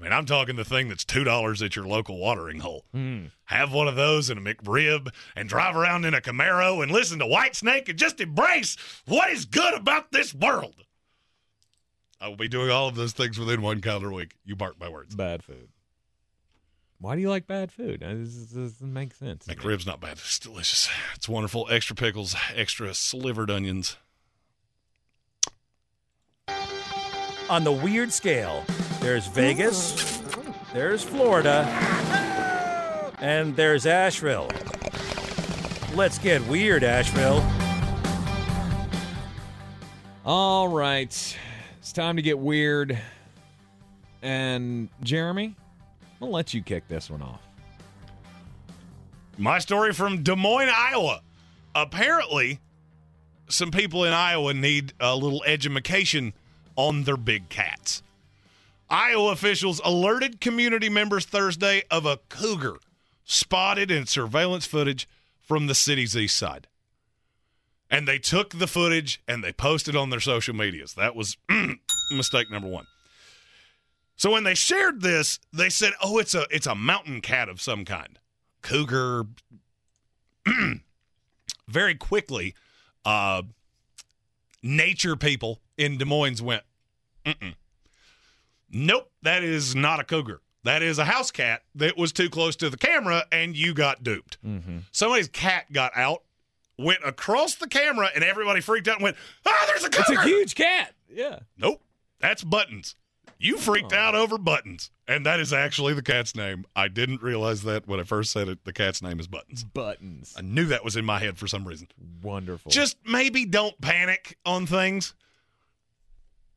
I 0.00 0.02
mean, 0.02 0.12
I'm 0.14 0.24
talking 0.24 0.56
the 0.56 0.64
thing 0.64 0.88
that's 0.88 1.04
two 1.04 1.24
dollars 1.24 1.60
at 1.60 1.76
your 1.76 1.86
local 1.86 2.18
watering 2.18 2.60
hole. 2.60 2.86
Hmm. 2.92 3.26
Have 3.44 3.72
one 3.72 3.86
of 3.86 3.96
those 3.96 4.30
and 4.30 4.46
a 4.46 4.54
McRib, 4.54 5.08
and 5.36 5.46
drive 5.46 5.76
around 5.76 6.06
in 6.06 6.14
a 6.14 6.22
Camaro 6.22 6.82
and 6.82 6.90
listen 6.90 7.18
to 7.18 7.26
Whitesnake 7.26 7.88
and 7.88 7.98
just 7.98 8.18
embrace 8.18 8.76
what 9.06 9.30
is 9.30 9.44
good 9.44 9.74
about 9.74 10.10
this 10.10 10.32
world. 10.32 10.84
I 12.18 12.28
will 12.28 12.36
be 12.36 12.48
doing 12.48 12.70
all 12.70 12.88
of 12.88 12.94
those 12.94 13.12
things 13.12 13.38
within 13.38 13.60
one 13.60 13.82
calendar 13.82 14.10
week. 14.10 14.36
You 14.44 14.56
mark 14.56 14.80
my 14.80 14.88
words. 14.88 15.14
Bad 15.14 15.42
food. 15.42 15.68
Why 16.98 17.14
do 17.14 17.20
you 17.20 17.28
like 17.30 17.46
bad 17.46 17.70
food? 17.70 18.00
This, 18.00 18.36
this 18.36 18.52
doesn't 18.52 18.92
make 18.92 19.14
sense. 19.14 19.46
to. 19.46 19.54
McRib's 19.54 19.86
not 19.86 20.00
bad. 20.00 20.12
It's 20.12 20.38
delicious. 20.38 20.88
It's 21.14 21.28
wonderful. 21.28 21.66
Extra 21.70 21.96
pickles, 21.96 22.34
extra 22.54 22.94
slivered 22.94 23.50
onions. 23.50 23.96
On 27.48 27.64
the 27.64 27.72
weird 27.72 28.12
scale, 28.12 28.64
there's 29.00 29.26
Vegas, 29.26 30.18
there's 30.72 31.02
Florida, 31.02 31.64
and 33.18 33.56
there's 33.56 33.86
Asheville. 33.86 34.48
Let's 35.94 36.18
get 36.18 36.46
weird, 36.46 36.84
Asheville. 36.84 37.44
All 40.24 40.68
right. 40.68 41.36
It's 41.78 41.92
time 41.92 42.16
to 42.16 42.22
get 42.22 42.38
weird. 42.38 42.98
And 44.22 44.88
Jeremy, 45.02 45.56
I'll 46.20 46.30
let 46.30 46.54
you 46.54 46.62
kick 46.62 46.86
this 46.86 47.10
one 47.10 47.22
off. 47.22 47.40
My 49.38 49.58
story 49.58 49.92
from 49.92 50.22
Des 50.22 50.36
Moines, 50.36 50.68
Iowa. 50.68 51.22
Apparently, 51.74 52.60
some 53.48 53.70
people 53.70 54.04
in 54.04 54.12
Iowa 54.12 54.52
need 54.52 54.92
a 55.00 55.16
little 55.16 55.42
education 55.44 56.34
on 56.76 57.04
their 57.04 57.16
big 57.16 57.48
cats. 57.48 58.02
Iowa 58.90 59.30
officials 59.30 59.80
alerted 59.84 60.40
community 60.40 60.88
members 60.88 61.24
Thursday 61.24 61.84
of 61.90 62.04
a 62.04 62.18
cougar 62.28 62.78
spotted 63.24 63.90
in 63.90 64.06
surveillance 64.06 64.66
footage 64.66 65.08
from 65.40 65.68
the 65.68 65.74
city's 65.74 66.16
east 66.16 66.36
side. 66.36 66.66
And 67.88 68.06
they 68.06 68.18
took 68.18 68.50
the 68.50 68.66
footage 68.66 69.22
and 69.26 69.42
they 69.42 69.52
posted 69.52 69.94
on 69.96 70.10
their 70.10 70.20
social 70.20 70.54
medias. 70.54 70.94
That 70.94 71.14
was 71.14 71.36
mistake 72.10 72.50
number 72.50 72.68
1. 72.68 72.86
So 74.16 74.30
when 74.30 74.44
they 74.44 74.54
shared 74.54 75.00
this, 75.00 75.38
they 75.50 75.70
said, 75.70 75.94
"Oh, 76.02 76.18
it's 76.18 76.34
a 76.34 76.46
it's 76.50 76.66
a 76.66 76.74
mountain 76.74 77.22
cat 77.22 77.48
of 77.48 77.58
some 77.58 77.86
kind." 77.86 78.18
Cougar 78.60 79.24
very 81.68 81.94
quickly 81.94 82.54
uh 83.06 83.42
nature 84.62 85.16
people 85.16 85.60
in 85.78 85.96
Des 85.96 86.04
Moines 86.04 86.42
went, 86.42 86.64
Mm-mm. 87.24 87.54
Nope, 88.70 89.10
that 89.22 89.42
is 89.42 89.74
not 89.74 90.00
a 90.00 90.04
cougar. 90.04 90.40
That 90.64 90.82
is 90.82 90.98
a 90.98 91.04
house 91.04 91.30
cat 91.30 91.62
that 91.74 91.96
was 91.96 92.12
too 92.12 92.28
close 92.28 92.54
to 92.56 92.68
the 92.70 92.76
camera 92.76 93.24
and 93.32 93.56
you 93.56 93.72
got 93.74 94.02
duped. 94.02 94.38
Somebody's 94.92 95.28
cat 95.28 95.72
got 95.72 95.92
out, 95.96 96.22
went 96.78 97.00
across 97.04 97.54
the 97.54 97.66
camera, 97.66 98.10
and 98.14 98.22
everybody 98.22 98.60
freaked 98.60 98.86
out 98.88 98.96
and 98.96 99.02
went, 99.04 99.16
Ah, 99.46 99.64
there's 99.66 99.84
a 99.84 99.88
cougar. 99.90 100.12
It's 100.12 100.22
a 100.22 100.28
huge 100.28 100.54
cat. 100.54 100.94
Yeah. 101.12 101.40
Nope, 101.58 101.82
that's 102.20 102.44
Buttons. 102.44 102.94
You 103.38 103.56
freaked 103.56 103.94
out 103.94 104.14
over 104.14 104.36
Buttons. 104.36 104.90
And 105.08 105.24
that 105.24 105.40
is 105.40 105.50
actually 105.52 105.94
the 105.94 106.02
cat's 106.02 106.36
name. 106.36 106.66
I 106.76 106.88
didn't 106.88 107.22
realize 107.22 107.62
that 107.62 107.88
when 107.88 107.98
I 107.98 108.02
first 108.02 108.30
said 108.30 108.48
it. 108.48 108.64
The 108.66 108.72
cat's 108.74 109.00
name 109.02 109.18
is 109.18 109.26
Buttons. 109.26 109.64
Buttons. 109.64 110.34
I 110.36 110.42
knew 110.42 110.66
that 110.66 110.84
was 110.84 110.94
in 110.94 111.06
my 111.06 111.18
head 111.18 111.38
for 111.38 111.46
some 111.46 111.66
reason. 111.66 111.88
Wonderful. 112.22 112.70
Just 112.70 112.98
maybe 113.06 113.46
don't 113.46 113.80
panic 113.80 114.36
on 114.44 114.66
things. 114.66 115.14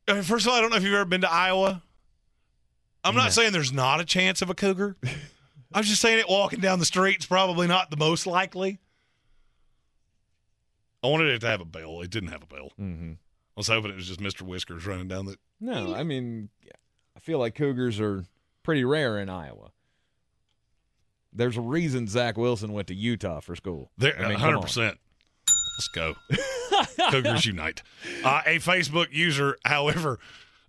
Uh, 0.09 0.21
First 0.21 0.45
of 0.45 0.51
all, 0.51 0.57
I 0.57 0.61
don't 0.61 0.71
know 0.71 0.75
if 0.75 0.83
you've 0.83 0.93
ever 0.93 1.05
been 1.05 1.21
to 1.21 1.31
Iowa. 1.31 1.81
I'm 3.03 3.15
not 3.15 3.33
saying 3.33 3.51
there's 3.51 3.73
not 3.73 3.99
a 3.99 4.05
chance 4.05 4.41
of 4.41 4.49
a 4.49 4.53
cougar. 4.53 4.95
I'm 5.73 5.83
just 5.83 6.01
saying 6.01 6.19
it 6.19 6.29
walking 6.29 6.59
down 6.59 6.79
the 6.79 6.85
street's 6.85 7.25
probably 7.25 7.67
not 7.67 7.89
the 7.89 7.97
most 7.97 8.27
likely. 8.27 8.79
I 11.03 11.07
wanted 11.07 11.27
it 11.27 11.39
to 11.39 11.47
have 11.47 11.61
a 11.61 11.65
bell. 11.65 12.01
It 12.01 12.11
didn't 12.11 12.29
have 12.29 12.43
a 12.43 12.45
bell. 12.45 12.71
Mm-hmm. 12.79 13.13
I 13.13 13.59
was 13.59 13.67
hoping 13.67 13.91
it 13.91 13.95
was 13.95 14.07
just 14.07 14.19
Mr. 14.19 14.43
Whiskers 14.43 14.85
running 14.85 15.07
down 15.07 15.25
the. 15.25 15.37
No, 15.59 15.93
I 15.93 16.03
mean, 16.03 16.49
I 17.15 17.19
feel 17.19 17.39
like 17.39 17.55
cougars 17.55 17.99
are 17.99 18.25
pretty 18.63 18.83
rare 18.85 19.19
in 19.19 19.29
Iowa. 19.29 19.71
There's 21.33 21.57
a 21.57 21.61
reason 21.61 22.07
Zach 22.07 22.37
Wilson 22.37 22.73
went 22.73 22.87
to 22.87 22.95
Utah 22.95 23.39
for 23.39 23.55
school. 23.55 23.91
There, 23.97 24.17
I 24.19 24.29
mean, 24.29 24.37
100%. 24.37 24.97
Let's 25.75 25.87
go. 25.95 26.13
Cougars 27.09 27.45
unite. 27.45 27.81
Uh, 28.23 28.41
a 28.45 28.59
Facebook 28.59 29.07
user, 29.11 29.57
however, 29.65 30.19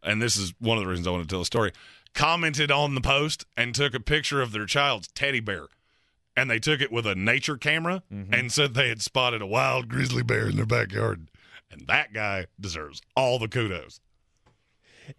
and 0.02 0.22
this 0.22 0.36
is 0.36 0.54
one 0.58 0.78
of 0.78 0.84
the 0.84 0.88
reasons 0.88 1.06
I 1.06 1.10
want 1.10 1.22
to 1.22 1.28
tell 1.28 1.40
the 1.40 1.44
story, 1.44 1.72
commented 2.14 2.70
on 2.70 2.94
the 2.94 3.00
post 3.00 3.44
and 3.56 3.74
took 3.74 3.94
a 3.94 4.00
picture 4.00 4.40
of 4.40 4.52
their 4.52 4.66
child's 4.66 5.08
teddy 5.08 5.40
bear. 5.40 5.66
And 6.36 6.50
they 6.50 6.58
took 6.58 6.80
it 6.80 6.90
with 6.90 7.06
a 7.06 7.14
nature 7.14 7.56
camera 7.56 8.02
mm-hmm. 8.12 8.32
and 8.32 8.50
said 8.50 8.74
they 8.74 8.88
had 8.88 9.02
spotted 9.02 9.42
a 9.42 9.46
wild 9.46 9.88
grizzly 9.88 10.22
bear 10.22 10.48
in 10.48 10.56
their 10.56 10.66
backyard. 10.66 11.28
And 11.70 11.86
that 11.86 12.12
guy 12.12 12.46
deserves 12.58 13.00
all 13.16 13.38
the 13.38 13.48
kudos. 13.48 14.00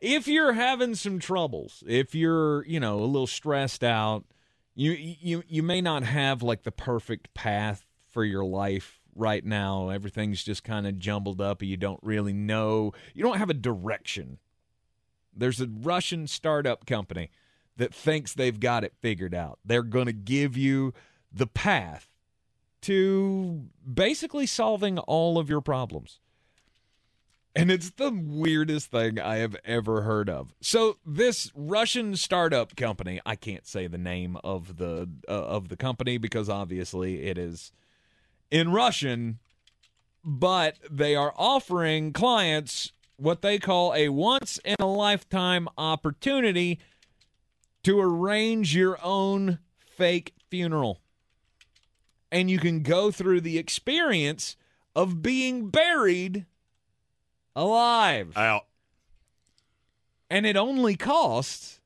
if 0.02 0.28
you're 0.28 0.54
having 0.54 0.96
some 0.96 1.20
troubles, 1.20 1.84
if 1.88 2.16
you're, 2.16 2.66
you 2.66 2.80
know, 2.80 3.00
a 3.00 3.06
little 3.06 3.28
stressed 3.28 3.84
out, 3.84 4.26
you 4.74 4.92
you 4.92 5.44
you 5.48 5.64
may 5.64 5.82
not 5.82 6.04
have 6.04 6.44
like 6.44 6.64
the 6.64 6.72
perfect 6.72 7.34
path 7.34 7.86
for 8.08 8.24
your 8.26 8.44
life 8.44 9.00
right 9.16 9.46
now. 9.46 9.90
Everything's 9.90 10.44
just 10.44 10.64
kind 10.64 10.86
of 10.86 11.00
jumbled 11.00 11.40
up 11.40 11.62
and 11.62 11.70
you 11.70 11.78
don't 11.78 12.00
really 12.04 12.34
know. 12.34 12.92
You 13.14 13.24
don't 13.24 13.38
have 13.38 13.50
a 13.50 13.54
direction. 13.54 14.40
There's 15.36 15.62
a 15.62 15.68
Russian 15.68 16.28
startup 16.28 16.86
company 16.86 17.30
that 17.78 17.94
thinks 17.94 18.34
they've 18.34 18.60
got 18.60 18.84
it 18.84 18.94
figured 19.02 19.36
out. 19.36 19.60
They're 19.66 19.84
going 19.84 20.06
to 20.06 20.14
give 20.14 20.56
you 20.56 20.94
the 21.32 21.48
path 21.48 22.08
to 22.82 23.66
basically 23.92 24.46
solving 24.46 25.00
all 25.00 25.38
of 25.38 25.50
your 25.50 25.62
problems. 25.62 26.20
And 27.56 27.72
it's 27.72 27.90
the 27.92 28.12
weirdest 28.12 28.92
thing 28.92 29.18
I 29.18 29.38
have 29.38 29.56
ever 29.64 30.02
heard 30.02 30.30
of. 30.30 30.54
So 30.60 30.98
this 31.06 31.52
Russian 31.56 32.18
startup 32.18 32.76
company, 32.76 33.22
I 33.26 33.36
can't 33.38 33.66
say 33.66 33.88
the 33.88 33.98
name 33.98 34.38
of 34.44 34.76
the 34.76 35.10
uh, 35.28 35.32
of 35.32 35.70
the 35.70 35.78
company 35.78 36.18
because 36.18 36.50
obviously 36.50 37.24
it 37.24 37.38
is 37.38 37.72
in 38.52 38.74
Russian, 38.74 39.40
but 40.24 40.78
they 40.92 41.16
are 41.16 41.34
offering 41.38 42.12
clients 42.12 42.92
what 43.18 43.42
they 43.42 43.60
call 43.60 43.94
a 43.94 44.10
once 44.10 44.60
in 44.66 44.76
a 44.80 44.86
lifetime 44.86 45.68
opportunity 45.78 46.80
to 47.84 48.00
arrange 48.00 48.76
your 48.76 48.98
own 49.04 49.60
fake 49.80 50.34
funeral. 50.50 51.00
And 52.32 52.50
you 52.50 52.58
can 52.60 52.82
go 52.82 53.12
through 53.12 53.42
the 53.42 53.58
experience 53.58 54.56
of 54.96 55.22
being 55.22 55.70
buried 55.70 56.46
alive. 57.56 58.36
Out. 58.36 58.66
And 60.30 60.46
it 60.46 60.58
only 60.58 60.96
costs 60.96 61.80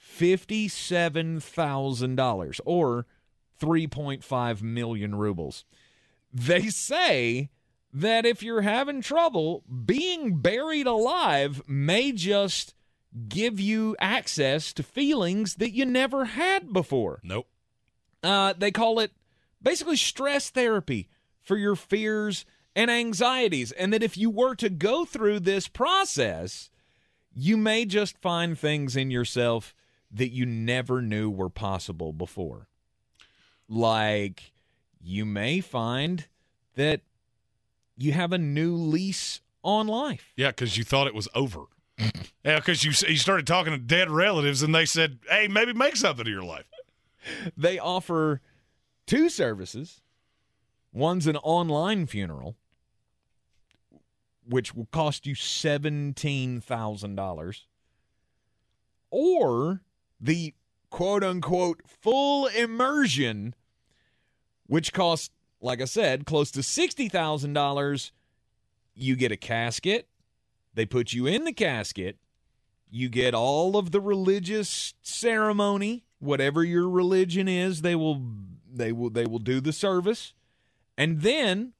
$57,000 0.00 2.60
or 2.64 3.06
3.5 3.60 4.62
million 4.62 5.14
rubles. 5.14 5.64
They 6.32 6.68
say 6.68 7.50
that 7.92 8.24
if 8.24 8.42
you're 8.42 8.62
having 8.62 9.02
trouble, 9.02 9.62
being 9.84 10.36
buried 10.36 10.86
alive 10.86 11.62
may 11.68 12.12
just 12.12 12.74
give 13.28 13.60
you 13.60 13.94
access 14.00 14.72
to 14.72 14.82
feelings 14.82 15.56
that 15.56 15.72
you 15.72 15.84
never 15.84 16.24
had 16.26 16.72
before. 16.72 17.20
Nope. 17.22 17.46
Uh, 18.22 18.54
they 18.56 18.70
call 18.70 18.98
it 18.98 19.12
basically 19.62 19.96
stress 19.96 20.50
therapy 20.50 21.08
for 21.42 21.56
your 21.56 21.76
fears 21.76 22.44
and 22.74 22.90
anxieties. 22.90 23.72
And 23.72 23.92
that 23.92 24.02
if 24.02 24.16
you 24.16 24.30
were 24.30 24.54
to 24.56 24.70
go 24.70 25.04
through 25.04 25.40
this 25.40 25.68
process, 25.68 26.70
you 27.34 27.56
may 27.56 27.84
just 27.84 28.16
find 28.18 28.58
things 28.58 28.96
in 28.96 29.10
yourself 29.10 29.74
that 30.10 30.30
you 30.30 30.46
never 30.46 31.02
knew 31.02 31.30
were 31.30 31.50
possible 31.50 32.12
before. 32.12 32.68
Like 33.68 34.52
you 35.00 35.24
may 35.24 35.60
find 35.60 36.26
that 36.76 37.00
you 38.02 38.12
have 38.12 38.32
a 38.32 38.38
new 38.38 38.74
lease 38.74 39.40
on 39.62 39.86
life. 39.86 40.32
Yeah, 40.36 40.48
because 40.48 40.76
you 40.76 40.82
thought 40.84 41.06
it 41.06 41.14
was 41.14 41.28
over. 41.34 41.60
yeah, 41.98 42.56
because 42.56 42.84
you 42.84 42.90
you 43.08 43.16
started 43.16 43.46
talking 43.46 43.72
to 43.72 43.78
dead 43.78 44.10
relatives 44.10 44.62
and 44.62 44.74
they 44.74 44.84
said, 44.86 45.20
"Hey, 45.28 45.48
maybe 45.48 45.72
make 45.72 45.96
something 45.96 46.26
of 46.26 46.32
your 46.32 46.42
life." 46.42 46.66
They 47.56 47.78
offer 47.78 48.40
two 49.06 49.28
services. 49.28 50.00
One's 50.92 51.28
an 51.28 51.36
online 51.36 52.06
funeral, 52.06 52.56
which 54.44 54.74
will 54.74 54.86
cost 54.86 55.24
you 55.24 55.36
$17,000, 55.36 57.60
or 59.10 59.82
the 60.20 60.54
quote 60.90 61.22
unquote 61.22 61.82
full 61.86 62.48
immersion, 62.48 63.54
which 64.66 64.92
costs, 64.92 65.30
like 65.62 65.80
I 65.80 65.86
said, 65.86 66.26
close 66.26 66.50
to 66.50 66.60
$60,000. 66.60 68.10
You 68.94 69.16
get 69.16 69.32
a 69.32 69.36
casket, 69.36 70.08
they 70.74 70.84
put 70.84 71.14
you 71.14 71.26
in 71.26 71.44
the 71.44 71.52
casket, 71.52 72.18
you 72.90 73.08
get 73.08 73.32
all 73.32 73.78
of 73.78 73.90
the 73.90 74.00
religious 74.00 74.92
ceremony, 75.00 76.04
whatever 76.18 76.62
your 76.62 76.90
religion 76.90 77.48
is, 77.48 77.80
they 77.80 77.94
will 77.94 78.20
they 78.70 78.92
will 78.92 79.08
they 79.08 79.24
will 79.24 79.38
do 79.38 79.60
the 79.60 79.72
service. 79.72 80.34
And 80.98 81.22
then 81.22 81.72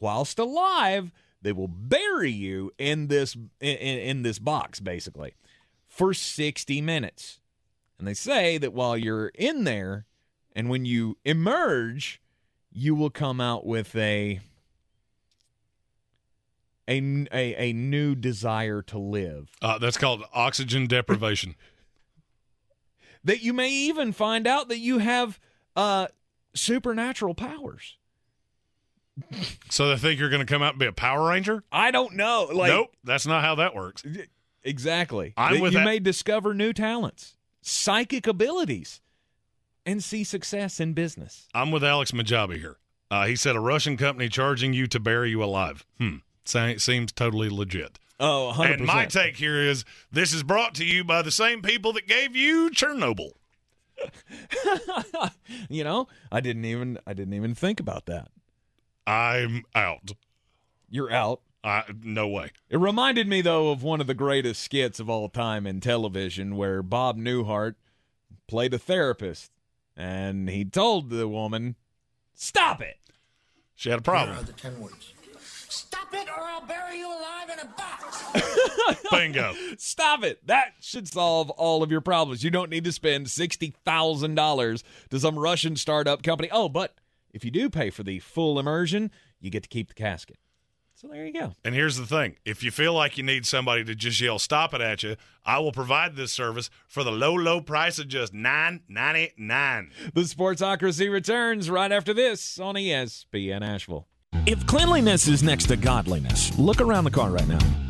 whilst 0.00 0.40
alive, 0.40 1.12
they 1.40 1.52
will 1.52 1.68
bury 1.68 2.32
you 2.32 2.72
in 2.78 3.06
this 3.06 3.36
in, 3.60 3.76
in 3.76 4.22
this 4.22 4.40
box 4.40 4.80
basically 4.80 5.34
for 5.86 6.12
60 6.12 6.80
minutes. 6.80 7.40
And 7.98 8.08
they 8.08 8.14
say 8.14 8.58
that 8.58 8.72
while 8.72 8.96
you're 8.96 9.28
in 9.28 9.64
there 9.64 10.06
and 10.52 10.68
when 10.68 10.84
you 10.84 11.16
emerge, 11.24 12.20
you 12.72 12.94
will 12.94 13.10
come 13.10 13.40
out 13.40 13.66
with 13.66 13.94
a 13.96 14.40
a, 16.88 16.98
a, 17.32 17.54
a 17.70 17.72
new 17.72 18.14
desire 18.14 18.82
to 18.82 18.98
live. 18.98 19.50
Uh, 19.62 19.78
that's 19.78 19.96
called 19.96 20.24
oxygen 20.34 20.86
deprivation. 20.86 21.54
that 23.24 23.42
you 23.42 23.52
may 23.52 23.70
even 23.70 24.12
find 24.12 24.46
out 24.46 24.68
that 24.68 24.78
you 24.78 24.98
have 24.98 25.38
uh, 25.76 26.08
supernatural 26.54 27.34
powers. 27.34 27.96
so 29.68 29.88
they 29.88 29.96
think 29.96 30.18
you're 30.18 30.30
going 30.30 30.44
to 30.44 30.52
come 30.52 30.62
out 30.62 30.72
and 30.72 30.80
be 30.80 30.86
a 30.86 30.92
Power 30.92 31.28
Ranger? 31.28 31.62
I 31.70 31.90
don't 31.90 32.16
know. 32.16 32.48
Like, 32.52 32.72
nope, 32.72 32.92
that's 33.04 33.26
not 33.26 33.42
how 33.44 33.56
that 33.56 33.74
works. 33.74 34.02
Exactly. 34.64 35.32
I'm 35.36 35.54
That 35.54 35.62
with 35.62 35.72
you 35.72 35.78
that- 35.78 35.84
may 35.84 35.98
discover 36.00 36.54
new 36.54 36.72
talents, 36.72 37.36
psychic 37.62 38.26
abilities, 38.26 39.00
and 39.86 40.02
see 40.02 40.24
success 40.24 40.80
in 40.80 40.92
business. 40.92 41.48
I'm 41.54 41.70
with 41.70 41.84
Alex 41.84 42.12
Majabi 42.12 42.58
here. 42.58 42.76
Uh, 43.10 43.26
he 43.26 43.36
said 43.36 43.56
a 43.56 43.60
Russian 43.60 43.96
company 43.96 44.28
charging 44.28 44.72
you 44.72 44.86
to 44.86 45.00
bury 45.00 45.30
you 45.30 45.42
alive. 45.42 45.84
Hmm. 45.98 46.16
Seems 46.44 47.12
totally 47.12 47.48
legit. 47.48 47.98
Oh, 48.18 48.52
100%. 48.54 48.74
And 48.74 48.86
my 48.86 49.06
take 49.06 49.36
here 49.36 49.56
is 49.56 49.84
this 50.12 50.32
is 50.32 50.42
brought 50.42 50.74
to 50.76 50.84
you 50.84 51.04
by 51.04 51.22
the 51.22 51.30
same 51.30 51.62
people 51.62 51.92
that 51.94 52.06
gave 52.06 52.36
you 52.36 52.70
Chernobyl. 52.70 53.32
you 55.68 55.84
know, 55.84 56.08
I 56.30 56.40
didn't 56.40 56.64
even 56.64 56.98
I 57.06 57.12
didn't 57.12 57.34
even 57.34 57.54
think 57.54 57.80
about 57.80 58.06
that. 58.06 58.28
I'm 59.06 59.64
out. 59.74 60.12
You're 60.88 61.12
out. 61.12 61.40
I, 61.62 61.84
no 62.02 62.26
way. 62.26 62.52
It 62.70 62.78
reminded 62.78 63.28
me 63.28 63.42
though 63.42 63.70
of 63.70 63.82
one 63.82 64.00
of 64.00 64.06
the 64.06 64.14
greatest 64.14 64.62
skits 64.62 65.00
of 65.00 65.10
all 65.10 65.28
time 65.28 65.66
in 65.66 65.80
television 65.80 66.56
where 66.56 66.82
Bob 66.82 67.18
Newhart 67.18 67.74
played 68.46 68.72
a 68.74 68.78
therapist 68.78 69.50
and 70.00 70.48
he 70.48 70.64
told 70.64 71.10
the 71.10 71.28
woman, 71.28 71.76
"Stop 72.34 72.80
it." 72.80 72.98
She 73.74 73.90
had 73.90 73.98
a 73.98 74.02
problem. 74.02 74.36
Here 74.36 74.42
are 74.42 74.46
the 74.46 74.52
ten 74.52 74.80
words. 74.80 75.14
Stop 75.68 76.12
it 76.12 76.28
or 76.28 76.42
I'll 76.42 76.66
bury 76.66 76.98
you 76.98 77.06
alive 77.06 77.48
in 77.48 77.58
a 77.60 77.64
box. 77.64 79.04
Bingo. 79.10 79.54
Stop 79.78 80.24
it. 80.24 80.44
That 80.46 80.74
should 80.80 81.06
solve 81.06 81.48
all 81.50 81.84
of 81.84 81.92
your 81.92 82.00
problems. 82.00 82.42
You 82.42 82.50
don't 82.50 82.70
need 82.70 82.82
to 82.84 82.92
spend 82.92 83.26
$60,000 83.26 84.82
to 85.10 85.20
some 85.20 85.38
Russian 85.38 85.76
startup 85.76 86.24
company. 86.24 86.48
Oh, 86.50 86.68
but 86.68 86.96
if 87.32 87.44
you 87.44 87.52
do 87.52 87.70
pay 87.70 87.90
for 87.90 88.02
the 88.02 88.18
full 88.18 88.58
immersion, 88.58 89.12
you 89.40 89.48
get 89.48 89.62
to 89.62 89.68
keep 89.68 89.88
the 89.88 89.94
casket. 89.94 90.38
So 91.00 91.08
there 91.08 91.24
you 91.24 91.32
go. 91.32 91.54
And 91.64 91.74
here's 91.74 91.96
the 91.96 92.04
thing 92.04 92.36
if 92.44 92.62
you 92.62 92.70
feel 92.70 92.92
like 92.92 93.16
you 93.16 93.24
need 93.24 93.46
somebody 93.46 93.84
to 93.84 93.94
just 93.94 94.20
yell 94.20 94.38
stop 94.38 94.74
it 94.74 94.82
at 94.82 95.02
you, 95.02 95.16
I 95.46 95.58
will 95.58 95.72
provide 95.72 96.14
this 96.14 96.30
service 96.30 96.68
for 96.88 97.02
the 97.02 97.10
low, 97.10 97.32
low 97.32 97.62
price 97.62 97.98
of 97.98 98.08
just 98.08 98.34
nine 98.34 98.82
ninety 98.86 99.32
nine. 99.38 99.92
The 100.12 100.20
Sportsocracy 100.22 101.10
returns 101.10 101.70
right 101.70 101.90
after 101.90 102.12
this 102.12 102.60
on 102.60 102.74
ESPN 102.74 103.62
Asheville. 103.62 104.08
If 104.44 104.66
cleanliness 104.66 105.26
is 105.26 105.42
next 105.42 105.68
to 105.68 105.76
godliness, 105.76 106.58
look 106.58 106.82
around 106.82 107.04
the 107.04 107.10
car 107.10 107.30
right 107.30 107.48
now. 107.48 107.89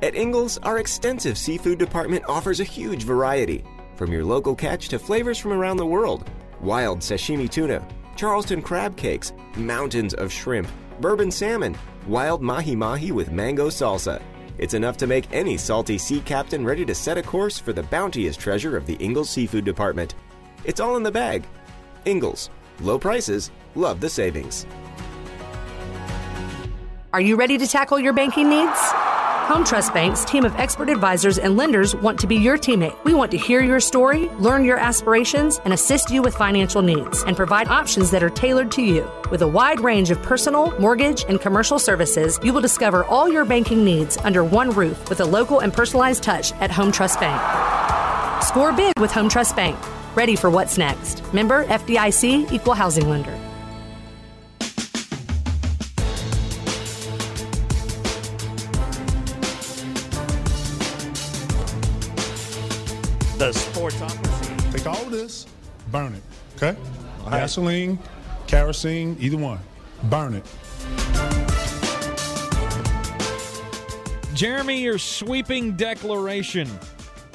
At 0.00 0.14
Ingles, 0.14 0.58
our 0.58 0.78
extensive 0.78 1.36
seafood 1.36 1.78
department 1.78 2.24
offers 2.28 2.60
a 2.60 2.64
huge 2.64 3.02
variety. 3.02 3.64
From 3.96 4.12
your 4.12 4.24
local 4.24 4.54
catch 4.54 4.88
to 4.90 4.98
flavors 4.98 5.38
from 5.38 5.52
around 5.52 5.76
the 5.76 5.86
world 5.86 6.30
wild 6.60 7.00
sashimi 7.00 7.50
tuna, 7.50 7.86
Charleston 8.14 8.62
crab 8.62 8.96
cakes, 8.96 9.32
mountains 9.56 10.14
of 10.14 10.32
shrimp, 10.32 10.68
bourbon 11.00 11.30
salmon, 11.30 11.76
wild 12.06 12.42
mahi 12.42 12.76
mahi 12.76 13.10
with 13.10 13.32
mango 13.32 13.68
salsa. 13.68 14.22
It's 14.56 14.74
enough 14.74 14.96
to 14.98 15.06
make 15.08 15.32
any 15.32 15.56
salty 15.56 15.98
sea 15.98 16.20
captain 16.20 16.64
ready 16.64 16.84
to 16.84 16.94
set 16.94 17.18
a 17.18 17.22
course 17.22 17.58
for 17.58 17.72
the 17.72 17.84
bounteous 17.84 18.36
treasure 18.36 18.76
of 18.76 18.86
the 18.86 18.96
Ingles 18.96 19.30
Seafood 19.30 19.64
Department. 19.64 20.14
It's 20.64 20.80
all 20.80 20.96
in 20.96 21.02
the 21.02 21.12
bag. 21.12 21.44
Ingles, 22.04 22.50
low 22.80 22.98
prices, 22.98 23.50
love 23.74 24.00
the 24.00 24.10
savings. 24.10 24.64
Are 27.10 27.22
you 27.22 27.36
ready 27.36 27.56
to 27.56 27.66
tackle 27.66 27.98
your 27.98 28.12
banking 28.12 28.50
needs? 28.50 28.76
Home 29.48 29.64
Trust 29.64 29.94
Bank's 29.94 30.26
team 30.26 30.44
of 30.44 30.54
expert 30.56 30.90
advisors 30.90 31.38
and 31.38 31.56
lenders 31.56 31.96
want 31.96 32.20
to 32.20 32.26
be 32.26 32.36
your 32.36 32.58
teammate. 32.58 33.02
We 33.02 33.14
want 33.14 33.30
to 33.30 33.38
hear 33.38 33.62
your 33.62 33.80
story, 33.80 34.28
learn 34.38 34.62
your 34.62 34.76
aspirations, 34.76 35.58
and 35.64 35.72
assist 35.72 36.10
you 36.10 36.20
with 36.20 36.34
financial 36.34 36.82
needs 36.82 37.22
and 37.22 37.34
provide 37.34 37.68
options 37.68 38.10
that 38.10 38.22
are 38.22 38.28
tailored 38.28 38.70
to 38.72 38.82
you. 38.82 39.10
With 39.30 39.40
a 39.40 39.48
wide 39.48 39.80
range 39.80 40.10
of 40.10 40.20
personal, 40.22 40.78
mortgage, 40.78 41.24
and 41.30 41.40
commercial 41.40 41.78
services, 41.78 42.38
you 42.42 42.52
will 42.52 42.60
discover 42.60 43.04
all 43.04 43.26
your 43.26 43.46
banking 43.46 43.82
needs 43.82 44.18
under 44.18 44.44
one 44.44 44.68
roof 44.70 45.08
with 45.08 45.20
a 45.20 45.24
local 45.24 45.60
and 45.60 45.72
personalized 45.72 46.22
touch 46.22 46.52
at 46.60 46.70
Home 46.70 46.92
Trust 46.92 47.20
Bank. 47.20 47.40
Score 48.42 48.74
big 48.74 48.92
with 49.00 49.12
Home 49.12 49.30
Trust 49.30 49.56
Bank. 49.56 49.78
Ready 50.14 50.36
for 50.36 50.50
what's 50.50 50.76
next. 50.76 51.24
Member 51.32 51.64
FDIC 51.64 52.52
Equal 52.52 52.74
Housing 52.74 53.08
Lender. 53.08 53.47
The 63.38 63.50
Sportsocracy. 63.50 64.72
Take 64.72 64.86
all 64.88 65.04
this, 65.04 65.46
burn 65.92 66.12
it. 66.12 66.22
Okay? 66.56 66.76
Gasoline, 67.30 67.96
kerosene, 68.48 69.16
either 69.20 69.36
one. 69.36 69.60
Burn 70.04 70.34
it. 70.34 70.44
Jeremy, 74.34 74.82
your 74.82 74.98
sweeping 74.98 75.76
declaration 75.76 76.66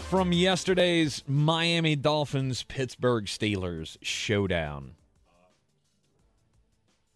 from 0.10 0.34
yesterday's 0.34 1.24
Miami 1.26 1.96
Dolphins 1.96 2.64
Pittsburgh 2.64 3.24
Steelers 3.24 3.96
showdown. 4.02 4.96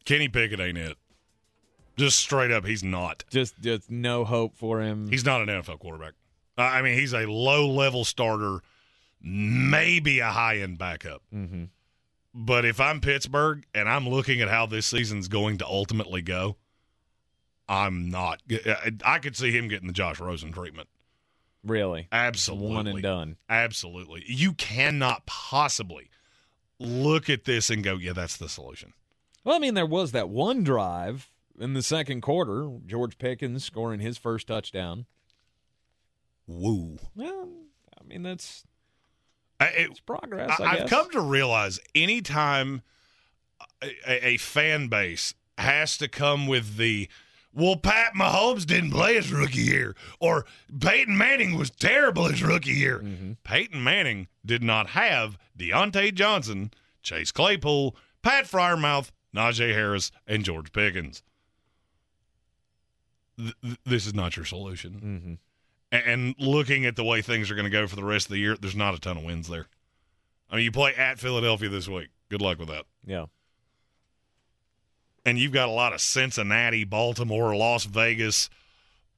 Kenny 0.06 0.30
Pickett 0.30 0.62
ain't 0.62 0.78
it. 0.78 0.96
Just 1.98 2.20
straight 2.20 2.52
up, 2.52 2.66
he's 2.66 2.84
not. 2.84 3.26
Just, 3.30 3.60
just 3.60 3.92
no 3.92 4.24
hope 4.24 4.56
for 4.56 4.82
him. 4.82 5.10
He's 5.10 5.26
not 5.26 5.42
an 5.42 5.50
NFL 5.50 5.80
quarterback. 5.80 6.14
I 6.58 6.82
mean, 6.82 6.98
he's 6.98 7.14
a 7.14 7.26
low 7.26 7.70
level 7.70 8.06
starter, 8.06 8.62
maybe 9.22 10.20
a 10.20 10.30
high 10.32 10.58
end 10.58 10.78
backup. 10.78 11.22
Mm-hmm. 11.34 11.66
But 12.34 12.66
if 12.66 12.80
I'm 12.80 13.02
Pittsburgh 13.02 13.66
and 13.74 13.90
I'm 13.90 14.08
looking 14.08 14.42
at 14.42 14.50
how 14.50 14.66
this 14.66 14.86
season's 14.86 15.28
going 15.28 15.58
to 15.58 15.66
ultimately 15.66 16.22
go, 16.22 16.58
I'm 17.68 18.10
not. 18.10 18.42
I- 19.04 19.20
could 19.20 19.36
see 19.36 19.52
him 19.52 19.68
getting 19.68 19.88
the 19.88 19.94
Josh 19.94 20.20
Rosen 20.20 20.52
treatment. 20.52 20.88
Really? 21.64 22.08
Absolutely. 22.12 22.76
One 22.76 22.88
and 22.88 23.02
done. 23.02 23.38
Absolutely. 23.50 24.24
You 24.28 24.54
cannot 24.54 25.26
possibly 25.26 26.10
look 26.80 27.30
at 27.30 27.46
this 27.46 27.70
and 27.70 27.84
go, 27.84 27.96
yeah, 27.96 28.14
that's 28.14 28.38
the 28.38 28.48
solution. 28.48 28.94
Well, 29.44 29.56
I 29.56 29.60
mean, 29.60 29.74
there 29.74 29.86
was 29.86 30.12
that 30.12 30.30
one 30.30 30.64
drive 30.64 31.30
in 31.60 31.74
the 31.74 31.82
second 31.82 32.22
quarter, 32.22 32.70
George 32.86 33.18
Pickens 33.18 33.66
scoring 33.66 34.00
his 34.00 34.18
first 34.18 34.48
touchdown. 34.48 35.06
Woo. 36.46 36.98
Well, 37.16 37.50
I 38.00 38.04
mean, 38.06 38.24
that's 38.24 38.64
it- 39.60 39.92
it's 39.92 40.00
progress. 40.00 40.60
I, 40.60 40.78
have 40.78 40.90
come 40.90 41.10
to 41.12 41.22
realize 41.22 41.80
anytime 41.96 42.82
a, 43.82 44.28
a, 44.28 44.38
fan 44.38 44.88
base 44.88 45.34
has 45.58 45.98
to 45.98 46.08
come 46.08 46.48
with 46.48 46.78
the 46.78 47.10
well, 47.54 47.76
Pat 47.76 48.14
Mahomes 48.14 48.68
didn't 48.68 48.92
play 48.92 49.16
his 49.16 49.32
rookie 49.32 49.62
year, 49.62 49.96
or 50.20 50.46
Peyton 50.80 51.18
Manning 51.18 51.58
was 51.58 51.72
terrible 51.72 52.26
his 52.26 52.44
rookie 52.44 52.70
year. 52.70 53.00
Mm-hmm. 53.00 53.32
Peyton 53.44 53.84
Manning 53.84 54.28
did 54.46 54.62
not 54.62 54.90
have 54.90 55.40
Diontae 55.58 56.14
Johnson, 56.14 56.70
Chase 57.02 57.32
Claypool, 57.32 57.96
Pat 58.22 58.46
Freiermuth, 58.46 59.10
Najee 59.36 59.74
Harris, 59.74 60.12
and 60.28 60.46
George 60.46 60.72
Pickens. 60.72 61.24
Th- 63.40 63.78
this 63.86 64.06
is 64.06 64.14
not 64.14 64.36
your 64.36 64.46
solution. 64.46 64.92
Mm-hmm. 64.94 65.34
And 65.92 66.36
looking 66.38 66.86
at 66.86 66.96
the 66.96 67.04
way 67.04 67.22
things 67.22 67.50
are 67.50 67.56
going 67.56 67.66
to 67.66 67.72
go 67.72 67.88
for 67.88 67.96
the 67.96 68.04
rest 68.04 68.26
of 68.28 68.32
the 68.32 68.40
year, 68.40 68.58
there's 68.60 68.76
not 68.76 68.94
a 68.94 69.00
ton 69.00 69.18
of 69.18 69.24
wins 69.24 69.48
there. 69.48 69.68
I 70.50 70.56
mean, 70.56 70.66
you 70.66 70.72
play 70.72 70.94
at 70.96 71.20
Philadelphia 71.20 71.70
this 71.70 71.88
week. 71.88 72.10
Good 72.30 72.42
luck 72.42 72.60
with 72.60 72.68
that. 72.70 72.86
Yeah. 73.06 73.26
And 75.26 75.38
you've 75.38 75.54
got 75.54 75.70
a 75.70 75.72
lot 75.72 75.94
of 75.94 76.02
Cincinnati, 76.02 76.84
Baltimore, 76.84 77.56
Las 77.56 77.86
Vegas 77.86 78.50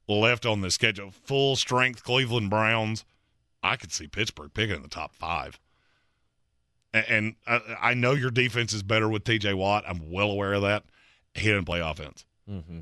left 0.08 0.46
on 0.46 0.62
the 0.62 0.72
schedule. 0.72 1.12
Full 1.12 1.56
strength 1.56 2.04
Cleveland 2.04 2.50
Browns. 2.50 3.06
I 3.62 3.76
could 3.76 3.92
see 3.92 4.08
Pittsburgh 4.08 4.54
picking 4.54 4.76
in 4.76 4.82
the 4.82 4.88
top 4.88 5.14
five. 5.14 5.60
And 6.94 7.36
I, 7.46 7.62
I 7.80 7.94
know 7.94 8.14
your 8.14 8.32
defense 8.32 8.74
is 8.74 8.82
better 8.82 9.08
with 9.08 9.24
TJ 9.24 9.54
Watt. 9.54 9.84
I'm 9.88 10.12
well 10.12 10.32
aware 10.32 10.54
of 10.54 10.64
that. 10.64 10.84
He 11.36 11.48
didn't 11.48 11.66
play 11.66 11.80
offense. 11.80 12.26
Mm-hmm. 12.50 12.80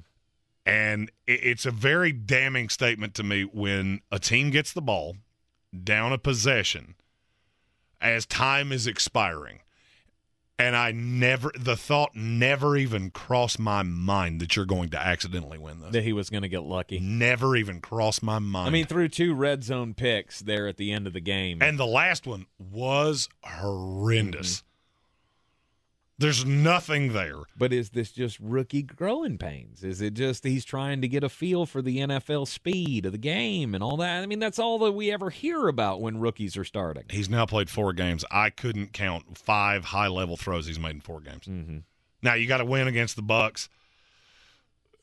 And 0.68 1.10
it's 1.26 1.66
a 1.66 1.72
very 1.72 2.12
damning 2.12 2.68
statement 2.68 3.14
to 3.16 3.24
me 3.24 3.44
when 3.44 4.02
a 4.12 4.20
team 4.20 4.50
gets 4.50 4.74
the 4.74 4.82
ball 4.82 5.16
down 5.84 6.12
a 6.12 6.18
possession 6.18 6.96
as 8.02 8.26
time 8.26 8.74
is 8.74 8.86
expiring. 8.86 9.62
And 10.60 10.76
I 10.76 10.92
never, 10.92 11.52
the 11.58 11.78
thought 11.78 12.16
never 12.16 12.76
even 12.76 13.12
crossed 13.12 13.60
my 13.60 13.82
mind 13.82 14.42
that 14.42 14.58
you're 14.58 14.66
going 14.66 14.90
to 14.90 15.00
accidentally 15.00 15.58
win 15.58 15.80
this. 15.80 15.94
That 15.94 16.04
he 16.04 16.12
was 16.12 16.30
going 16.30 16.42
to 16.42 16.50
get 16.50 16.64
lucky. 16.64 17.00
Never 17.00 17.56
even 17.56 17.80
crossed 17.80 18.22
my 18.22 18.40
mind. 18.40 18.68
I 18.68 18.72
mean, 18.72 18.88
through 18.88 19.10
two 19.10 19.36
red 19.36 19.64
zone 19.64 19.94
picks 19.94 20.42
there 20.42 20.68
at 20.68 20.76
the 20.76 20.92
end 20.92 21.08
of 21.08 21.14
the 21.14 21.22
game. 21.22 21.62
and 21.62 21.80
the 21.80 21.86
last 21.86 22.28
one 22.28 22.46
was 22.60 23.30
horrendous. 23.44 24.58
Mm-hmm. 24.58 24.67
There's 26.20 26.46
nothing 26.46 27.14
there. 27.14 27.44
But 27.56 27.72
is 27.72 27.92
this 27.92 28.12
just 28.12 28.40
rookie 28.40 28.82
growing 28.82 29.38
pains? 29.38 29.84
Is 29.84 30.02
it 30.02 30.16
just 30.16 30.44
he's 30.44 30.66
trying 30.66 31.02
to 31.02 31.08
get 31.08 31.24
a 31.24 31.30
feel 31.30 31.68
for 31.68 31.82
the 31.82 32.00
NFL 32.00 32.48
speed 32.48 33.06
of 33.06 33.12
the 33.12 33.20
game 33.20 33.76
and 33.76 33.84
all 33.84 33.98
that? 33.98 34.24
I 34.24 34.26
mean, 34.26 34.40
that's 34.40 34.58
all 34.58 34.80
that 34.80 34.94
we 34.94 35.12
ever 35.12 35.30
hear 35.30 35.68
about 35.68 36.02
when 36.02 36.20
rookies 36.20 36.58
are 36.58 36.64
starting. 36.64 37.04
He's 37.10 37.30
now 37.30 37.46
played 37.46 37.70
four 37.70 37.94
games. 37.94 38.26
I 38.32 38.50
couldn't 38.50 38.94
count 38.94 39.38
five 39.38 39.86
high 39.86 40.08
level 40.08 40.38
throws 40.38 40.66
he's 40.66 40.80
made 40.80 40.96
in 40.96 41.02
four 41.02 41.20
games. 41.20 41.46
Mm-hmm. 41.46 41.78
Now 42.24 42.34
you 42.34 42.48
got 42.48 42.58
to 42.58 42.66
win 42.66 42.88
against 42.88 43.16
the 43.16 43.22
Bucs. 43.22 43.70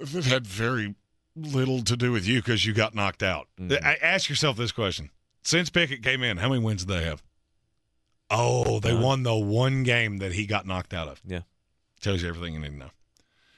It 0.01 0.25
had 0.25 0.47
very 0.47 0.97
little 1.37 1.83
to 1.83 1.97
do 1.97 2.11
with 2.11 2.27
you 2.27 2.41
because 2.41 2.67
you 2.67 2.75
got 2.75 2.95
knocked 2.95 3.23
out. 3.23 3.47
Mm-hmm. 3.61 3.87
I 3.87 3.95
ask 4.03 4.29
yourself 4.29 4.57
this 4.57 4.73
question: 4.73 5.11
Since 5.45 5.71
Pickett 5.71 6.03
came 6.03 6.25
in, 6.25 6.39
how 6.39 6.49
many 6.49 6.61
wins 6.61 6.85
did 6.85 6.93
they 6.93 7.05
have? 7.05 7.23
Oh, 8.31 8.81
they 8.81 8.93
None. 8.93 9.03
won 9.03 9.23
the 9.23 9.35
one 9.37 9.83
game 9.83 10.19
that 10.19 10.33
he 10.33 10.47
got 10.47 10.67
knocked 10.67 10.95
out 10.95 11.09
of. 11.09 11.21
Yeah. 11.27 11.41
Tells 12.01 12.23
you 12.23 12.29
everything 12.29 12.55
you 12.55 12.61
need 12.61 12.71
to 12.71 12.77
know. 12.77 12.91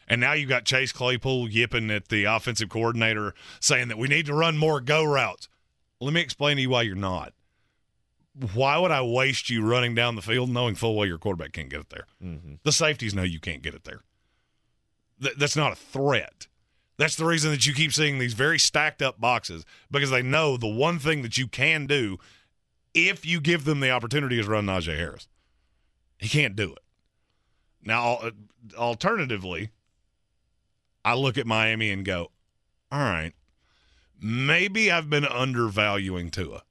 And 0.09 0.20
now 0.20 0.32
you've 0.34 0.48
got 0.48 0.64
Chase 0.64 0.93
Claypool 0.93 1.48
yipping 1.48 1.90
at 1.90 2.09
the 2.09 2.24
offensive 2.24 2.68
coordinator 2.68 3.34
saying 3.60 3.88
that 3.88 3.98
we 3.98 4.06
need 4.09 4.26
to 4.26 4.34
run 4.34 4.56
more 4.56 4.80
go 4.80 5.05
routes. 5.05 5.48
Let 6.01 6.12
me 6.12 6.20
explain 6.20 6.56
to 6.56 6.62
you 6.62 6.70
why 6.70 6.82
you're 6.82 6.94
not. 6.94 7.32
Why 8.55 8.76
would 8.78 8.90
I 8.90 9.02
waste 9.02 9.48
you 9.48 9.64
running 9.64 9.94
down 9.94 10.14
the 10.14 10.22
field 10.22 10.51
knowing 10.51 10.74
full 10.74 10.94
well 10.94 11.06
your 11.06 11.18
quarterback 11.18 11.52
can't 11.52 11.70
get 11.70 11.80
it 11.80 11.88
there? 11.90 12.06
Mm-hmm. 12.22 12.55
The 12.62 12.72
safeties 12.72 13.14
know 13.14 13.22
you 13.22 13.40
can't 13.40 13.62
get 13.62 13.74
it 13.74 13.84
there. 13.84 14.02
Th- 15.22 15.34
that's 15.36 15.56
not 15.56 15.72
a 15.72 15.76
threat. 15.76 16.47
That's 16.98 17.16
the 17.16 17.24
reason 17.24 17.51
that 17.51 17.66
you 17.66 17.74
keep 17.74 17.93
seeing 17.93 18.18
these 18.18 18.34
very 18.34 18.59
stacked 18.59 19.02
up 19.02 19.20
boxes 19.20 19.64
because 19.90 20.10
they 20.10 20.22
know 20.22 20.56
the 20.56 20.66
one 20.68 20.98
thing 20.98 21.22
that 21.22 21.36
you 21.38 21.47
can 21.47 21.86
do 21.86 22.18
if 22.97 23.27
you 23.27 23.40
give 23.40 23.64
them 23.64 23.81
the 23.81 23.90
opportunity 23.90 24.40
is 24.40 24.47
run 24.47 24.66
Najee 24.66 24.97
Harris. 24.97 25.28
He 26.16 26.28
can't 26.28 26.56
do 26.56 26.73
it. 26.73 26.82
Now, 27.85 28.14
uh, 28.14 28.31
alternatively, 28.77 29.70
I 31.05 31.14
look 31.14 31.36
at 31.36 31.47
Miami 31.47 31.90
and 31.90 32.05
go, 32.05 32.31
all 32.90 32.98
right, 32.98 33.32
maybe 34.20 34.90
I've 34.90 35.10
been 35.10 35.27
undervaluing 35.27 36.31
Tua. 36.31 36.62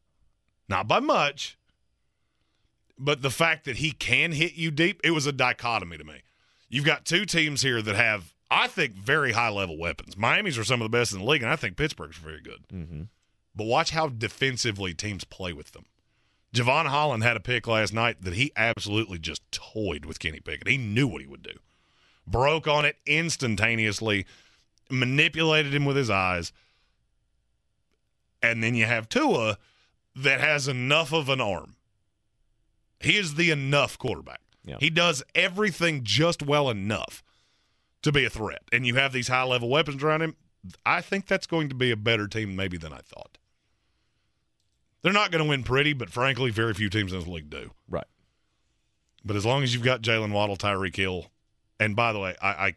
Not 0.67 0.87
by 0.87 0.99
much, 0.99 1.57
but 2.97 3.21
the 3.21 3.29
fact 3.29 3.65
that 3.65 3.77
he 3.77 3.91
can 3.91 4.31
hit 4.31 4.55
you 4.55 4.71
deep, 4.71 4.99
it 5.03 5.11
was 5.11 5.27
a 5.27 5.31
dichotomy 5.31 5.97
to 5.97 6.03
me. 6.03 6.23
You've 6.69 6.85
got 6.85 7.05
two 7.05 7.25
teams 7.25 7.61
here 7.61 7.81
that 7.83 7.95
have, 7.95 8.33
I 8.49 8.67
think, 8.67 8.95
very 8.95 9.33
high 9.33 9.49
level 9.49 9.77
weapons. 9.77 10.17
Miami's 10.17 10.57
are 10.57 10.63
some 10.63 10.81
of 10.81 10.91
the 10.91 10.97
best 10.97 11.13
in 11.13 11.19
the 11.19 11.25
league, 11.25 11.43
and 11.43 11.51
I 11.51 11.55
think 11.55 11.77
Pittsburgh's 11.77 12.17
very 12.17 12.41
good. 12.41 12.67
Mm-hmm. 12.73 13.01
But 13.55 13.65
watch 13.65 13.91
how 13.91 14.07
defensively 14.07 14.93
teams 14.93 15.23
play 15.23 15.53
with 15.53 15.71
them. 15.71 15.85
Javon 16.55 16.85
Holland 16.85 17.23
had 17.23 17.35
a 17.35 17.41
pick 17.41 17.67
last 17.67 17.93
night 17.93 18.21
that 18.21 18.33
he 18.33 18.51
absolutely 18.55 19.19
just 19.19 19.41
toyed 19.51 20.05
with 20.05 20.19
Kenny 20.19 20.39
Pickett. 20.39 20.67
He 20.67 20.77
knew 20.77 21.05
what 21.05 21.21
he 21.21 21.27
would 21.27 21.43
do. 21.43 21.59
Broke 22.25 22.67
on 22.67 22.85
it 22.85 22.95
instantaneously, 23.05 24.25
manipulated 24.89 25.73
him 25.73 25.83
with 25.83 25.97
his 25.97 26.09
eyes. 26.09 26.53
And 28.41 28.63
then 28.63 28.73
you 28.73 28.85
have 28.85 29.09
Tua 29.09 29.57
that 30.15 30.39
has 30.39 30.67
enough 30.67 31.11
of 31.11 31.27
an 31.27 31.41
arm. 31.41 31.75
He 33.01 33.17
is 33.17 33.35
the 33.35 33.51
enough 33.51 33.97
quarterback. 33.97 34.39
Yeah. 34.63 34.77
He 34.79 34.89
does 34.89 35.23
everything 35.35 36.03
just 36.03 36.41
well 36.41 36.69
enough 36.69 37.21
to 38.01 38.11
be 38.11 38.23
a 38.23 38.29
threat. 38.29 38.63
And 38.71 38.87
you 38.87 38.95
have 38.95 39.11
these 39.11 39.27
high 39.27 39.43
level 39.43 39.69
weapons 39.69 40.01
around 40.01 40.21
him. 40.21 40.35
I 40.85 41.01
think 41.01 41.27
that's 41.27 41.47
going 41.47 41.69
to 41.69 41.75
be 41.75 41.91
a 41.91 41.97
better 41.97 42.27
team 42.27 42.55
maybe 42.55 42.77
than 42.77 42.93
I 42.93 42.99
thought. 42.99 43.37
They're 45.05 45.13
not 45.13 45.29
going 45.29 45.43
to 45.43 45.47
win 45.47 45.61
pretty, 45.61 45.93
but 45.93 46.09
frankly, 46.09 46.49
very 46.49 46.73
few 46.73 46.89
teams 46.89 47.13
in 47.13 47.19
this 47.19 47.27
league 47.27 47.47
do. 47.47 47.69
Right. 47.87 48.07
But 49.23 49.35
as 49.35 49.45
long 49.45 49.61
as 49.61 49.71
you've 49.71 49.83
got 49.83 50.01
Jaylen 50.01 50.31
Waddle, 50.31 50.57
Tyreek 50.57 50.95
Hill, 50.95 51.27
and 51.79 51.95
by 51.95 52.11
the 52.11 52.19
way, 52.19 52.35
I, 52.41 52.47
I 52.49 52.75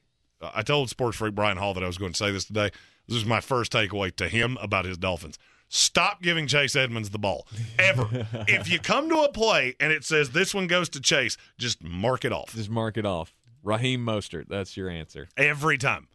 I 0.55 0.63
told 0.63 0.91
Sports 0.91 1.17
Freak 1.17 1.35
Brian 1.35 1.57
Hall 1.57 1.73
that 1.73 1.83
I 1.83 1.87
was 1.87 1.97
going 1.97 2.13
to 2.13 2.19
say 2.19 2.31
this 2.31 2.45
today. 2.45 2.71
This 3.09 3.17
is 3.17 3.25
my 3.25 3.41
first 3.41 3.73
takeaway 3.73 4.15
to 4.17 4.29
him 4.29 4.59
about 4.61 4.85
his 4.85 4.99
Dolphins. 4.99 5.39
Stop 5.71 6.21
giving 6.21 6.47
Chase 6.47 6.77
Edmonds 6.77 7.09
the 7.09 7.19
ball 7.19 7.47
ever. 7.79 8.07
if 8.47 8.71
you 8.71 8.79
come 8.79 9.09
to 9.09 9.23
a 9.23 9.33
play 9.33 9.75
and 9.81 9.91
it 9.91 10.05
says 10.05 10.33
this 10.33 10.55
one 10.55 10.67
goes 10.67 10.91
to 10.91 11.01
Chase, 11.01 11.39
just 11.57 11.83
mark 11.83 12.27
it 12.27 12.33
off 12.33 12.55
Just 12.55 12.69
mark 12.69 12.99
it 12.99 13.07
off. 13.07 13.35
Raheem 13.63 14.05
Mostert. 14.05 14.49
That's 14.49 14.77
your 14.77 14.91
answer. 14.91 15.29
every 15.39 15.79
time. 15.79 16.09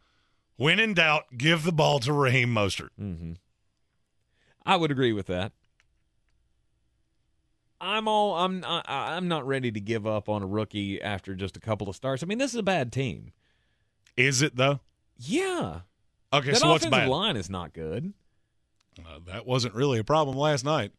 When 0.58 0.80
in 0.80 0.94
doubt, 0.94 1.24
give 1.40 1.64
the 1.64 1.72
ball 1.72 1.98
to 2.02 2.14
Raheem 2.14 2.54
Mostert. 2.54 2.90
Mm-hmm. 3.02 3.34
I 4.64 4.76
would 4.76 4.92
agree 4.92 5.12
with 5.12 5.26
that. 5.26 5.54
I'm 7.84 8.08
all 8.08 8.36
I'm 8.36 8.64
I, 8.66 8.82
I'm 8.88 9.28
not 9.28 9.46
ready 9.46 9.72
to 9.72 9.80
give 9.80 10.08
up 10.08 10.30
on 10.30 10.42
a 10.42 10.48
rookie 10.48 11.02
after 11.02 11.36
just 11.36 11.58
a 11.58 11.60
couple 11.60 11.90
of 11.90 11.96
starts. 11.96 12.24
I 12.24 12.26
mean, 12.26 12.38
this 12.38 12.52
is 12.54 12.58
a 12.60 12.64
bad 12.64 12.92
team. 12.92 13.32
Is 14.16 14.42
it 14.42 14.56
though? 14.56 14.80
Yeah. 15.18 15.82
Okay, 16.32 16.52
that 16.52 16.58
so 16.58 16.70
what's 16.70 16.86
offensive 16.86 16.92
bad? 16.92 17.10
line 17.10 17.36
is 17.38 17.50
not 17.50 17.74
good. 17.74 18.14
Uh, 19.00 19.20
that 19.28 19.46
wasn't 19.46 19.76
really 19.76 20.00
a 20.00 20.04
problem 20.04 20.38
last 20.38 20.64
night. 20.64 20.92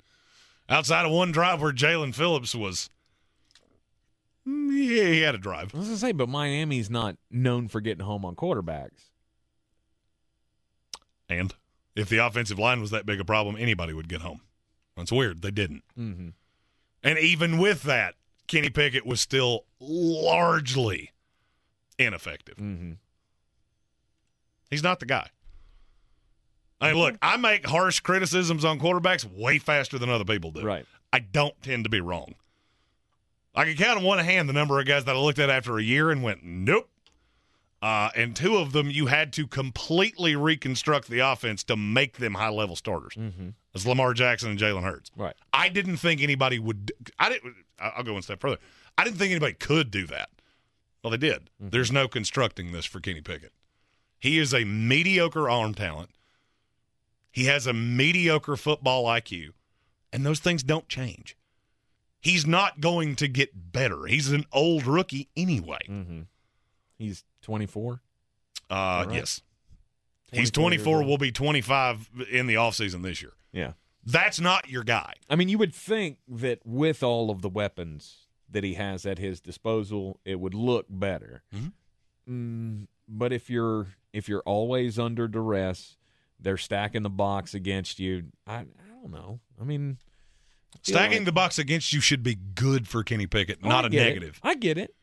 Outside 0.69 1.05
of 1.07 1.13
one 1.13 1.33
drive 1.33 1.61
where 1.61 1.73
Jaelan 1.73 2.15
Phillips 2.15 2.55
was, 2.55 2.91
Mm, 4.47 4.69
yeah, 4.73 5.05
he 5.07 5.21
had 5.23 5.35
a 5.35 5.39
drive. 5.39 5.75
I 5.75 5.79
was 5.79 5.87
gonna 5.87 5.97
say, 5.99 6.13
but 6.13 6.29
Miami's 6.29 6.91
not 6.91 7.17
known 7.31 7.67
for 7.69 7.81
getting 7.81 8.05
home 8.05 8.25
on 8.25 8.37
quarterbacks. 8.37 9.09
And 11.29 11.55
if 11.97 12.09
the 12.09 12.19
offensive 12.19 12.59
line 12.59 12.81
was 12.81 12.91
that 12.91 13.07
big 13.07 13.21
a 13.21 13.25
problem, 13.25 13.57
anybody 13.59 13.95
would 13.95 14.09
get 14.09 14.21
home. 14.21 14.41
That's 14.97 15.11
weird. 15.11 15.43
They 15.43 15.51
didn't. 15.51 15.83
Mm-hmm. 15.99 16.29
And 17.05 17.19
even 17.19 17.59
with 17.59 17.83
that, 17.83 18.15
Kenny 18.49 18.71
Pickett 18.71 19.07
was 19.07 19.21
still 19.21 19.67
largely 19.79 21.13
ineffective. 21.99 22.57
Mm-hmm. 22.57 22.93
He's 24.71 24.83
not 24.83 24.99
the 24.99 25.07
guy. 25.07 25.29
I 26.81 26.93
mean, 26.93 27.01
look, 27.01 27.17
I 27.23 27.37
make 27.37 27.67
harsh 27.67 28.01
criticisms 28.01 28.65
on 28.65 28.81
quarterbacks 28.81 29.25
way 29.25 29.59
faster 29.59 29.99
than 29.99 30.11
other 30.11 30.25
people 30.25 30.51
do. 30.51 30.63
Right. 30.63 30.85
I 31.13 31.21
don't 31.21 31.55
tend 31.63 31.85
to 31.85 31.91
be 31.91 32.01
wrong. 32.01 32.35
I 33.55 33.65
can 33.65 33.77
count 33.77 33.99
on 33.99 34.05
one 34.05 34.19
hand 34.19 34.49
the 34.49 34.53
number 34.53 34.81
of 34.81 34.87
guys 34.87 35.05
that 35.05 35.15
I 35.15 35.19
looked 35.19 35.39
at 35.39 35.49
after 35.49 35.79
a 35.79 35.83
year 35.83 36.11
and 36.11 36.23
went, 36.23 36.41
nope. 36.43 36.89
Uh, 37.85 38.09
and 38.17 38.35
two 38.35 38.57
of 38.57 38.73
them, 38.73 38.89
you 38.89 39.09
had 39.09 39.31
to 39.31 39.47
completely 39.47 40.35
reconstruct 40.35 41.07
the 41.07 41.19
offense 41.19 41.63
to 41.63 41.77
make 41.77 42.17
them 42.17 42.33
high 42.33 42.49
level 42.49 42.77
starters. 42.77 43.13
Mm-hmm. 43.13 43.51
It's 43.75 43.85
Lamar 43.85 44.15
Jackson 44.15 44.49
and 44.51 44.59
Jalen 44.59 44.85
Hurts. 44.85 45.11
Right. 45.15 45.35
I 45.53 45.69
didn't 45.69 45.99
think 45.99 46.23
anybody 46.23 46.59
would. 46.59 46.93
I 47.19 47.29
didn't. 47.29 47.55
I'll 47.79 48.03
go 48.03 48.15
one 48.15 48.23
step 48.23 48.41
further. 48.41 48.57
I 48.97 49.05
didn't 49.05 49.19
think 49.19 49.33
anybody 49.33 49.53
could 49.53 49.91
do 49.91 50.07
that. 50.07 50.31
Well, 51.03 51.11
they 51.11 51.19
did. 51.19 51.51
There's 51.61 51.93
no 51.93 52.09
constructing 52.09 52.73
this 52.73 52.87
for 52.87 53.01
Kenny 53.01 53.21
Pickett. 53.21 53.53
He 54.19 54.39
is 54.39 54.55
a 54.55 54.65
mediocre 54.65 55.51
arm 55.51 55.75
talent. 55.75 56.09
He 57.31 57.45
has 57.45 57.67
a 57.67 57.75
mediocre 57.75 58.57
football 58.57 59.05
IQ, 59.05 59.51
and 60.11 60.25
those 60.25 60.41
things 60.41 60.63
don't 60.63 60.89
change. 60.89 61.37
He's 62.19 62.47
not 62.47 62.81
going 62.81 63.15
to 63.17 63.29
get 63.29 63.73
better. 63.73 64.07
He's 64.07 64.31
an 64.31 64.47
old 64.55 64.87
rookie 64.87 65.29
anyway. 65.37 65.81
Mm-hmm. 65.87 66.21
He's 66.99 67.25
24. 67.43 68.01
Uh, 68.71 68.75
right? 69.07 69.07
yes. 69.15 69.43
He's 70.33 70.51
24 70.51 70.73
years 70.73 70.83
24, 71.03 71.05
will 71.05 71.19
be 71.19 71.31
25 71.31 72.11
in 72.31 72.47
the 72.47 72.55
offseason 72.55 73.03
this 73.03 73.23
year. 73.23 73.33
Yeah. 73.53 73.73
That's 74.05 74.41
not 74.41 74.69
your 74.69 74.83
guy. 74.85 75.15
I 75.31 75.37
mean, 75.37 75.49
you 75.49 75.59
would 75.59 75.75
think 75.75 76.19
that 76.29 76.61
with 76.65 77.03
all 77.03 77.31
of 77.31 77.41
the 77.43 77.49
weapons 77.49 78.27
that 78.51 78.65
he 78.65 78.75
has 78.75 79.07
at 79.07 79.19
his 79.19 79.41
disposal, 79.41 80.21
it 80.25 80.41
would 80.41 80.55
look 80.55 80.87
better. 80.91 81.43
Mm, 82.29 82.87
but 83.09 83.33
if 83.33 83.49
you're 83.51 83.89
if 84.13 84.29
you're 84.29 84.43
always 84.45 84.99
under 84.99 85.27
duress, 85.29 85.97
they're 86.41 86.57
stacking 86.57 87.03
the 87.03 87.11
box 87.11 87.55
against 87.55 87.99
you. 87.99 88.25
I 88.47 88.57
I 88.59 88.65
don't 89.03 89.11
know. 89.13 89.41
I 89.61 89.65
mean, 89.65 89.99
Stacking 90.83 91.19
like- 91.19 91.25
the 91.27 91.33
box 91.33 91.59
against 91.59 91.93
you 91.93 92.01
should 92.01 92.23
be 92.23 92.35
good 92.35 92.89
for 92.89 93.03
Kenny 93.05 93.27
Pickett, 93.27 93.59
Oh, 93.63 93.69
not 93.69 93.85
a 93.85 93.89
get 93.89 94.03
it. 94.03 94.05
negative. 94.11 94.41
I 94.43 94.55
get 94.55 94.77
it. 94.79 94.95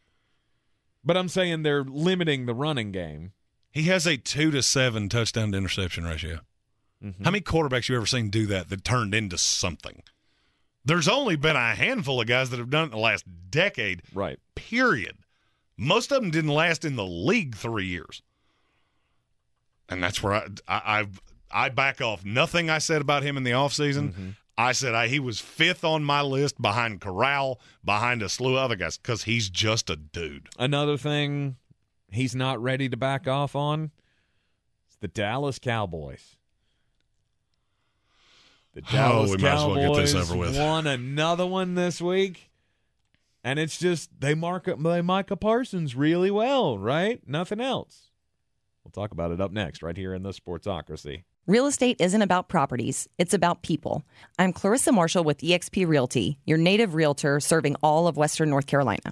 But 1.03 1.17
I'm 1.17 1.29
saying 1.29 1.63
they're 1.63 1.83
limiting 1.83 2.45
the 2.45 2.53
running 2.53 2.91
game. 2.91 3.31
He 3.71 3.83
has 3.83 4.05
a 4.05 4.17
two 4.17 4.51
to 4.51 4.61
seven 4.61 5.09
touchdown 5.09 5.51
to 5.51 5.57
interception 5.57 6.03
ratio. 6.05 6.41
Mhm. 7.03 7.23
How 7.23 7.31
many 7.31 7.41
quarterbacks 7.41 7.89
you 7.89 7.95
ever 7.95 8.05
seen 8.05 8.29
do 8.29 8.45
that 8.47 8.69
that 8.69 8.83
turned 8.83 9.15
into 9.15 9.37
something? 9.37 10.03
There's 10.85 11.07
only 11.07 11.35
been 11.35 11.55
a 11.55 11.73
handful 11.75 12.21
of 12.21 12.27
guys 12.27 12.49
that 12.49 12.57
have 12.59 12.69
done 12.69 12.83
it 12.83 12.85
in 12.87 12.91
the 12.91 12.97
last 12.97 13.25
decade. 13.49 14.01
Right. 14.13 14.39
Period. 14.55 15.17
Most 15.77 16.11
of 16.11 16.21
them 16.21 16.31
didn't 16.31 16.51
last 16.51 16.85
in 16.85 16.95
the 16.95 17.05
league 17.05 17.55
three 17.55 17.85
years. 17.87 18.21
And 19.89 20.03
that's 20.03 20.21
where 20.21 20.33
I 20.33 20.47
I 20.67 20.99
I've, 20.99 21.21
I 21.51 21.69
back 21.69 22.01
off. 22.01 22.23
Nothing 22.23 22.69
I 22.69 22.77
said 22.77 23.01
about 23.01 23.23
him 23.23 23.35
in 23.37 23.43
the 23.43 23.51
offseason. 23.51 24.35
I 24.61 24.73
said 24.73 24.93
I, 24.93 25.07
he 25.07 25.19
was 25.19 25.39
fifth 25.39 25.83
on 25.83 26.03
my 26.03 26.21
list 26.21 26.61
behind 26.61 27.01
Corral, 27.01 27.59
behind 27.83 28.21
a 28.21 28.29
slew 28.29 28.53
of 28.57 28.63
other 28.63 28.75
guys, 28.75 28.97
because 28.97 29.23
he's 29.23 29.49
just 29.49 29.89
a 29.89 29.95
dude. 29.95 30.49
Another 30.59 30.97
thing 30.97 31.55
he's 32.11 32.35
not 32.35 32.61
ready 32.61 32.87
to 32.89 32.97
back 32.97 33.27
off 33.27 33.55
on 33.55 33.91
is 34.89 34.97
the 34.99 35.07
Dallas 35.07 35.57
Cowboys. 35.57 36.35
The 38.73 38.81
Oh, 38.87 38.91
Dallas 38.91 39.31
we 39.31 39.37
might 39.37 39.53
as 39.53 39.65
well 39.65 39.75
get 39.75 39.81
Cowboys 39.83 40.13
this 40.13 40.29
over 40.29 40.39
with. 40.39 40.57
won 40.57 40.87
another 40.87 41.45
one 41.45 41.75
this 41.75 41.99
week. 41.99 42.51
And 43.43 43.57
it's 43.57 43.79
just 43.79 44.11
they 44.19 44.35
mark 44.35 44.65
they 44.65 45.01
Micah 45.01 45.35
Parsons 45.35 45.95
really 45.95 46.29
well, 46.29 46.77
right? 46.77 47.19
Nothing 47.27 47.59
else. 47.59 48.11
We'll 48.83 48.91
talk 48.91 49.11
about 49.11 49.31
it 49.31 49.41
up 49.41 49.51
next, 49.51 49.81
right 49.81 49.97
here 49.97 50.13
in 50.13 50.21
the 50.23 50.29
Sportsocracy. 50.29 51.23
Real 51.47 51.65
estate 51.65 51.99
isn't 51.99 52.21
about 52.21 52.49
properties, 52.49 53.07
it's 53.17 53.33
about 53.33 53.63
people. 53.63 54.05
I'm 54.37 54.53
Clarissa 54.53 54.91
Marshall 54.91 55.23
with 55.23 55.39
eXp 55.39 55.87
Realty, 55.87 56.37
your 56.45 56.59
native 56.59 56.93
realtor 56.93 57.39
serving 57.39 57.75
all 57.81 58.07
of 58.07 58.15
Western 58.15 58.51
North 58.51 58.67
Carolina. 58.67 59.11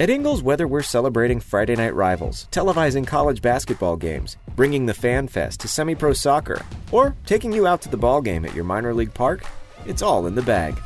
At 0.00 0.10
Ingles, 0.10 0.42
whether 0.42 0.66
we're 0.66 0.82
celebrating 0.82 1.40
Friday 1.40 1.74
night 1.74 1.94
rivals, 1.94 2.46
televising 2.50 3.06
college 3.06 3.42
basketball 3.42 3.96
games, 3.96 4.36
bringing 4.54 4.86
the 4.86 4.94
Fan 4.94 5.28
Fest 5.28 5.60
to 5.60 5.68
semi 5.68 5.94
pro 5.94 6.12
soccer, 6.12 6.64
or 6.92 7.16
taking 7.26 7.52
you 7.52 7.66
out 7.66 7.82
to 7.82 7.88
the 7.88 7.96
ball 7.96 8.20
game 8.20 8.44
at 8.44 8.54
your 8.54 8.64
minor 8.64 8.94
league 8.94 9.14
park, 9.14 9.42
it's 9.86 10.02
all 10.02 10.26
in 10.26 10.34
the 10.34 10.42
bag. 10.42 10.80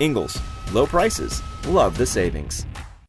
Ingles, 0.00 0.38
low 0.72 0.86
prices, 0.86 1.42
love 1.66 1.96
the 1.96 2.06
savings. 2.06 2.66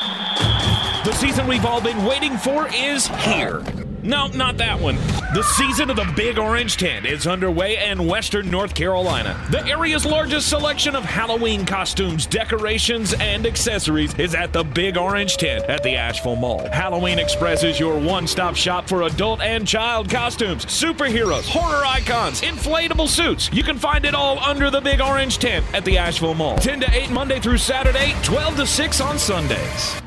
The 0.00 1.12
season 1.12 1.46
we've 1.46 1.64
all 1.64 1.80
been 1.80 2.04
waiting 2.04 2.36
for 2.36 2.68
is 2.72 3.06
here. 3.08 3.62
No, 4.02 4.28
not 4.28 4.56
that 4.58 4.80
one. 4.80 4.96
The 5.34 5.42
season 5.56 5.90
of 5.90 5.96
the 5.96 6.10
Big 6.14 6.38
Orange 6.38 6.76
Tent 6.76 7.04
is 7.04 7.26
underway 7.26 7.84
in 7.90 8.06
Western 8.06 8.48
North 8.50 8.74
Carolina. 8.74 9.38
The 9.50 9.66
area's 9.66 10.06
largest 10.06 10.48
selection 10.48 10.94
of 10.94 11.04
Halloween 11.04 11.66
costumes, 11.66 12.24
decorations, 12.24 13.12
and 13.14 13.44
accessories 13.44 14.14
is 14.18 14.34
at 14.34 14.52
the 14.52 14.62
Big 14.62 14.96
Orange 14.96 15.36
Tent 15.36 15.64
at 15.64 15.82
the 15.82 15.96
Asheville 15.96 16.36
Mall. 16.36 16.68
Halloween 16.68 17.18
Express 17.18 17.64
is 17.64 17.80
your 17.80 17.98
one 17.98 18.26
stop 18.26 18.54
shop 18.54 18.88
for 18.88 19.02
adult 19.02 19.40
and 19.40 19.66
child 19.66 20.08
costumes, 20.08 20.64
superheroes, 20.66 21.48
horror 21.48 21.84
icons, 21.84 22.40
inflatable 22.42 23.08
suits. 23.08 23.50
You 23.52 23.64
can 23.64 23.78
find 23.78 24.04
it 24.04 24.14
all 24.14 24.38
under 24.38 24.70
the 24.70 24.80
Big 24.80 25.00
Orange 25.00 25.38
Tent 25.38 25.64
at 25.74 25.84
the 25.84 25.98
Asheville 25.98 26.34
Mall. 26.34 26.56
10 26.58 26.80
to 26.80 26.90
8 26.90 27.10
Monday 27.10 27.40
through 27.40 27.58
Saturday, 27.58 28.14
12 28.22 28.56
to 28.56 28.66
6 28.66 29.00
on 29.00 29.18
Sundays. 29.18 30.00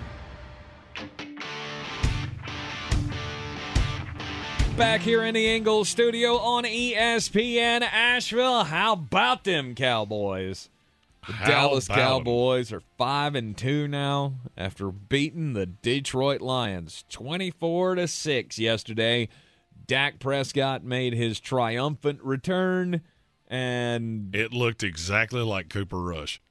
Back 4.82 5.02
here 5.02 5.24
in 5.24 5.36
the 5.36 5.48
Ingles 5.48 5.90
studio 5.90 6.38
on 6.38 6.64
ESPN 6.64 7.84
Asheville. 7.84 8.64
How 8.64 8.94
about 8.94 9.44
them 9.44 9.76
Cowboys? 9.76 10.70
The 11.28 11.34
How 11.34 11.48
Dallas? 11.48 11.88
Cowboys 11.88 12.74
are 12.74 12.82
five 12.98 13.36
and 13.36 13.56
two 13.56 13.88
now 13.88 14.34
after 14.58 14.90
beating 14.90 15.54
the 15.54 15.68
Detroit 15.68 16.42
Lions 16.42 17.06
twenty-four 17.10 17.94
to 17.94 18.08
six 18.08 18.58
yesterday. 18.58 19.30
Dak 19.86 20.18
Prescott 20.20 20.84
made 20.84 21.14
his 21.14 21.40
triumphant 21.40 22.20
return, 22.24 23.02
and 23.48 24.36
It 24.36 24.52
looked 24.52 24.82
exactly 24.82 25.42
like 25.42 25.70
Cooper 25.70 26.02
Rush. 26.02 26.42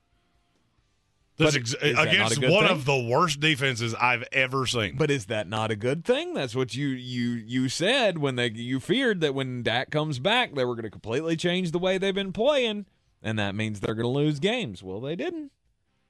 This 1.40 1.56
ex- 1.56 1.74
against 1.74 2.40
one 2.40 2.64
thing? 2.64 2.72
of 2.72 2.84
the 2.84 2.98
worst 2.98 3.40
defenses 3.40 3.94
I've 3.94 4.24
ever 4.32 4.66
seen. 4.66 4.96
But 4.96 5.10
is 5.10 5.26
that 5.26 5.48
not 5.48 5.70
a 5.70 5.76
good 5.76 6.04
thing? 6.04 6.34
That's 6.34 6.54
what 6.54 6.74
you 6.74 6.88
you 6.88 7.30
you 7.30 7.68
said 7.68 8.18
when 8.18 8.36
they 8.36 8.50
you 8.50 8.78
feared 8.80 9.20
that 9.22 9.34
when 9.34 9.62
Dak 9.62 9.90
comes 9.90 10.18
back 10.18 10.54
they 10.54 10.64
were 10.64 10.74
going 10.74 10.84
to 10.84 10.90
completely 10.90 11.36
change 11.36 11.72
the 11.72 11.78
way 11.78 11.98
they've 11.98 12.14
been 12.14 12.32
playing, 12.32 12.86
and 13.22 13.38
that 13.38 13.54
means 13.54 13.80
they're 13.80 13.94
going 13.94 14.04
to 14.04 14.08
lose 14.08 14.38
games. 14.38 14.82
Well, 14.82 15.00
they 15.00 15.16
didn't. 15.16 15.50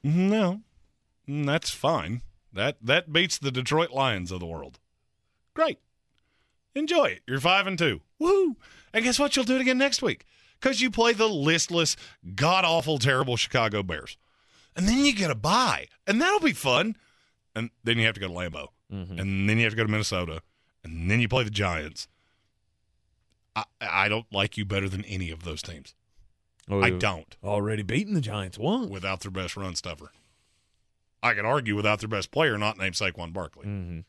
No, 0.03 0.61
Mm, 1.29 1.47
that's 1.47 1.71
fine. 1.71 2.23
That 2.53 2.77
that 2.83 3.13
beats 3.13 3.39
the 3.39 3.51
Detroit 3.53 3.91
Lions 3.93 4.33
of 4.33 4.41
the 4.41 4.47
world. 4.47 4.79
Great, 5.55 5.79
enjoy 6.75 7.05
it. 7.07 7.21
You're 7.27 7.41
five 7.41 7.67
and 7.67 7.79
two. 7.79 8.01
Woo! 8.19 8.57
And 8.93 9.05
guess 9.05 9.19
what? 9.19 9.37
You'll 9.37 9.45
do 9.45 9.55
it 9.57 9.61
again 9.61 9.79
next 9.79 10.03
week 10.03 10.25
because 10.59 10.81
you 10.81 10.91
play 10.91 11.13
the 11.13 11.29
listless, 11.29 11.97
god 12.35 12.65
awful, 12.65 12.99
terrible 12.99 13.37
Chicago 13.37 13.83
Bears, 13.83 14.17
and 14.77 14.89
then 14.89 15.05
you 15.05 15.15
get 15.15 15.31
a 15.31 15.35
bye, 15.35 15.89
and 16.07 16.21
that'll 16.21 16.41
be 16.41 16.53
fun. 16.53 16.97
And 17.55 17.71
then 17.83 17.99
you 17.99 18.07
have 18.07 18.15
to 18.15 18.21
go 18.21 18.29
to 18.29 18.33
Lambeau, 18.33 18.69
and 18.91 19.49
then 19.49 19.59
you 19.59 19.65
have 19.65 19.73
to 19.73 19.77
go 19.77 19.85
to 19.85 19.91
Minnesota, 19.91 20.43
and 20.85 21.11
then 21.11 21.21
you 21.21 21.29
play 21.29 21.43
the 21.43 21.51
Giants. 21.51 22.07
I, 23.57 23.65
I 23.81 24.09
don't 24.09 24.27
like 24.33 24.57
you 24.57 24.65
better 24.65 24.89
than 24.89 25.05
any 25.05 25.31
of 25.31 25.43
those 25.43 25.61
teams. 25.63 25.95
I 26.71 26.91
don't. 26.91 27.37
Already 27.43 27.83
beaten 27.83 28.15
the 28.15 28.21
Giants 28.21 28.57
once. 28.57 28.89
Without 28.89 29.21
their 29.21 29.33
best 29.33 29.57
run 29.57 29.75
stuffer. 29.75 30.13
I 31.23 31.35
can 31.35 31.45
argue 31.45 31.75
without 31.75 31.99
their 31.99 32.09
best 32.09 32.31
player, 32.31 32.57
not 32.57 32.79
named 32.79 32.95
Saquon 32.95 33.33
Barkley. 33.33 33.67
Mm-hmm. 33.67 34.01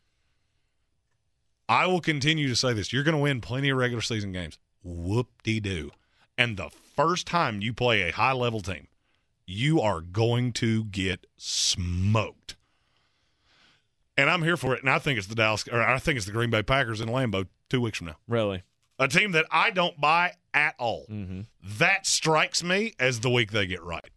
I 1.68 1.88
will 1.88 2.02
continue 2.02 2.48
to 2.48 2.56
say 2.56 2.74
this. 2.74 2.94
You're 2.94 3.04
going 3.04 3.16
to 3.16 3.22
win 3.22 3.42
plenty 3.42 3.70
of 3.70 3.78
regular 3.78 4.02
season 4.02 4.32
games. 4.32 4.60
Whoop 4.84 5.30
de 5.44 5.60
doo. 5.60 5.92
And 6.38 6.58
the 6.58 6.70
first 6.70 7.26
time 7.28 7.62
you 7.62 7.74
play 7.74 8.02
a 8.04 8.12
high 8.12 8.34
level 8.34 8.62
team, 8.62 8.88
you 9.52 9.82
are 9.82 10.02
going 10.02 10.54
to 10.54 10.86
get 10.86 11.28
smoked. 11.38 12.56
And 14.18 14.30
I'm 14.30 14.44
here 14.44 14.58
for 14.58 14.74
it. 14.74 14.82
And 14.82 14.90
I 14.90 15.00
think 15.00 15.18
it's 15.18 15.28
the 15.28 15.36
Dallas, 15.36 15.68
or 15.68 15.82
I 15.82 15.98
think 16.00 16.18
it's 16.18 16.26
the 16.26 16.32
Green 16.32 16.50
Bay 16.50 16.64
Packers 16.64 17.02
in 17.02 17.10
Lambeau 17.10 17.48
two 17.70 17.82
weeks 17.82 17.98
from 17.98 18.08
now. 18.08 18.18
Really? 18.28 18.64
A 19.00 19.08
team 19.08 19.32
that 19.32 19.46
I 19.50 19.72
don't 19.72 20.00
buy 20.00 20.34
at 20.54 20.76
all. 20.78 21.06
Mm-hmm. 21.10 21.42
That 21.64 22.06
strikes 22.06 22.64
me 22.64 22.94
as 23.00 23.22
the 23.22 23.30
week 23.30 23.52
they 23.52 23.66
get 23.66 23.82
right. 23.82 24.10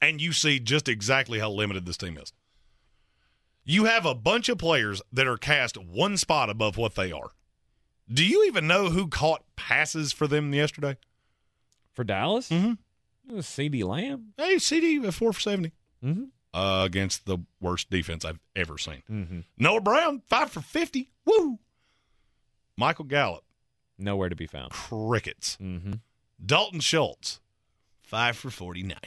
And 0.00 0.20
you 0.20 0.32
see 0.32 0.60
just 0.60 0.88
exactly 0.88 1.38
how 1.38 1.50
limited 1.50 1.86
this 1.86 1.96
team 1.96 2.18
is. 2.18 2.32
You 3.64 3.86
have 3.86 4.04
a 4.04 4.14
bunch 4.14 4.48
of 4.48 4.58
players 4.58 5.00
that 5.12 5.26
are 5.26 5.38
cast 5.38 5.76
one 5.76 6.18
spot 6.18 6.50
above 6.50 6.76
what 6.76 6.94
they 6.94 7.10
are. 7.10 7.30
Do 8.12 8.24
you 8.24 8.44
even 8.44 8.66
know 8.66 8.90
who 8.90 9.08
caught 9.08 9.42
passes 9.56 10.12
for 10.12 10.26
them 10.26 10.52
yesterday? 10.52 10.98
For 11.94 12.04
Dallas? 12.04 12.50
Mm-hmm. 12.50 12.74
CeeDee 13.30 13.84
Lamb. 13.84 14.32
Hey, 14.36 14.56
CeeDee 14.56 15.04
at 15.06 15.14
four 15.14 15.32
for 15.32 15.40
70 15.40 15.72
Mm-hmm. 16.04 16.24
uh, 16.52 16.84
against 16.84 17.24
the 17.24 17.38
worst 17.60 17.88
defense 17.90 18.24
I've 18.24 18.38
ever 18.54 18.76
seen. 18.76 19.02
Mm-hmm. 19.10 19.40
Noah 19.58 19.80
Brown, 19.80 20.22
five 20.26 20.50
for 20.50 20.60
50. 20.60 21.10
Woo! 21.24 21.58
Michael 22.76 23.04
Gallup, 23.06 23.44
Nowhere 23.98 24.28
to 24.28 24.36
be 24.36 24.46
found. 24.46 24.72
crickets. 24.72 25.56
Mm-hmm. 25.62 25.92
Dalton 26.44 26.80
Schultz, 26.80 27.40
five 28.02 28.36
for 28.36 28.50
49. 28.50 28.98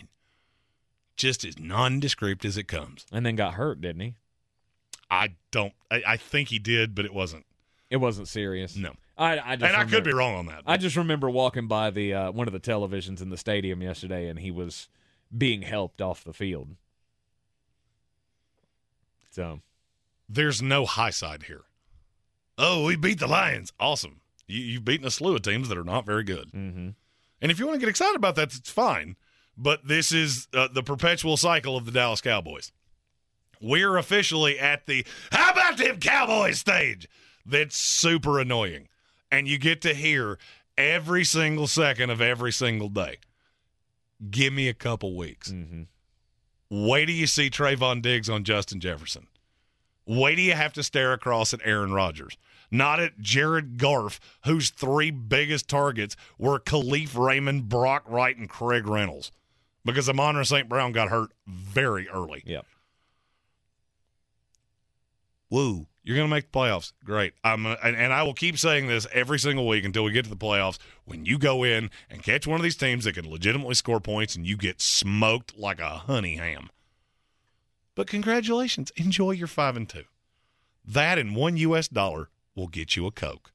Just 1.17 1.43
as 1.45 1.59
nondescript 1.59 2.45
as 2.45 2.57
it 2.57 2.67
comes. 2.67 3.05
And 3.11 3.25
then 3.25 3.35
got 3.35 3.55
hurt, 3.55 3.81
didn't 3.81 4.01
he? 4.01 4.15
I 5.09 5.35
don't, 5.51 5.73
I, 5.91 6.03
I 6.07 6.17
think 6.17 6.49
he 6.49 6.59
did, 6.59 6.95
but 6.95 7.05
it 7.05 7.13
wasn't. 7.13 7.45
It 7.89 7.97
wasn't 7.97 8.27
serious. 8.27 8.75
No. 8.75 8.93
I, 9.17 9.53
I 9.53 9.55
just 9.55 9.73
and 9.73 9.81
I 9.81 9.85
could 9.85 10.03
be 10.03 10.13
wrong 10.13 10.35
on 10.35 10.45
that. 10.47 10.63
I 10.65 10.77
just 10.77 10.95
remember 10.95 11.29
walking 11.29 11.67
by 11.67 11.89
the 11.89 12.13
uh, 12.13 12.31
one 12.31 12.47
of 12.47 12.53
the 12.53 12.59
televisions 12.59 13.21
in 13.21 13.29
the 13.29 13.37
stadium 13.37 13.81
yesterday, 13.81 14.27
and 14.27 14.39
he 14.39 14.51
was 14.51 14.89
being 15.35 15.63
helped 15.63 16.01
off 16.01 16.23
the 16.23 16.33
field. 16.33 16.75
So 19.31 19.61
There's 20.29 20.61
no 20.61 20.85
high 20.85 21.09
side 21.09 21.43
here. 21.43 21.63
Oh, 22.57 22.85
we 22.85 22.95
beat 22.95 23.19
the 23.19 23.27
Lions. 23.27 23.71
Awesome. 23.79 24.21
You, 24.47 24.61
you've 24.61 24.85
beaten 24.85 25.05
a 25.05 25.11
slew 25.11 25.35
of 25.35 25.41
teams 25.43 25.69
that 25.69 25.77
are 25.77 25.83
not 25.83 26.05
very 26.05 26.23
good. 26.23 26.51
Mm-hmm. 26.53 26.89
And 27.41 27.51
if 27.51 27.59
you 27.59 27.67
want 27.67 27.75
to 27.75 27.79
get 27.79 27.89
excited 27.89 28.15
about 28.15 28.35
that, 28.35 28.55
it's 28.55 28.71
fine. 28.71 29.15
But 29.55 29.87
this 29.87 30.11
is 30.11 30.47
uh, 30.53 30.67
the 30.71 30.83
perpetual 30.83 31.37
cycle 31.37 31.77
of 31.77 31.85
the 31.85 31.91
Dallas 31.91 32.21
Cowboys. 32.21 32.71
We're 33.61 33.97
officially 33.97 34.59
at 34.59 34.85
the 34.85 35.05
how 35.31 35.51
about 35.51 35.77
them 35.77 35.99
Cowboys 35.99 36.59
stage. 36.59 37.07
That's 37.45 37.75
super 37.77 38.39
annoying. 38.39 38.87
And 39.31 39.47
you 39.47 39.57
get 39.57 39.81
to 39.81 39.93
hear 39.93 40.37
every 40.77 41.23
single 41.23 41.67
second 41.67 42.09
of 42.09 42.21
every 42.21 42.51
single 42.51 42.89
day. 42.89 43.17
Give 44.29 44.53
me 44.53 44.67
a 44.67 44.73
couple 44.73 45.15
weeks. 45.15 45.51
Mm-hmm. 45.51 45.83
Wait 46.69 47.05
till 47.05 47.15
you 47.15 47.27
see 47.27 47.49
Trevon 47.49 48.01
Diggs 48.01 48.29
on 48.29 48.43
Justin 48.43 48.79
Jefferson. 48.79 49.27
Wait 50.05 50.35
till 50.35 50.45
you 50.45 50.53
have 50.53 50.73
to 50.73 50.83
stare 50.83 51.13
across 51.13 51.53
at 51.53 51.59
Aaron 51.63 51.93
Rodgers, 51.93 52.37
not 52.71 52.99
at 52.99 53.19
Jared 53.19 53.77
Goff, 53.77 54.19
whose 54.45 54.69
three 54.69 55.11
biggest 55.11 55.67
targets 55.67 56.15
were 56.37 56.59
Kalif 56.59 57.17
Raymond, 57.17 57.69
Brock 57.69 58.03
Wright, 58.07 58.37
and 58.37 58.49
Craig 58.49 58.87
Reynolds, 58.87 59.31
because 59.85 60.09
Amon 60.09 60.43
St. 60.45 60.67
Brown 60.67 60.91
got 60.93 61.09
hurt 61.09 61.31
very 61.45 62.09
early. 62.09 62.43
Yep. 62.45 62.65
Woo. 65.49 65.87
You're 66.07 66.15
going 66.15 66.29
to 66.29 66.33
make 66.33 66.49
the 66.49 66.57
playoffs. 66.57 66.93
Great. 67.03 67.33
I'm 67.43 67.63
gonna, 67.63 67.77
and, 67.83 67.93
and 67.97 68.13
I 68.13 68.23
will 68.23 68.33
keep 68.33 68.57
saying 68.57 68.87
this 68.87 69.05
every 69.11 69.37
single 69.37 69.67
week 69.67 69.83
until 69.83 70.05
we 70.05 70.13
get 70.13 70.23
to 70.23 70.29
the 70.29 70.37
playoffs. 70.37 70.77
When 71.03 71.25
you 71.25 71.37
go 71.37 71.65
in 71.65 71.91
and 72.09 72.23
catch 72.23 72.47
one 72.47 72.57
of 72.57 72.63
these 72.63 72.77
teams 72.77 73.03
that 73.03 73.15
can 73.15 73.29
legitimately 73.29 73.73
score 73.75 73.99
points 73.99 74.33
and 74.33 74.47
you 74.47 74.55
get 74.55 74.79
smoked 74.79 75.57
like 75.57 75.81
a 75.81 75.89
honey 75.89 76.37
ham. 76.37 76.69
But 77.93 78.07
congratulations. 78.07 78.89
Enjoy 78.95 79.31
your 79.31 79.47
5 79.47 79.75
and 79.75 79.89
2. 79.89 80.03
That 80.85 81.19
and 81.19 81.35
1 81.35 81.57
US 81.57 81.89
dollar 81.89 82.29
will 82.55 82.67
get 82.67 82.95
you 82.95 83.05
a 83.05 83.11
Coke. 83.11 83.51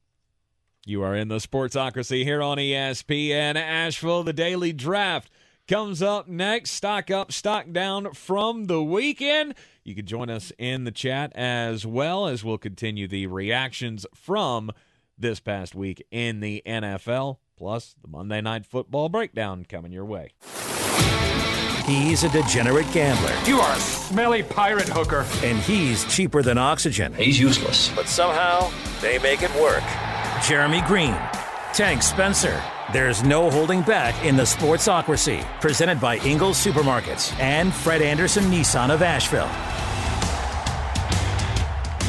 You 0.85 1.03
are 1.05 1.16
in 1.16 1.29
the 1.29 1.39
Sportsocracy 1.39 2.23
here 2.23 2.43
on 2.43 2.59
ESPN 2.59 3.57
Asheville. 3.57 4.24
The 4.24 4.35
daily 4.35 4.74
draft 4.74 5.31
comes 5.66 6.03
up 6.03 6.29
next. 6.29 6.73
Stock 6.73 7.11
up, 7.11 7.33
stock 7.33 7.73
down 7.73 8.12
from 8.12 8.66
the 8.66 8.83
weekend. 8.83 9.55
You 9.84 9.94
can 9.96 10.06
join 10.06 10.30
us 10.30 10.52
in 10.59 10.84
the 10.84 10.92
chat 10.92 11.32
as 11.34 11.84
well 11.84 12.26
as 12.26 12.44
we'll 12.44 12.59
continue 12.59 13.09
the 13.09 13.26
reactions 13.26 14.06
from 14.14 14.70
this 15.18 15.40
past 15.40 15.74
week 15.74 16.06
in 16.10 16.40
the 16.40 16.62
NFL, 16.64 17.38
plus 17.56 17.96
the 18.00 18.09
Monday 18.09 18.40
Night 18.40 18.64
Football 18.64 19.09
breakdown 19.09 19.64
coming 19.68 19.92
your 19.92 20.04
way. 20.04 20.30
He's 21.84 22.22
a 22.22 22.28
degenerate 22.28 22.90
gambler. 22.92 23.34
You 23.44 23.59
are 23.59 23.76
a 23.76 23.80
smelly 23.80 24.44
pirate 24.44 24.88
hooker. 24.88 25.26
And 25.42 25.59
he's 25.59 26.04
cheaper 26.04 26.40
than 26.42 26.56
oxygen. 26.56 27.12
He's 27.14 27.40
useless. 27.40 27.92
But 27.94 28.06
somehow, 28.06 28.70
they 29.00 29.18
make 29.18 29.42
it 29.42 29.52
work. 29.56 29.82
Jeremy 30.46 30.80
Greene, 30.82 31.18
Tank 31.73 32.03
Spencer. 32.03 32.62
There's 32.93 33.23
no 33.23 33.51
holding 33.51 33.81
back 33.82 34.23
in 34.24 34.36
the 34.36 34.43
Sportsocracy. 34.43 35.43
Presented 35.61 36.01
by 36.01 36.19
Ingles 36.19 36.62
Supermarkets 36.62 37.32
and 37.40 37.73
Fred 37.73 38.03
Anderson 38.03 38.44
Nissan 38.44 38.90
of 38.90 39.01
Asheville. 39.01 39.49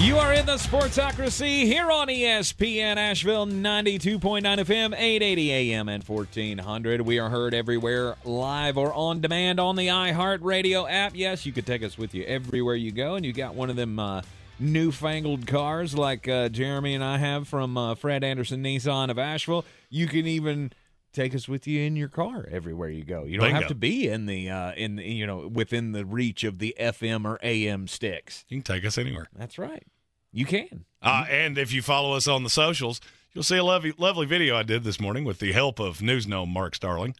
You 0.01 0.17
are 0.17 0.33
in 0.33 0.45
the 0.45 0.55
Sportsocracy 0.55 1.63
here 1.63 1.89
on 1.89 2.09
ESPN 2.09 2.97
Asheville 2.97 3.45
92.9 3.45 4.41
FM, 4.41 4.93
880 4.93 5.51
AM, 5.51 5.87
and 5.87 6.03
1400. 6.03 7.01
We 7.01 7.19
are 7.19 7.29
heard 7.29 7.53
everywhere, 7.53 8.17
live 8.25 8.77
or 8.77 8.93
on 8.93 9.21
demand 9.21 9.61
on 9.61 9.77
the 9.77 9.87
iHeartRadio 9.87 10.91
app. 10.91 11.13
Yes, 11.15 11.45
you 11.45 11.53
could 11.53 11.65
take 11.65 11.83
us 11.83 11.97
with 11.97 12.13
you 12.13 12.25
everywhere 12.25 12.75
you 12.75 12.91
go, 12.91 13.15
and 13.15 13.25
you 13.25 13.31
got 13.31 13.55
one 13.55 13.69
of 13.69 13.77
them 13.77 13.97
uh, 13.97 14.23
newfangled 14.59 15.47
cars 15.47 15.97
like 15.97 16.27
uh, 16.27 16.49
Jeremy 16.49 16.93
and 16.93 17.03
I 17.03 17.17
have 17.17 17.47
from 17.47 17.77
uh, 17.77 17.95
Fred 17.95 18.23
Anderson 18.23 18.63
Nissan 18.63 19.09
of 19.09 19.17
Asheville. 19.19 19.65
You 19.89 20.07
can 20.07 20.25
even 20.27 20.71
take 21.13 21.35
us 21.35 21.47
with 21.47 21.67
you 21.67 21.81
in 21.81 21.95
your 21.95 22.09
car 22.09 22.47
everywhere 22.51 22.89
you 22.89 23.03
go. 23.03 23.23
You 23.23 23.37
don't 23.37 23.47
Bingo. 23.47 23.59
have 23.59 23.67
to 23.69 23.75
be 23.75 24.07
in 24.07 24.25
the 24.25 24.49
uh, 24.49 24.73
in 24.73 24.95
the, 24.97 25.03
you 25.03 25.25
know 25.25 25.47
within 25.47 25.91
the 25.91 26.05
reach 26.05 26.43
of 26.43 26.59
the 26.59 26.75
FM 26.79 27.25
or 27.25 27.39
AM 27.43 27.87
sticks. 27.87 28.45
You 28.49 28.57
can 28.57 28.63
take 28.63 28.85
us 28.85 28.97
anywhere. 28.97 29.27
That's 29.35 29.57
right. 29.57 29.85
You 30.31 30.45
can. 30.45 30.85
Uh, 31.01 31.25
and 31.29 31.57
if 31.57 31.71
you 31.71 31.81
follow 31.81 32.15
us 32.15 32.27
on 32.27 32.43
the 32.43 32.49
socials, 32.49 32.99
you'll 33.33 33.43
see 33.43 33.57
a 33.57 33.63
lovely, 33.63 33.93
lovely 33.97 34.25
video 34.25 34.57
I 34.57 34.63
did 34.63 34.83
this 34.83 34.99
morning 34.99 35.25
with 35.25 35.39
the 35.39 35.51
help 35.51 35.79
of 35.79 36.01
news 36.01 36.25
gnome 36.25 36.49
Mark 36.49 36.73
Starling. 36.73 37.15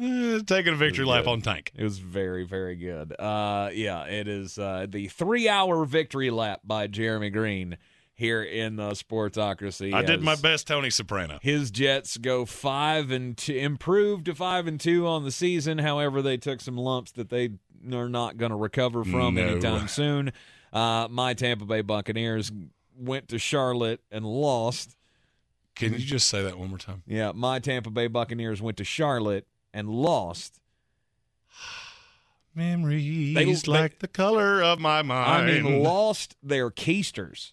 Eh, 0.00 0.40
taking 0.46 0.72
a 0.72 0.76
victory 0.76 1.04
lap 1.04 1.26
on 1.26 1.40
Tank. 1.42 1.72
It 1.74 1.84
was 1.84 1.98
very, 1.98 2.44
very 2.44 2.76
good. 2.76 3.12
Uh, 3.18 3.70
yeah, 3.72 4.04
it 4.04 4.26
is 4.26 4.58
uh, 4.58 4.86
the 4.88 5.08
three-hour 5.08 5.84
victory 5.84 6.30
lap 6.30 6.60
by 6.64 6.86
Jeremy 6.86 7.30
Greene 7.30 7.76
here 8.14 8.42
in 8.42 8.76
the 8.76 8.90
Sportsocracy. 8.92 9.92
I 9.94 10.02
did 10.02 10.22
my 10.22 10.34
best 10.36 10.66
Tony 10.66 10.90
Soprano. 10.90 11.38
His 11.42 11.70
Jets 11.70 12.16
go 12.16 12.44
five 12.44 13.10
and 13.10 13.36
two, 13.36 13.54
improved 13.54 14.26
to 14.26 14.34
five 14.34 14.66
and 14.66 14.80
two 14.80 15.06
on 15.06 15.24
the 15.24 15.30
season. 15.30 15.78
However, 15.78 16.22
they 16.22 16.36
took 16.36 16.60
some 16.60 16.76
lumps 16.76 17.12
that 17.12 17.30
they 17.30 17.50
are 17.92 18.08
not 18.08 18.36
going 18.36 18.50
to 18.50 18.56
recover 18.56 19.04
from 19.04 19.34
No. 19.34 19.42
anytime 19.42 19.88
soon. 19.88 20.32
Uh, 20.72 21.06
my 21.10 21.34
Tampa 21.34 21.64
Bay 21.64 21.82
Buccaneers 21.82 22.50
went 22.96 23.28
to 23.28 23.38
Charlotte 23.38 24.00
and 24.10 24.24
lost. 24.24 24.96
Can 25.74 25.92
you 25.92 25.98
just 25.98 26.28
say 26.28 26.42
that 26.42 26.58
one 26.58 26.68
more 26.68 26.78
time? 26.78 27.02
Yeah, 27.06 27.32
my 27.34 27.58
Tampa 27.58 27.90
Bay 27.90 28.06
Buccaneers 28.06 28.60
went 28.60 28.76
to 28.78 28.84
Charlotte 28.84 29.46
and 29.72 29.88
lost. 29.88 30.60
Memories 32.54 33.34
They- 33.34 33.44
they- 33.52 33.70
like 33.70 33.98
the 34.00 34.08
color 34.08 34.62
of 34.62 34.78
my 34.78 35.02
mind. 35.02 35.30
I 35.30 35.60
mean, 35.60 35.82
lost 35.82 36.36
their 36.42 36.70
keisters 36.70 37.52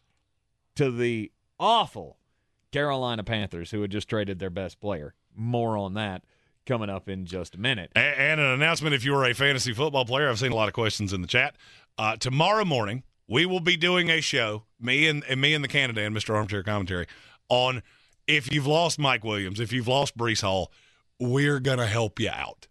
to 0.75 0.91
the 0.91 1.31
awful 1.59 2.17
Carolina 2.71 3.23
Panthers, 3.23 3.71
who 3.71 3.81
had 3.81 3.91
just 3.91 4.07
traded 4.09 4.39
their 4.39 4.49
best 4.49 4.79
player. 4.79 5.13
More 5.35 5.77
on 5.77 5.93
that 5.93 6.23
coming 6.65 6.89
up 6.89 7.07
in 7.07 7.25
just 7.25 7.55
a 7.55 7.57
minute. 7.57 7.91
A- 7.95 7.99
And 7.99 8.39
an 8.41 8.47
announcement 8.47 8.93
if 8.93 9.05
you 9.05 9.15
are 9.15 9.25
a 9.25 9.33
fantasy 9.33 9.73
football 9.73 10.05
player, 10.05 10.29
I've 10.29 10.39
seen 10.39 10.51
a 10.51 10.55
lot 10.55 10.67
of 10.67 10.73
questions 10.73 11.13
in 11.13 11.21
the 11.21 11.27
chat. 11.27 11.55
Uh, 11.97 12.15
tomorrow 12.17 12.65
morning, 12.65 13.03
we 13.27 13.45
will 13.45 13.59
be 13.61 13.77
doing 13.77 14.09
a 14.09 14.21
show, 14.21 14.63
me 14.79 15.07
and, 15.07 15.23
and 15.29 15.39
me 15.39 15.53
and 15.53 15.63
the 15.63 15.67
Canada 15.67 16.01
and 16.01 16.15
Mr. 16.15 16.35
Armchair 16.35 16.61
Commentary, 16.63 17.07
on 17.47 17.81
if 18.27 18.51
you've 18.51 18.67
lost 18.67 18.99
Mike 18.99 19.23
Williams, 19.23 19.59
if 19.59 19.71
you've 19.73 19.87
lost 19.87 20.17
Breece 20.17 20.41
Hall, 20.41 20.71
we're 21.19 21.59
going 21.59 21.79
to 21.79 21.85
help 21.85 22.19
you 22.19 22.29
out. 22.29 22.67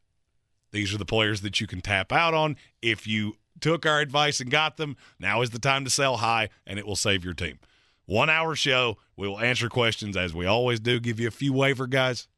These 0.71 0.95
are 0.95 0.99
the 0.99 1.05
players 1.05 1.41
that 1.43 1.61
you 1.61 1.67
can 1.67 1.81
tap 1.81 2.13
out 2.13 2.35
on. 2.35 2.57
If 2.83 3.07
you 3.07 3.37
took 3.61 3.87
our 3.87 4.01
advice 4.01 4.41
and 4.41 4.51
got 4.51 4.77
them, 4.77 4.97
now 5.19 5.43
is 5.43 5.51
the 5.51 5.59
time 5.59 5.85
to 5.85 5.91
sell 5.91 6.19
high, 6.19 6.49
and 6.67 6.79
it 6.79 6.87
will 6.87 6.97
save 6.97 7.25
your 7.25 7.35
team. 7.35 7.59
One 8.07 8.31
hour 8.31 8.55
show. 8.55 8.97
We 9.17 9.29
will 9.29 9.41
answer 9.41 9.69
questions 9.69 10.17
as 10.17 10.33
we 10.33 10.47
always 10.47 10.81
do, 10.81 11.01
give 11.01 11.21
you 11.21 11.29
a 11.29 11.33
few 11.33 11.53
waiver 11.53 11.87
guys. 11.87 12.29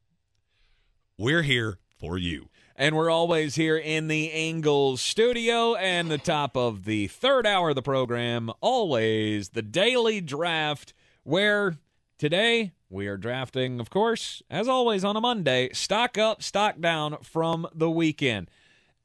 We're 1.19 1.43
here 1.43 1.79
for 1.99 2.17
you. 2.17 2.49
And 2.75 2.97
we're 2.97 3.11
always 3.11 3.57
here 3.57 3.77
in 3.77 4.09
the 4.09 4.25
Ingles 4.27 5.03
studio 5.03 5.75
and 5.75 6.11
the 6.11 6.17
top 6.17 6.57
of 6.57 6.87
the 6.87 7.09
third 7.09 7.47
hour 7.47 7.69
of 7.69 7.75
the 7.75 7.83
program, 7.83 8.51
always 8.63 9.51
the 9.51 9.61
daily 9.61 10.23
draft, 10.23 10.95
where 11.23 11.77
today 12.17 12.73
we 12.91 13.07
are 13.07 13.17
drafting, 13.17 13.79
of 13.81 13.89
course, 13.89 14.43
as 14.51 14.69
always 14.69 15.05
on 15.05 15.17
a 15.17 15.21
Monday, 15.21 15.71
stock 15.73 16.19
up, 16.19 16.43
stock 16.43 16.81
down 16.81 17.19
from 17.23 17.69
the 17.73 17.89
weekend. 17.89 18.51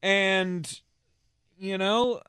And, 0.02 0.80
you 1.56 1.78
know, 1.78 2.20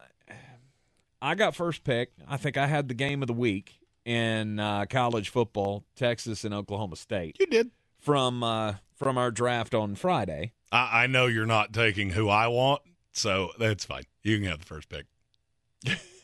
I 1.20 1.34
got 1.34 1.56
first 1.56 1.84
pick. 1.84 2.12
I 2.28 2.38
think 2.38 2.58
I 2.58 2.68
had 2.68 2.88
the 2.88 2.94
game 2.94 3.24
of 3.24 3.28
the 3.28 3.34
week 3.34 3.80
in 4.06 4.60
uh, 4.60 4.86
college 4.88 5.30
football, 5.30 5.84
Texas 5.96 6.44
and 6.44 6.54
Oklahoma 6.54 6.96
State. 6.96 7.38
You 7.40 7.48
did. 7.48 7.72
From, 8.00 8.44
uh, 8.44 8.76
from 8.96 9.18
our 9.18 9.32
draft 9.32 9.74
on 9.74 9.96
Friday. 9.96 10.54
I, 10.72 11.04
I 11.04 11.08
know 11.08 11.26
you're 11.26 11.48
not 11.48 11.74
taking 11.74 12.12
who 12.12 12.30
I 12.30 12.48
want, 12.48 12.84
so 13.14 13.50
that's 13.58 13.84
fine. 13.84 14.04
You 14.22 14.38
can 14.38 14.48
have 14.48 14.60
the 14.60 14.66
first 14.66 14.90
pick. 14.90 15.06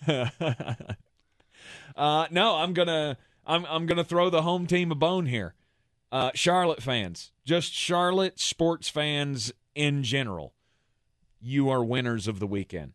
uh, 1.96 2.28
no, 2.30 2.56
I'm 2.56 2.74
gonna 2.74 3.18
I'm 3.46 3.66
I'm 3.66 3.86
gonna 3.86 4.04
throw 4.04 4.30
the 4.30 4.42
home 4.44 4.68
team 4.68 4.92
a 4.92 4.96
bone 4.96 5.26
here. 5.26 5.54
Uh, 6.12 6.32
Charlotte 6.36 6.84
fans, 6.84 7.32
just 7.44 7.74
Charlotte 7.74 8.40
sports 8.40 8.88
fans 8.88 9.52
in 9.74 10.04
general, 10.04 10.54
you 11.42 11.70
are 11.70 11.84
winners 11.84 12.28
of 12.28 12.40
the 12.40 12.46
weekend 12.46 12.94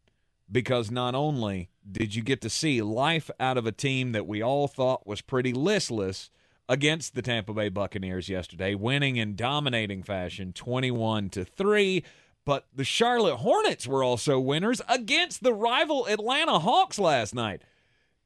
because 0.51 0.91
not 0.91 1.15
only 1.15 1.69
did 1.91 2.15
you 2.15 2.23
get 2.23 2.41
to 2.43 2.51
see 2.51 2.81
life 2.81 3.31
out 3.41 3.59
of 3.59 3.66
a 3.66 3.73
team 3.73 4.12
that 4.12 4.27
we 4.27 4.43
all 4.43 4.69
thought 4.69 5.07
was 5.07 5.20
pretty 5.20 5.53
listless 5.53 6.31
against 6.69 7.15
the 7.15 7.23
Tampa 7.23 7.53
Bay 7.53 7.69
Buccaneers 7.69 8.29
yesterday, 8.29 8.75
winning 8.75 9.16
in 9.16 9.35
dominating 9.35 10.03
fashion, 10.03 10.53
21 10.53 11.31
to 11.31 11.45
3, 11.45 12.05
but 12.45 12.66
the 12.75 12.85
Charlotte 12.85 13.37
Hornets 13.37 13.87
were 13.87 14.05
also 14.05 14.39
winners 14.39 14.81
against 14.89 15.43
the 15.43 15.53
rival 15.53 16.07
Atlanta 16.07 16.59
Hawks 16.59 16.99
last 16.99 17.35
night. 17.35 17.62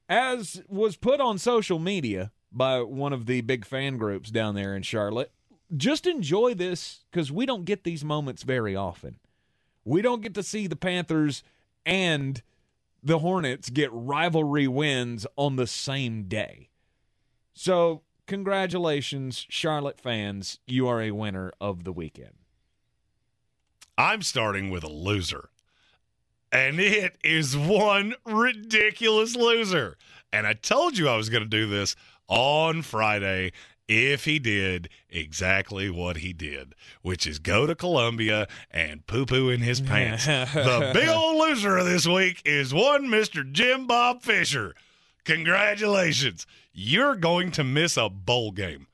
As 0.09 0.62
was 0.69 0.97
put 0.97 1.20
on 1.20 1.39
social 1.39 1.79
media 1.79 2.33
by 2.51 2.83
one 2.83 3.12
of 3.12 3.27
the 3.27 3.41
big 3.41 3.65
fan 3.65 3.97
groups 3.97 4.31
down 4.31 4.55
there 4.55 4.77
in 4.77 4.83
Charlotte, 4.83 5.33
just 5.77 6.07
enjoy 6.07 6.55
this 6.55 7.05
because 7.11 7.33
we 7.33 7.47
don't 7.47 7.65
get 7.65 7.85
these 7.85 8.05
moments 8.05 8.43
very 8.43 8.77
often. 8.77 9.16
We 9.85 10.03
don't 10.03 10.23
get 10.23 10.35
to 10.35 10.43
see 10.43 10.66
the 10.66 10.77
Panthers 10.77 11.43
and 11.85 12.43
the 13.03 13.19
Hornets 13.19 13.70
get 13.70 13.91
rivalry 13.93 14.69
wins 14.69 15.27
on 15.37 15.57
the 15.57 15.66
same 15.66 16.24
day. 16.24 16.69
So, 17.55 18.03
congratulations, 18.27 19.47
Charlotte 19.49 20.01
fans. 20.01 20.61
You 20.66 20.87
are 20.89 21.03
a 21.03 21.11
winner 21.11 21.53
of 21.61 21.85
the 21.85 21.93
weekend. 21.93 22.35
I'm 23.99 24.23
starting 24.23 24.70
with 24.70 24.85
a 24.85 24.93
loser. 24.93 25.51
And 26.53 26.79
it 26.79 27.16
is 27.24 27.57
one 27.57 28.15
ridiculous 28.27 29.35
loser. 29.35 29.97
And 30.33 30.47
I 30.47 30.53
told 30.53 30.99
you 30.99 31.09
I 31.09 31.16
was 31.16 31.31
going 31.31 31.43
to 31.43 31.49
do 31.49 31.66
this 31.66 31.97
on 32.29 32.83
Friday 32.83 33.53
if 33.89 34.24
he 34.24 34.39
did 34.39 34.89
exactly 35.11 35.91
what 35.91 36.19
he 36.19 36.33
did, 36.33 36.74
which 37.03 37.27
is 37.27 37.39
go 37.39 37.66
to 37.66 37.74
Columbia 37.74 38.49
and 38.70 39.07
poo 39.07 39.27
poo 39.27 39.49
in 39.49 39.61
his 39.61 39.81
pants. 39.81 40.27
the 40.27 40.91
big 40.95 41.09
old 41.09 41.39
loser 41.39 41.79
of 41.79 41.87
this 41.87 42.07
week 42.07 42.43
is 42.45 42.73
one 42.73 43.07
Mr. 43.07 43.51
Jim 43.51 43.87
Bob 43.87 44.23
Fisher. 44.23 44.74
Congratulations. 45.24 46.47
You're 46.73 47.16
going 47.16 47.51
to 47.53 47.65
miss 47.65 47.97
a 47.97 48.09
bowl 48.09 48.51
game. 48.51 48.87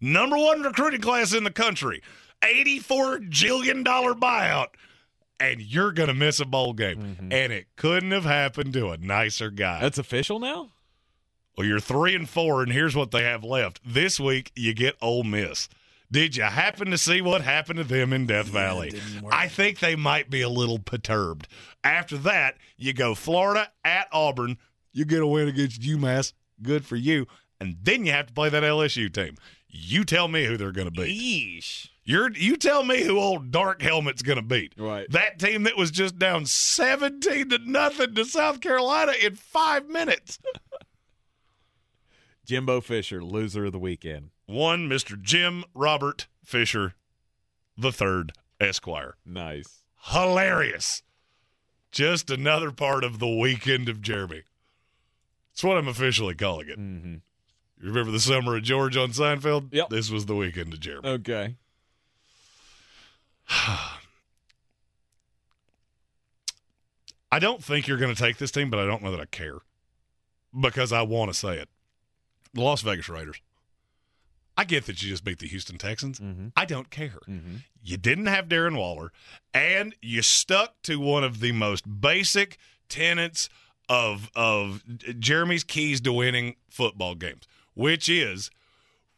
Number 0.00 0.36
one 0.36 0.62
recruiting 0.62 1.00
class 1.00 1.34
in 1.34 1.44
the 1.44 1.50
country, 1.50 2.02
$84 2.42 3.30
jillion 3.30 3.84
buyout, 3.84 4.68
and 5.40 5.60
you're 5.60 5.92
going 5.92 6.08
to 6.08 6.14
miss 6.14 6.38
a 6.38 6.44
bowl 6.44 6.72
game. 6.72 6.98
Mm-hmm. 6.98 7.32
And 7.32 7.52
it 7.52 7.66
couldn't 7.76 8.10
have 8.10 8.24
happened 8.24 8.72
to 8.74 8.90
a 8.90 8.96
nicer 8.98 9.50
guy. 9.50 9.80
That's 9.80 9.98
official 9.98 10.38
now? 10.38 10.70
Well, 11.56 11.66
you're 11.66 11.80
three 11.80 12.14
and 12.14 12.28
four, 12.28 12.62
and 12.62 12.72
here's 12.72 12.94
what 12.94 13.10
they 13.10 13.24
have 13.24 13.42
left. 13.42 13.80
This 13.84 14.20
week, 14.20 14.52
you 14.54 14.72
get 14.72 14.96
Ole 15.02 15.24
Miss. 15.24 15.68
Did 16.12 16.36
you 16.36 16.44
happen 16.44 16.90
to 16.90 16.98
see 16.98 17.20
what 17.20 17.42
happened 17.42 17.78
to 17.78 17.84
them 17.84 18.12
in 18.12 18.26
Death 18.26 18.46
Valley? 18.46 19.00
I 19.30 19.46
think 19.46 19.78
they 19.78 19.94
might 19.94 20.28
be 20.28 20.42
a 20.42 20.48
little 20.48 20.78
perturbed. 20.78 21.46
After 21.84 22.16
that, 22.18 22.56
you 22.76 22.92
go 22.92 23.14
Florida 23.14 23.70
at 23.84 24.08
Auburn. 24.12 24.58
You 24.92 25.04
get 25.04 25.22
a 25.22 25.26
win 25.26 25.48
against 25.48 25.82
UMass. 25.82 26.32
Good 26.62 26.84
for 26.84 26.96
you. 26.96 27.26
And 27.60 27.76
then 27.82 28.04
you 28.04 28.12
have 28.12 28.26
to 28.26 28.32
play 28.32 28.48
that 28.48 28.62
LSU 28.64 29.12
team. 29.12 29.36
You 29.68 30.04
tell 30.04 30.26
me 30.26 30.46
who 30.46 30.56
they're 30.56 30.72
going 30.72 30.90
to 30.90 31.02
beat. 31.02 31.60
Yeesh. 31.62 31.88
You're 32.10 32.32
you 32.32 32.56
tell 32.56 32.82
me 32.82 33.04
who 33.04 33.20
old 33.20 33.52
Dark 33.52 33.82
Helmet's 33.82 34.22
going 34.22 34.34
to 34.34 34.42
beat. 34.42 34.74
Right. 34.76 35.08
That 35.10 35.38
team 35.38 35.62
that 35.62 35.76
was 35.76 35.92
just 35.92 36.18
down 36.18 36.44
17 36.44 37.50
to 37.50 37.58
nothing 37.64 38.16
to 38.16 38.24
South 38.24 38.60
Carolina 38.60 39.12
in 39.22 39.36
5 39.36 39.88
minutes. 39.88 40.40
Jimbo 42.44 42.80
Fisher, 42.80 43.22
loser 43.22 43.66
of 43.66 43.72
the 43.72 43.78
weekend. 43.78 44.30
One 44.46 44.88
Mr. 44.88 45.22
Jim 45.22 45.62
Robert 45.72 46.26
Fisher 46.44 46.94
the 47.78 47.92
third 47.92 48.32
Esquire. 48.58 49.14
Nice. 49.24 49.84
Hilarious. 50.06 51.04
Just 51.92 52.28
another 52.28 52.72
part 52.72 53.04
of 53.04 53.20
the 53.20 53.28
weekend 53.28 53.88
of 53.88 54.02
Jeremy. 54.02 54.42
That's 55.52 55.62
what 55.62 55.78
I'm 55.78 55.86
officially 55.86 56.34
calling 56.34 56.70
it. 56.70 56.78
Mm-hmm. 56.78 57.14
You 57.80 57.88
remember 57.88 58.10
the 58.10 58.18
summer 58.18 58.56
of 58.56 58.64
George 58.64 58.96
on 58.96 59.12
Seinfeld? 59.12 59.68
Yep. 59.72 59.90
This 59.90 60.10
was 60.10 60.26
the 60.26 60.34
weekend 60.34 60.72
of 60.72 60.80
Jeremy. 60.80 61.08
Okay. 61.08 61.54
I 67.32 67.38
don't 67.38 67.62
think 67.62 67.86
you're 67.86 67.98
going 67.98 68.14
to 68.14 68.20
take 68.20 68.38
this 68.38 68.50
team, 68.50 68.70
but 68.70 68.80
I 68.80 68.86
don't 68.86 69.02
know 69.02 69.10
that 69.10 69.20
I 69.20 69.26
care 69.26 69.58
because 70.58 70.92
I 70.92 71.02
want 71.02 71.32
to 71.32 71.38
say 71.38 71.58
it. 71.58 71.68
The 72.54 72.62
Las 72.62 72.82
Vegas 72.82 73.08
Raiders. 73.08 73.40
I 74.56 74.64
get 74.64 74.86
that 74.86 75.02
you 75.02 75.08
just 75.08 75.24
beat 75.24 75.38
the 75.38 75.46
Houston 75.46 75.78
Texans. 75.78 76.18
Mm-hmm. 76.18 76.48
I 76.56 76.64
don't 76.64 76.90
care. 76.90 77.20
Mm-hmm. 77.28 77.56
You 77.82 77.96
didn't 77.96 78.26
have 78.26 78.48
Darren 78.48 78.76
Waller, 78.76 79.12
and 79.54 79.94
you 80.02 80.22
stuck 80.22 80.82
to 80.82 80.98
one 80.98 81.24
of 81.24 81.40
the 81.40 81.52
most 81.52 82.00
basic 82.00 82.58
tenets 82.88 83.48
of 83.88 84.30
of 84.34 84.82
Jeremy's 85.18 85.64
keys 85.64 86.00
to 86.02 86.12
winning 86.12 86.56
football 86.68 87.14
games, 87.14 87.44
which 87.74 88.08
is 88.08 88.50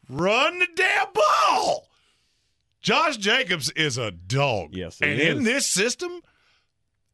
run 0.07 0.59
the 0.59 0.67
damn 0.75 1.07
ball. 1.13 1.89
Josh 2.83 3.15
Jacobs 3.17 3.71
is 3.71 3.97
a 3.97 4.11
dog. 4.11 4.75
Yes, 4.75 4.99
he 4.99 5.05
and 5.05 5.19
is. 5.19 5.37
in 5.37 5.43
this 5.43 5.65
system, 5.65 6.21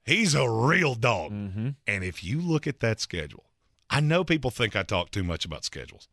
he's 0.03 0.33
a 0.33 0.49
real 0.49 0.95
dog. 0.95 1.31
Mm-hmm. 1.31 1.69
And 1.87 2.03
if 2.03 2.23
you 2.23 2.41
look 2.41 2.67
at 2.67 2.79
that 2.79 2.99
schedule, 2.99 3.45
I 3.89 3.99
know 4.01 4.23
people 4.23 4.51
think 4.51 4.75
I 4.75 4.83
talk 4.83 5.11
too 5.11 5.23
much 5.23 5.45
about 5.45 5.63
schedules. 5.63 6.09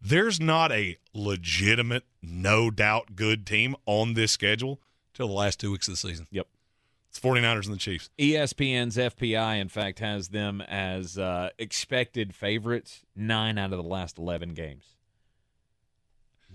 There's 0.00 0.40
not 0.40 0.70
a 0.70 0.98
legitimate, 1.12 2.04
no 2.22 2.70
doubt 2.70 3.16
good 3.16 3.46
team 3.46 3.74
on 3.84 4.14
this 4.14 4.32
schedule 4.32 4.80
till 5.12 5.26
the 5.28 5.34
last 5.34 5.58
two 5.58 5.72
weeks 5.72 5.88
of 5.88 5.94
the 5.94 5.98
season. 5.98 6.26
Yep. 6.30 6.46
It's 7.08 7.18
49ers 7.20 7.64
and 7.64 7.74
the 7.74 7.78
Chiefs. 7.78 8.10
ESPN's 8.18 8.96
FPI, 8.96 9.60
in 9.60 9.68
fact, 9.68 10.00
has 10.00 10.28
them 10.28 10.60
as 10.60 11.16
uh, 11.16 11.50
expected 11.58 12.34
favorites 12.34 13.02
nine 13.16 13.56
out 13.56 13.72
of 13.72 13.78
the 13.78 13.88
last 13.88 14.18
11 14.18 14.54
games. 14.54 14.93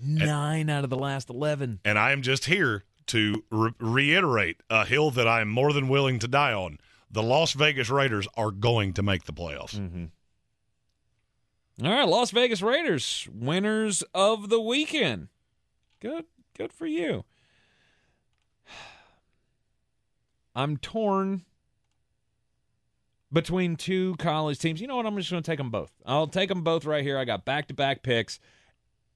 Nine 0.02 0.70
out 0.70 0.84
of 0.84 0.90
the 0.90 0.98
last 0.98 1.30
11. 1.30 1.80
And 1.86 1.98
I 1.98 2.12
am 2.12 2.22
just 2.22 2.46
here 2.46 2.84
to 3.08 3.44
re- 3.50 3.72
reiterate 3.80 4.62
a 4.70 4.86
hill 4.86 5.12
that 5.12 5.28
I 5.28 5.42
am 5.42 5.50
more 5.50 5.74
than 5.74 5.88
willing 5.90 6.20
to 6.20 6.28
die 6.28 6.54
on. 6.54 6.78
The 7.12 7.24
Las 7.24 7.54
Vegas 7.54 7.90
Raiders 7.90 8.28
are 8.36 8.52
going 8.52 8.94
to 8.94 9.04
make 9.04 9.26
the 9.26 9.34
playoffs. 9.34 9.76
Mm-hmm. 9.76 10.06
All 11.86 11.92
right, 11.92 12.08
Las 12.08 12.32
Vegas 12.32 12.62
Raiders, 12.62 13.28
winners 13.34 14.04
of 14.14 14.50
the 14.50 14.60
weekend. 14.60 15.30
Good, 16.00 16.26
good 16.58 16.74
for 16.74 16.86
you. 16.86 17.24
I'm 20.56 20.78
torn 20.78 21.46
between 23.32 23.76
two 23.76 24.16
college 24.18 24.60
teams. 24.60 24.82
You 24.82 24.88
know 24.88 24.98
what? 24.98 25.06
I'm 25.06 25.16
just 25.18 25.32
going 25.32 25.42
to 25.42 25.50
take 25.50 25.58
them 25.58 25.72
both. 25.72 25.92
I'll 26.06 26.28
take 26.28 26.50
them 26.50 26.64
both 26.64 26.86
right 26.86 27.04
here. 27.04 27.18
I 27.18 27.26
got 27.26 27.46
back 27.46 27.68
to 27.68 27.74
back 27.74 28.04
picks. 28.04 28.40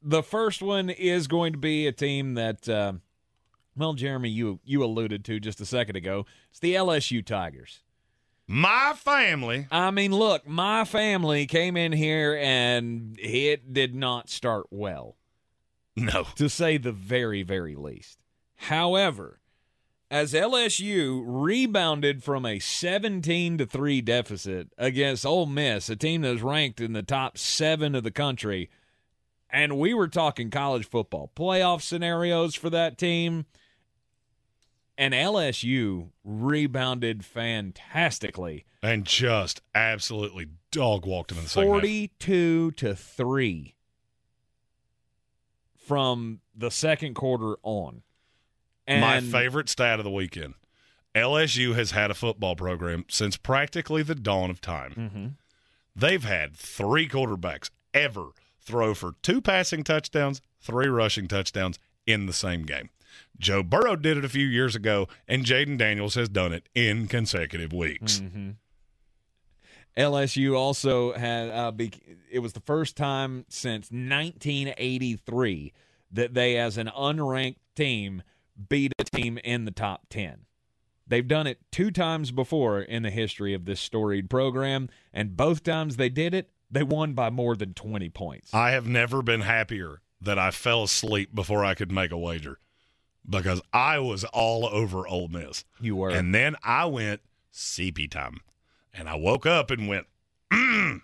The 0.03 0.23
first 0.23 0.61
one 0.61 0.89
is 0.89 1.27
going 1.27 1.53
to 1.53 1.57
be 1.59 1.87
a 1.87 1.91
team 1.91 2.33
that, 2.33 2.67
uh, 2.67 2.93
well, 3.75 3.93
Jeremy, 3.93 4.29
you 4.29 4.59
you 4.65 4.83
alluded 4.83 5.23
to 5.25 5.39
just 5.39 5.61
a 5.61 5.65
second 5.65 5.95
ago. 5.95 6.25
It's 6.51 6.59
the 6.59 6.75
LSU 6.75 7.25
Tigers. 7.25 7.79
My 8.45 8.93
family. 8.97 9.67
I 9.71 9.91
mean, 9.91 10.11
look, 10.11 10.45
my 10.47 10.83
family 10.83 11.45
came 11.45 11.77
in 11.77 11.93
here 11.93 12.37
and 12.41 13.17
it 13.19 13.73
did 13.73 13.95
not 13.95 14.29
start 14.29 14.67
well, 14.69 15.15
No. 15.95 16.25
to 16.35 16.49
say 16.49 16.77
the 16.77 16.91
very, 16.91 17.41
very 17.43 17.75
least. 17.75 18.19
However, 18.55 19.39
as 20.11 20.33
LSU 20.33 21.23
rebounded 21.25 22.21
from 22.21 22.45
a 22.45 22.59
17 22.59 23.57
to 23.59 23.65
3 23.65 24.01
deficit 24.01 24.67
against 24.77 25.25
Ole 25.25 25.45
Miss, 25.45 25.89
a 25.89 25.95
team 25.95 26.21
that 26.21 26.31
was 26.33 26.41
ranked 26.43 26.81
in 26.81 26.91
the 26.91 27.01
top 27.01 27.37
7 27.37 27.95
of 27.95 28.03
the 28.03 28.11
country, 28.11 28.69
and 29.53 29.77
we 29.77 29.93
were 29.93 30.07
talking 30.07 30.49
college 30.49 30.89
football 30.89 31.31
playoff 31.35 31.83
scenarios 31.83 32.55
for 32.55 32.71
that 32.71 32.97
team, 32.97 33.45
and 34.97 35.13
LSU 35.13 36.09
rebounded 36.23 37.23
fantastically. 37.23 38.65
And 38.81 39.05
just 39.05 39.61
absolutely 39.73 40.47
dog 40.71 41.05
walked 41.05 41.31
him 41.31 41.37
in 41.37 41.43
the 41.43 41.49
second 41.49 41.69
42 41.69 42.71
to 42.71 42.95
3 42.95 43.75
from 45.75 46.41
the 46.55 46.71
second 46.71 47.13
quarter 47.13 47.55
on. 47.61 48.01
And 48.87 49.01
My 49.01 49.21
favorite 49.21 49.69
stat 49.69 49.99
of 49.99 50.03
the 50.03 50.11
weekend 50.11 50.55
LSU 51.15 51.75
has 51.75 51.91
had 51.91 52.09
a 52.09 52.15
football 52.15 52.55
program 52.55 53.05
since 53.07 53.37
practically 53.37 54.01
the 54.01 54.15
dawn 54.15 54.49
of 54.49 54.59
time. 54.59 54.93
Mm-hmm. 54.97 55.27
They've 55.95 56.23
had 56.23 56.55
three 56.55 57.07
quarterbacks 57.07 57.69
ever 57.93 58.29
throw 58.65 58.93
for 58.93 59.15
two 59.21 59.41
passing 59.41 59.83
touchdowns, 59.83 60.41
three 60.59 60.87
rushing 60.87 61.27
touchdowns 61.27 61.79
in 62.05 62.25
the 62.25 62.33
same 62.33 62.63
game. 62.63 62.89
Joe 63.37 63.63
Burrow 63.63 63.95
did 63.95 64.17
it 64.17 64.25
a 64.25 64.29
few 64.29 64.45
years 64.45 64.75
ago, 64.75 65.07
and 65.27 65.45
Jayden 65.45 65.77
Daniels 65.77 66.15
has 66.15 66.29
done 66.29 66.53
it 66.53 66.67
in 66.73 67.07
consecutive 67.07 67.73
weeks. 67.73 68.19
Mm-hmm. 68.19 68.51
LSU 69.97 70.57
also 70.57 71.13
had 71.13 71.49
uh, 71.49 71.71
it 72.31 72.39
was 72.39 72.53
the 72.53 72.59
first 72.61 72.97
time 72.97 73.45
since 73.49 73.91
1983 73.91 75.73
that 76.11 76.33
they, 76.33 76.57
as 76.57 76.77
an 76.77 76.89
unranked 76.97 77.57
team, 77.75 78.23
beat 78.69 78.93
a 78.97 79.03
team 79.03 79.37
in 79.43 79.65
the 79.65 79.71
top 79.71 80.07
10. 80.09 80.45
They've 81.05 81.27
done 81.27 81.47
it 81.47 81.59
two 81.71 81.91
times 81.91 82.31
before 82.31 82.81
in 82.81 83.03
the 83.03 83.11
history 83.11 83.53
of 83.53 83.65
this 83.65 83.79
storied 83.79 84.29
program, 84.29 84.89
and 85.11 85.35
both 85.35 85.63
times 85.63 85.97
they 85.97 86.09
did 86.09 86.33
it, 86.33 86.49
they 86.73 86.83
won 86.83 87.13
by 87.13 87.29
more 87.29 87.55
than 87.55 87.73
20 87.73 88.09
points. 88.09 88.53
I 88.53 88.71
have 88.71 88.87
never 88.87 89.21
been 89.21 89.41
happier 89.41 90.01
that 90.21 90.39
I 90.39 90.51
fell 90.51 90.83
asleep 90.83 91.33
before 91.33 91.63
I 91.63 91.75
could 91.75 91.91
make 91.91 92.11
a 92.11 92.17
wager 92.17 92.59
because 93.27 93.61
I 93.71 93.99
was 93.99 94.23
all 94.25 94.65
over 94.65 95.07
Ole 95.07 95.27
Miss. 95.27 95.65
You 95.79 95.95
were. 95.97 96.09
And 96.09 96.33
then 96.33 96.55
I 96.63 96.85
went 96.85 97.21
CP 97.53 98.09
time. 98.09 98.41
And 98.93 99.09
I 99.09 99.15
woke 99.15 99.45
up 99.45 99.71
and 99.71 99.87
went, 99.87 100.07
mm. 100.51 101.01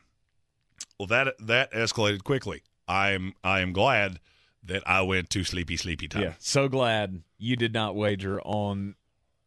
well, 1.00 1.08
that 1.08 1.36
that 1.40 1.72
escalated 1.72 2.24
quickly. 2.24 2.62
I'm 2.88 3.34
I 3.44 3.62
am 3.62 3.74
glad 3.74 4.20
that 4.64 4.88
I 4.88 5.02
went 5.02 5.30
to 5.32 5.44
sleepy 5.44 5.78
sleepy 5.78 6.08
time. 6.08 6.22
Yeah, 6.22 6.34
so 6.40 6.68
glad 6.68 7.24
you 7.38 7.56
did 7.56 7.74
not 7.74 7.96
wager 7.96 8.40
on 8.42 8.96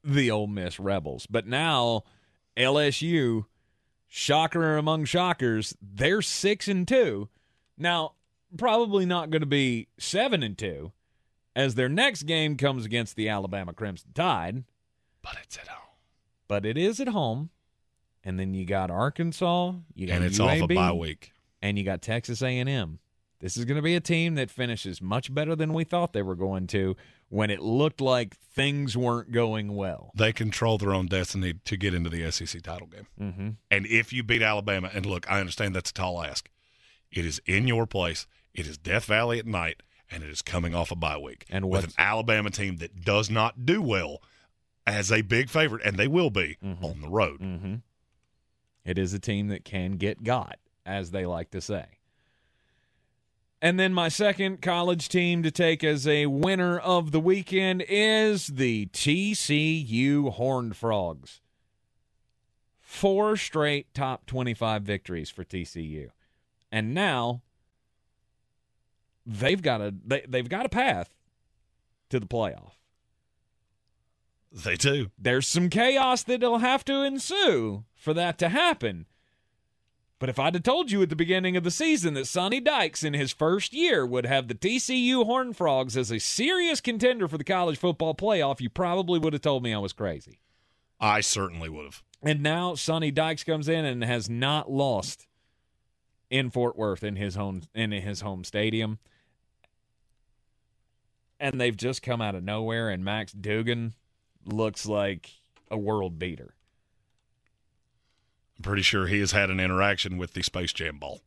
the 0.03 0.31
Ole 0.31 0.49
Miss 0.49 0.81
Rebels. 0.81 1.27
But 1.27 1.47
now 1.47 2.03
LSU, 2.57 3.47
shocker 4.15 4.77
among 4.77 5.07
shockers, 5.07 5.75
they're 5.81 6.21
six 6.21 6.69
and 6.69 6.87
two. 6.87 7.31
Now, 7.79 8.13
probably 8.59 9.07
not 9.07 9.31
going 9.31 9.41
to 9.41 9.47
be 9.47 9.89
seven 9.99 10.43
and 10.43 10.57
two, 10.57 10.93
as 11.57 11.75
their 11.75 11.89
next 11.89 12.25
game 12.25 12.59
comes 12.59 12.85
against 12.85 13.17
the 13.17 13.31
Alabama 13.31 13.73
Crimson 13.73 14.11
Tide. 14.15 14.65
But 15.23 15.37
it's 15.43 15.57
at 15.57 15.69
home. 15.69 15.97
But 16.47 16.67
it 16.67 16.77
is 16.77 17.01
at 17.01 17.09
home, 17.09 17.49
and 18.23 18.39
then 18.39 18.53
you 18.53 18.67
got 18.67 18.91
Arkansas, 18.91 19.73
you 19.95 20.07
got 20.07 20.17
And 20.17 20.25
it's 20.27 20.39
UAB, 20.39 20.63
off 20.63 20.71
a 20.71 20.75
bye 20.75 20.93
week. 20.93 21.33
and 21.63 21.79
you 21.79 21.85
got 21.85 22.03
Texas 22.03 22.43
A&M. 22.43 22.99
This 23.41 23.57
is 23.57 23.65
going 23.65 23.77
to 23.77 23.83
be 23.83 23.97
a 23.97 24.01
team 24.01 24.35
that 24.35 24.51
finishes 24.51 25.01
much 25.01 25.33
better 25.33 25.57
than 25.57 25.73
we 25.73 25.85
thought 25.85 26.13
they 26.13 26.23
were 26.23 26.37
going 26.37 26.67
to 26.69 26.97
when 27.33 27.49
it 27.49 27.63
looked 27.63 28.03
like 28.03 28.37
things 28.37 28.95
weren't 28.95 29.33
going 29.33 29.75
well. 29.75 30.13
They 30.15 30.35
control 30.35 30.77
their 30.77 30.93
own 30.93 31.07
destiny 31.07 31.55
to 31.65 31.79
get 31.79 31.95
into 31.95 32.11
the 32.11 32.31
SEC 32.31 32.61
title 32.61 32.87
game. 32.87 33.07
Mm-hmm. 33.19 33.49
And 33.71 33.87
if 33.87 34.13
you 34.13 34.23
beat 34.23 34.43
Alabama, 34.43 34.91
and 34.93 35.07
look, 35.07 35.31
I 35.31 35.41
understand 35.41 35.75
that's 35.75 35.89
a 35.89 35.95
tall 35.95 36.23
ask. 36.23 36.51
It 37.11 37.25
is 37.25 37.41
in 37.47 37.67
your 37.67 37.87
place. 37.87 38.27
It 38.53 38.67
is 38.67 38.77
Death 38.77 39.07
Valley 39.07 39.39
at 39.39 39.47
night, 39.47 39.83
and 40.11 40.23
it 40.23 40.29
is 40.29 40.43
coming 40.43 40.75
off 40.75 40.91
a 40.91 40.95
bye 40.95 41.17
week. 41.17 41.47
And 41.49 41.71
with 41.71 41.85
an 41.85 41.93
Alabama 41.97 42.51
team 42.51 42.77
that 42.77 43.03
does 43.03 43.31
not 43.31 43.65
do 43.65 43.81
well 43.81 44.21
as 44.87 45.11
a 45.11 45.23
big 45.23 45.49
favorite, 45.49 45.81
and 45.87 45.97
they 45.97 46.09
will 46.09 46.29
be 46.29 46.59
on 46.63 47.01
the 47.01 47.09
road. 47.09 47.41
Mm-hmm. 47.41 47.77
It 48.85 48.99
is 48.99 49.15
a 49.15 49.19
team 49.19 49.49
that 49.49 49.65
can 49.65 49.93
get 49.93 50.23
got, 50.23 50.59
as 50.85 51.13
they 51.13 51.25
like 51.25 51.51
to 51.53 51.63
say. 51.63 51.87
And 53.63 53.79
then 53.79 53.95
my 53.95 54.09
second 54.09 54.61
college 54.61 55.09
team 55.09 55.45
to 55.45 55.53
take 55.53 55.85
as 55.85 56.05
a 56.09 56.27
winner 56.27 56.81
of 56.81 57.13
the 57.13 57.21
weekend 57.21 57.85
is 57.89 58.49
the 58.49 58.87
TCU 58.87 60.33
Horned 60.33 60.77
Frogs. 60.77 61.41
Four 62.81 63.37
straight 63.37 63.95
top 63.95 64.27
25 64.27 64.83
victories 64.83 65.31
for 65.31 65.45
TCU. 65.45 66.09
And 66.73 66.93
now 66.93 67.43
they've 69.25 69.63
got 69.63 69.81
a 69.81 69.95
they, 70.05 70.25
they've 70.29 70.49
got 70.49 70.67
a 70.67 70.69
path 70.69 71.15
to 72.11 72.19
the 72.19 72.27
playoff. 72.27 72.73
They 74.51 74.75
do. 74.75 75.13
There's 75.17 75.47
some 75.47 75.71
chaos 75.71 76.25
that'll 76.25 76.59
have 76.59 76.85
to 76.87 77.03
ensue 77.03 77.85
for 77.95 78.13
that 78.13 78.39
to 78.39 78.49
happen. 78.49 79.07
But 80.23 80.29
if 80.29 80.39
I'd 80.39 80.55
have 80.55 80.63
told 80.63 80.93
you 80.93 81.03
at 81.03 81.09
the 81.09 81.17
beginning 81.17 81.57
of 81.57 81.65
the 81.65 81.71
season 81.73 82.15
that 82.15 82.29
Sonny 82.29 82.61
Dykes 82.61 83.03
in 83.03 83.13
his 83.13 83.33
first 83.33 83.73
year 83.73 84.07
would 84.07 84.25
have 84.25 84.47
the 84.47 84.55
TCU 84.55 85.25
Horned 85.25 85.57
Frogs 85.57 85.97
as 85.97 86.13
a 86.13 86.21
serious 86.21 86.81
contender 86.81 87.27
for 87.27 87.39
the 87.39 87.43
college 87.43 87.77
football 87.77 88.15
playoff, 88.15 88.61
you 88.61 88.71
probably 88.71 89.19
would 89.19 89.33
have 89.33 89.43
told 89.43 89.65
me 89.65 89.75
I 89.75 89.79
was 89.79 89.93
crazy. 89.93 90.39
I 91.01 91.23
certainly 91.23 91.69
would 91.69 91.87
have. 91.87 92.05
And 92.23 92.41
now 92.41 92.77
Sonny 92.77 93.11
Dykes 93.11 93.43
comes 93.43 93.69
in 93.69 93.85
and 93.85 94.05
has 94.05 94.31
not 94.31 94.71
lost 94.71 95.27
in 96.31 96.51
Fort 96.51 96.79
Worth 96.79 97.03
in 97.03 97.17
his 97.17 97.35
home 97.35 97.63
in 97.75 97.91
his 97.91 98.21
home 98.21 98.45
stadium. 98.45 99.01
And 101.41 101.61
they've 101.61 101.77
just 101.77 102.01
come 102.01 102.21
out 102.21 102.37
of 102.37 102.45
nowhere 102.45 102.91
and 102.91 103.05
Max 103.05 103.33
Duggan 103.33 103.95
looks 104.45 104.87
like 104.87 105.33
a 105.69 105.77
world 105.77 106.21
beater. 106.21 106.55
I'm 108.63 108.71
pretty 108.71 108.83
sure 108.83 109.09
he 109.09 109.19
has 109.19 109.33
had 109.33 109.51
an 109.51 109.59
interaction 109.59 110.19
with 110.19 110.35
the 110.35 110.43
Space 110.43 110.73
Jam 110.73 110.99
ball. 110.99 111.21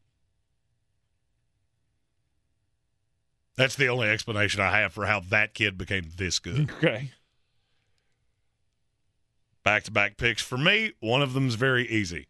That's 3.57 3.75
the 3.75 3.89
only 3.89 4.07
explanation 4.07 4.61
I 4.61 4.71
have 4.79 4.93
for 4.93 5.05
how 5.05 5.19
that 5.19 5.53
kid 5.53 5.77
became 5.77 6.11
this 6.15 6.39
good. 6.39 6.71
Okay. 6.81 7.11
Back 9.65 9.83
to 9.83 9.91
back 9.91 10.15
picks 10.15 10.41
for 10.41 10.57
me. 10.57 10.93
One 11.01 11.21
of 11.23 11.33
them's 11.33 11.55
very 11.55 11.85
easy. 11.89 12.27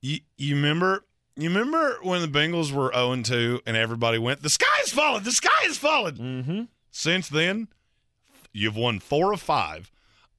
You, 0.00 0.20
you 0.38 0.54
remember 0.54 1.04
you 1.36 1.48
remember 1.48 1.98
when 2.02 2.22
the 2.22 2.28
Bengals 2.28 2.72
were 2.72 2.92
0 2.94 3.22
2 3.22 3.62
and 3.66 3.76
everybody 3.76 4.18
went, 4.18 4.42
The 4.42 4.48
sky 4.48 4.80
is 4.84 4.92
falling, 4.92 5.24
the 5.24 5.32
sky 5.32 5.64
is 5.66 5.76
falling. 5.76 6.14
Mm-hmm. 6.14 6.62
Since 6.92 7.28
then, 7.28 7.68
you've 8.52 8.76
won 8.76 9.00
four 9.00 9.32
of 9.32 9.42
five 9.42 9.90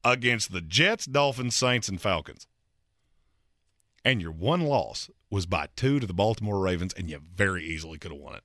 against 0.04 0.54
the 0.54 0.62
Jets, 0.62 1.06
Dolphins, 1.06 1.56
Saints, 1.56 1.90
and 1.90 2.02
Falcons. 2.02 2.48
And 4.04 4.22
your 4.22 4.32
one 4.32 4.62
loss 4.62 5.10
was 5.30 5.46
by 5.46 5.68
two 5.76 6.00
to 6.00 6.08
the 6.08 6.14
Baltimore 6.14 6.60
Ravens, 6.60 6.94
and 6.94 7.10
you 7.10 7.22
very 7.36 7.64
easily 7.64 7.98
could 7.98 8.12
have 8.12 8.20
won 8.20 8.36
it. 8.36 8.44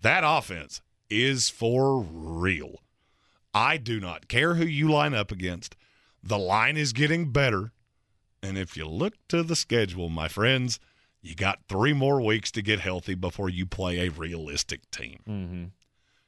That 0.00 0.24
offense 0.26 0.82
is 1.08 1.48
for 1.48 2.00
real. 2.00 2.80
I 3.54 3.76
do 3.76 4.00
not 4.00 4.28
care 4.28 4.54
who 4.54 4.66
you 4.66 4.90
line 4.90 5.14
up 5.14 5.30
against. 5.30 5.76
The 6.22 6.38
line 6.38 6.76
is 6.76 6.92
getting 6.92 7.30
better. 7.30 7.72
And 8.42 8.58
if 8.58 8.76
you 8.76 8.86
look 8.86 9.14
to 9.28 9.42
the 9.42 9.56
schedule, 9.56 10.08
my 10.08 10.28
friends, 10.28 10.80
you 11.22 11.34
got 11.34 11.60
three 11.68 11.92
more 11.92 12.20
weeks 12.20 12.50
to 12.52 12.62
get 12.62 12.80
healthy 12.80 13.14
before 13.14 13.48
you 13.48 13.64
play 13.64 14.00
a 14.00 14.10
realistic 14.10 14.90
team. 14.90 15.20
Mm-hmm. 15.28 15.64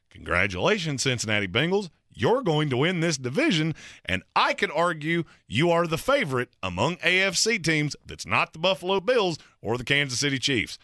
Congratulations, 0.09 1.03
Cincinnati 1.03 1.47
Bengals. 1.47 1.89
You're 2.17 2.41
going 2.41 2.69
to 2.71 2.77
win 2.77 2.99
this 2.99 3.17
division, 3.17 3.75
and 4.03 4.23
I 4.35 4.53
could 4.53 4.71
argue 4.71 5.23
you 5.47 5.69
are 5.69 5.85
the 5.85 5.99
favorite 5.99 6.49
among 6.63 6.97
AFC 6.97 7.63
teams 7.63 7.95
that's 8.05 8.25
not 8.25 8.53
the 8.53 8.59
Buffalo 8.59 8.99
Bills 8.99 9.37
or 9.61 9.77
the 9.77 9.83
Kansas 9.83 10.19
City 10.19 10.39
Chiefs. 10.39 10.79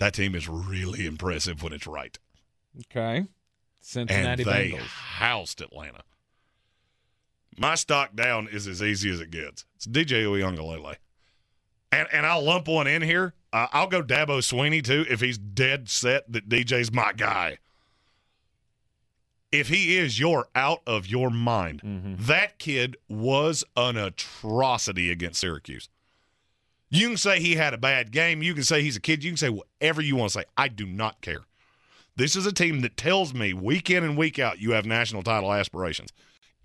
That 0.00 0.14
team 0.14 0.34
is 0.34 0.48
really 0.48 1.06
impressive 1.06 1.62
when 1.62 1.72
it's 1.72 1.86
right. 1.86 2.18
Okay. 2.80 3.26
Cincinnati 3.80 4.42
and 4.42 4.50
they 4.50 4.70
Bengals. 4.70 4.80
housed 4.80 5.60
Atlanta. 5.60 6.02
My 7.56 7.76
stock 7.76 8.16
down 8.16 8.48
is 8.50 8.66
as 8.66 8.82
easy 8.82 9.10
as 9.10 9.20
it 9.20 9.30
gets. 9.30 9.64
It's 9.76 9.86
DJ 9.86 10.24
Uiagalelei. 10.24 10.96
And 11.92 12.08
and 12.12 12.26
I'll 12.26 12.42
lump 12.42 12.66
one 12.66 12.88
in 12.88 13.02
here. 13.02 13.34
Uh, 13.52 13.68
I'll 13.72 13.86
go 13.86 14.02
Dabo 14.02 14.38
Swinney 14.38 14.82
too 14.82 15.04
if 15.08 15.20
he's 15.20 15.38
dead 15.38 15.88
set 15.88 16.32
that 16.32 16.48
DJ's 16.48 16.92
my 16.92 17.12
guy. 17.12 17.58
If 19.54 19.68
he 19.68 19.96
is, 19.96 20.18
you're 20.18 20.48
out 20.54 20.82
of 20.84 21.06
your 21.06 21.30
mind. 21.30 21.80
That 22.18 22.58
kid 22.58 22.96
was 23.08 23.64
an 23.76 23.96
atrocity 23.96 25.10
against 25.10 25.40
Syracuse. 25.40 25.88
You 26.90 27.08
can 27.08 27.16
say 27.16 27.40
he 27.40 27.54
had 27.54 27.72
a 27.72 27.78
bad 27.78 28.10
game. 28.10 28.42
You 28.42 28.54
can 28.54 28.64
say 28.64 28.82
he's 28.82 28.96
a 28.96 29.00
kid. 29.00 29.22
You 29.22 29.30
can 29.30 29.36
say 29.36 29.50
whatever 29.50 30.02
you 30.02 30.16
want 30.16 30.32
to 30.32 30.40
say. 30.40 30.44
I 30.56 30.68
do 30.68 30.86
not 30.86 31.20
care. 31.20 31.42
This 32.16 32.36
is 32.36 32.46
a 32.46 32.52
team 32.52 32.80
that 32.80 32.96
tells 32.96 33.32
me 33.32 33.52
week 33.52 33.90
in 33.90 34.04
and 34.04 34.16
week 34.16 34.38
out 34.38 34.60
you 34.60 34.72
have 34.72 34.86
national 34.86 35.22
title 35.22 35.52
aspirations. 35.52 36.12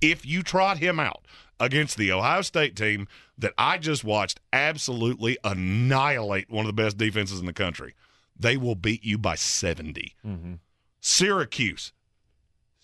If 0.01 0.25
you 0.25 0.41
trot 0.43 0.77
him 0.77 0.99
out 0.99 1.25
against 1.59 1.97
the 1.97 2.11
Ohio 2.11 2.41
State 2.41 2.75
team 2.75 3.07
that 3.37 3.53
I 3.57 3.77
just 3.77 4.03
watched 4.03 4.39
absolutely 4.51 5.37
annihilate 5.43 6.49
one 6.49 6.65
of 6.65 6.75
the 6.75 6.81
best 6.81 6.97
defenses 6.97 7.39
in 7.39 7.45
the 7.45 7.53
country, 7.53 7.93
they 8.39 8.57
will 8.57 8.75
beat 8.75 9.03
you 9.03 9.17
by 9.17 9.35
70. 9.35 10.15
Mm-hmm. 10.25 10.53
Syracuse, 11.01 11.93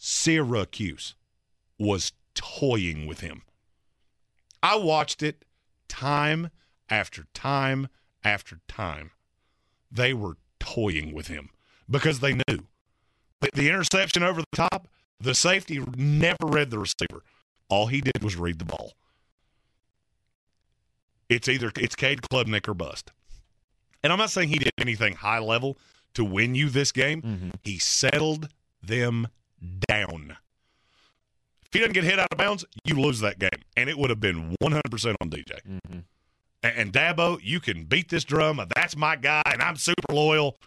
Syracuse 0.07 1.15
was 1.80 2.11
toying 2.36 3.07
with 3.07 3.22
him. 3.22 3.41
I 4.61 4.76
watched 4.76 5.23
it 5.23 5.45
time 5.88 6.52
after 6.91 7.26
time 7.34 7.88
after 8.23 8.60
time. 8.68 9.10
They 9.91 10.14
were 10.14 10.38
toying 10.60 11.11
with 11.11 11.26
him 11.27 11.49
because 11.90 12.19
they 12.19 12.34
knew. 12.34 12.68
But 13.40 13.53
the 13.53 13.68
interception 13.68 14.22
over 14.22 14.41
the 14.41 14.56
top, 14.56 14.88
the 15.19 15.34
safety 15.34 15.84
never 15.98 16.45
read 16.45 16.69
the 16.69 16.77
receiver. 16.77 17.23
All 17.68 17.88
he 17.88 17.99
did 17.99 18.23
was 18.23 18.36
read 18.36 18.60
the 18.60 18.65
ball. 18.65 18.94
It's 21.30 21.49
either 21.49 21.72
it's 21.80 21.95
Cade 21.95 22.22
Klubnik 22.22 22.68
or 22.68 22.76
bust. 22.76 23.11
And 24.03 24.14
I'm 24.14 24.19
not 24.19 24.30
saying 24.30 24.49
he 24.49 24.60
did 24.60 24.72
anything 24.77 25.15
high 25.15 25.40
level 25.40 25.80
to 26.14 26.23
win 26.23 26.53
you 26.53 26.69
this 26.69 26.91
game. 26.91 27.23
Mm-hmm. 27.23 27.49
He 27.64 27.80
settled 27.80 28.49
them 28.84 29.30
down. 29.88 30.38
If 31.65 31.73
he 31.73 31.80
doesn't 31.80 31.94
get 31.94 32.03
hit 32.03 32.19
out 32.19 32.27
of 32.32 32.38
bounds, 32.38 32.65
you 32.86 32.95
lose 32.95 33.19
that 33.19 33.40
game. 33.40 33.49
And 33.76 33.90
it 33.90 33.98
would 33.98 34.10
have 34.10 34.19
been 34.19 34.56
100% 34.61 35.15
on 35.22 35.30
DJ. 35.30 35.60
Mm-hmm. 35.68 35.99
And, 36.64 36.77
and 36.77 36.94
Dabo, 36.94 37.40
you 37.41 37.60
can 37.60 37.84
beat 37.84 38.10
this 38.10 38.23
drum. 38.23 38.61
That's 38.76 38.95
my 38.95 39.15
guy, 39.15 39.44
and 39.45 39.61
I'm 39.61 39.76
super 39.76 40.14
loyal. 40.14 40.57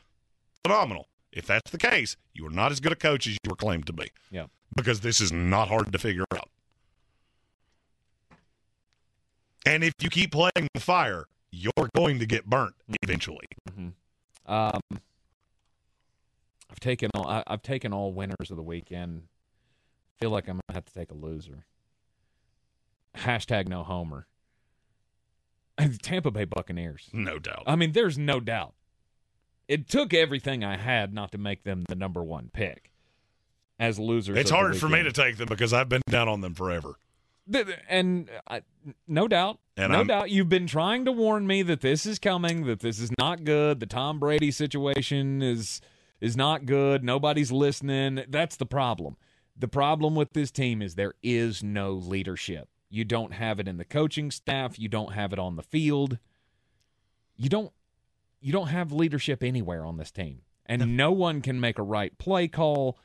Phenomenal. 0.62 1.09
If 1.32 1.47
that's 1.47 1.70
the 1.70 1.78
case, 1.78 2.16
you 2.32 2.47
are 2.47 2.51
not 2.51 2.73
as 2.73 2.81
good 2.81 2.93
a 2.93 2.97
coach 2.97 3.27
as 3.27 3.35
you 3.35 3.51
were 3.51 3.56
claimed 3.56 3.86
to 3.86 3.93
be. 3.93 4.10
Yeah. 4.31 4.47
Because 4.74 5.01
this 5.01 5.20
is 5.20 5.32
not 5.32 5.69
hard 5.69 5.93
to 5.93 5.98
figure 5.98 6.24
out. 6.35 6.48
And 9.66 9.85
if 9.85 9.93
you 10.01 10.09
keep 10.09 10.32
playing 10.32 10.69
with 10.74 10.82
fire, 10.82 11.27
you're 11.51 11.73
going 11.94 12.19
to 12.19 12.27
get 12.27 12.47
burnt 12.47 12.74
eventually. 13.02 13.47
Mm-hmm. 13.70 14.52
Um, 14.52 14.81
I've 16.70 16.81
taken 16.81 17.11
all. 17.15 17.27
I, 17.27 17.43
I've 17.47 17.62
taken 17.62 17.93
all 17.93 18.12
winners 18.12 18.51
of 18.51 18.57
the 18.57 18.62
weekend. 18.62 19.23
Feel 20.20 20.31
like 20.31 20.49
I'm 20.49 20.55
gonna 20.69 20.74
have 20.74 20.85
to 20.86 20.93
take 20.95 21.11
a 21.11 21.15
loser. 21.15 21.65
Hashtag 23.16 23.69
no 23.69 23.82
homer. 23.82 24.27
Tampa 26.03 26.31
Bay 26.31 26.45
Buccaneers. 26.45 27.09
No 27.12 27.39
doubt. 27.39 27.62
I 27.66 27.77
mean, 27.77 27.93
there's 27.93 28.19
no 28.19 28.40
doubt. 28.40 28.74
It 29.69 29.89
took 29.89 30.12
everything 30.12 30.65
I 30.65 30.77
had 30.77 31.12
not 31.15 31.31
to 31.32 31.39
make 31.39 31.62
them 31.62 31.85
the 31.89 31.95
number 31.95 32.23
one 32.23 32.51
pick 32.53 32.90
as 33.78 33.99
losers. 33.99 34.36
It's 34.36 34.51
hard 34.51 34.77
for 34.77 34.89
me 34.89 35.03
to 35.05 35.12
take 35.12 35.36
them 35.36 35.47
because 35.49 35.73
I've 35.73 35.89
been 35.89 36.03
down 36.09 36.28
on 36.28 36.40
them 36.40 36.55
forever. 36.55 36.95
And 37.89 38.28
uh, 38.49 38.61
no 39.07 39.28
doubt, 39.28 39.59
And 39.77 39.93
no 39.93 39.99
I'm- 39.99 40.07
doubt, 40.07 40.31
you've 40.31 40.49
been 40.49 40.66
trying 40.66 41.05
to 41.05 41.12
warn 41.12 41.47
me 41.47 41.62
that 41.62 41.81
this 41.81 42.07
is 42.07 42.19
coming, 42.19 42.66
that 42.66 42.81
this 42.81 42.99
is 42.99 43.11
not 43.19 43.45
good. 43.45 43.78
The 43.81 43.86
Tom 43.86 44.19
Brady 44.19 44.51
situation 44.51 45.43
is 45.43 45.81
is 46.20 46.36
not 46.36 46.66
good. 46.66 47.05
Nobody's 47.05 47.53
listening. 47.53 48.24
That's 48.28 48.57
the 48.57 48.66
problem. 48.66 49.16
The 49.57 49.69
problem 49.69 50.15
with 50.15 50.32
this 50.32 50.51
team 50.51 50.82
is 50.82 50.95
there 50.95 51.15
is 51.23 51.62
no 51.62 51.93
leadership. 51.93 52.69
You 52.90 53.05
don't 53.05 53.35
have 53.35 53.61
it 53.61 53.69
in 53.69 53.77
the 53.77 53.85
coaching 53.85 54.31
staff. 54.31 54.78
You 54.78 54.89
don't 54.89 55.12
have 55.12 55.32
it 55.32 55.39
on 55.39 55.57
the 55.57 55.62
field. 55.62 56.19
You 57.36 57.49
don't. 57.49 57.73
You 58.40 58.53
don't 58.53 58.69
have 58.69 58.93
leadership 58.93 59.43
anywhere 59.43 59.85
on 59.85 59.97
this 59.97 60.12
team, 60.12 60.43
and 60.65 60.97
no 60.97 61.11
one 61.11 61.40
can 61.40 61.59
make 61.59 61.78
a 61.78 61.82
right 61.82 62.16
play 62.19 62.47
call. 62.47 62.97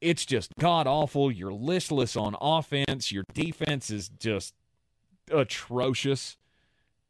It's 0.00 0.26
just 0.26 0.52
god 0.58 0.86
awful. 0.86 1.30
You're 1.30 1.52
listless 1.52 2.16
on 2.16 2.34
offense. 2.40 3.12
Your 3.12 3.24
defense 3.32 3.90
is 3.90 4.08
just 4.08 4.54
atrocious. 5.30 6.36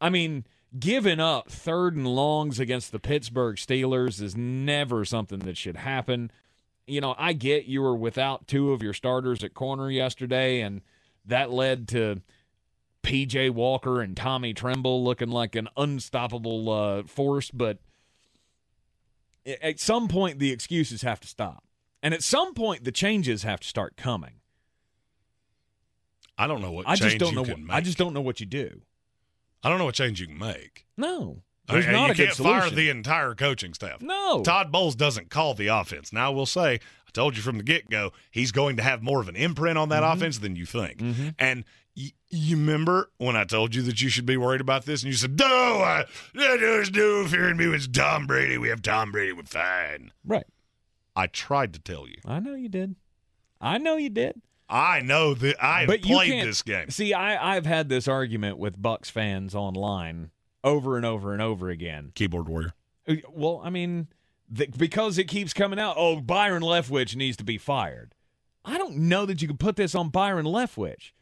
I 0.01 0.11
mean, 0.11 0.45
giving 0.78 1.20
up 1.20 1.51
third 1.51 1.97
and 1.97 2.06
longs 2.06 2.60
against 2.60 2.92
the 2.92 3.01
Pittsburgh 3.01 3.56
Steelers 3.56 4.22
is 4.22 4.36
never 4.36 5.05
something 5.05 5.40
that 5.40 5.56
should 5.56 5.76
happen. 5.76 6.30
You 6.86 7.01
know, 7.01 7.14
I 7.18 7.32
get 7.32 7.66
you 7.66 7.82
were 7.82 7.97
without 7.97 8.47
two 8.47 8.72
of 8.72 8.82
your 8.82 8.92
starters 8.92 9.42
at 9.44 9.55
corner 9.55 9.90
yesterday, 9.90 10.60
and 10.60 10.82
that 11.24 11.51
led 11.51 11.88
to 11.88 12.22
PJ 13.02 13.51
Walker 13.51 14.01
and 14.01 14.16
Tommy 14.16 14.55
Tremble 14.55 15.02
looking 15.02 15.30
like 15.30 15.55
an 15.56 15.68
unstoppable 15.76 16.70
uh, 16.70 17.02
force, 17.05 17.51
but 17.51 17.78
at 19.62 19.80
some 19.80 20.09
point 20.09 20.38
the 20.38 20.51
excuses 20.51 21.02
have 21.02 21.20
to 21.20 21.28
stop. 21.28 21.64
And 22.02 22.14
at 22.14 22.22
some 22.22 22.55
point 22.55 22.84
the 22.84 22.92
changes 22.92 23.42
have 23.42 23.60
to 23.60 23.68
start 23.68 23.97
coming. 23.97 24.34
I 26.38 26.47
don't 26.47 26.62
know 26.62 26.72
what 26.72 26.88
I 26.88 26.97
just 26.97 27.18
don't 27.18 27.30
you 27.30 27.36
know 27.36 27.42
what 27.42 27.59
make. 27.59 27.70
I 27.70 27.80
just 27.80 27.98
don't 27.98 28.14
know 28.14 28.22
what 28.22 28.40
you 28.40 28.47
do. 28.47 28.80
I 29.62 29.69
don't 29.69 29.78
know 29.78 29.85
what 29.87 29.95
change 29.95 30.20
you 30.20 30.27
can 30.27 30.39
make. 30.39 30.87
No. 30.97 31.43
I 31.69 31.74
There's 31.74 31.87
mean, 31.87 31.93
not 31.95 32.07
you 32.07 32.12
a 32.12 32.15
good 32.16 32.27
can't 32.28 32.37
fire 32.39 32.61
solution. 32.62 32.77
the 32.77 32.91
entire 32.91 33.35
coaching 33.35 33.74
staff. 33.74 34.03
No. 34.03 34.43
Todd 34.43 34.73
Bowles 34.73 34.97
doesn't 34.97 35.31
call 35.31 35.55
the 35.55 35.69
offense. 35.69 36.12
Now, 36.12 36.27
I 36.27 36.35
will 36.35 36.47
say, 36.47 36.74
I 36.74 37.11
told 37.12 37.37
you 37.37 37.43
from 37.43 37.59
the 37.59 37.62
get 37.62 37.89
go, 37.91 38.12
he's 38.31 38.51
going 38.53 38.77
to 38.78 38.82
have 38.82 39.03
more 39.03 39.20
of 39.20 39.28
an 39.28 39.37
imprint 39.37 39.78
on 39.78 39.89
that 39.91 40.03
Mm-hmm. 40.03 40.12
offense 40.19 40.39
than 40.39 40.57
you 40.57 40.66
think. 40.66 41.01
And 41.39 41.65
y- 41.97 42.11
you 42.28 42.57
remember 42.57 43.11
when 43.19 43.37
I 43.37 43.45
told 43.45 43.74
you 43.74 43.82
that 43.82 44.01
you 44.01 44.09
should 44.09 44.27
be 44.27 44.37
worried 44.37 44.61
about 44.61 44.85
this, 44.85 45.03
and 45.03 45.12
you 45.12 45.16
said, 45.16 45.39
"No, 45.39 45.47
I, 45.47 46.05
there's 46.35 46.91
no 46.93 47.27
fear 47.27 47.49
in 47.51 47.57
me. 47.57 47.66
It's 47.66 47.87
Tom 47.87 48.27
Brady. 48.27 48.59
We 48.59 48.69
have 48.69 48.82
Tom 48.82 49.12
Brady. 49.12 49.32
We're 49.32 49.43
fine." 49.45 50.11
Right. 50.24 50.47
I 51.15 51.27
tried 51.28 51.73
to 51.74 51.81
tell 51.81 52.09
you. 52.09 52.16
I 52.24 52.41
know 52.41 52.55
you 52.55 52.69
did. 52.69 52.97
I 53.61 53.78
know 53.78 53.97
you 53.97 54.09
did. 54.11 54.41
I 54.70 55.01
know 55.01 55.34
that 55.34 55.62
I 55.62 55.86
but 55.86 56.02
played 56.02 56.44
this 56.47 56.62
game. 56.62 56.90
See, 56.90 57.12
I, 57.12 57.56
I've 57.56 57.66
had 57.66 57.88
this 57.88 58.06
argument 58.06 58.59
with 58.59 58.80
Bucs 58.80 59.10
fans 59.10 59.55
online 59.55 60.30
over 60.62 60.97
and 60.97 61.05
over 61.05 61.32
and 61.32 61.42
over 61.42 61.68
again. 61.70 62.12
Keyboard 62.14 62.48
warrior. 62.48 62.72
Uh, 63.09 63.16
Well, 63.30 63.60
I 63.64 63.70
mean, 63.70 64.09
th- 64.55 64.76
because 64.76 65.18
it 65.18 65.24
keeps 65.24 65.52
coming 65.52 65.78
out. 65.78 65.97
Oh, 65.98 66.20
Byron 66.20 66.62
Leftwich 66.62 67.16
needs 67.16 67.36
to 67.38 67.44
be 67.44 67.59
fired. 67.59 68.14
I 68.64 68.78
don't 68.78 68.97
know 68.97 69.26
that 69.26 69.42
you 69.42 69.48
could 69.48 69.59
put 69.60 69.76
this 69.76 69.94
on 69.94 70.10
Byron 70.10 70.47
Leftwich. 70.47 71.12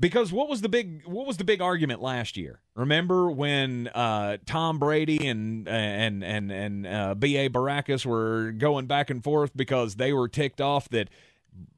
Because 0.00 0.32
what 0.32 0.48
was 0.48 0.62
the 0.62 0.68
big 0.68 1.06
what 1.06 1.28
was 1.28 1.36
the 1.36 1.44
big 1.44 1.60
argument 1.60 2.02
last 2.02 2.36
year? 2.36 2.60
Remember 2.74 3.30
when 3.30 3.86
uh, 3.88 4.38
Tom 4.46 4.80
Brady 4.80 5.28
and 5.28 5.68
and 5.68 6.24
and 6.24 6.50
and 6.50 6.86
uh, 6.86 7.14
B.A. 7.14 7.48
Baracus 7.48 8.04
were 8.04 8.50
going 8.50 8.86
back 8.86 9.10
and 9.10 9.22
forth 9.22 9.56
because 9.56 9.94
they 9.96 10.12
were 10.12 10.26
ticked 10.26 10.60
off 10.60 10.88
that 10.88 11.08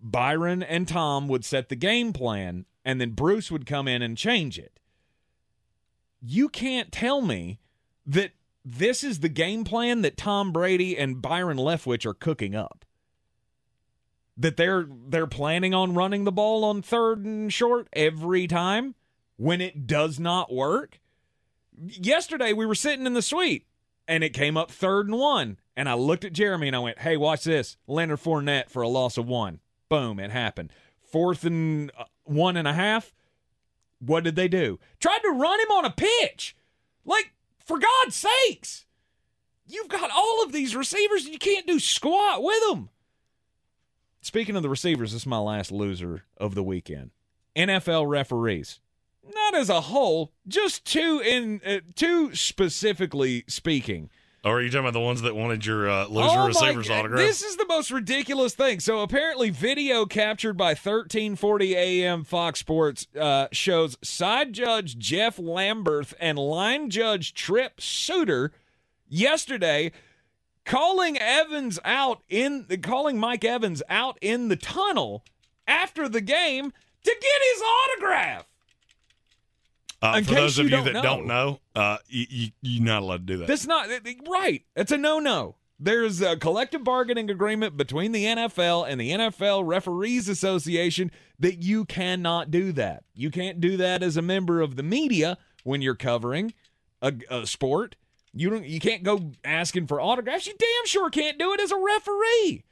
Byron 0.01 0.63
and 0.63 0.87
Tom 0.87 1.29
would 1.29 1.45
set 1.45 1.69
the 1.69 1.77
game 1.77 2.13
plan 2.13 2.67
and 2.85 3.01
then 3.01 3.11
Bruce 3.11 3.51
would 3.51 3.67
come 3.67 3.89
in 3.89 4.03
and 4.03 4.17
change 4.17 4.59
it. 4.59 4.79
You 6.21 6.49
can't 6.49 6.93
tell 6.93 7.21
me 7.21 7.59
that 8.07 8.33
this 8.65 9.05
is 9.05 9.21
the 9.21 9.29
game 9.29 9.65
plan 9.65 10.03
that 10.03 10.17
Tom 10.17 10.53
Brady 10.53 10.97
and 10.97 11.21
Byron 11.21 11.59
Leftwich 11.59 12.07
are 12.07 12.15
cooking 12.15 12.55
up. 12.55 12.85
That 14.37 14.57
they're 14.57 14.87
they're 14.89 15.27
planning 15.27 15.75
on 15.75 15.95
running 15.95 16.25
the 16.25 16.33
ball 16.33 16.65
on 16.65 16.83
third 16.83 17.25
and 17.25 17.53
short 17.53 17.89
every 17.93 18.47
time 18.47 18.95
when 19.37 19.61
it 19.61 19.87
does 19.87 20.19
not 20.19 20.53
work. 20.53 21.01
Yesterday 21.79 22.53
we 22.53 22.67
were 22.67 22.75
sitting 22.75 23.07
in 23.07 23.15
the 23.15 23.23
suite 23.23 23.67
and 24.09 24.25
it 24.25 24.31
came 24.31 24.57
up 24.57 24.71
third 24.71 25.07
and 25.07 25.19
one. 25.19 25.59
And 25.77 25.89
I 25.89 25.95
looked 25.95 26.25
at 26.25 26.33
Jeremy 26.33 26.69
and 26.69 26.77
I 26.77 26.81
went, 26.81 27.01
Hey, 27.01 27.17
watch 27.17 27.45
this. 27.45 27.77
Leonard 27.87 28.21
Fournette 28.21 28.71
for 28.71 28.83
a 28.83 28.89
loss 28.89 29.17
of 29.17 29.29
one. 29.29 29.61
Boom, 29.89 30.19
it 30.19 30.31
happened. 30.31 30.73
Fourth 31.01 31.45
and 31.45 31.91
uh, 31.97 32.05
one 32.25 32.57
and 32.57 32.67
a 32.67 32.73
half. 32.73 33.13
What 34.01 34.25
did 34.25 34.37
they 34.37 34.49
do? 34.49 34.79
Tried 35.01 35.21
to 35.21 35.31
run 35.31 35.61
him 35.61 35.71
on 35.71 35.85
a 35.85 35.91
pitch. 35.91 36.57
Like, 37.05 37.33
for 37.65 37.79
God's 37.79 38.17
sakes. 38.17 38.85
You've 39.67 39.89
got 39.89 40.11
all 40.15 40.43
of 40.45 40.53
these 40.53 40.77
receivers 40.77 41.25
and 41.25 41.33
you 41.33 41.39
can't 41.39 41.67
do 41.67 41.79
squat 41.79 42.43
with 42.43 42.61
them. 42.69 42.91
Speaking 44.21 44.57
of 44.57 44.63
the 44.63 44.69
receivers, 44.69 45.13
this 45.13 45.23
is 45.23 45.27
my 45.27 45.39
last 45.39 45.73
loser 45.73 46.25
of 46.37 46.55
the 46.55 46.63
weekend. 46.63 47.11
NFL 47.57 48.09
referees. 48.09 48.81
Not 49.35 49.55
as 49.55 49.71
a 49.71 49.83
whole, 49.83 50.33
just 50.47 50.85
two 50.85 51.23
in 51.25 51.61
uh, 51.65 51.81
two 51.95 52.35
specifically 52.35 53.45
speaking. 53.49 54.11
Or 54.45 54.59
are 54.59 54.63
you 54.63 54.69
talking 54.69 54.81
about 54.81 54.93
the 54.93 55.01
ones 55.01 55.23
that 55.23 55.35
wanted 55.35 55.65
your 55.65 55.89
uh, 55.89 56.07
loser 56.07 56.39
Oh 56.39 56.47
receivers 56.47 56.89
God, 56.89 56.99
autograph? 57.01 57.21
This 57.21 57.43
is 57.43 57.57
the 57.57 57.65
most 57.67 57.91
ridiculous 57.91 58.55
thing. 58.55 58.79
So 58.79 59.01
apparently, 59.01 59.49
video 59.49 60.05
captured 60.05 60.55
by 60.55 60.71
1340 60.71 61.75
AM 61.75 62.25
Fox 62.25 62.61
Sports 62.61 63.07
uh, 63.19 63.49
shows 63.53 63.97
side 64.03 64.53
judge 64.53 64.99
Jeff 64.99 65.39
Lamberth 65.39 66.13
and 66.21 66.39
line 66.39 66.91
judge 66.91 67.33
Tripp 67.33 67.81
Sutter 67.81 68.53
yesterday 69.09 69.93
calling 70.67 71.17
Evans 71.19 71.79
out 71.83 72.23
in 72.29 72.67
calling 72.83 73.19
Mike 73.19 73.45
Evans 73.45 73.83
out 73.89 74.19
in 74.21 74.49
the 74.49 74.57
tunnel 74.57 75.25
after 75.67 76.07
the 76.07 76.21
game 76.21 76.71
to 76.71 77.17
get 77.21 77.43
his 77.53 77.63
autograph. 77.63 78.45
Uh, 80.05 80.23
for 80.23 80.35
those 80.35 80.59
of 80.59 80.69
you 80.69 80.77
you 80.77 80.85
that 80.85 81.03
don't 81.03 81.27
know, 81.27 81.61
uh, 81.75 81.97
you, 82.09 82.27
you, 82.29 82.49
you're 82.61 82.85
not 82.85 83.03
allowed 83.03 83.27
to 83.27 83.33
do 83.33 83.37
that. 83.39 83.49
That's 83.49 83.67
not 83.67 83.89
right. 84.29 84.63
It's 84.77 84.93
a 84.93 84.99
no-no. 84.99 85.57
There's 85.81 86.21
a 86.21 86.37
collective 86.37 86.85
bargaining 86.85 87.31
agreement 87.31 87.77
between 87.77 88.13
the 88.13 88.25
NFL 88.25 88.89
and 88.89 89.01
the 89.01 89.11
NFL 89.11 89.67
Referees 89.67 90.29
Association 90.29 91.11
that 91.39 91.63
you 91.63 91.85
cannot 91.85 92.51
do 92.51 92.71
that. 92.73 93.05
You 93.15 93.31
can't 93.31 93.61
do 93.61 93.77
that 93.79 94.03
as 94.03 94.17
a 94.17 94.23
member 94.23 94.61
of 94.61 94.77
the 94.77 94.83
media 94.83 95.39
when 95.65 95.83
you're 95.83 95.95
covering 95.97 96.53
a, 97.03 97.15
a 97.31 97.47
sport. 97.47 97.97
You 98.33 98.51
don't. 98.51 98.65
You 98.65 98.81
can't 98.81 99.03
go 99.03 99.33
asking 99.45 99.87
for 99.87 100.01
autographs. 100.01 100.47
You 100.47 100.55
damn 100.59 100.87
sure 100.87 101.09
can't 101.11 101.39
do 101.39 101.53
it 101.55 101.61
as 101.61 101.73
a 101.73 101.77
referee. 101.77 102.65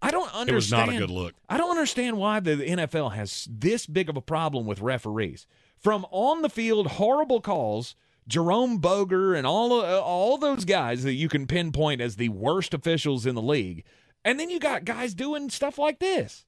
I 0.00 0.10
don't 0.10 0.34
understand. 0.34 0.48
It 0.50 0.54
was 0.54 0.70
not 0.70 0.88
a 0.88 0.98
good 0.98 1.10
look. 1.10 1.34
I 1.48 1.56
don't 1.56 1.70
understand 1.70 2.16
why 2.18 2.40
the 2.40 2.56
NFL 2.56 3.12
has 3.12 3.46
this 3.50 3.86
big 3.86 4.08
of 4.08 4.16
a 4.16 4.20
problem 4.22 4.66
with 4.66 4.80
referees. 4.80 5.46
From 5.82 6.06
on 6.10 6.42
the 6.42 6.48
field, 6.48 6.86
horrible 6.86 7.40
calls. 7.40 7.96
Jerome 8.28 8.78
Boger 8.78 9.34
and 9.34 9.44
all 9.44 9.82
all 9.82 10.38
those 10.38 10.64
guys 10.64 11.02
that 11.02 11.14
you 11.14 11.28
can 11.28 11.46
pinpoint 11.46 12.00
as 12.00 12.16
the 12.16 12.28
worst 12.28 12.72
officials 12.72 13.26
in 13.26 13.34
the 13.34 13.42
league, 13.42 13.82
and 14.24 14.38
then 14.38 14.48
you 14.48 14.60
got 14.60 14.84
guys 14.84 15.12
doing 15.12 15.50
stuff 15.50 15.76
like 15.76 15.98
this. 15.98 16.46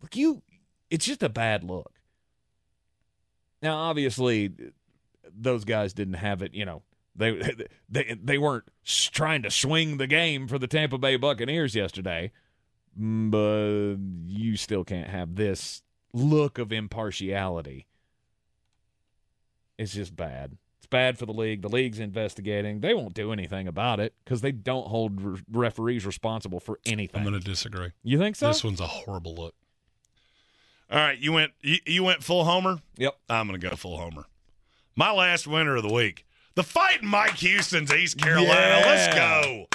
Look, 0.00 0.14
you, 0.14 0.42
it's 0.88 1.04
just 1.04 1.24
a 1.24 1.28
bad 1.28 1.64
look. 1.64 1.92
Now, 3.60 3.78
obviously, 3.78 4.52
those 5.28 5.64
guys 5.64 5.92
didn't 5.92 6.14
have 6.14 6.40
it. 6.40 6.54
You 6.54 6.64
know, 6.66 6.82
they 7.16 7.32
they 7.88 8.16
they 8.22 8.38
weren't 8.38 8.64
trying 8.84 9.42
to 9.42 9.50
swing 9.50 9.96
the 9.96 10.06
game 10.06 10.46
for 10.46 10.56
the 10.56 10.68
Tampa 10.68 10.98
Bay 10.98 11.16
Buccaneers 11.16 11.74
yesterday, 11.74 12.30
Mm, 12.98 13.30
but 13.30 13.96
you 14.26 14.56
still 14.56 14.84
can't 14.84 15.08
have 15.08 15.36
this 15.36 15.82
look 16.12 16.58
of 16.58 16.72
impartiality. 16.72 17.86
It's 19.80 19.94
just 19.94 20.14
bad. 20.14 20.58
It's 20.76 20.86
bad 20.86 21.16
for 21.18 21.24
the 21.24 21.32
league. 21.32 21.62
The 21.62 21.70
league's 21.70 21.98
investigating. 21.98 22.80
They 22.80 22.92
won't 22.92 23.14
do 23.14 23.32
anything 23.32 23.66
about 23.66 23.98
it 23.98 24.12
because 24.22 24.42
they 24.42 24.52
don't 24.52 24.86
hold 24.86 25.22
re- 25.22 25.40
referees 25.50 26.04
responsible 26.04 26.60
for 26.60 26.78
anything. 26.84 27.22
I'm 27.22 27.26
going 27.26 27.40
to 27.40 27.44
disagree. 27.44 27.92
You 28.02 28.18
think 28.18 28.36
so? 28.36 28.48
This 28.48 28.62
one's 28.62 28.80
a 28.80 28.86
horrible 28.86 29.34
look. 29.34 29.54
All 30.90 30.98
right, 30.98 31.18
you 31.18 31.32
went 31.32 31.52
you, 31.62 31.78
you 31.86 32.04
went 32.04 32.22
full 32.22 32.44
homer. 32.44 32.80
Yep, 32.98 33.16
I'm 33.30 33.48
going 33.48 33.58
to 33.58 33.68
go 33.70 33.74
full 33.74 33.96
homer. 33.96 34.26
My 34.96 35.12
last 35.12 35.46
winner 35.46 35.76
of 35.76 35.82
the 35.82 35.92
week, 35.92 36.26
the 36.56 36.62
fighting 36.62 37.08
Mike 37.08 37.36
Houston's 37.36 37.90
East 37.90 38.18
Carolina. 38.18 38.50
Yeah. 38.50 38.82
Let's 38.84 39.14
go. 39.14 39.66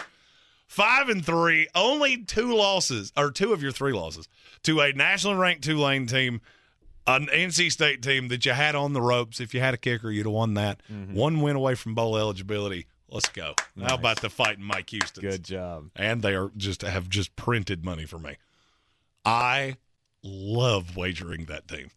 Five 0.67 1.09
and 1.09 1.25
three, 1.25 1.67
only 1.73 2.23
two 2.23 2.53
losses 2.53 3.11
or 3.17 3.31
two 3.31 3.53
of 3.53 3.63
your 3.63 3.71
three 3.71 3.93
losses 3.93 4.27
to 4.63 4.81
a 4.81 4.91
nationally 4.93 5.37
ranked 5.37 5.63
Tulane 5.63 6.05
team, 6.05 6.41
an 7.07 7.27
NC 7.27 7.71
State 7.71 8.01
team 8.01 8.27
that 8.29 8.45
you 8.45 8.53
had 8.53 8.75
on 8.75 8.93
the 8.93 9.01
ropes. 9.01 9.39
If 9.39 9.53
you 9.53 9.59
had 9.59 9.73
a 9.73 9.77
kicker, 9.77 10.11
you'd 10.11 10.25
have 10.25 10.33
won 10.33 10.55
that. 10.55 10.81
Mm-hmm. 10.91 11.13
One 11.13 11.41
win 11.41 11.55
away 11.55 11.75
from 11.75 11.93
bowl 11.95 12.17
eligibility. 12.17 12.87
Let's 13.09 13.29
go. 13.29 13.53
How 13.81 13.95
about 13.95 14.21
the 14.21 14.29
fighting 14.29 14.63
Mike 14.63 14.89
Houston? 14.89 15.21
Good 15.21 15.43
job. 15.43 15.89
and 15.95 16.21
they 16.21 16.35
are 16.35 16.51
just 16.57 16.81
have 16.81 17.07
just 17.07 17.35
printed 17.35 17.85
money 17.85 18.05
for 18.05 18.17
me. 18.17 18.37
I 19.23 19.77
love 20.23 20.97
wagering 20.97 21.45
that 21.45 21.67
team. 21.67 21.89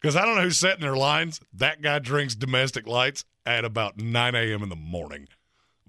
Because 0.00 0.16
I 0.16 0.24
don't 0.24 0.36
know 0.36 0.42
who's 0.42 0.58
setting 0.58 0.82
their 0.82 0.96
lines. 0.96 1.40
That 1.52 1.82
guy 1.82 1.98
drinks 1.98 2.34
domestic 2.34 2.86
lights 2.86 3.24
at 3.46 3.64
about 3.64 3.98
9 3.98 4.34
a.m. 4.34 4.62
in 4.62 4.68
the 4.68 4.76
morning 4.76 5.28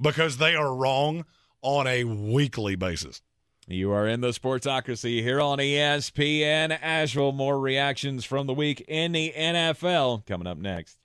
because 0.01 0.37
they 0.37 0.55
are 0.55 0.73
wrong 0.73 1.25
on 1.61 1.85
a 1.87 2.03
weekly 2.05 2.75
basis. 2.75 3.21
You 3.67 3.91
are 3.93 4.07
in 4.07 4.21
the 4.21 4.27
Sportsocracy 4.27 5.23
here 5.23 5.41
on 5.41 5.57
ESPN 5.57 6.77
Asheville. 6.83 7.31
More 7.31 7.59
reactions 7.59 8.23
from 8.23 8.45
the 8.45 8.53
week 8.53 8.85
in 8.87 9.11
the 9.11 9.33
NFL 9.35 10.27
coming 10.27 10.45
up 10.45 10.59
next. 10.59 10.99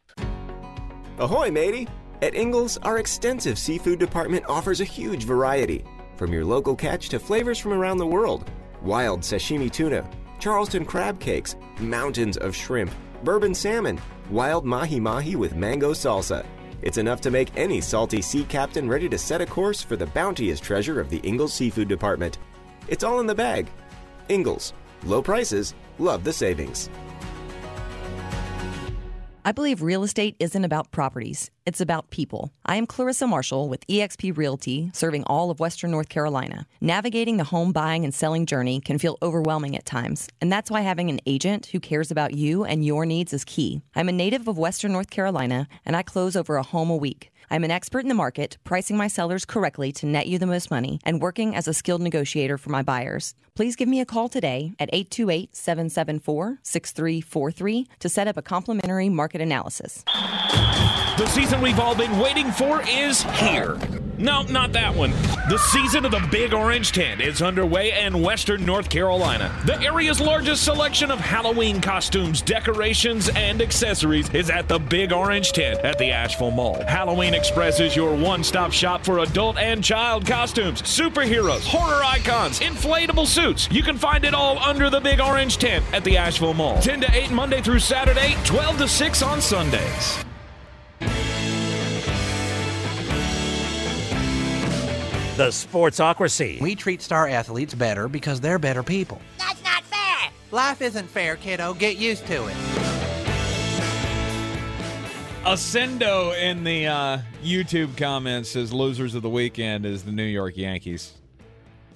Ahoy, 1.18 1.50
matey! 1.50 1.88
At 2.20 2.34
Ingles, 2.34 2.76
our 2.82 2.98
extensive 2.98 3.58
seafood 3.58 3.98
department 3.98 4.44
offers 4.46 4.82
a 4.82 4.84
huge 4.84 5.24
variety. 5.24 5.86
From 6.16 6.34
your 6.34 6.44
local 6.44 6.76
catch 6.76 7.08
to 7.08 7.18
flavors 7.18 7.58
from 7.58 7.72
around 7.72 7.96
the 7.96 8.06
world 8.06 8.50
wild 8.82 9.20
sashimi 9.20 9.72
tuna, 9.72 10.06
Charleston 10.38 10.84
crab 10.84 11.18
cakes, 11.18 11.56
mountains 11.78 12.36
of 12.36 12.54
shrimp, 12.54 12.90
bourbon 13.24 13.54
salmon, 13.54 13.98
wild 14.28 14.66
mahi 14.66 15.00
mahi 15.00 15.34
with 15.34 15.54
mango 15.54 15.92
salsa. 15.94 16.44
It's 16.82 16.98
enough 16.98 17.22
to 17.22 17.30
make 17.30 17.56
any 17.56 17.80
salty 17.80 18.20
sea 18.20 18.44
captain 18.44 18.86
ready 18.86 19.08
to 19.08 19.16
set 19.16 19.40
a 19.40 19.46
course 19.46 19.82
for 19.82 19.96
the 19.96 20.06
bounteous 20.08 20.60
treasure 20.60 21.00
of 21.00 21.08
the 21.08 21.20
Ingles 21.20 21.54
Seafood 21.54 21.88
Department. 21.88 22.38
It's 22.90 23.04
all 23.04 23.20
in 23.20 23.28
the 23.28 23.36
bag. 23.36 23.70
Ingles, 24.28 24.74
low 25.04 25.22
prices, 25.22 25.74
love 26.00 26.24
the 26.24 26.32
savings. 26.32 26.90
I 29.44 29.52
believe 29.52 29.80
real 29.80 30.02
estate 30.02 30.34
isn't 30.38 30.64
about 30.64 30.90
properties, 30.90 31.50
it's 31.64 31.80
about 31.80 32.10
people. 32.10 32.52
I 32.66 32.76
am 32.76 32.86
Clarissa 32.86 33.28
Marshall 33.28 33.68
with 33.68 33.86
eXp 33.86 34.36
Realty, 34.36 34.90
serving 34.92 35.22
all 35.24 35.50
of 35.50 35.60
Western 35.60 35.92
North 35.92 36.08
Carolina. 36.08 36.66
Navigating 36.80 37.36
the 37.36 37.44
home 37.44 37.72
buying 37.72 38.04
and 38.04 38.12
selling 38.12 38.44
journey 38.44 38.80
can 38.80 38.98
feel 38.98 39.16
overwhelming 39.22 39.76
at 39.76 39.86
times, 39.86 40.28
and 40.40 40.52
that's 40.52 40.70
why 40.70 40.80
having 40.80 41.10
an 41.10 41.20
agent 41.26 41.66
who 41.66 41.78
cares 41.78 42.10
about 42.10 42.34
you 42.34 42.64
and 42.64 42.84
your 42.84 43.06
needs 43.06 43.32
is 43.32 43.44
key. 43.44 43.80
I'm 43.94 44.08
a 44.08 44.12
native 44.12 44.48
of 44.48 44.58
Western 44.58 44.92
North 44.92 45.10
Carolina, 45.10 45.68
and 45.86 45.96
I 45.96 46.02
close 46.02 46.34
over 46.34 46.56
a 46.56 46.64
home 46.64 46.90
a 46.90 46.96
week. 46.96 47.30
I'm 47.52 47.64
an 47.64 47.70
expert 47.72 48.00
in 48.00 48.08
the 48.08 48.14
market, 48.14 48.58
pricing 48.62 48.96
my 48.96 49.08
sellers 49.08 49.44
correctly 49.44 49.90
to 49.92 50.06
net 50.06 50.28
you 50.28 50.38
the 50.38 50.46
most 50.46 50.70
money, 50.70 51.00
and 51.04 51.20
working 51.20 51.56
as 51.56 51.66
a 51.66 51.74
skilled 51.74 52.00
negotiator 52.00 52.56
for 52.56 52.70
my 52.70 52.82
buyers. 52.82 53.34
Please 53.56 53.74
give 53.74 53.88
me 53.88 54.00
a 54.00 54.06
call 54.06 54.28
today 54.28 54.72
at 54.78 54.88
828 54.92 55.56
774 55.56 56.60
6343 56.62 57.88
to 57.98 58.08
set 58.08 58.28
up 58.28 58.36
a 58.36 58.42
complimentary 58.42 59.08
market 59.08 59.40
analysis. 59.40 60.04
The 61.20 61.26
season 61.26 61.60
we've 61.60 61.78
all 61.78 61.94
been 61.94 62.18
waiting 62.18 62.50
for 62.50 62.80
is 62.88 63.24
here. 63.24 63.76
No, 64.16 64.40
not 64.44 64.72
that 64.72 64.94
one. 64.94 65.10
The 65.50 65.58
season 65.58 66.06
of 66.06 66.12
the 66.12 66.26
Big 66.30 66.54
Orange 66.54 66.92
Tent 66.92 67.20
is 67.20 67.42
underway 67.42 67.92
in 68.06 68.22
Western 68.22 68.64
North 68.64 68.88
Carolina. 68.88 69.54
The 69.66 69.78
area's 69.82 70.18
largest 70.18 70.64
selection 70.64 71.10
of 71.10 71.18
Halloween 71.18 71.82
costumes, 71.82 72.40
decorations, 72.40 73.28
and 73.36 73.60
accessories 73.60 74.30
is 74.30 74.48
at 74.48 74.66
the 74.66 74.78
Big 74.78 75.12
Orange 75.12 75.52
Tent 75.52 75.80
at 75.80 75.98
the 75.98 76.10
Asheville 76.10 76.52
Mall. 76.52 76.82
Halloween 76.88 77.34
Express 77.34 77.80
is 77.80 77.94
your 77.94 78.16
one 78.16 78.42
stop 78.42 78.72
shop 78.72 79.04
for 79.04 79.18
adult 79.18 79.58
and 79.58 79.84
child 79.84 80.26
costumes, 80.26 80.80
superheroes, 80.80 81.66
horror 81.66 82.02
icons, 82.02 82.60
inflatable 82.60 83.26
suits. 83.26 83.68
You 83.70 83.82
can 83.82 83.98
find 83.98 84.24
it 84.24 84.32
all 84.32 84.58
under 84.58 84.88
the 84.88 85.00
Big 85.00 85.20
Orange 85.20 85.58
Tent 85.58 85.84
at 85.92 86.02
the 86.02 86.16
Asheville 86.16 86.54
Mall. 86.54 86.80
10 86.80 87.02
to 87.02 87.14
8 87.14 87.30
Monday 87.30 87.60
through 87.60 87.80
Saturday, 87.80 88.36
12 88.46 88.78
to 88.78 88.88
6 88.88 89.22
on 89.22 89.42
Sundays. 89.42 90.24
The 95.40 95.46
Sportsocracy. 95.46 96.60
We 96.60 96.74
treat 96.74 97.00
star 97.00 97.26
athletes 97.26 97.72
better 97.72 98.08
because 98.08 98.42
they're 98.42 98.58
better 98.58 98.82
people. 98.82 99.22
That's 99.38 99.64
not 99.64 99.82
fair. 99.84 100.30
Life 100.50 100.82
isn't 100.82 101.06
fair, 101.08 101.36
kiddo. 101.36 101.72
Get 101.72 101.96
used 101.96 102.26
to 102.26 102.46
it. 102.46 102.54
Ascendo 105.44 106.38
in 106.38 106.62
the 106.62 106.86
uh, 106.88 107.18
YouTube 107.42 107.96
comments 107.96 108.50
says 108.50 108.70
losers 108.70 109.14
of 109.14 109.22
the 109.22 109.30
weekend 109.30 109.86
is 109.86 110.02
the 110.02 110.12
New 110.12 110.24
York 110.24 110.58
Yankees. 110.58 111.14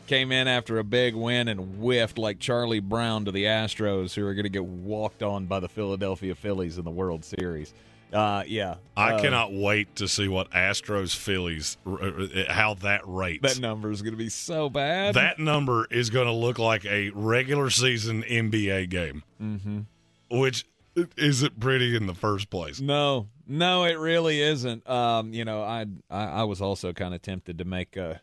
Came 0.06 0.32
in 0.32 0.48
after 0.48 0.78
a 0.78 0.84
big 0.84 1.14
win 1.14 1.48
and 1.48 1.76
whiffed 1.76 2.16
like 2.16 2.38
Charlie 2.38 2.80
Brown 2.80 3.26
to 3.26 3.30
the 3.30 3.44
Astros, 3.44 4.14
who 4.14 4.26
are 4.26 4.32
going 4.32 4.44
to 4.44 4.48
get 4.48 4.64
walked 4.64 5.22
on 5.22 5.44
by 5.44 5.60
the 5.60 5.68
Philadelphia 5.68 6.34
Phillies 6.34 6.78
in 6.78 6.84
the 6.86 6.90
World 6.90 7.26
Series. 7.26 7.74
Uh, 8.14 8.44
yeah, 8.46 8.76
I 8.96 9.14
uh, 9.14 9.20
cannot 9.20 9.52
wait 9.52 9.96
to 9.96 10.06
see 10.06 10.28
what 10.28 10.48
Astros 10.52 11.16
Phillies 11.16 11.76
how 12.48 12.74
that 12.74 13.00
rates. 13.04 13.54
That 13.54 13.60
number 13.60 13.90
is 13.90 14.02
going 14.02 14.12
to 14.12 14.18
be 14.18 14.28
so 14.28 14.70
bad. 14.70 15.14
That 15.14 15.40
number 15.40 15.88
is 15.90 16.10
going 16.10 16.26
to 16.26 16.32
look 16.32 16.60
like 16.60 16.84
a 16.84 17.10
regular 17.10 17.70
season 17.70 18.22
NBA 18.22 18.88
game, 18.88 19.24
mm-hmm. 19.42 19.80
which 20.30 20.64
isn't 21.16 21.58
pretty 21.58 21.96
in 21.96 22.06
the 22.06 22.14
first 22.14 22.50
place. 22.50 22.80
No, 22.80 23.26
no, 23.48 23.82
it 23.82 23.98
really 23.98 24.40
isn't. 24.40 24.88
Um, 24.88 25.34
you 25.34 25.44
know, 25.44 25.64
I 25.64 25.86
I, 26.08 26.24
I 26.24 26.42
was 26.44 26.60
also 26.60 26.92
kind 26.92 27.14
of 27.14 27.22
tempted 27.22 27.58
to 27.58 27.64
make 27.64 27.96
uh, 27.96 28.14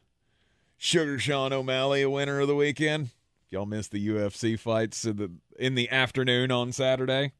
Sugar 0.77 1.19
Sean 1.19 1.51
O'Malley 1.51 2.01
a 2.01 2.09
winner 2.09 2.39
of 2.39 2.47
the 2.47 2.55
weekend. 2.55 3.09
If 3.45 3.51
y'all 3.51 3.65
missed 3.65 3.91
the 3.91 4.07
UFC 4.07 4.57
fights 4.57 5.03
in 5.03 5.17
the 5.17 5.31
in 5.59 5.75
the 5.75 5.89
afternoon 5.89 6.49
on 6.49 6.71
Saturday, 6.71 7.33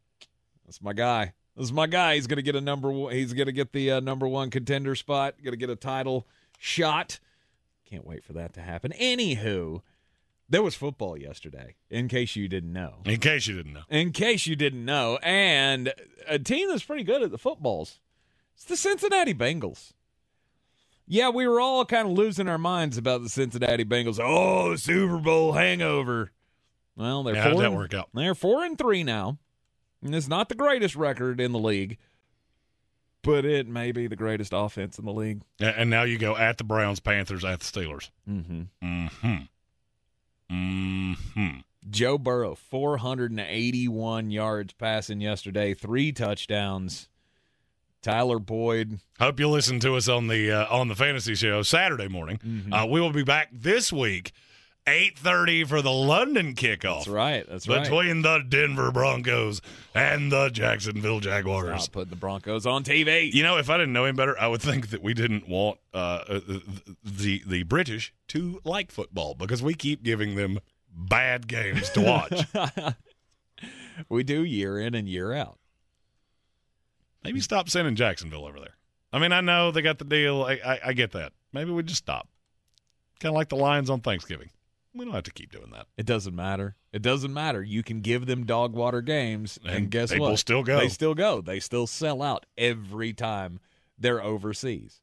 that's 0.65 0.82
my 0.82 0.91
guy. 0.91 1.32
That's 1.56 1.72
my 1.72 1.88
guy. 1.88 2.15
He's 2.15 2.28
gonna 2.28 2.41
get 2.41 2.56
a 2.56 2.61
number. 2.61 2.91
One, 2.91 3.14
he's 3.14 3.34
gonna 3.34 3.52
get 3.52 3.73
the 3.73 3.91
uh, 3.91 3.99
number 3.99 4.28
one 4.28 4.49
contender 4.49 4.95
spot. 4.95 5.36
Gonna 5.44 5.57
get 5.57 5.69
a 5.69 5.76
title 5.76 6.26
shot. 6.60 7.19
Can't 7.90 8.06
wait 8.06 8.23
for 8.23 8.34
that 8.34 8.53
to 8.53 8.61
happen. 8.61 8.94
Anywho, 8.99 9.82
there 10.49 10.64
was 10.64 10.76
football 10.76 11.18
yesterday. 11.18 11.76
In 11.90 12.07
case 12.07 12.36
you 12.38 12.48
didn't 12.48 12.72
know. 12.72 12.95
In 13.06 13.19
case 13.19 13.48
you 13.48 13.56
didn't 13.56 13.73
know. 13.73 13.84
In 13.90 14.11
case 14.11 14.48
you 14.48 14.56
didn't 14.56 14.86
know, 14.86 15.19
and 15.22 15.94
a 16.28 16.40
team 16.40 16.69
that's 16.69 16.84
pretty 16.84 17.03
good 17.03 17.22
at 17.22 17.32
the 17.32 17.38
footballs. 17.38 17.99
It's 18.56 18.65
the 18.65 18.78
Cincinnati 18.78 19.34
Bengals. 19.34 19.91
Yeah, 21.07 21.30
we 21.30 21.45
were 21.48 21.60
all 21.60 21.84
kind 21.84 22.07
of 22.07 22.14
losing 22.14 22.48
our 22.48 22.57
minds 22.60 22.98
about 22.98 23.23
the 23.23 23.28
Cincinnati 23.30 23.84
Bengals. 23.84 24.19
Oh, 24.23 24.76
Super 24.78 25.18
Bowl 25.18 25.52
hangover. 25.53 26.32
Well, 26.95 27.23
they're 27.23 27.36
Yeah, 27.36 27.44
four 27.44 27.52
how'd 27.53 27.60
that 27.61 27.65
and- 27.68 27.76
work 27.76 27.94
out? 27.94 28.10
They're 28.14 28.36
four 28.36 28.64
and 28.64 28.78
three 28.78 29.03
now. 29.03 29.38
It's 30.03 30.28
not 30.28 30.49
the 30.49 30.56
greatest 30.56 30.95
record 30.95 31.40
in 31.40 31.52
the 31.52 31.60
league, 31.60 31.98
but 33.22 33.45
it 33.45 33.68
may 33.68 33.91
be 33.91 34.07
the 34.07 34.15
greatest 34.15 34.52
offense 34.56 34.98
in 34.98 35.06
the 35.06 35.14
league. 35.14 35.41
And 35.60 35.90
now 35.90 36.03
you 36.03 36.18
go 36.18 36.36
at 36.36 36.57
the 36.57 36.64
Browns, 36.64 36.99
Panthers, 36.99 37.45
at 37.45 37.60
the 37.60 37.65
Steelers. 37.65 38.10
Mm-hmm. 38.28 38.61
Mm-hmm. 38.84 39.38
Mm-hmm. 40.52 41.60
Joe 41.90 42.18
Burrow, 42.18 42.56
481 42.56 44.32
yards 44.32 44.73
passing 44.73 45.22
yesterday, 45.22 45.73
three 45.73 46.11
touchdowns. 46.11 47.07
Tyler 48.02 48.40
Boyd. 48.40 48.99
Hope 49.19 49.40
you 49.40 49.48
listen 49.48 49.80
to 49.82 49.95
us 49.95 50.07
on 50.07 50.28
the 50.28 50.52
uh, 50.52 50.65
on 50.76 50.88
the 50.88 50.95
fantasy 50.95 51.36
show 51.36 51.61
Saturday 51.61 52.07
morning. 52.07 52.40
Mm-hmm. 52.44 52.73
Uh, 52.73 52.86
we 52.88 52.99
will 52.99 53.11
be 53.11 53.23
back 53.23 53.49
this 53.52 53.94
week, 53.94 54.32
eight 54.87 55.17
thirty 55.17 55.63
for 55.63 55.81
the 55.81 55.91
London 55.91 56.53
kickoff. 56.55 56.99
That's 56.99 57.07
right. 57.07 57.45
That's 57.47 57.67
right. 57.67 57.83
between 57.83 58.21
the 58.21 58.43
Denver 58.47 58.91
Broncos 58.91 59.61
and 59.93 60.31
the 60.31 60.49
Jacksonville 60.49 61.19
Jaguars. 61.19 61.83
Stop 61.83 61.93
putting 61.93 62.09
the 62.09 62.15
Broncos 62.15 62.65
on 62.65 62.83
TV. 62.83 63.31
You 63.31 63.43
know, 63.43 63.57
if 63.57 63.69
I 63.69 63.77
didn't 63.77 63.93
know 63.93 64.05
him 64.05 64.15
better, 64.15 64.37
I 64.39 64.47
would 64.47 64.61
think 64.61 64.89
that 64.89 65.01
we 65.01 65.13
didn't 65.13 65.47
want 65.47 65.79
uh, 65.93 66.23
uh, 66.27 66.39
the 67.03 67.41
the 67.45 67.63
British 67.63 68.13
to 68.29 68.59
like 68.63 68.91
football 68.91 69.35
because 69.35 69.61
we 69.61 69.73
keep 69.73 70.03
giving 70.03 70.35
them 70.35 70.59
bad 70.93 71.47
games 71.47 71.89
to 71.91 72.01
watch. 72.01 72.45
we 74.09 74.23
do 74.23 74.43
year 74.43 74.79
in 74.79 74.95
and 74.95 75.07
year 75.07 75.33
out. 75.33 75.57
Maybe 77.23 77.39
stop 77.39 77.69
sending 77.69 77.95
Jacksonville 77.95 78.45
over 78.45 78.59
there. 78.59 78.77
I 79.13 79.19
mean, 79.19 79.31
I 79.31 79.41
know 79.41 79.71
they 79.71 79.81
got 79.81 79.99
the 79.99 80.05
deal. 80.05 80.43
I, 80.43 80.53
I, 80.53 80.79
I 80.87 80.93
get 80.93 81.11
that. 81.11 81.33
Maybe 81.53 81.71
we 81.71 81.83
just 81.83 81.99
stop. 81.99 82.27
Kind 83.19 83.31
of 83.31 83.35
like 83.35 83.49
the 83.49 83.57
Lions 83.57 83.89
on 83.89 84.01
Thanksgiving. 84.01 84.49
We 84.93 85.05
don't 85.05 85.13
have 85.13 85.23
to 85.23 85.31
keep 85.31 85.51
doing 85.51 85.72
that. 85.72 85.88
It 85.97 86.05
doesn't 86.05 86.35
matter. 86.35 86.76
It 86.91 87.01
doesn't 87.01 87.34
matter. 87.34 87.63
You 87.63 87.81
can 87.81 88.01
give 88.01 88.26
them 88.26 88.45
dog 88.45 88.73
water 88.73 89.01
games, 89.01 89.57
and, 89.63 89.73
And 89.76 89.91
guess 89.91 90.09
they 90.09 90.19
what? 90.19 90.31
will 90.31 90.38
still 90.38 90.63
go. 90.63 90.77
They 90.80 90.89
still 90.89 91.15
go. 91.15 91.39
They 91.41 91.59
still 91.61 91.88
sell 91.88 92.22
out 92.22 92.45
every 92.57 93.13
time 93.13 93.59
they're 93.97 94.22
overseas. 94.22 94.99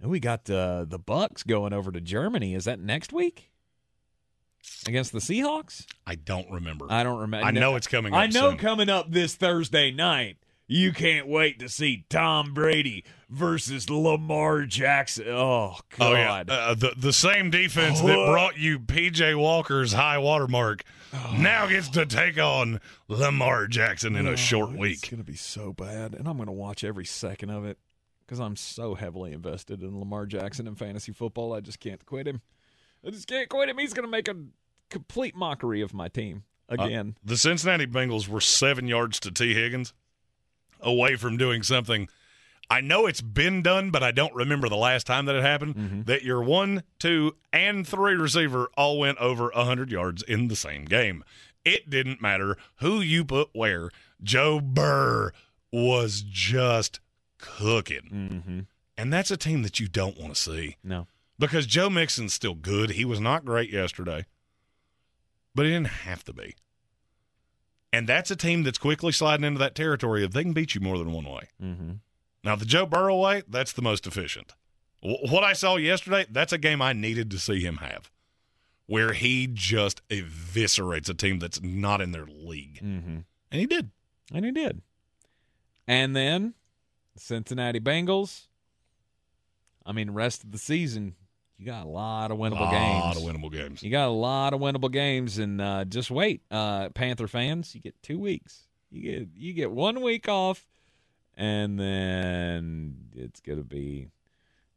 And 0.00 0.10
we 0.10 0.20
got 0.20 0.50
uh, 0.50 0.84
the 0.86 0.98
Bucs 0.98 1.46
going 1.46 1.72
over 1.72 1.90
to 1.92 2.00
Germany. 2.00 2.54
Is 2.54 2.64
that 2.64 2.80
next 2.80 3.12
week 3.12 3.52
against 4.86 5.12
the 5.12 5.20
Seahawks? 5.20 5.86
I 6.06 6.16
don't 6.16 6.50
remember. 6.50 6.86
I 6.90 7.04
don't 7.04 7.20
remember. 7.20 7.46
I 7.46 7.52
know 7.52 7.76
it's 7.76 7.86
coming 7.86 8.12
up 8.12 8.18
I 8.18 8.26
know 8.26 8.50
soon. 8.50 8.58
coming 8.58 8.88
up 8.90 9.10
this 9.12 9.34
Thursday 9.36 9.92
night. 9.92 10.38
You 10.72 10.92
can't 10.92 11.26
wait 11.26 11.58
to 11.58 11.68
see 11.68 12.04
Tom 12.08 12.54
Brady 12.54 13.04
versus 13.28 13.90
Lamar 13.90 14.62
Jackson. 14.64 15.26
Oh 15.28 15.76
God! 15.98 16.00
Oh 16.00 16.12
yeah, 16.14 16.42
uh, 16.54 16.74
the 16.74 16.94
the 16.96 17.12
same 17.12 17.50
defense 17.50 18.00
that 18.00 18.14
brought 18.26 18.56
you 18.58 18.78
PJ 18.78 19.38
Walker's 19.38 19.92
high 19.92 20.18
watermark 20.18 20.82
Oh. 21.14 21.36
now 21.38 21.66
gets 21.66 21.90
to 21.90 22.06
take 22.06 22.38
on 22.38 22.80
Lamar 23.06 23.66
Jackson 23.66 24.16
in 24.16 24.26
a 24.26 24.34
short 24.34 24.70
It's 24.70 24.78
week. 24.78 25.10
gonna 25.10 25.22
be 25.24 25.34
so 25.36 25.74
bad, 25.74 26.14
and 26.14 26.26
I'm 26.26 26.38
gonna 26.38 26.52
watch 26.52 26.84
every 26.84 27.04
second 27.04 27.50
of 27.50 27.66
it 27.66 27.76
because 28.24 28.40
I'm 28.40 28.56
so 28.56 28.94
heavily 28.94 29.32
invested 29.32 29.82
in 29.82 29.98
Lamar 29.98 30.24
Jackson 30.24 30.66
in 30.66 30.74
fantasy 30.74 31.12
football. 31.12 31.52
I 31.52 31.60
just 31.60 31.80
can't 31.80 32.04
quit 32.06 32.26
him. 32.26 32.40
I 33.06 33.10
just 33.10 33.28
can't 33.28 33.48
quit 33.50 33.68
him. 33.68 33.76
He's 33.76 33.92
gonna 33.92 34.08
make 34.08 34.26
a 34.28 34.36
complete 34.88 35.36
mockery 35.36 35.82
of 35.82 35.92
my 35.92 36.08
team. 36.08 36.44
again. 36.68 37.16
Uh, 37.18 37.20
the 37.24 37.36
Cincinnati 37.36 37.86
Bengals 37.86 38.26
were 38.26 38.40
seven 38.40 38.86
yards 38.86 39.20
to 39.20 39.30
Tee 39.30 39.52
Higgins 39.52 39.92
away 40.82 41.16
from 41.16 41.36
doing 41.36 41.62
something. 41.62 42.08
I 42.70 42.80
know 42.80 43.06
it's 43.06 43.20
been 43.20 43.62
done, 43.62 43.90
but 43.90 44.02
I 44.02 44.12
don't 44.12 44.34
remember 44.34 44.68
the 44.68 44.76
last 44.76 45.06
time 45.06 45.26
that 45.26 45.34
it 45.34 45.42
happened. 45.42 45.74
Mm-hmm. 45.76 46.02
That 46.02 46.22
your 46.22 46.42
one, 46.42 46.84
two, 46.98 47.36
and 47.52 47.86
three 47.86 48.14
receiver 48.14 48.70
all 48.76 48.98
went 48.98 49.18
over 49.18 49.50
100 49.54 49.90
yards 49.90 50.22
in 50.22 50.48
the 50.48 50.56
same 50.56 50.86
game. 50.86 51.22
It 51.64 51.90
didn't 51.90 52.22
matter 52.22 52.56
who 52.76 53.00
you 53.00 53.24
put 53.24 53.50
where. 53.52 53.90
Joe 54.22 54.60
Burr 54.60 55.32
was 55.70 56.22
just 56.22 57.00
cooking. 57.38 58.08
Mm-hmm. 58.12 58.60
And 58.96 59.12
that's 59.12 59.30
a 59.30 59.36
team 59.36 59.62
that 59.62 59.80
you 59.80 59.88
don't 59.88 60.18
want 60.18 60.34
to 60.34 60.40
see. 60.40 60.76
No. 60.82 61.06
Because 61.38 61.66
Joe 61.66 61.90
Mixon's 61.90 62.32
still 62.32 62.54
good. 62.54 62.90
He 62.90 63.04
was 63.04 63.20
not 63.20 63.44
great 63.44 63.70
yesterday, 63.70 64.26
but 65.54 65.66
he 65.66 65.72
didn't 65.72 65.88
have 65.88 66.24
to 66.24 66.32
be. 66.32 66.54
And 67.92 68.08
that's 68.08 68.30
a 68.30 68.36
team 68.36 68.62
that's 68.62 68.78
quickly 68.78 69.12
sliding 69.12 69.44
into 69.44 69.58
that 69.58 69.74
territory 69.74 70.24
of 70.24 70.32
they 70.32 70.42
can 70.42 70.54
beat 70.54 70.74
you 70.74 70.80
more 70.80 70.96
than 70.96 71.12
one 71.12 71.26
way. 71.26 71.48
Mm-hmm. 71.62 71.92
Now, 72.42 72.56
the 72.56 72.64
Joe 72.64 72.86
Burrow 72.86 73.18
way, 73.18 73.42
that's 73.46 73.72
the 73.72 73.82
most 73.82 74.06
efficient. 74.06 74.54
W- 75.02 75.28
what 75.30 75.44
I 75.44 75.52
saw 75.52 75.76
yesterday, 75.76 76.26
that's 76.30 76.52
a 76.52 76.58
game 76.58 76.80
I 76.80 76.92
needed 76.92 77.30
to 77.30 77.38
see 77.38 77.60
him 77.60 77.76
have, 77.76 78.10
where 78.86 79.12
he 79.12 79.46
just 79.46 80.06
eviscerates 80.08 81.08
a 81.08 81.14
team 81.14 81.38
that's 81.38 81.62
not 81.62 82.00
in 82.00 82.12
their 82.12 82.26
league. 82.26 82.80
Mm-hmm. 82.82 83.18
And 83.50 83.60
he 83.60 83.66
did. 83.66 83.90
And 84.32 84.44
he 84.44 84.50
did. 84.50 84.80
And 85.86 86.16
then 86.16 86.54
Cincinnati 87.16 87.80
Bengals. 87.80 88.46
I 89.84 89.92
mean, 89.92 90.12
rest 90.12 90.44
of 90.44 90.52
the 90.52 90.58
season, 90.58 91.16
you 91.62 91.66
got 91.66 91.86
a 91.86 91.88
lot 91.88 92.32
of 92.32 92.38
winnable 92.38 92.68
games. 92.72 93.04
A 93.04 93.06
lot 93.06 93.16
of 93.16 93.22
winnable 93.22 93.52
games. 93.52 93.84
You 93.84 93.90
got 93.92 94.08
a 94.08 94.10
lot 94.10 94.52
of 94.52 94.58
winnable 94.58 94.90
games, 94.90 95.38
and 95.38 95.60
uh, 95.60 95.84
just 95.84 96.10
wait, 96.10 96.42
uh, 96.50 96.88
Panther 96.88 97.28
fans, 97.28 97.72
you 97.72 97.80
get 97.80 97.94
two 98.02 98.18
weeks. 98.18 98.66
You 98.90 99.02
get 99.02 99.28
you 99.36 99.52
get 99.52 99.70
one 99.70 100.02
week 100.02 100.28
off, 100.28 100.66
and 101.36 101.78
then 101.78 102.96
it's 103.14 103.38
gonna 103.38 103.62
be 103.62 104.08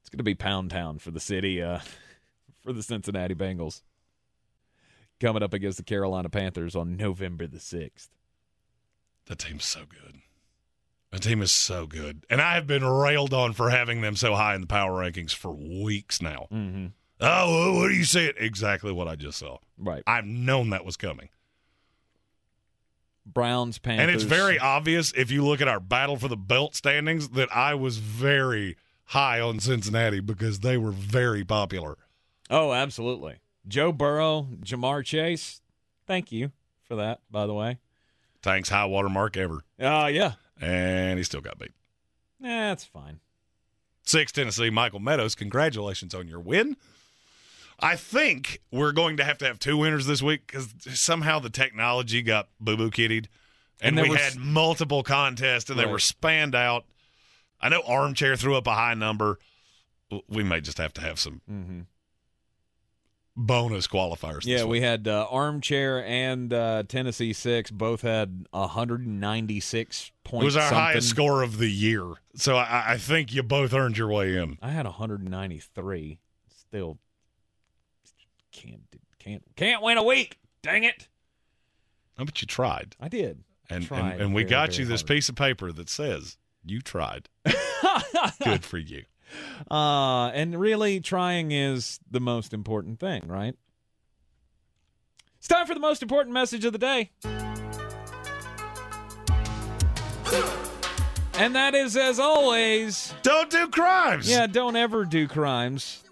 it's 0.01 0.09
gonna 0.09 0.21
be 0.21 0.35
Pound 0.35 0.69
Town 0.69 0.99
for 0.99 1.09
the 1.09 1.19
city 1.19 1.59
uh, 1.59 1.79
for 2.63 2.71
the 2.71 2.83
Cincinnati 2.83 3.33
Bengals 3.33 3.81
coming 5.19 5.41
up 5.41 5.53
against 5.53 5.77
the 5.77 5.83
Carolina 5.83 6.29
Panthers 6.29 6.75
on 6.75 6.97
November 6.97 7.47
the 7.47 7.59
sixth. 7.59 8.11
That 9.25 9.39
team's 9.39 9.65
so 9.65 9.85
good. 9.89 10.21
The 11.15 11.21
team 11.21 11.41
is 11.41 11.53
so 11.53 11.87
good. 11.87 12.25
And 12.29 12.41
I 12.41 12.55
have 12.55 12.67
been 12.67 12.83
railed 12.83 13.33
on 13.33 13.53
for 13.53 13.69
having 13.69 14.01
them 14.01 14.17
so 14.17 14.35
high 14.35 14.53
in 14.53 14.59
the 14.59 14.67
power 14.67 14.91
rankings 15.01 15.33
for 15.33 15.49
weeks 15.49 16.21
now. 16.21 16.47
Mm-hmm. 16.51 16.87
Oh, 17.21 17.79
what 17.79 17.87
do 17.87 17.93
you 17.93 18.03
see 18.03 18.25
it? 18.25 18.35
Exactly 18.37 18.91
what 18.91 19.07
I 19.07 19.15
just 19.15 19.37
saw. 19.37 19.59
Right. 19.77 20.03
I've 20.05 20.25
known 20.25 20.71
that 20.71 20.83
was 20.83 20.97
coming. 20.97 21.29
Browns, 23.25 23.77
Panthers, 23.77 24.03
And 24.03 24.11
it's 24.13 24.25
very 24.25 24.59
obvious 24.59 25.13
if 25.15 25.31
you 25.31 25.45
look 25.45 25.61
at 25.61 25.69
our 25.69 25.79
battle 25.79 26.17
for 26.17 26.27
the 26.27 26.35
belt 26.35 26.75
standings 26.75 27.29
that 27.29 27.47
I 27.55 27.75
was 27.75 27.97
very 27.97 28.75
high 29.05 29.39
on 29.39 29.61
Cincinnati 29.61 30.19
because 30.19 30.59
they 30.59 30.75
were 30.77 30.91
very 30.91 31.45
popular. 31.45 31.97
Oh, 32.49 32.73
absolutely. 32.73 33.35
Joe 33.65 33.93
Burrow, 33.93 34.49
Ja'Marr 34.65 35.05
Chase. 35.05 35.61
Thank 36.05 36.33
you 36.33 36.51
for 36.83 36.97
that, 36.97 37.21
by 37.31 37.47
the 37.47 37.53
way. 37.53 37.77
Thanks, 38.41 38.67
high 38.67 38.85
water 38.85 39.07
mark 39.09 39.37
ever. 39.37 39.63
Uh 39.79 40.09
yeah. 40.11 40.33
And 40.61 41.17
he 41.19 41.23
still 41.23 41.41
got 41.41 41.59
beat. 41.59 41.73
That's 42.39 42.83
fine. 42.83 43.19
Six 44.03 44.31
Tennessee, 44.31 44.69
Michael 44.69 44.99
Meadows. 44.99 45.35
Congratulations 45.35 46.13
on 46.13 46.27
your 46.27 46.39
win. 46.39 46.77
I 47.79 47.95
think 47.95 48.61
we're 48.71 48.93
going 48.93 49.17
to 49.17 49.23
have 49.25 49.37
to 49.39 49.45
have 49.45 49.59
two 49.59 49.77
winners 49.77 50.05
this 50.05 50.21
week 50.21 50.47
because 50.47 50.73
somehow 50.93 51.39
the 51.39 51.49
technology 51.49 52.21
got 52.21 52.47
boo 52.59 52.77
boo 52.77 52.89
kittied. 52.91 53.27
And, 53.81 53.99
And 53.99 54.09
we 54.09 54.15
had 54.17 54.37
multiple 54.37 55.03
contests 55.03 55.69
and 55.69 55.77
they 55.77 55.85
were 55.85 55.99
spanned 55.99 56.55
out. 56.55 56.85
I 57.59 57.67
know 57.69 57.81
Armchair 57.85 58.37
threw 58.37 58.55
up 58.55 58.67
a 58.67 58.73
high 58.75 58.93
number. 58.93 59.39
We 60.29 60.43
may 60.43 60.61
just 60.61 60.77
have 60.77 60.93
to 60.93 61.01
have 61.01 61.19
some 61.19 61.41
Mm-hmm. 61.51 61.81
Bonus 63.37 63.87
qualifiers. 63.87 64.43
this 64.43 64.45
Yeah, 64.45 64.63
we 64.65 64.81
had 64.81 65.07
uh, 65.07 65.27
Armchair 65.29 66.05
and 66.05 66.53
uh, 66.53 66.83
Tennessee 66.87 67.33
Six 67.33 67.69
both 67.71 68.01
had 68.01 68.45
196 68.51 70.05
It 70.07 70.11
points. 70.29 70.45
was 70.45 70.55
our 70.55 70.61
something. 70.63 70.77
highest 70.77 71.09
score 71.09 71.43
of 71.43 71.57
the 71.57 71.69
year. 71.69 72.13
So 72.35 72.55
I, 72.57 72.93
I 72.93 72.97
think 72.97 73.33
you 73.33 73.43
both 73.43 73.73
earned 73.73 73.97
your 73.97 74.07
way 74.09 74.37
in. 74.37 74.57
I 74.61 74.69
had 74.71 74.85
193. 74.85 76.19
Still 76.57 76.97
can't 78.51 78.81
can't 79.19 79.43
can't 79.55 79.81
win 79.83 79.97
a 79.97 80.03
week. 80.03 80.37
Dang 80.63 80.83
it! 80.83 81.07
Oh, 82.17 82.25
but 82.25 82.41
you 82.41 82.45
tried. 82.47 82.95
I 82.99 83.07
did. 83.09 83.43
And, 83.69 83.85
Tried 83.85 84.13
and, 84.13 84.21
and 84.21 84.33
we 84.35 84.43
very, 84.43 84.49
got 84.51 84.77
you 84.77 84.85
this 84.85 85.01
hard. 85.01 85.07
piece 85.07 85.27
of 85.27 85.35
paper 85.35 85.71
that 85.71 85.89
says 85.89 86.37
you 86.63 86.81
tried. 86.81 87.29
Good 88.43 88.63
for 88.63 88.77
you. 88.77 89.05
Uh, 89.69 90.27
and 90.27 90.59
really, 90.59 90.99
trying 90.99 91.51
is 91.51 91.99
the 92.09 92.19
most 92.19 92.53
important 92.53 92.99
thing, 92.99 93.27
right? 93.27 93.55
It's 95.37 95.47
time 95.47 95.67
for 95.67 95.73
the 95.73 95.79
most 95.79 96.01
important 96.01 96.33
message 96.33 96.65
of 96.65 96.73
the 96.73 96.79
day. 96.79 97.11
And 101.37 101.53
that 101.53 101.75
is, 101.75 101.97
as 101.97 102.17
always, 102.17 103.13
don't 103.21 103.49
do 103.49 103.67
crimes. 103.67 104.29
Yeah, 104.29 104.47
don't 104.47 104.75
ever 104.75 105.03
do 105.05 105.27
crimes. 105.27 106.03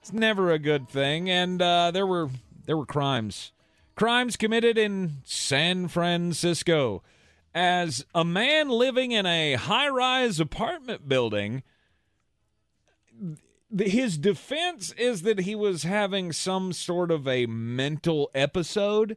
It's 0.00 0.12
never 0.12 0.50
a 0.50 0.58
good 0.58 0.88
thing. 0.88 1.30
And 1.30 1.62
uh, 1.62 1.92
there 1.92 2.06
were 2.06 2.28
there 2.66 2.76
were 2.76 2.84
crimes, 2.84 3.52
crimes 3.94 4.36
committed 4.36 4.76
in 4.76 5.18
San 5.24 5.86
Francisco, 5.86 7.02
as 7.54 8.04
a 8.14 8.24
man 8.24 8.68
living 8.68 9.12
in 9.12 9.24
a 9.24 9.54
high-rise 9.54 10.40
apartment 10.40 11.08
building. 11.08 11.62
His 13.76 14.18
defense 14.18 14.92
is 14.92 15.22
that 15.22 15.40
he 15.40 15.54
was 15.54 15.84
having 15.84 16.32
some 16.32 16.72
sort 16.72 17.10
of 17.10 17.26
a 17.26 17.46
mental 17.46 18.30
episode 18.34 19.16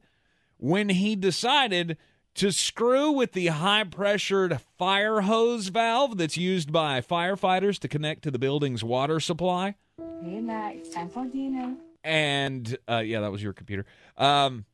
when 0.58 0.90
he 0.90 1.16
decided 1.16 1.98
to 2.36 2.52
screw 2.52 3.12
with 3.12 3.32
the 3.32 3.48
high 3.48 3.84
pressured 3.84 4.60
fire 4.78 5.22
hose 5.22 5.70
valve 5.70 6.18
that's 6.18 6.38
used 6.38 6.72
by 6.72 7.02
firefighters 7.02 7.80
to 7.80 7.88
connect 7.88 8.24
to 8.24 8.32
the 8.32 8.40
building's 8.40 8.84
water 8.84 9.20
supply. 9.20 9.76
Hey 10.22 10.42
Max, 10.42 10.90
time 10.90 11.10
for 11.10 11.26
dinner. 11.26 11.76
And 12.04 12.78
uh, 12.90 12.98
yeah, 13.06 13.22
that 13.22 13.32
was 13.32 13.42
your 13.42 13.54
computer. 13.54 13.86
Um, 14.18 14.66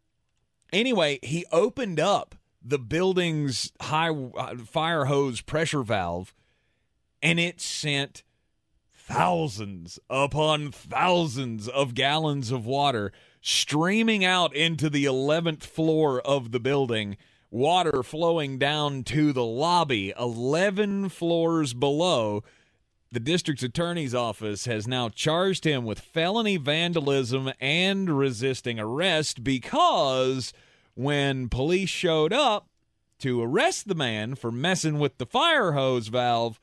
anyway, 0.73 1.19
he 1.21 1.45
opened 1.51 1.99
up 1.99 2.35
the 2.63 2.79
building's 2.79 3.71
high 3.79 4.09
uh, 4.09 4.57
fire 4.57 5.05
hose 5.05 5.41
pressure 5.41 5.83
valve, 5.83 6.33
and 7.21 7.39
it 7.39 7.61
sent 7.61 8.23
thousands 9.07 9.99
upon 10.09 10.71
thousands 10.71 11.67
of 11.67 11.95
gallons 11.95 12.51
of 12.51 12.65
water 12.65 13.11
streaming 13.41 14.23
out 14.23 14.55
into 14.55 14.89
the 14.89 15.05
11th 15.05 15.63
floor 15.63 16.21
of 16.21 16.51
the 16.51 16.59
building, 16.59 17.17
water 17.49 18.03
flowing 18.03 18.57
down 18.57 19.03
to 19.03 19.33
the 19.33 19.43
lobby 19.43 20.13
11 20.19 21.09
floors 21.09 21.73
below. 21.73 22.43
The 23.11 23.19
district's 23.19 23.63
attorney's 23.63 24.15
office 24.15 24.65
has 24.65 24.87
now 24.87 25.09
charged 25.09 25.65
him 25.65 25.83
with 25.83 25.99
felony 25.99 26.57
vandalism 26.57 27.51
and 27.59 28.09
resisting 28.17 28.79
arrest 28.79 29.43
because 29.43 30.53
when 30.93 31.49
police 31.49 31.89
showed 31.89 32.31
up 32.31 32.67
to 33.19 33.41
arrest 33.41 33.87
the 33.87 33.95
man 33.95 34.35
for 34.35 34.51
messing 34.51 34.99
with 34.99 35.17
the 35.17 35.25
fire 35.25 35.73
hose 35.73 36.07
valve, 36.07 36.59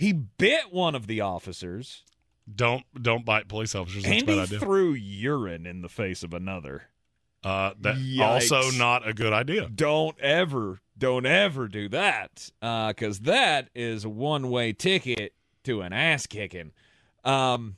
he 0.00 0.12
bit 0.12 0.72
one 0.72 0.94
of 0.94 1.06
the 1.06 1.20
officers 1.20 2.04
Don't 2.52 2.84
don't 3.00 3.24
bite 3.24 3.48
police 3.48 3.74
officers. 3.74 4.02
That's 4.02 4.22
a 4.22 4.26
bad 4.26 4.34
he 4.34 4.40
idea. 4.40 4.58
threw 4.58 4.92
urine 4.94 5.66
in 5.66 5.82
the 5.82 5.88
face 5.88 6.22
of 6.22 6.34
another. 6.34 6.84
Uh, 7.42 7.72
that 7.80 7.96
Yikes. 7.96 8.52
also 8.52 8.76
not 8.76 9.06
a 9.08 9.14
good 9.14 9.32
idea. 9.32 9.68
Don't 9.68 10.18
ever, 10.20 10.80
don't 10.98 11.24
ever 11.24 11.68
do 11.68 11.88
that, 11.88 12.50
because 12.60 13.20
that 13.20 13.70
is 13.74 14.04
a 14.04 14.10
one-way 14.10 14.74
ticket 14.74 15.32
to 15.64 15.80
an 15.80 15.92
ass 15.92 16.26
kicking. 16.26 16.72
Um, 17.24 17.76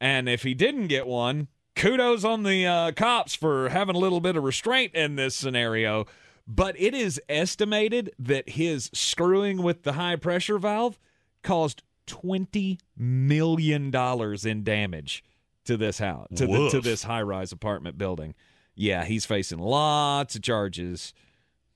and 0.00 0.28
if 0.28 0.44
he 0.44 0.54
didn't 0.54 0.86
get 0.86 1.08
one, 1.08 1.48
kudos 1.74 2.24
on 2.24 2.44
the 2.44 2.66
uh, 2.66 2.92
cops 2.92 3.34
for 3.34 3.70
having 3.70 3.96
a 3.96 3.98
little 3.98 4.20
bit 4.20 4.36
of 4.36 4.44
restraint 4.44 4.94
in 4.94 5.16
this 5.16 5.34
scenario. 5.34 6.06
But 6.46 6.80
it 6.80 6.94
is 6.94 7.20
estimated 7.28 8.12
that 8.18 8.50
his 8.50 8.90
screwing 8.92 9.62
with 9.62 9.82
the 9.82 9.94
high 9.94 10.16
pressure 10.16 10.58
valve 10.58 10.98
caused 11.42 11.82
twenty 12.06 12.78
million 12.96 13.90
dollars 13.90 14.44
in 14.44 14.64
damage 14.64 15.24
to 15.64 15.76
this 15.76 15.98
house, 15.98 16.28
to, 16.34 16.46
the, 16.46 16.68
to 16.70 16.80
this 16.80 17.04
high-rise 17.04 17.52
apartment 17.52 17.98
building. 17.98 18.34
Yeah, 18.74 19.04
he's 19.04 19.26
facing 19.26 19.58
lots 19.58 20.34
of 20.34 20.42
charges, 20.42 21.12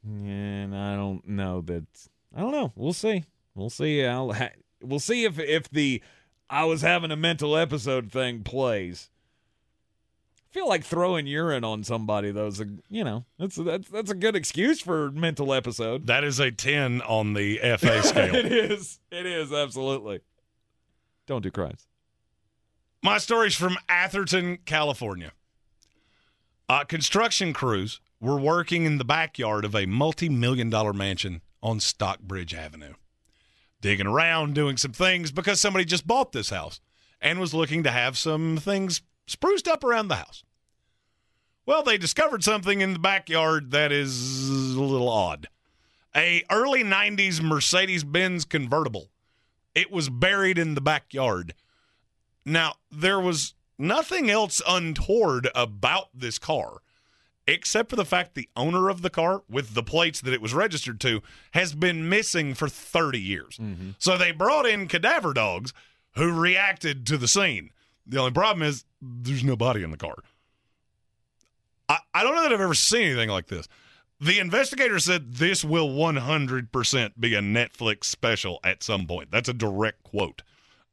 and 0.02 0.74
I 0.74 0.96
don't 0.96 1.26
know 1.28 1.60
that. 1.62 1.84
I 2.34 2.40
don't 2.40 2.52
know. 2.52 2.72
We'll 2.74 2.92
see. 2.92 3.24
We'll 3.54 3.70
see. 3.70 4.04
I'll 4.04 4.34
we'll 4.82 5.00
see 5.00 5.24
if 5.24 5.38
if 5.38 5.68
the 5.70 6.02
I 6.50 6.64
was 6.64 6.82
having 6.82 7.10
a 7.10 7.16
mental 7.16 7.56
episode 7.56 8.10
thing 8.10 8.42
plays. 8.42 9.10
Feel 10.54 10.68
like 10.68 10.84
throwing 10.84 11.26
urine 11.26 11.64
on 11.64 11.82
somebody 11.82 12.30
though 12.30 12.46
is 12.46 12.60
a 12.60 12.66
you 12.88 13.02
know 13.02 13.24
that's 13.38 13.56
that's 13.56 13.88
that's 13.88 14.10
a 14.10 14.14
good 14.14 14.36
excuse 14.36 14.80
for 14.80 15.10
mental 15.10 15.52
episode. 15.52 16.06
That 16.06 16.22
is 16.22 16.38
a 16.38 16.52
ten 16.52 17.02
on 17.02 17.34
the 17.34 17.58
FA 17.58 18.02
scale. 18.04 18.34
it 18.34 18.46
is. 18.50 19.00
It 19.10 19.26
is 19.26 19.52
absolutely. 19.52 20.20
Don't 21.26 21.42
do 21.42 21.50
crimes. 21.50 21.88
My 23.02 23.18
story's 23.18 23.54
from 23.54 23.76
Atherton, 23.88 24.58
California. 24.64 25.32
Uh, 26.68 26.84
construction 26.84 27.52
crews 27.52 28.00
were 28.20 28.38
working 28.38 28.84
in 28.84 28.96
the 28.96 29.04
backyard 29.04 29.64
of 29.64 29.74
a 29.74 29.86
multi 29.86 30.28
million 30.28 30.70
dollar 30.70 30.92
mansion 30.92 31.42
on 31.62 31.80
Stockbridge 31.80 32.54
Avenue, 32.54 32.94
digging 33.80 34.06
around, 34.06 34.54
doing 34.54 34.76
some 34.76 34.92
things 34.92 35.32
because 35.32 35.60
somebody 35.60 35.84
just 35.84 36.06
bought 36.06 36.32
this 36.32 36.50
house 36.50 36.80
and 37.20 37.40
was 37.40 37.52
looking 37.52 37.82
to 37.82 37.90
have 37.90 38.16
some 38.16 38.56
things 38.56 39.02
spruced 39.26 39.68
up 39.68 39.84
around 39.84 40.08
the 40.08 40.16
house. 40.16 40.44
Well, 41.66 41.82
they 41.82 41.96
discovered 41.96 42.44
something 42.44 42.80
in 42.80 42.92
the 42.92 42.98
backyard 42.98 43.70
that 43.70 43.90
is 43.90 44.74
a 44.74 44.82
little 44.82 45.08
odd. 45.08 45.48
A 46.14 46.44
early 46.50 46.84
90s 46.84 47.40
Mercedes-Benz 47.40 48.44
convertible. 48.44 49.10
It 49.74 49.90
was 49.90 50.08
buried 50.08 50.58
in 50.58 50.74
the 50.74 50.80
backyard. 50.80 51.54
Now, 52.44 52.74
there 52.90 53.18
was 53.18 53.54
nothing 53.78 54.30
else 54.30 54.60
untoward 54.68 55.48
about 55.54 56.08
this 56.14 56.38
car 56.38 56.80
except 57.46 57.90
for 57.90 57.96
the 57.96 58.04
fact 58.04 58.34
the 58.34 58.48
owner 58.56 58.88
of 58.88 59.02
the 59.02 59.10
car 59.10 59.42
with 59.48 59.74
the 59.74 59.82
plates 59.82 60.20
that 60.20 60.32
it 60.32 60.40
was 60.40 60.54
registered 60.54 61.00
to 61.00 61.22
has 61.52 61.74
been 61.74 62.08
missing 62.08 62.54
for 62.54 62.68
30 62.68 63.20
years. 63.20 63.58
Mm-hmm. 63.58 63.90
So 63.98 64.16
they 64.16 64.32
brought 64.32 64.66
in 64.66 64.88
cadaver 64.88 65.34
dogs 65.34 65.72
who 66.14 66.32
reacted 66.32 67.06
to 67.06 67.18
the 67.18 67.28
scene. 67.28 67.70
The 68.06 68.18
only 68.18 68.32
problem 68.32 68.66
is 68.66 68.84
there's 69.04 69.44
no 69.44 69.56
body 69.56 69.82
in 69.82 69.90
the 69.90 69.96
car. 69.96 70.16
I, 71.88 71.98
I 72.14 72.24
don't 72.24 72.34
know 72.34 72.42
that 72.42 72.52
I've 72.52 72.60
ever 72.60 72.74
seen 72.74 73.02
anything 73.02 73.28
like 73.28 73.48
this. 73.48 73.68
The 74.20 74.38
investigator 74.38 74.98
said 74.98 75.34
this 75.34 75.64
will 75.64 75.88
100% 75.88 77.12
be 77.18 77.34
a 77.34 77.40
Netflix 77.40 78.04
special 78.04 78.60
at 78.64 78.82
some 78.82 79.06
point. 79.06 79.30
That's 79.30 79.48
a 79.48 79.52
direct 79.52 80.02
quote 80.04 80.42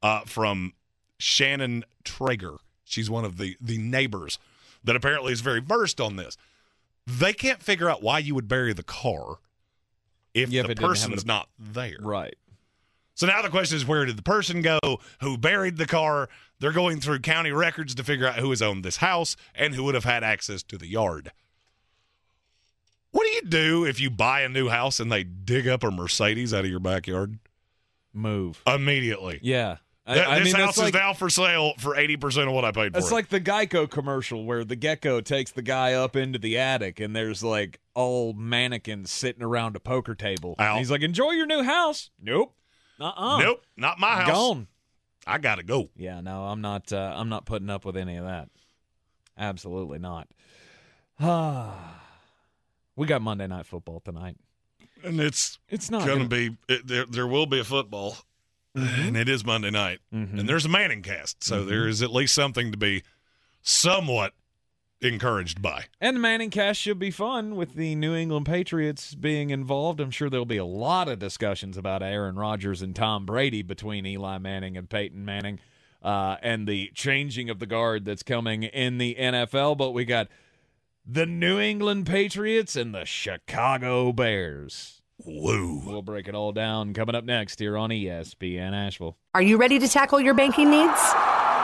uh, 0.02 0.22
from 0.26 0.74
Shannon 1.18 1.84
Traeger. 2.04 2.56
She's 2.84 3.08
one 3.08 3.24
of 3.24 3.38
the, 3.38 3.56
the 3.60 3.78
neighbors 3.78 4.38
that 4.84 4.96
apparently 4.96 5.32
is 5.32 5.40
very 5.40 5.60
versed 5.60 6.00
on 6.00 6.16
this. 6.16 6.36
They 7.06 7.32
can't 7.32 7.62
figure 7.62 7.88
out 7.88 8.02
why 8.02 8.18
you 8.18 8.34
would 8.34 8.48
bury 8.48 8.72
the 8.72 8.82
car 8.82 9.36
if 10.34 10.50
Yeah, 10.50 10.62
the 10.62 10.74
person's 10.74 11.24
not 11.24 11.48
there. 11.58 11.96
Right. 12.00 12.36
So 13.14 13.26
now 13.26 13.42
the 13.42 13.50
question 13.50 13.76
is 13.76 13.86
where 13.86 14.04
did 14.04 14.16
the 14.16 14.22
person 14.22 14.62
go 14.62 14.78
who 15.20 15.36
buried 15.36 15.76
the 15.76 15.86
car? 15.86 16.28
They're 16.60 16.72
going 16.72 17.00
through 17.00 17.20
county 17.20 17.50
records 17.52 17.94
to 17.96 18.04
figure 18.04 18.26
out 18.26 18.36
who 18.36 18.50
has 18.50 18.62
owned 18.62 18.84
this 18.84 18.98
house 18.98 19.36
and 19.54 19.74
who 19.74 19.84
would 19.84 19.94
have 19.94 20.04
had 20.04 20.24
access 20.24 20.62
to 20.64 20.78
the 20.78 20.86
yard. 20.86 21.32
What 23.10 23.24
do 23.24 23.30
you 23.30 23.42
do 23.42 23.84
if 23.84 24.00
you 24.00 24.10
buy 24.10 24.40
a 24.40 24.48
new 24.48 24.68
house 24.68 24.98
and 24.98 25.12
they 25.12 25.22
dig 25.24 25.68
up 25.68 25.82
a 25.84 25.90
Mercedes 25.90 26.54
out 26.54 26.64
of 26.64 26.70
your 26.70 26.80
backyard? 26.80 27.38
Move. 28.14 28.62
Immediately. 28.66 29.40
Yeah. 29.42 29.76
I, 30.06 30.14
Th- 30.14 30.26
I 30.26 30.38
this 30.40 30.46
mean, 30.52 30.62
house 30.64 30.76
is 30.78 30.82
like, 30.84 30.94
now 30.94 31.12
for 31.12 31.30
sale 31.30 31.74
for 31.78 31.94
80% 31.94 32.48
of 32.48 32.52
what 32.54 32.64
I 32.64 32.72
paid 32.72 32.92
for 32.92 32.98
It's 32.98 33.10
it. 33.10 33.14
like 33.14 33.28
the 33.28 33.40
Geico 33.40 33.88
commercial 33.88 34.44
where 34.44 34.64
the 34.64 34.74
gecko 34.74 35.20
takes 35.20 35.52
the 35.52 35.62
guy 35.62 35.92
up 35.92 36.16
into 36.16 36.38
the 36.40 36.58
attic 36.58 36.98
and 36.98 37.14
there's 37.14 37.44
like 37.44 37.78
all 37.94 38.32
mannequins 38.32 39.12
sitting 39.12 39.42
around 39.42 39.76
a 39.76 39.80
poker 39.80 40.14
table. 40.16 40.56
And 40.58 40.78
he's 40.78 40.90
like, 40.90 41.02
enjoy 41.02 41.32
your 41.32 41.46
new 41.46 41.62
house. 41.62 42.10
Nope. 42.20 42.54
Uh-uh. 43.00 43.38
Nope, 43.40 43.64
not 43.76 43.98
my 43.98 44.22
house. 44.22 44.30
Gone. 44.30 44.66
I 45.26 45.38
got 45.38 45.56
to 45.56 45.62
go. 45.62 45.88
Yeah, 45.96 46.20
no, 46.20 46.44
I'm 46.46 46.60
not 46.60 46.92
uh, 46.92 47.14
I'm 47.16 47.28
not 47.28 47.44
putting 47.46 47.70
up 47.70 47.84
with 47.84 47.96
any 47.96 48.16
of 48.16 48.24
that. 48.24 48.48
Absolutely 49.38 49.98
not. 49.98 50.28
we 52.96 53.06
got 53.06 53.22
Monday 53.22 53.46
night 53.46 53.66
football 53.66 54.00
tonight. 54.00 54.36
And 55.04 55.20
it's 55.20 55.58
it's 55.68 55.90
not 55.90 56.06
going 56.06 56.28
to 56.28 56.36
gonna- 56.36 56.50
be 56.50 56.56
it, 56.74 56.86
there 56.86 57.06
there 57.06 57.26
will 57.26 57.46
be 57.46 57.60
a 57.60 57.64
football 57.64 58.16
and 58.74 59.16
it 59.16 59.28
is 59.28 59.44
Monday 59.44 59.70
night. 59.70 59.98
And 60.10 60.48
there's 60.48 60.64
a 60.64 60.68
Manning 60.68 61.02
cast, 61.02 61.44
so 61.44 61.62
Mhm. 61.64 61.68
there 61.68 61.86
is 61.88 62.02
at 62.02 62.10
least 62.12 62.34
something 62.34 62.72
to 62.72 62.78
be 62.78 63.02
somewhat 63.62 64.32
encouraged 65.02 65.60
by. 65.60 65.84
And 66.00 66.16
the 66.16 66.20
Manning 66.20 66.50
cast 66.50 66.80
should 66.80 66.98
be 66.98 67.10
fun 67.10 67.56
with 67.56 67.74
the 67.74 67.94
New 67.94 68.14
England 68.14 68.46
Patriots 68.46 69.14
being 69.14 69.50
involved. 69.50 70.00
I'm 70.00 70.10
sure 70.10 70.30
there'll 70.30 70.46
be 70.46 70.56
a 70.56 70.64
lot 70.64 71.08
of 71.08 71.18
discussions 71.18 71.76
about 71.76 72.02
Aaron 72.02 72.36
Rodgers 72.36 72.82
and 72.82 72.94
Tom 72.94 73.26
Brady 73.26 73.62
between 73.62 74.06
Eli 74.06 74.38
Manning 74.38 74.76
and 74.76 74.88
Peyton 74.88 75.24
Manning 75.24 75.58
uh, 76.02 76.36
and 76.42 76.66
the 76.66 76.90
changing 76.94 77.50
of 77.50 77.58
the 77.58 77.66
guard 77.66 78.04
that's 78.04 78.22
coming 78.22 78.62
in 78.62 78.98
the 78.98 79.16
NFL. 79.18 79.76
But 79.76 79.90
we 79.90 80.04
got 80.04 80.28
the 81.04 81.26
New 81.26 81.58
England 81.58 82.06
Patriots 82.06 82.76
and 82.76 82.94
the 82.94 83.04
Chicago 83.04 84.12
Bears. 84.12 85.02
Woo. 85.24 85.82
We'll 85.84 86.02
break 86.02 86.26
it 86.26 86.34
all 86.34 86.52
down 86.52 86.94
coming 86.94 87.14
up 87.14 87.24
next 87.24 87.58
here 87.58 87.76
on 87.76 87.90
ESPN 87.90 88.72
Asheville. 88.72 89.16
Are 89.34 89.42
you 89.42 89.56
ready 89.56 89.78
to 89.78 89.88
tackle 89.88 90.20
your 90.20 90.34
banking 90.34 90.70
needs? 90.70 91.00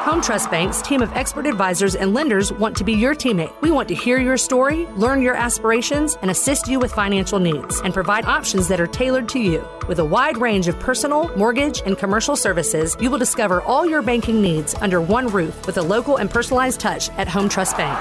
Home 0.08 0.22
Trust 0.22 0.50
Bank's 0.50 0.80
team 0.80 1.02
of 1.02 1.12
expert 1.12 1.44
advisors 1.44 1.94
and 1.94 2.14
lenders 2.14 2.50
want 2.50 2.74
to 2.78 2.82
be 2.82 2.94
your 2.94 3.14
teammate. 3.14 3.52
We 3.60 3.70
want 3.70 3.88
to 3.88 3.94
hear 3.94 4.18
your 4.18 4.38
story, 4.38 4.86
learn 4.96 5.20
your 5.20 5.34
aspirations, 5.34 6.16
and 6.22 6.30
assist 6.30 6.66
you 6.66 6.78
with 6.78 6.94
financial 6.94 7.38
needs 7.38 7.82
and 7.82 7.92
provide 7.92 8.24
options 8.24 8.68
that 8.68 8.80
are 8.80 8.86
tailored 8.86 9.28
to 9.28 9.38
you. 9.38 9.68
With 9.86 9.98
a 9.98 10.04
wide 10.06 10.38
range 10.38 10.66
of 10.66 10.80
personal, 10.80 11.28
mortgage, 11.36 11.82
and 11.84 11.98
commercial 11.98 12.36
services, 12.36 12.96
you 12.98 13.10
will 13.10 13.18
discover 13.18 13.60
all 13.60 13.84
your 13.84 14.00
banking 14.00 14.40
needs 14.40 14.74
under 14.76 15.02
one 15.02 15.28
roof 15.28 15.66
with 15.66 15.76
a 15.76 15.82
local 15.82 16.16
and 16.16 16.30
personalized 16.30 16.80
touch 16.80 17.10
at 17.18 17.28
Home 17.28 17.50
Trust 17.50 17.76
Bank. 17.76 17.98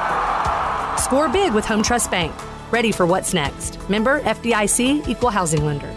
Score 1.01 1.27
big 1.27 1.53
with 1.53 1.65
Home 1.65 1.83
Trust 1.83 2.09
Bank. 2.09 2.33
Ready 2.71 2.93
for 2.93 3.05
what's 3.05 3.33
next. 3.33 3.77
Member 3.89 4.21
FDIC 4.21 5.09
Equal 5.09 5.29
Housing 5.29 5.65
Lender. 5.65 5.93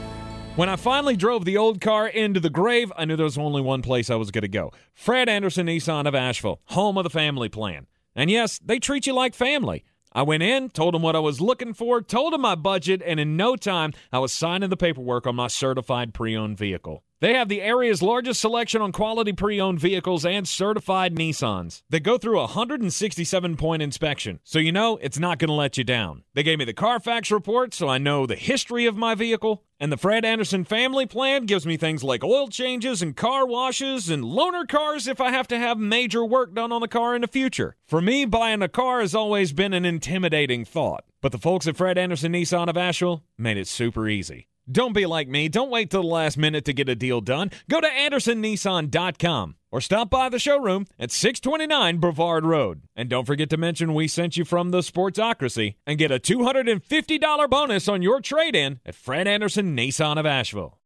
When 0.61 0.69
I 0.69 0.77
finally 0.77 1.16
drove 1.16 1.47
the 1.47 1.57
old 1.57 1.81
car 1.81 2.07
into 2.07 2.39
the 2.39 2.51
grave, 2.51 2.93
I 2.95 3.07
knew 3.07 3.16
there 3.16 3.24
was 3.24 3.39
only 3.39 3.62
one 3.62 3.81
place 3.81 4.11
I 4.11 4.16
was 4.16 4.31
going 4.31 4.43
to 4.43 4.49
go 4.49 4.74
Fred 4.93 5.27
Anderson 5.27 5.69
Nissan 5.69 6.07
of 6.07 6.15
Asheville, 6.15 6.61
home 6.66 6.99
of 6.99 7.05
the 7.05 7.09
family 7.09 7.49
plan. 7.49 7.87
And 8.15 8.31
yes, 8.31 8.61
they 8.62 8.78
treat 8.78 9.07
you 9.07 9.15
like 9.15 9.35
family. 9.35 9.85
I 10.12 10.20
went 10.20 10.43
in, 10.43 10.69
told 10.69 10.93
them 10.93 11.01
what 11.01 11.16
I 11.16 11.20
was 11.20 11.41
looking 11.41 11.73
for, 11.73 12.03
told 12.03 12.35
them 12.35 12.43
my 12.43 12.57
budget, 12.57 13.01
and 13.07 13.19
in 13.19 13.39
no 13.39 13.57
time, 13.57 13.95
I 14.12 14.19
was 14.19 14.35
signing 14.35 14.69
the 14.69 14.77
paperwork 14.77 15.27
on 15.27 15.35
my 15.35 15.47
certified 15.47 16.12
pre 16.12 16.37
owned 16.37 16.59
vehicle. 16.59 17.05
They 17.21 17.35
have 17.35 17.51
the 17.51 17.61
area's 17.61 18.01
largest 18.01 18.41
selection 18.41 18.81
on 18.81 18.93
quality 18.93 19.35
pre 19.35 19.61
owned 19.61 19.79
vehicles 19.79 20.25
and 20.25 20.49
certified 20.49 21.15
Nissans. 21.15 21.83
They 21.91 22.01
go 22.01 22.17
through 22.17 22.39
a 22.39 22.45
167 22.45 23.57
point 23.59 23.83
inspection, 23.83 24.41
so 24.43 24.59
you 24.59 24.73
know 24.73 24.97
it's 25.03 25.19
not 25.19 25.39
going 25.39 25.49
to 25.49 25.55
let 25.55 25.77
you 25.77 25.85
down. 25.85 26.23
They 26.33 26.43
gave 26.43 26.59
me 26.59 26.65
the 26.65 26.73
Carfax 26.73 27.31
report, 27.31 27.75
so 27.75 27.89
I 27.89 27.99
know 27.99 28.25
the 28.25 28.37
history 28.37 28.87
of 28.87 28.97
my 28.97 29.15
vehicle. 29.15 29.65
And 29.79 29.93
the 29.93 29.99
Fred 29.99 30.25
Anderson 30.27 30.65
family 30.65 31.07
plan 31.07 31.47
gives 31.47 31.67
me 31.67 31.77
things 31.77 32.05
like 32.05 32.25
oil 32.25 32.49
changes 32.49 33.01
and 33.01 33.17
car 33.17 33.47
washes 33.47 34.11
and 34.11 34.25
loaner 34.25 34.69
cars 34.69 35.07
if 35.07 35.21
I 35.23 35.31
have 35.31 35.49
to 35.49 35.59
have 35.59 35.79
major 35.79 36.25
work 36.25 36.55
done 36.55 36.73
on 36.73 36.83
the 36.83 36.89
car 36.89 37.15
in 37.15 37.23
the 37.23 37.29
future. 37.29 37.77
For 37.87 38.01
me, 38.03 38.27
buying 38.27 38.61
a 38.63 38.69
car 38.69 39.01
has 39.01 39.15
always 39.15 39.55
been 39.55 39.73
an 39.73 39.87
intimidating 39.87 40.67
thought. 40.67 41.05
But 41.23 41.33
the 41.33 41.39
folks 41.39 41.67
at 41.67 41.77
Fred 41.77 41.99
Anderson 41.99 42.33
Nissan 42.33 42.69
of 42.69 42.77
Asheville 42.77 43.25
made 43.39 43.57
it 43.57 43.69
super 43.69 44.07
easy. 44.09 44.49
Don't 44.71 44.93
be 44.93 45.07
like 45.07 45.29
me. 45.29 45.49
Don't 45.49 45.71
wait 45.71 45.91
till 45.91 46.03
the 46.03 46.09
last 46.09 46.37
minute 46.37 46.65
to 46.67 46.73
get 46.73 46.89
a 46.89 46.95
deal 46.95 47.21
done. 47.21 47.51
Go 47.69 47.81
to 47.81 47.89
AndersonNissan.com 47.89 49.57
or 49.73 49.81
stop 49.81 50.11
by 50.11 50.29
the 50.29 50.39
showroom 50.39 50.87
at 50.99 51.11
629 51.11 51.99
Brevard 51.99 52.45
Road. 52.45 52.83
And 52.95 53.09
don't 53.09 53.27
forget 53.27 53.51
to 53.51 53.57
mention 53.57 53.95
we 53.95 54.07
sent 54.09 54.37
you 54.37 54.45
from 54.45 54.71
the 54.71 54.81
Sportsocracy 54.81 55.75
and 55.87 55.99
get 55.99 56.13
a 56.13 56.19
$250 56.21 57.51
bonus 57.51 57.89
on 57.89 58.03
your 58.03 58.21
trade 58.21 58.55
in 58.55 58.81
at 58.85 58.95
Fred 58.95 59.27
Anderson 59.27 59.77
Nissan 59.77 60.19
of 60.19 60.27
Asheville. 60.27 60.79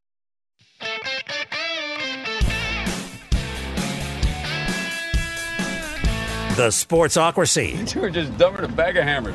The 6.57 6.69
Sportsocracy. 6.69 7.95
You 7.95 8.05
are 8.05 8.11
just 8.11 8.37
dumber 8.39 8.63
than 8.63 8.73
a 8.73 8.75
bag 8.77 8.97
of 8.97 9.05
hammers. 9.05 9.35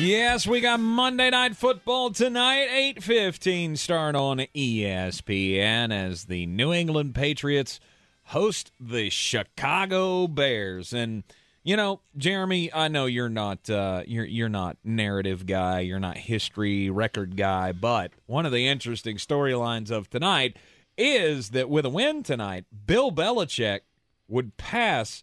Yes, 0.00 0.46
we 0.46 0.62
got 0.62 0.80
Monday 0.80 1.28
Night 1.28 1.54
Football 1.54 2.10
tonight, 2.12 2.68
8:15 2.70 3.76
start 3.76 4.16
on 4.16 4.38
ESPN 4.54 5.92
as 5.92 6.24
the 6.24 6.46
New 6.46 6.72
England 6.72 7.14
Patriots 7.14 7.80
host 8.24 8.72
the 8.80 9.10
Chicago 9.10 10.26
Bears. 10.26 10.94
And 10.94 11.22
you 11.62 11.76
know, 11.76 12.00
Jeremy, 12.16 12.72
I 12.72 12.88
know 12.88 13.04
you're 13.04 13.28
not 13.28 13.68
uh, 13.68 14.04
you're 14.06 14.24
you're 14.24 14.48
not 14.48 14.78
narrative 14.82 15.44
guy, 15.44 15.80
you're 15.80 16.00
not 16.00 16.16
history 16.16 16.88
record 16.88 17.36
guy, 17.36 17.72
but 17.72 18.12
one 18.24 18.46
of 18.46 18.52
the 18.52 18.68
interesting 18.68 19.18
storylines 19.18 19.90
of 19.90 20.08
tonight 20.08 20.56
is 20.96 21.50
that 21.50 21.68
with 21.68 21.84
a 21.84 21.90
win 21.90 22.22
tonight, 22.22 22.64
Bill 22.86 23.12
Belichick 23.12 23.80
would 24.28 24.56
pass 24.56 25.22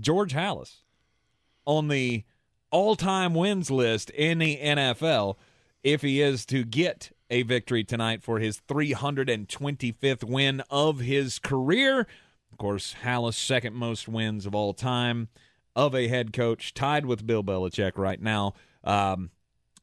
George 0.00 0.32
Halas 0.32 0.76
on 1.66 1.88
the 1.88 2.24
all-time 2.76 3.32
wins 3.32 3.70
list 3.70 4.10
in 4.10 4.36
the 4.36 4.58
NFL 4.58 5.36
if 5.82 6.02
he 6.02 6.20
is 6.20 6.44
to 6.44 6.62
get 6.62 7.10
a 7.30 7.40
victory 7.40 7.82
tonight 7.82 8.22
for 8.22 8.38
his 8.38 8.60
325th 8.68 10.24
win 10.24 10.62
of 10.68 11.00
his 11.00 11.38
career. 11.38 12.00
Of 12.52 12.58
course, 12.58 12.96
Halas 13.02 13.32
second 13.32 13.74
most 13.74 14.08
wins 14.08 14.44
of 14.44 14.54
all 14.54 14.74
time 14.74 15.28
of 15.74 15.94
a 15.94 16.08
head 16.08 16.34
coach, 16.34 16.74
tied 16.74 17.06
with 17.06 17.26
Bill 17.26 17.42
Belichick 17.42 17.92
right 17.96 18.20
now. 18.20 18.52
Um, 18.84 19.30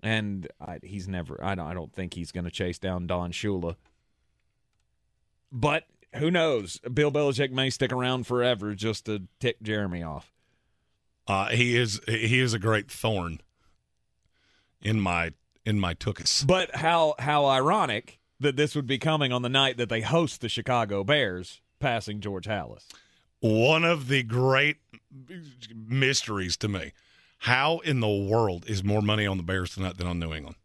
and 0.04 0.48
I, 0.62 0.78
he's 0.84 1.08
never. 1.08 1.44
I 1.44 1.56
don't. 1.56 1.66
I 1.66 1.74
don't 1.74 1.92
think 1.92 2.14
he's 2.14 2.32
going 2.32 2.46
to 2.46 2.52
chase 2.52 2.78
down 2.78 3.08
Don 3.08 3.32
Shula. 3.32 3.76
But 5.52 5.86
who 6.18 6.30
knows? 6.30 6.78
Bill 6.94 7.12
Belichick 7.12 7.50
may 7.50 7.72
stick 7.72 7.92
around 7.92 8.28
forever 8.28 8.76
just 8.76 9.08
to 9.08 9.24
tick 9.40 9.64
Jeremy 9.64 10.04
off. 10.04 10.33
Uh, 11.28 11.50
he 11.50 11.78
is 11.78 12.02
he 12.08 12.40
is 12.40 12.54
a 12.54 12.60
great 12.60 12.92
thorn 12.92 13.40
in 14.82 15.00
my 15.00 15.32
in 15.66 15.80
my 15.80 15.94
tookus. 15.94 16.46
But 16.46 16.76
how 16.76 17.16
how 17.20 17.46
ironic 17.46 18.20
that 18.40 18.56
this 18.58 18.76
would 18.76 18.88
be 18.88 18.98
coming 18.98 19.32
on 19.32 19.42
the 19.42 19.50
night 19.50 19.78
that 19.78 19.90
they 19.90 20.02
host 20.02 20.42
the 20.42 20.50
Chicago 20.50 21.04
Bears, 21.04 21.62
passing 21.80 22.20
George 22.20 22.46
Halas. 22.46 22.86
One 23.40 23.84
of 23.84 24.08
the 24.08 24.24
great 24.24 24.78
mysteries 25.74 26.58
to 26.58 26.68
me: 26.68 26.92
how 27.40 27.80
in 27.80 28.02
the 28.02 28.10
world 28.10 28.66
is 28.68 28.84
more 28.84 29.02
money 29.02 29.26
on 29.26 29.38
the 29.38 29.44
Bears 29.44 29.76
tonight 29.76 29.98
than 29.98 30.08
on 30.08 30.20
New 30.20 30.34
England? 30.34 30.58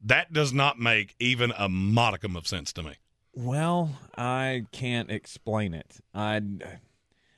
That 0.00 0.32
does 0.32 0.52
not 0.52 0.78
make 0.78 1.16
even 1.18 1.52
a 1.58 1.68
modicum 1.68 2.36
of 2.36 2.46
sense 2.46 2.72
to 2.74 2.82
me. 2.82 2.94
Well, 3.34 3.90
I 4.16 4.64
can't 4.72 5.10
explain 5.10 5.74
it. 5.74 5.98
I 6.14 6.40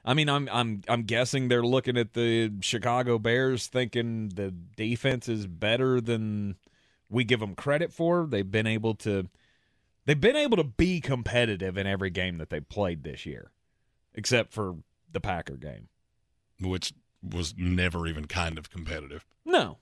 I 0.05 0.15
mean, 0.15 0.29
I'm 0.29 0.49
I'm 0.51 0.83
I'm 0.89 1.03
guessing 1.03 1.49
they're 1.49 1.63
looking 1.63 1.97
at 1.97 2.15
the 2.15 2.53
Chicago 2.61 3.19
Bears 3.19 3.67
thinking 3.67 4.31
the 4.31 4.51
defense 4.51 5.29
is 5.29 5.47
better 5.47 6.01
than 6.01 6.57
we 7.09 7.25
give 7.25 7.41
them 7.41 7.55
credit 7.55 7.93
for. 7.93 8.27
They've 8.29 8.51
been 8.51 8.67
able 8.67 8.95
to 8.97 9.29
they've 10.07 10.21
been 10.21 10.37
able 10.37 10.57
to 10.57 10.65
be 10.65 11.01
competitive 11.01 11.77
in 11.77 11.87
every 11.87 12.11
game 12.11 12.39
that 12.39 12.51
they 12.51 12.61
played 12.61 13.05
this 13.05 13.27
year, 13.27 13.51
except 14.15 14.53
for 14.53 14.77
the 15.13 15.21
Packer 15.21 15.57
game, 15.57 15.89
which 16.61 16.93
was 17.23 17.55
never 17.59 18.07
even 18.07 18.27
kind 18.27 18.57
of 18.57 18.71
competitive. 18.71 19.27
No. 19.45 19.79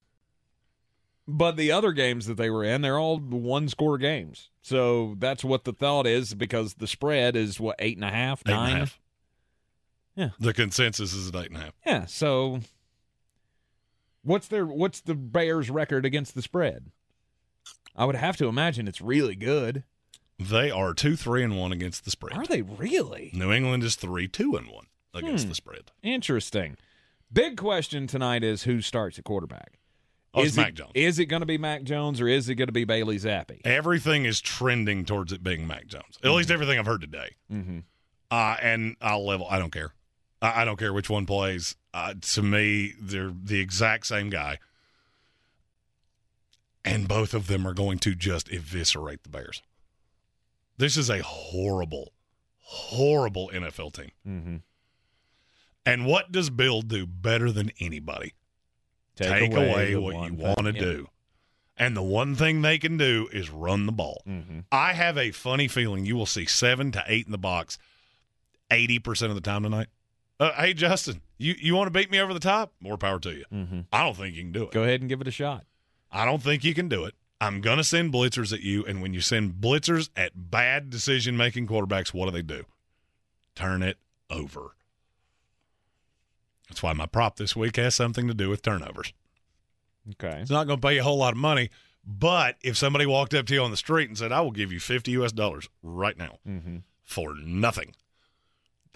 But 1.30 1.56
the 1.56 1.70
other 1.70 1.92
games 1.92 2.24
that 2.26 2.38
they 2.38 2.48
were 2.48 2.64
in, 2.64 2.80
they're 2.80 2.98
all 2.98 3.18
one 3.18 3.68
score 3.68 3.98
games. 3.98 4.48
So 4.62 5.14
that's 5.18 5.44
what 5.44 5.64
the 5.64 5.74
thought 5.74 6.06
is 6.06 6.34
because 6.34 6.74
the 6.74 6.86
spread 6.86 7.36
is 7.36 7.60
what, 7.60 7.76
eight 7.78 7.98
and 7.98 8.04
a 8.04 8.10
half, 8.10 8.42
Eight 8.46 8.52
nine? 8.52 8.68
and 8.68 8.76
a 8.76 8.78
half. 8.80 8.98
Yeah. 10.18 10.30
The 10.40 10.52
consensus 10.52 11.12
is 11.14 11.28
at 11.28 11.36
eight 11.36 11.46
and 11.50 11.56
a 11.56 11.60
half. 11.60 11.74
Yeah. 11.86 12.06
So 12.06 12.60
what's 14.22 14.48
their 14.48 14.66
what's 14.66 15.00
the 15.00 15.14
Bears 15.14 15.70
record 15.70 16.04
against 16.04 16.34
the 16.34 16.42
spread? 16.42 16.90
I 17.94 18.04
would 18.04 18.16
have 18.16 18.36
to 18.38 18.46
imagine 18.46 18.88
it's 18.88 19.00
really 19.00 19.34
good. 19.36 19.84
They 20.38 20.70
are 20.70 20.94
two, 20.94 21.16
three, 21.16 21.42
and 21.42 21.58
one 21.58 21.72
against 21.72 22.04
the 22.04 22.10
spread. 22.10 22.36
Are 22.36 22.46
they 22.46 22.62
really? 22.62 23.30
New 23.34 23.52
England 23.52 23.82
is 23.82 23.96
three, 23.96 24.28
two, 24.28 24.54
and 24.56 24.68
one 24.68 24.86
against 25.14 25.44
Hmm. 25.44 25.48
the 25.50 25.54
spread. 25.54 25.90
Interesting. 26.02 26.76
Big 27.32 27.56
question 27.56 28.06
tonight 28.06 28.42
is 28.44 28.62
who 28.64 28.80
starts 28.80 29.18
at 29.18 29.24
quarterback? 29.24 29.78
Oh, 30.34 30.40
it's 30.42 30.50
is 30.52 30.56
Mac 30.56 30.68
it, 30.70 30.74
Jones. 30.74 30.92
Is 30.94 31.18
it 31.18 31.26
going 31.26 31.40
to 31.40 31.46
be 31.46 31.58
Mac 31.58 31.82
Jones 31.82 32.20
or 32.20 32.28
is 32.28 32.48
it 32.48 32.54
going 32.54 32.68
to 32.68 32.72
be 32.72 32.84
Bailey 32.84 33.18
Zappe? 33.18 33.60
Everything 33.64 34.24
is 34.26 34.40
trending 34.40 35.04
towards 35.04 35.32
it 35.32 35.42
being 35.42 35.66
Mac 35.66 35.86
Jones. 35.86 36.18
At 36.22 36.30
least 36.30 36.50
everything 36.50 36.78
I've 36.78 36.86
heard 36.86 37.00
today. 37.00 37.34
Mm-hmm. 37.52 37.78
Uh, 38.30 38.56
and 38.62 38.94
I'll 39.00 39.26
level. 39.26 39.46
I 39.50 39.58
don't 39.58 39.72
care. 39.72 39.92
I, 40.40 40.62
I 40.62 40.64
don't 40.64 40.78
care 40.78 40.92
which 40.92 41.10
one 41.10 41.26
plays. 41.26 41.76
Uh, 41.92 42.14
to 42.20 42.42
me, 42.42 42.94
they're 43.00 43.32
the 43.32 43.60
exact 43.60 44.06
same 44.06 44.30
guy, 44.30 44.58
and 46.84 47.08
both 47.08 47.34
of 47.34 47.46
them 47.46 47.66
are 47.66 47.74
going 47.74 47.98
to 48.00 48.14
just 48.14 48.50
eviscerate 48.50 49.22
the 49.22 49.28
Bears. 49.28 49.62
This 50.76 50.96
is 50.96 51.10
a 51.10 51.22
horrible, 51.22 52.12
horrible 52.58 53.50
NFL 53.52 53.92
team. 53.92 54.10
Mm-hmm. 54.26 54.56
And 55.84 56.06
what 56.06 56.30
does 56.30 56.50
Bill 56.50 56.82
do 56.82 57.06
better 57.06 57.50
than 57.50 57.72
anybody? 57.80 58.34
Take 59.16 59.52
away, 59.52 59.94
away 59.94 59.96
what 59.96 60.26
you 60.26 60.34
want 60.34 60.64
to 60.66 60.74
yeah. 60.74 60.80
do. 60.80 61.08
And 61.76 61.96
the 61.96 62.02
one 62.02 62.34
thing 62.34 62.62
they 62.62 62.78
can 62.78 62.96
do 62.96 63.28
is 63.32 63.50
run 63.50 63.86
the 63.86 63.92
ball. 63.92 64.22
Mm-hmm. 64.28 64.60
I 64.70 64.92
have 64.92 65.16
a 65.16 65.30
funny 65.30 65.68
feeling 65.68 66.04
you 66.04 66.16
will 66.16 66.26
see 66.26 66.44
seven 66.44 66.92
to 66.92 67.04
eight 67.06 67.26
in 67.26 67.32
the 67.32 67.38
box 67.38 67.78
80% 68.70 69.28
of 69.28 69.34
the 69.34 69.40
time 69.40 69.62
tonight. 69.62 69.88
Uh, 70.40 70.52
hey, 70.52 70.72
Justin, 70.74 71.20
you, 71.36 71.54
you 71.60 71.74
want 71.74 71.86
to 71.86 71.90
beat 71.90 72.10
me 72.10 72.20
over 72.20 72.32
the 72.32 72.40
top? 72.40 72.72
More 72.80 72.96
power 72.96 73.18
to 73.20 73.30
you. 73.30 73.44
Mm-hmm. 73.52 73.80
I 73.92 74.04
don't 74.04 74.16
think 74.16 74.36
you 74.36 74.42
can 74.42 74.52
do 74.52 74.64
it. 74.64 74.70
Go 74.72 74.84
ahead 74.84 75.00
and 75.00 75.08
give 75.08 75.20
it 75.20 75.28
a 75.28 75.32
shot. 75.32 75.64
I 76.12 76.24
don't 76.24 76.42
think 76.42 76.64
you 76.64 76.74
can 76.74 76.88
do 76.88 77.04
it. 77.04 77.14
I'm 77.40 77.60
going 77.60 77.78
to 77.78 77.84
send 77.84 78.12
blitzers 78.12 78.52
at 78.52 78.60
you. 78.60 78.84
And 78.84 79.02
when 79.02 79.14
you 79.14 79.20
send 79.20 79.54
blitzers 79.54 80.10
at 80.16 80.50
bad 80.50 80.90
decision 80.90 81.36
making 81.36 81.66
quarterbacks, 81.66 82.14
what 82.14 82.26
do 82.26 82.30
they 82.32 82.42
do? 82.42 82.64
Turn 83.54 83.82
it 83.82 83.98
over. 84.30 84.74
That's 86.68 86.82
why 86.82 86.92
my 86.92 87.06
prop 87.06 87.36
this 87.36 87.56
week 87.56 87.76
has 87.76 87.94
something 87.94 88.28
to 88.28 88.34
do 88.34 88.48
with 88.48 88.62
turnovers. 88.62 89.12
Okay. 90.12 90.38
It's 90.40 90.50
not 90.50 90.66
going 90.66 90.80
to 90.80 90.86
pay 90.86 90.94
you 90.94 91.00
a 91.00 91.04
whole 91.04 91.18
lot 91.18 91.32
of 91.32 91.38
money, 91.38 91.70
but 92.06 92.56
if 92.62 92.76
somebody 92.76 93.06
walked 93.06 93.34
up 93.34 93.46
to 93.46 93.54
you 93.54 93.62
on 93.62 93.70
the 93.70 93.76
street 93.76 94.08
and 94.08 94.16
said, 94.18 94.32
"I 94.32 94.40
will 94.40 94.50
give 94.52 94.72
you 94.72 94.80
50 94.80 95.10
US 95.12 95.32
dollars 95.32 95.68
right 95.82 96.16
now 96.16 96.38
Mm-hmm. 96.48 96.78
for 97.04 97.34
nothing." 97.34 97.94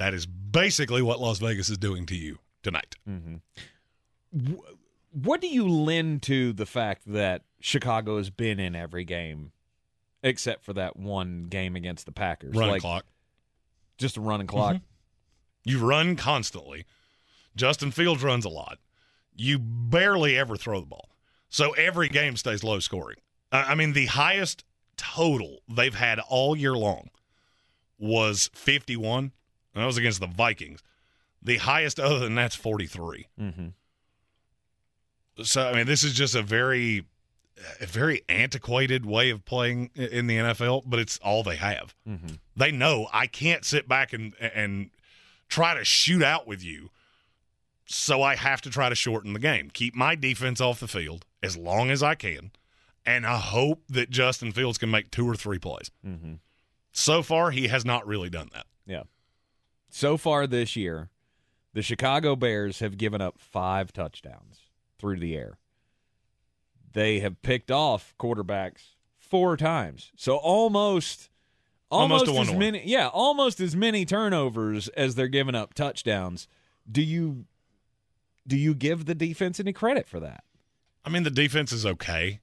That 0.02 0.14
is 0.14 0.26
basically 0.26 1.00
what 1.00 1.20
Las 1.20 1.38
Vegas 1.38 1.70
is 1.70 1.78
doing 1.78 2.06
to 2.06 2.16
you 2.16 2.40
tonight. 2.64 2.96
Mm-hmm. 3.08 4.54
What 5.12 5.40
do 5.40 5.46
you 5.46 5.68
lend 5.68 6.22
to 6.22 6.52
the 6.52 6.66
fact 6.66 7.02
that 7.06 7.42
Chicago 7.60 8.16
has 8.16 8.28
been 8.28 8.58
in 8.58 8.74
every 8.74 9.04
game 9.04 9.52
except 10.20 10.64
for 10.64 10.72
that 10.72 10.96
one 10.96 11.44
game 11.44 11.76
against 11.76 12.04
the 12.04 12.10
Packers? 12.10 12.52
Running 12.56 12.72
Like, 12.72 12.80
clock. 12.80 13.04
Just 13.96 14.16
a 14.16 14.20
running 14.20 14.48
clock. 14.48 14.78
You 15.64 15.78
run 15.78 16.16
constantly. 16.16 16.84
Justin 17.54 17.92
Fields 17.92 18.24
runs 18.24 18.44
a 18.44 18.48
lot. 18.48 18.78
You 19.36 19.60
barely 19.60 20.36
ever 20.36 20.56
throw 20.56 20.80
the 20.80 20.86
ball. 20.86 21.10
So 21.48 21.74
every 21.74 22.08
game 22.08 22.36
stays 22.36 22.64
low 22.64 22.80
scoring. 22.80 23.18
I 23.52 23.62
I 23.62 23.74
mean, 23.76 23.92
the 23.92 24.06
highest 24.06 24.64
total 24.96 25.60
they've 25.68 25.94
had 25.94 26.18
all 26.18 26.56
year 26.56 26.74
long 26.74 27.10
was 28.00 28.50
51. 28.52 29.30
And 29.74 29.82
that 29.82 29.86
was 29.86 29.96
against 29.96 30.20
the 30.20 30.26
Vikings. 30.26 30.80
The 31.42 31.58
highest 31.58 31.98
other 31.98 32.18
than 32.18 32.34
that's 32.34 32.54
43. 32.54 33.26
Mm-hmm. 33.40 33.68
So 35.42 35.68
I 35.68 35.74
mean, 35.74 35.86
this 35.86 36.04
is 36.04 36.12
just 36.12 36.34
a 36.34 36.42
very, 36.42 37.04
a 37.80 37.86
very 37.86 38.22
antiquated 38.28 39.06
way 39.06 39.30
of 39.30 39.44
playing 39.44 39.90
in 39.94 40.26
the 40.26 40.36
NFL, 40.36 40.82
but 40.86 40.98
it's 40.98 41.18
all 41.18 41.42
they 41.42 41.56
have. 41.56 41.94
Mm-hmm. 42.08 42.34
They 42.56 42.70
know 42.70 43.08
I 43.12 43.26
can't 43.26 43.64
sit 43.64 43.88
back 43.88 44.12
and 44.12 44.34
and 44.40 44.90
try 45.48 45.74
to 45.74 45.84
shoot 45.84 46.22
out 46.22 46.46
with 46.46 46.62
you, 46.62 46.90
so 47.86 48.22
I 48.22 48.36
have 48.36 48.60
to 48.62 48.70
try 48.70 48.88
to 48.88 48.94
shorten 48.94 49.32
the 49.32 49.38
game, 49.38 49.70
keep 49.70 49.94
my 49.94 50.14
defense 50.14 50.60
off 50.60 50.80
the 50.80 50.88
field 50.88 51.24
as 51.42 51.56
long 51.56 51.90
as 51.90 52.02
I 52.02 52.14
can, 52.14 52.52
and 53.04 53.26
I 53.26 53.38
hope 53.38 53.82
that 53.88 54.10
Justin 54.10 54.52
Fields 54.52 54.78
can 54.78 54.90
make 54.90 55.10
two 55.10 55.28
or 55.28 55.34
three 55.34 55.58
plays. 55.58 55.90
Mm-hmm. 56.06 56.34
So 56.92 57.22
far, 57.22 57.50
he 57.50 57.68
has 57.68 57.84
not 57.84 58.06
really 58.06 58.30
done 58.30 58.50
that. 58.52 58.66
Yeah. 58.86 59.04
So 59.94 60.16
far 60.16 60.46
this 60.46 60.74
year, 60.74 61.10
the 61.74 61.82
Chicago 61.82 62.34
Bears 62.34 62.78
have 62.78 62.96
given 62.96 63.20
up 63.20 63.38
five 63.38 63.92
touchdowns 63.92 64.60
through 64.98 65.18
the 65.18 65.36
air. 65.36 65.58
They 66.94 67.20
have 67.20 67.42
picked 67.42 67.70
off 67.70 68.14
quarterbacks 68.18 68.94
four 69.18 69.58
times. 69.58 70.10
So 70.16 70.36
almost 70.36 71.28
Almost 71.90 72.26
almost, 72.26 72.52
as 72.52 72.56
many 72.56 72.82
yeah, 72.86 73.08
almost 73.08 73.60
as 73.60 73.76
many 73.76 74.06
turnovers 74.06 74.88
as 74.88 75.14
they're 75.14 75.28
giving 75.28 75.54
up 75.54 75.74
touchdowns. 75.74 76.48
Do 76.90 77.02
you 77.02 77.44
do 78.46 78.56
you 78.56 78.74
give 78.74 79.04
the 79.04 79.14
defense 79.14 79.60
any 79.60 79.74
credit 79.74 80.08
for 80.08 80.18
that? 80.20 80.42
I 81.04 81.10
mean, 81.10 81.22
the 81.22 81.30
defense 81.30 81.70
is 81.70 81.84
okay. 81.84 82.40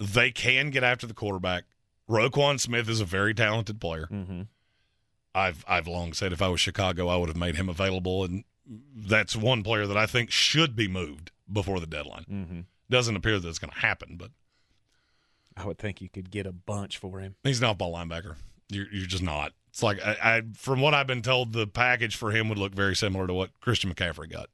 They 0.00 0.32
can 0.32 0.70
get 0.70 0.82
after 0.82 1.06
the 1.06 1.14
quarterback. 1.14 1.62
Roquan 2.10 2.58
Smith 2.58 2.88
is 2.88 3.00
a 3.00 3.04
very 3.04 3.34
talented 3.34 3.80
player. 3.80 4.08
Mm-hmm. 4.10 4.42
I've 5.34 5.64
I've 5.68 5.86
long 5.86 6.12
said 6.12 6.32
if 6.32 6.42
I 6.42 6.48
was 6.48 6.60
Chicago, 6.60 7.08
I 7.08 7.16
would 7.16 7.28
have 7.28 7.36
made 7.36 7.56
him 7.56 7.68
available, 7.68 8.24
and 8.24 8.44
that's 8.94 9.36
one 9.36 9.62
player 9.62 9.86
that 9.86 9.96
I 9.96 10.06
think 10.06 10.30
should 10.30 10.74
be 10.76 10.88
moved 10.88 11.30
before 11.50 11.80
the 11.80 11.86
deadline. 11.86 12.24
Mm-hmm. 12.30 12.60
Doesn't 12.90 13.16
appear 13.16 13.38
that 13.38 13.48
it's 13.48 13.58
going 13.58 13.72
to 13.72 13.78
happen, 13.78 14.16
but 14.16 14.30
I 15.56 15.66
would 15.66 15.78
think 15.78 16.00
you 16.00 16.08
could 16.08 16.30
get 16.30 16.46
a 16.46 16.52
bunch 16.52 16.98
for 16.98 17.20
him. 17.20 17.36
he's 17.42 17.58
an 17.60 17.66
off-ball 17.66 17.94
linebacker. 17.94 18.36
You're 18.70 18.86
you're 18.92 19.06
just 19.06 19.22
not. 19.22 19.52
It's 19.70 19.82
like 19.82 20.00
I, 20.04 20.16
I 20.22 20.42
from 20.54 20.80
what 20.80 20.94
I've 20.94 21.06
been 21.06 21.22
told, 21.22 21.52
the 21.52 21.66
package 21.66 22.16
for 22.16 22.30
him 22.30 22.48
would 22.48 22.58
look 22.58 22.74
very 22.74 22.96
similar 22.96 23.26
to 23.26 23.34
what 23.34 23.50
Christian 23.60 23.92
McCaffrey 23.92 24.30
got. 24.30 24.48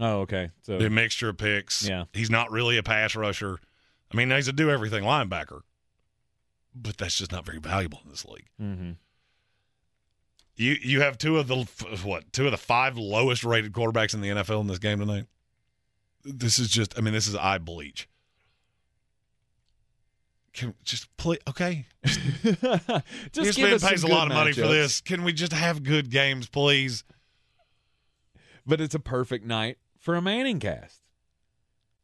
Oh, 0.00 0.20
okay. 0.20 0.50
So 0.62 0.78
The 0.78 0.90
mixture 0.90 1.28
of 1.30 1.38
picks. 1.38 1.88
Yeah. 1.88 2.04
He's 2.12 2.30
not 2.30 2.50
really 2.52 2.76
a 2.76 2.82
pass 2.82 3.16
rusher. 3.16 3.58
I 4.12 4.16
mean, 4.16 4.30
he's 4.30 4.48
a 4.48 4.52
do 4.52 4.70
everything 4.70 5.02
linebacker, 5.04 5.62
but 6.74 6.96
that's 6.96 7.18
just 7.18 7.32
not 7.32 7.44
very 7.44 7.58
valuable 7.58 8.00
in 8.04 8.10
this 8.10 8.24
league. 8.24 8.46
mm-hmm. 8.60 8.92
You 10.58 10.76
you 10.82 11.00
have 11.02 11.16
two 11.16 11.38
of 11.38 11.46
the 11.46 11.66
what 12.02 12.32
two 12.32 12.46
of 12.46 12.50
the 12.50 12.58
five 12.58 12.98
lowest 12.98 13.44
rated 13.44 13.72
quarterbacks 13.72 14.12
in 14.12 14.20
the 14.20 14.28
NFL 14.28 14.60
in 14.60 14.66
this 14.66 14.80
game 14.80 14.98
tonight. 14.98 15.26
This 16.24 16.58
is 16.58 16.68
just 16.68 16.98
I 16.98 17.00
mean 17.00 17.14
this 17.14 17.28
is 17.28 17.36
eye 17.36 17.58
bleach. 17.58 18.08
Can 20.52 20.74
just 20.82 21.16
play 21.16 21.38
okay? 21.48 21.86
Just 22.04 22.18
give 23.56 23.68
ESPN 23.68 23.72
us 23.74 23.88
pays 23.88 24.02
a 24.02 24.08
lot 24.08 24.26
of 24.26 24.34
money 24.34 24.52
for 24.52 24.66
this. 24.66 25.00
Can 25.00 25.22
we 25.22 25.32
just 25.32 25.52
have 25.52 25.84
good 25.84 26.10
games, 26.10 26.48
please? 26.48 27.04
But 28.66 28.80
it's 28.80 28.94
a 28.94 28.98
perfect 28.98 29.44
night 29.44 29.78
for 30.00 30.16
a 30.16 30.22
Manning 30.22 30.58
cast. 30.58 31.02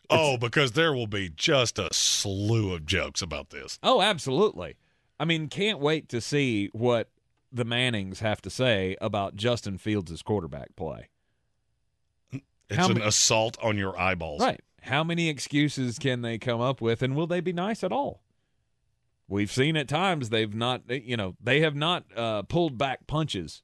Oh, 0.09 0.37
because 0.37 0.73
there 0.73 0.93
will 0.93 1.09
be 1.09 1.31
just 1.31 1.81
a 1.81 1.89
slew 1.93 2.73
of 2.75 2.87
jokes 2.87 3.23
about 3.23 3.51
this. 3.51 3.81
Oh, 3.83 4.01
absolutely. 4.01 4.77
I 5.19 5.25
mean, 5.25 5.49
can't 5.49 5.81
wait 5.81 6.09
to 6.11 6.21
see 6.21 6.69
what 6.73 7.09
the 7.55 7.65
Mannings 7.65 8.21
have 8.21 8.43
to 8.43 8.51
say 8.51 8.97
about 9.01 9.37
Justin 9.37 9.79
Fields' 9.79 10.21
quarterback 10.23 10.75
play. 10.77 11.09
It's 12.33 12.77
How 12.77 12.89
an 12.89 12.99
ma- 12.99 13.07
assault 13.07 13.57
on 13.63 13.79
your 13.79 13.99
eyeballs. 13.99 14.41
Right. 14.41 14.61
How 14.83 15.05
many 15.05 15.29
excuses 15.29 15.99
can 15.99 16.23
they 16.23 16.37
come 16.37 16.61
up 16.61 16.81
with, 16.81 17.03
and 17.03 17.15
will 17.15 17.27
they 17.27 17.41
be 17.41 17.53
nice 17.53 17.85
at 17.85 17.93
all? 17.93 18.23
We've 19.29 19.51
seen 19.51 19.77
at 19.77 19.89
times 19.89 20.29
they've 20.29 20.55
not, 20.55 20.83
you 20.91 21.17
know, 21.17 21.37
they 21.43 21.61
have 21.61 21.75
not 21.75 22.05
uh, 22.15 22.43
pulled 22.43 22.77
back 22.77 23.07
punches 23.07 23.63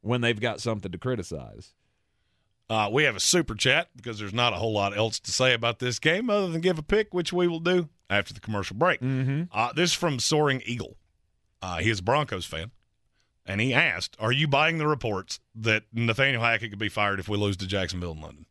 when 0.00 0.20
they've 0.22 0.40
got 0.40 0.60
something 0.60 0.90
to 0.90 0.98
criticize. 0.98 1.74
Uh, 2.70 2.88
we 2.90 3.04
have 3.04 3.14
a 3.16 3.20
super 3.20 3.54
chat 3.54 3.88
because 3.94 4.18
there's 4.18 4.32
not 4.32 4.54
a 4.54 4.56
whole 4.56 4.72
lot 4.72 4.96
else 4.96 5.20
to 5.20 5.30
say 5.30 5.52
about 5.52 5.80
this 5.80 5.98
game 5.98 6.30
other 6.30 6.48
than 6.48 6.62
give 6.62 6.78
a 6.78 6.82
pick, 6.82 7.12
which 7.12 7.32
we 7.32 7.46
will 7.46 7.60
do 7.60 7.90
after 8.08 8.32
the 8.32 8.40
commercial 8.40 8.76
break. 8.76 9.00
Mm-hmm. 9.00 9.42
Uh, 9.52 9.72
this 9.74 9.90
is 9.90 9.96
from 9.96 10.18
Soaring 10.18 10.62
Eagle. 10.64 10.96
Uh, 11.60 11.78
he 11.78 11.90
is 11.90 11.98
a 11.98 12.02
Broncos 12.02 12.46
fan, 12.46 12.70
and 13.46 13.60
he 13.60 13.74
asked, 13.74 14.16
"Are 14.18 14.32
you 14.32 14.48
buying 14.48 14.78
the 14.78 14.86
reports 14.86 15.40
that 15.54 15.84
Nathaniel 15.92 16.42
Hackett 16.42 16.70
could 16.70 16.78
be 16.78 16.88
fired 16.88 17.20
if 17.20 17.28
we 17.28 17.36
lose 17.36 17.56
to 17.58 17.66
Jacksonville 17.66 18.12
and 18.12 18.22
London?" 18.22 18.46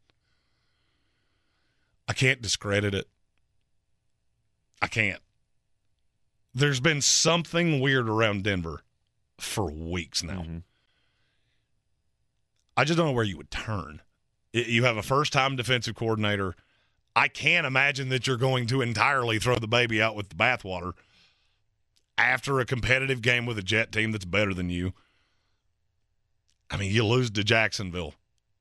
I 2.07 2.13
can't 2.13 2.41
discredit 2.41 2.93
it. 2.93 3.07
I 4.81 4.87
can't. 4.87 5.21
There's 6.53 6.79
been 6.79 7.01
something 7.01 7.79
weird 7.79 8.07
around 8.07 8.43
Denver 8.43 8.83
for 9.39 9.71
weeks 9.71 10.21
now. 10.23 10.41
Mm-hmm. 10.41 10.57
I 12.75 12.83
just 12.83 12.97
don't 12.97 13.07
know 13.07 13.13
where 13.13 13.23
you 13.23 13.37
would 13.37 13.51
turn. 13.51 14.01
You 14.51 14.83
have 14.83 14.97
a 14.97 15.03
first 15.03 15.33
time 15.33 15.55
defensive 15.55 15.95
coordinator. 15.95 16.55
I 17.15 17.27
can't 17.27 17.65
imagine 17.65 18.09
that 18.09 18.27
you're 18.27 18.37
going 18.37 18.67
to 18.67 18.81
entirely 18.81 19.39
throw 19.39 19.55
the 19.55 19.67
baby 19.67 20.01
out 20.01 20.15
with 20.15 20.29
the 20.29 20.35
bathwater 20.35 20.93
after 22.17 22.59
a 22.59 22.65
competitive 22.65 23.21
game 23.21 23.45
with 23.45 23.57
a 23.57 23.63
jet 23.63 23.91
team 23.91 24.11
that's 24.11 24.25
better 24.25 24.53
than 24.53 24.69
you. 24.69 24.93
I 26.69 26.77
mean, 26.77 26.91
you 26.91 27.05
lose 27.05 27.29
to 27.31 27.43
Jacksonville. 27.43 28.15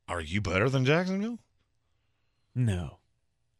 Are 0.08 0.20
you 0.20 0.40
better 0.40 0.68
than 0.68 0.84
Jacksonville? 0.84 1.38
No. 2.54 2.98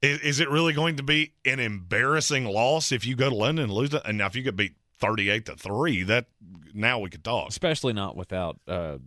Is, 0.03 0.21
is 0.21 0.41
it 0.41 0.51
really 0.51 0.73
going 0.73 0.97
to 0.97 1.03
be 1.03 1.33
an 1.45 1.61
embarrassing 1.61 2.45
loss 2.45 2.93
if 2.93 3.07
you 3.07 3.17
go 3.17 3.31
to 3.31 3.35
London 3.35 3.65
and 3.65 3.73
lose 3.73 3.95
it? 3.95 4.03
And 4.05 4.19
now 4.19 4.27
if 4.27 4.37
you 4.37 4.43
get 4.43 4.57
beat 4.57 4.75
38 4.99 5.47
to 5.47 5.57
3, 5.57 6.03
that 6.05 6.27
now 6.75 6.99
we 6.99 7.09
could 7.09 7.25
talk. 7.25 7.49
Especially 7.49 7.93
not 7.93 8.17
without 8.17 8.59
uh, 8.67 8.99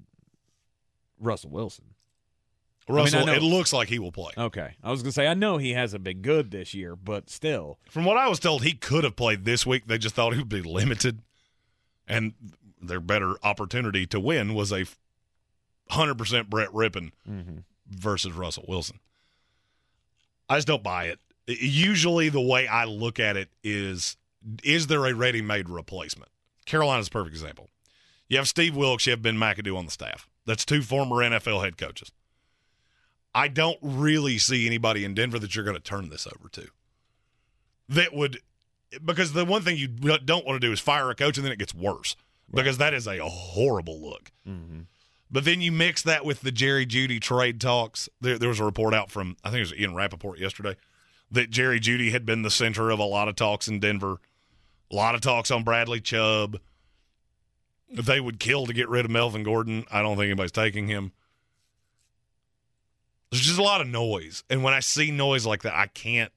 Russell 1.19 1.51
Wilson. 1.51 1.94
I 2.87 2.91
mean, 2.91 2.99
I 2.99 3.01
Russell, 3.03 3.29
it 3.29 3.41
looks 3.41 3.73
like 3.73 3.87
he 3.89 3.97
will 3.99 4.11
play. 4.11 4.31
Okay. 4.37 4.75
I 4.83 4.91
was 4.91 5.01
going 5.01 5.09
to 5.09 5.13
say, 5.15 5.25
I 5.27 5.33
know 5.33 5.57
he 5.57 5.73
hasn't 5.73 6.03
been 6.03 6.21
good 6.21 6.51
this 6.51 6.73
year, 6.75 6.95
but 6.95 7.29
still. 7.31 7.79
From 7.89 8.05
what 8.05 8.17
I 8.17 8.27
was 8.27 8.39
told, 8.39 8.63
he 8.63 8.73
could 8.73 9.03
have 9.03 9.15
played 9.15 9.43
this 9.45 9.65
week. 9.65 9.87
They 9.87 9.97
just 9.97 10.13
thought 10.15 10.33
he 10.33 10.39
would 10.39 10.49
be 10.49 10.61
limited, 10.61 11.21
and 12.07 12.33
their 12.81 12.99
better 12.99 13.35
opportunity 13.43 14.05
to 14.07 14.19
win 14.19 14.53
was 14.53 14.71
a 14.71 14.85
hundred 15.89 16.17
percent 16.17 16.49
Brett 16.49 16.69
Rypien 16.69 17.11
Mm-hmm. 17.27 17.57
versus 17.89 18.33
Russell 18.33 18.65
Wilson. 18.67 18.99
I 20.49 20.57
just 20.57 20.67
don't 20.67 20.83
buy 20.83 21.05
it. 21.05 21.19
Usually, 21.47 22.29
the 22.29 22.41
way 22.41 22.67
I 22.67 22.85
look 22.85 23.19
at 23.19 23.35
it 23.37 23.49
is: 23.63 24.17
is 24.63 24.87
there 24.87 25.05
a 25.05 25.13
ready-made 25.15 25.69
replacement? 25.69 26.29
Carolina's 26.65 27.07
a 27.07 27.11
perfect 27.11 27.33
example. 27.35 27.69
You 28.27 28.37
have 28.37 28.47
Steve 28.47 28.75
Wilks, 28.75 29.05
you 29.07 29.11
have 29.11 29.21
Ben 29.21 29.37
McAdoo 29.37 29.77
on 29.77 29.85
the 29.85 29.91
staff. 29.91 30.27
That's 30.45 30.65
two 30.65 30.81
former 30.81 31.15
NFL 31.17 31.63
head 31.63 31.77
coaches. 31.77 32.11
I 33.35 33.49
don't 33.49 33.77
really 33.81 34.37
see 34.37 34.65
anybody 34.65 35.03
in 35.03 35.13
Denver 35.13 35.37
that 35.39 35.55
you're 35.55 35.65
going 35.65 35.75
to 35.75 35.83
turn 35.83 36.07
this 36.07 36.25
over 36.25 36.47
to 36.53 36.69
that 37.89 38.13
would 38.13 38.39
because 39.03 39.33
the 39.33 39.43
one 39.43 39.61
thing 39.61 39.77
you 39.77 39.87
don't 39.87 40.45
want 40.45 40.59
to 40.59 40.65
do 40.65 40.71
is 40.71 40.79
fire 40.79 41.09
a 41.09 41.15
coach 41.15 41.37
and 41.37 41.45
then 41.45 41.51
it 41.51 41.59
gets 41.59 41.75
worse 41.75 42.15
because 42.51 42.77
that 42.77 42.93
is 42.93 43.07
a 43.07 43.19
horrible 43.19 43.99
look. 43.99 44.31
Mm-hmm. 44.47 44.81
But 45.29 45.43
then 45.43 45.59
you 45.59 45.71
mix 45.71 46.01
that 46.03 46.23
with 46.23 46.41
the 46.41 46.51
Jerry 46.51 46.85
Jeudy 46.85 47.19
trade 47.19 47.59
talks. 47.59 48.07
There, 48.21 48.37
there 48.37 48.47
was 48.47 48.61
a 48.61 48.63
report 48.63 48.93
out 48.93 49.11
from 49.11 49.35
I 49.43 49.49
think 49.49 49.57
it 49.57 49.71
was 49.71 49.73
Ian 49.73 49.95
Rapoport 49.95 50.39
yesterday 50.39 50.77
that 51.29 51.49
Jerry 51.49 51.81
Jeudy 51.81 52.11
had 52.11 52.25
been 52.25 52.43
the 52.43 52.51
center 52.51 52.89
of 52.89 52.99
a 52.99 53.03
lot 53.03 53.27
of 53.27 53.35
talks 53.35 53.67
in 53.67 53.81
Denver, 53.81 54.17
a 54.89 54.95
lot 54.95 55.13
of 55.13 55.19
talks 55.19 55.51
on 55.51 55.63
Bradley 55.63 55.99
Chubb. 55.99 56.59
They 57.91 58.21
would 58.21 58.39
kill 58.39 58.65
to 58.65 58.73
get 58.73 58.87
rid 58.87 59.03
of 59.03 59.11
Melvin 59.11 59.43
Gordon. 59.43 59.85
I 59.91 60.01
don't 60.01 60.15
think 60.15 60.27
anybody's 60.27 60.51
taking 60.53 60.87
him. 60.87 61.11
There's 63.35 63.47
just 63.47 63.59
a 63.59 63.63
lot 63.63 63.81
of 63.81 63.87
noise, 63.87 64.43
and 64.49 64.63
when 64.63 64.73
I 64.73 64.79
see 64.79 65.11
noise 65.11 65.45
like 65.45 65.63
that, 65.63 65.73
I 65.75 65.87
can't. 65.87 66.31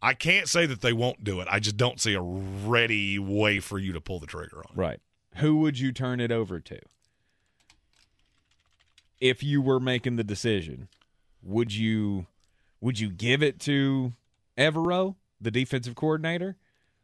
I 0.00 0.14
can't 0.14 0.48
say 0.48 0.66
that 0.66 0.80
they 0.80 0.92
won't 0.92 1.22
do 1.22 1.40
it. 1.40 1.48
I 1.50 1.60
just 1.60 1.76
don't 1.76 2.00
see 2.00 2.14
a 2.14 2.20
ready 2.20 3.20
way 3.20 3.60
for 3.60 3.78
you 3.78 3.92
to 3.92 4.00
pull 4.00 4.18
the 4.18 4.26
trigger 4.26 4.58
on. 4.58 4.74
Right. 4.74 5.00
Who 5.36 5.58
would 5.58 5.78
you 5.78 5.92
turn 5.92 6.18
it 6.20 6.32
over 6.32 6.58
to? 6.60 6.78
If 9.20 9.44
you 9.44 9.62
were 9.62 9.78
making 9.78 10.16
the 10.16 10.24
decision, 10.24 10.88
would 11.42 11.74
you 11.74 12.26
would 12.80 12.98
you 12.98 13.10
give 13.10 13.42
it 13.42 13.60
to 13.60 14.12
Evero, 14.58 15.14
the 15.40 15.50
defensive 15.50 15.94
coordinator? 15.94 16.56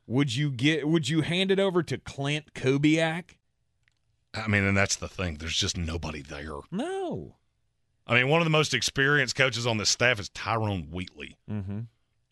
Would 0.07 0.35
you 0.35 0.51
get 0.51 0.89
would 0.89 1.09
you 1.09 1.23
hand 1.23 1.51
it 1.51 1.59
over 1.61 1.83
to 1.83 1.99
Klint 1.99 2.53
Kubiak? 2.55 3.37
I 4.35 4.47
mean, 4.47 4.65
and 4.65 4.77
that's 4.77 4.97
the 4.97 5.09
thing. 5.09 5.37
There's 5.37 5.57
just 5.57 5.77
nobody 5.77 6.23
there. 6.23 6.59
No. 6.71 7.37
I 8.09 8.15
mean, 8.15 8.29
one 8.29 8.41
of 8.41 8.47
the 8.47 8.51
most 8.51 8.73
experienced 8.75 9.37
coaches 9.37 9.67
on 9.67 9.77
this 9.77 9.91
staff 9.91 10.19
is 10.19 10.29
Tyrone 10.31 10.89
Wheatley. 10.91 11.37
Mm-hmm. 11.51 11.81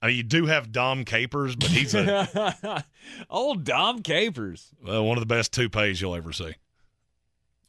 I 0.02 0.06
mean, 0.08 0.16
you 0.16 0.22
do 0.22 0.46
have 0.46 0.72
Dom 0.72 1.04
Capers, 1.04 1.56
but 1.56 1.68
he's 1.70 1.94
a 1.94 2.84
Old 3.30 3.64
Dom 3.64 4.02
Capers. 4.02 4.70
uh, 4.88 5.02
one 5.02 5.16
of 5.16 5.20
the 5.22 5.26
best 5.26 5.52
toupees 5.52 6.00
you'll 6.00 6.14
ever 6.14 6.32
see. 6.32 6.54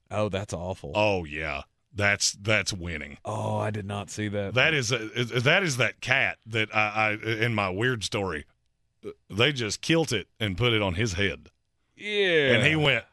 Oh, 0.10 0.30
that's 0.30 0.54
awful. 0.54 0.92
Oh 0.96 1.26
yeah, 1.26 1.64
that's 1.94 2.32
that's 2.34 2.72
winning. 2.72 3.18
Oh, 3.26 3.58
I 3.58 3.72
did 3.72 3.86
not 3.86 4.10
see 4.10 4.28
that. 4.30 4.54
That 4.54 4.74
is 4.74 4.92
a, 4.92 5.00
that 5.42 5.64
is 5.64 5.78
that 5.78 6.00
cat 6.00 6.38
that 6.46 6.74
I, 6.74 7.18
I 7.24 7.30
in 7.44 7.54
my 7.54 7.70
weird 7.70 8.04
story. 8.04 8.46
They 9.30 9.52
just 9.52 9.82
killed 9.82 10.12
it 10.14 10.28
and 10.40 10.58
put 10.58 10.74
it 10.74 10.82
on 10.82 10.96
his 10.96 11.14
head, 11.14 11.50
Yeah. 11.96 12.54
and 12.56 12.66
he 12.66 12.76
went 12.76 13.06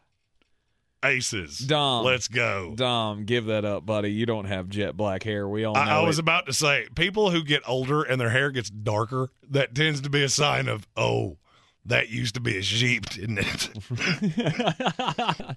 aces. 1.04 1.58
Dom. 1.58 2.04
let's 2.04 2.28
go. 2.28 2.72
Dom, 2.74 3.24
give 3.24 3.46
that 3.46 3.64
up, 3.64 3.84
buddy. 3.86 4.10
You 4.12 4.26
don't 4.26 4.46
have 4.46 4.68
jet 4.68 4.96
black 4.96 5.22
hair. 5.22 5.46
We 5.48 5.64
all 5.64 5.74
know 5.74 5.80
I, 5.80 6.00
I 6.00 6.00
was 6.06 6.18
it. 6.18 6.22
about 6.22 6.46
to 6.46 6.52
say, 6.52 6.86
people 6.94 7.30
who 7.30 7.42
get 7.44 7.62
older 7.66 8.02
and 8.02 8.20
their 8.20 8.30
hair 8.30 8.50
gets 8.50 8.70
darker, 8.70 9.30
that 9.50 9.74
tends 9.74 10.00
to 10.02 10.10
be 10.10 10.22
a 10.22 10.28
sign 10.28 10.68
of, 10.68 10.86
oh, 10.96 11.38
that 11.84 12.08
used 12.08 12.34
to 12.34 12.40
be 12.40 12.56
a 12.56 12.62
sheep, 12.62 13.06
didn't 13.10 13.38
it? 13.38 13.70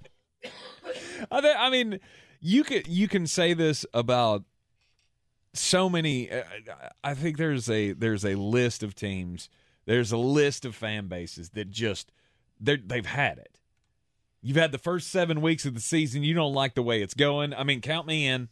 I, 1.30 1.40
thi- 1.40 1.54
I 1.56 1.70
mean, 1.70 2.00
you 2.40 2.64
can 2.64 2.82
you 2.86 3.08
can 3.08 3.26
say 3.26 3.54
this 3.54 3.84
about 3.92 4.44
so 5.54 5.88
many. 5.88 6.30
uh, 6.30 6.42
I 7.02 7.14
think 7.14 7.36
there's 7.36 7.68
a 7.68 7.92
there's 7.92 8.24
a 8.24 8.34
list 8.36 8.82
of 8.82 8.94
teams. 8.94 9.48
There's 9.86 10.12
a 10.12 10.18
list 10.18 10.64
of 10.64 10.74
fan 10.74 11.08
bases 11.08 11.50
that 11.50 11.70
just 11.70 12.12
they 12.60 12.76
they've 12.76 13.06
had 13.06 13.38
it. 13.38 13.57
You've 14.48 14.56
had 14.56 14.72
the 14.72 14.78
first 14.78 15.10
seven 15.10 15.42
weeks 15.42 15.66
of 15.66 15.74
the 15.74 15.80
season. 15.80 16.22
You 16.22 16.32
don't 16.32 16.54
like 16.54 16.74
the 16.74 16.82
way 16.82 17.02
it's 17.02 17.12
going. 17.12 17.52
I 17.52 17.64
mean, 17.64 17.82
count 17.82 18.06
me 18.06 18.26
in. 18.26 18.48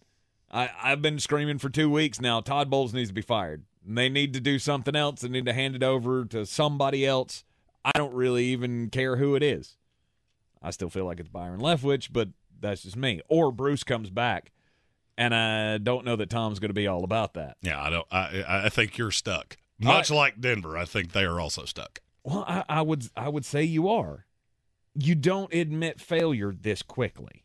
I, 0.52 0.68
I've 0.83 1.00
been 1.00 1.18
screaming 1.18 1.57
for 1.57 1.70
two 1.70 1.89
weeks 1.89 2.20
now. 2.20 2.42
Todd 2.42 2.68
Bowles 2.68 2.92
needs 2.92 3.08
to 3.08 3.15
be 3.15 3.23
fired. 3.23 3.65
They 3.83 4.10
need 4.10 4.34
to 4.34 4.41
do 4.41 4.58
something 4.58 4.94
else. 4.94 5.23
They 5.23 5.31
need 5.31 5.47
to 5.47 5.55
hand 5.55 5.75
it 5.75 5.83
over 5.83 6.26
to 6.26 6.44
somebody 6.44 7.07
else. 7.07 7.44
I 7.83 7.92
don't 7.94 8.12
really 8.12 8.44
even 8.44 8.91
care 8.91 9.16
who 9.16 9.36
it 9.36 9.42
is. 9.42 9.78
I 10.62 10.70
still 10.70 10.91
feel 10.91 11.07
like 11.07 11.18
it's 11.18 11.31
Byron 11.31 11.60
Leftwich, 11.60 12.10
but 12.12 12.28
that's 12.60 12.83
just 12.83 12.94
me. 12.94 13.23
Or 13.31 13.50
Bruce 13.50 13.83
comes 13.83 14.10
back, 14.10 14.52
and 15.16 15.34
I 15.34 15.78
don't 15.78 16.05
know 16.05 16.16
that 16.16 16.28
Tom's 16.28 16.58
going 16.58 16.68
to 16.68 16.75
be 16.75 16.86
all 16.86 17.05
about 17.05 17.33
that. 17.33 17.57
yeah, 17.62 17.83
I 17.83 17.89
don't. 17.89 18.07
I 18.10 18.44
I 18.47 18.68
think 18.68 18.99
you're 18.99 19.10
stuck. 19.10 19.57
Much 19.81 20.10
like 20.10 20.42
Denver, 20.42 20.76
I 20.76 20.84
think 20.84 21.12
they 21.12 21.25
are 21.25 21.41
also 21.41 21.65
stuck. 21.65 22.00
Well, 22.23 22.44
I, 22.47 22.65
I 22.68 22.83
would 22.83 23.08
I 23.16 23.31
would 23.31 23.47
say 23.47 23.62
you 23.62 23.89
are. 23.89 24.26
You 24.99 25.15
don't 25.15 25.52
admit 25.52 26.00
failure 26.00 26.52
this 26.58 26.83
quickly. 26.83 27.44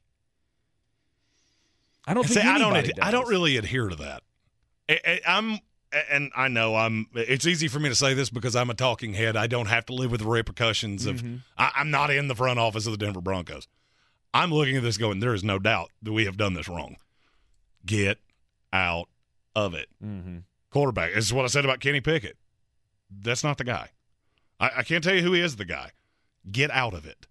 I 2.07 2.13
don't 2.13 2.27
See, 2.27 2.35
think 2.35 2.45
I 2.47 2.57
don't. 2.57 2.75
ad- 2.75 2.99
I 3.01 3.11
don't 3.11 3.27
really 3.27 3.57
adhere 3.57 3.89
to 3.89 3.95
that. 3.97 4.23
I, 4.89 4.99
I, 5.05 5.19
I'm, 5.27 5.59
and 6.09 6.31
I 6.35 6.47
know 6.47 6.75
I'm. 6.75 7.07
It's 7.13 7.45
easy 7.45 7.67
for 7.67 7.79
me 7.79 7.89
to 7.89 7.95
say 7.95 8.13
this 8.13 8.29
because 8.29 8.55
I'm 8.55 8.69
a 8.69 8.73
talking 8.73 9.13
head. 9.13 9.35
I 9.37 9.47
don't 9.47 9.67
have 9.67 9.85
to 9.87 9.93
live 9.93 10.11
with 10.11 10.21
the 10.21 10.27
repercussions 10.27 11.05
of. 11.05 11.21
Mhm. 11.21 11.41
I, 11.57 11.71
I'm 11.75 11.91
not 11.91 12.09
in 12.09 12.27
the 12.27 12.35
front 12.35 12.59
office 12.59 12.85
of 12.85 12.91
the 12.93 12.97
Denver 12.97 13.21
Broncos. 13.21 13.67
I'm 14.33 14.51
looking 14.51 14.77
at 14.77 14.83
this 14.83 14.97
going. 14.97 15.19
There 15.19 15.33
is 15.33 15.43
no 15.43 15.59
doubt 15.59 15.91
that 16.01 16.11
we 16.13 16.25
have 16.25 16.37
done 16.37 16.53
this 16.53 16.67
wrong. 16.69 16.95
Get 17.85 18.17
out 18.73 19.09
of 19.55 19.73
it. 19.73 19.89
Mm-hmm. 20.03 20.37
Quarterback. 20.71 21.13
This 21.13 21.25
is 21.25 21.33
what 21.33 21.43
I 21.43 21.49
said 21.49 21.65
about 21.65 21.81
Kenny 21.81 21.99
Pickett. 22.01 22.37
That's 23.09 23.43
not 23.43 23.57
the 23.57 23.65
guy. 23.65 23.89
I, 24.59 24.71
I 24.77 24.83
can't 24.83 25.03
tell 25.03 25.13
you 25.13 25.21
who 25.21 25.33
he 25.33 25.41
is, 25.41 25.57
the 25.57 25.65
guy. 25.65 25.91
Get 26.49 26.71
out 26.71 26.93
of 26.93 27.05
it. 27.05 27.27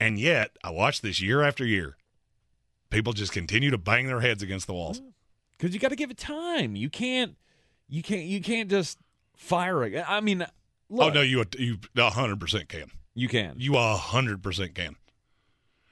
And 0.00 0.18
yet, 0.18 0.56
I 0.62 0.70
watch 0.70 1.00
this 1.00 1.20
year 1.20 1.42
after 1.42 1.64
year. 1.66 1.96
People 2.90 3.12
just 3.12 3.32
continue 3.32 3.70
to 3.70 3.78
bang 3.78 4.06
their 4.06 4.20
heads 4.20 4.42
against 4.42 4.66
the 4.66 4.72
walls. 4.74 5.02
because 5.52 5.74
you 5.74 5.80
got 5.80 5.88
to 5.88 5.96
give 5.96 6.10
it 6.10 6.16
time. 6.18 6.76
You 6.76 6.88
can't, 6.88 7.36
you 7.88 8.02
can't, 8.02 8.24
you 8.24 8.40
can't 8.40 8.70
just 8.70 8.98
fire 9.36 9.82
it. 9.84 10.04
I 10.08 10.20
mean, 10.20 10.46
look, 10.88 11.10
oh 11.10 11.10
no, 11.10 11.20
you 11.20 11.44
you 11.58 11.78
a 11.96 12.10
hundred 12.10 12.40
percent 12.40 12.68
can. 12.68 12.90
you 13.14 13.28
can. 13.28 13.54
You 13.58 13.76
a 13.76 13.96
hundred 13.96 14.42
percent 14.42 14.74
can. 14.74 14.96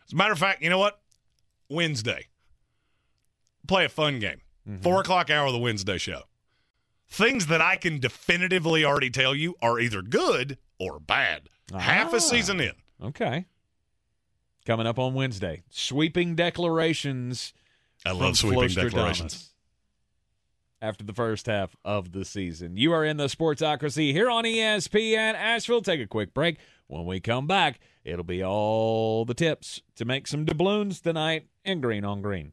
As 0.06 0.12
a 0.12 0.16
matter 0.16 0.32
of 0.32 0.38
fact, 0.38 0.62
you 0.62 0.70
know 0.70 0.78
what? 0.78 1.00
Wednesday, 1.68 2.26
play 3.66 3.84
a 3.84 3.88
fun 3.88 4.18
game. 4.20 4.40
Four 4.82 5.00
o'clock 5.00 5.30
hour 5.30 5.46
of 5.46 5.52
the 5.52 5.58
Wednesday 5.60 5.96
show. 5.98 6.22
Things 7.08 7.46
that 7.46 7.60
I 7.60 7.76
can 7.76 8.00
definitively 8.00 8.84
already 8.84 9.10
tell 9.10 9.32
you 9.32 9.54
are 9.62 9.78
either 9.78 10.02
good 10.02 10.58
or 10.80 10.98
bad. 10.98 11.48
Half 11.76 12.12
Ah. 12.12 12.16
a 12.16 12.20
season 12.20 12.58
in. 12.60 12.72
Okay. 13.00 13.46
Coming 14.66 14.88
up 14.88 14.98
on 14.98 15.14
Wednesday, 15.14 15.62
sweeping 15.70 16.34
declarations. 16.34 17.54
I 18.04 18.10
love 18.10 18.36
sweeping 18.36 18.74
declarations. 18.74 19.52
After 20.82 21.04
the 21.04 21.12
first 21.12 21.46
half 21.46 21.76
of 21.84 22.10
the 22.10 22.24
season, 22.24 22.76
you 22.76 22.92
are 22.92 23.04
in 23.04 23.16
the 23.16 23.26
Sportsocracy 23.26 24.10
here 24.10 24.28
on 24.28 24.42
ESPN 24.42 25.34
Asheville. 25.34 25.82
Take 25.82 26.00
a 26.00 26.06
quick 26.08 26.34
break. 26.34 26.58
When 26.88 27.06
we 27.06 27.20
come 27.20 27.46
back, 27.46 27.78
it'll 28.04 28.24
be 28.24 28.42
all 28.42 29.24
the 29.24 29.34
tips 29.34 29.82
to 29.94 30.04
make 30.04 30.26
some 30.26 30.44
doubloons 30.44 31.00
tonight 31.00 31.46
in 31.64 31.80
green 31.80 32.04
on 32.04 32.20
green. 32.20 32.52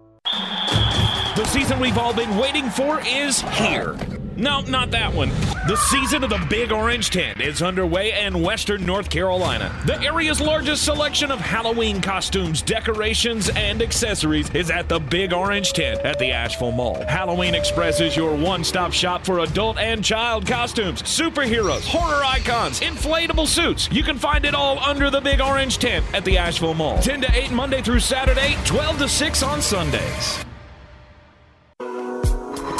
The 0.31 1.45
season 1.45 1.79
we've 1.79 1.97
all 1.97 2.13
been 2.13 2.37
waiting 2.37 2.69
for 2.69 3.01
is 3.05 3.41
here. 3.41 3.97
No, 4.41 4.61
not 4.61 4.89
that 4.89 5.13
one. 5.13 5.29
The 5.67 5.75
season 5.75 6.23
of 6.23 6.31
the 6.31 6.43
Big 6.49 6.71
Orange 6.71 7.11
Tent 7.11 7.39
is 7.39 7.61
underway 7.61 8.25
in 8.25 8.41
Western 8.41 8.83
North 8.83 9.07
Carolina. 9.07 9.71
The 9.85 10.01
area's 10.01 10.41
largest 10.41 10.83
selection 10.83 11.29
of 11.29 11.39
Halloween 11.39 12.01
costumes, 12.01 12.63
decorations, 12.63 13.49
and 13.49 13.83
accessories 13.83 14.49
is 14.55 14.71
at 14.71 14.89
the 14.89 14.97
Big 14.99 15.31
Orange 15.31 15.73
Tent 15.73 15.99
at 15.99 16.17
the 16.17 16.31
Asheville 16.31 16.71
Mall. 16.71 17.05
Halloween 17.07 17.53
Express 17.53 18.01
is 18.01 18.17
your 18.17 18.35
one 18.35 18.63
stop 18.63 18.93
shop 18.93 19.27
for 19.27 19.39
adult 19.41 19.77
and 19.77 20.03
child 20.03 20.47
costumes, 20.47 21.03
superheroes, 21.03 21.85
horror 21.85 22.23
icons, 22.25 22.79
inflatable 22.79 23.45
suits. 23.45 23.89
You 23.91 24.01
can 24.01 24.17
find 24.17 24.43
it 24.43 24.55
all 24.55 24.79
under 24.79 25.11
the 25.11 25.21
Big 25.21 25.39
Orange 25.39 25.77
Tent 25.77 26.03
at 26.15 26.25
the 26.25 26.39
Asheville 26.39 26.73
Mall. 26.73 26.99
10 26.99 27.21
to 27.21 27.31
8 27.31 27.51
Monday 27.51 27.83
through 27.83 27.99
Saturday, 27.99 28.57
12 28.65 28.97
to 28.97 29.07
6 29.07 29.43
on 29.43 29.61
Sundays. 29.61 30.43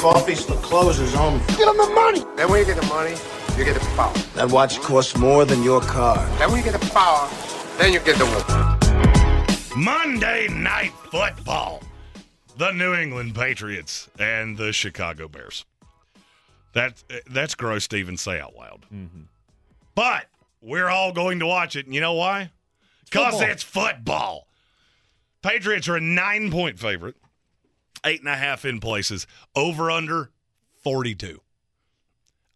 Coffee 0.02 0.34
still 0.34 0.56
closes 0.56 1.14
on 1.14 1.38
me. 1.38 1.44
Get 1.46 1.68
him 1.68 1.76
the 1.76 1.92
money. 1.94 2.24
Then 2.34 2.50
when 2.50 2.58
you 2.58 2.66
get 2.66 2.74
the 2.74 2.86
money, 2.88 3.14
you 3.56 3.64
get 3.64 3.74
the 3.74 3.86
power. 3.94 4.12
That 4.34 4.50
watch 4.50 4.80
costs 4.80 5.16
more 5.16 5.44
than 5.44 5.62
your 5.62 5.80
car. 5.80 6.16
Then 6.38 6.50
when 6.50 6.58
you 6.58 6.72
get 6.72 6.80
the 6.80 6.90
power, 6.90 7.30
then 7.78 7.92
you 7.92 8.00
get 8.00 8.18
the 8.18 8.26
woman. 8.26 9.80
Monday 9.80 10.48
Night 10.48 10.90
Football. 11.12 11.84
The 12.56 12.72
New 12.72 12.94
England 12.94 13.36
Patriots 13.36 14.10
and 14.18 14.58
the 14.58 14.72
Chicago 14.72 15.28
Bears. 15.28 15.64
That, 16.72 17.00
that's 17.30 17.54
gross 17.54 17.86
to 17.86 17.96
even 17.96 18.16
say 18.16 18.40
out 18.40 18.56
loud. 18.56 18.84
Mm-hmm. 18.92 19.22
But 19.94 20.26
we're 20.60 20.88
all 20.88 21.12
going 21.12 21.38
to 21.38 21.46
watch 21.46 21.76
it. 21.76 21.86
And 21.86 21.94
you 21.94 22.00
know 22.00 22.14
why? 22.14 22.50
Because 23.04 23.40
it's 23.40 23.62
football. 23.62 24.48
Patriots 25.42 25.88
are 25.88 25.94
a 25.94 26.00
nine 26.00 26.50
point 26.50 26.80
favorite, 26.80 27.14
eight 28.04 28.20
and 28.20 28.28
a 28.28 28.36
half 28.36 28.64
in 28.64 28.80
places, 28.80 29.26
over 29.54 29.90
under 29.90 30.30
42. 30.82 31.40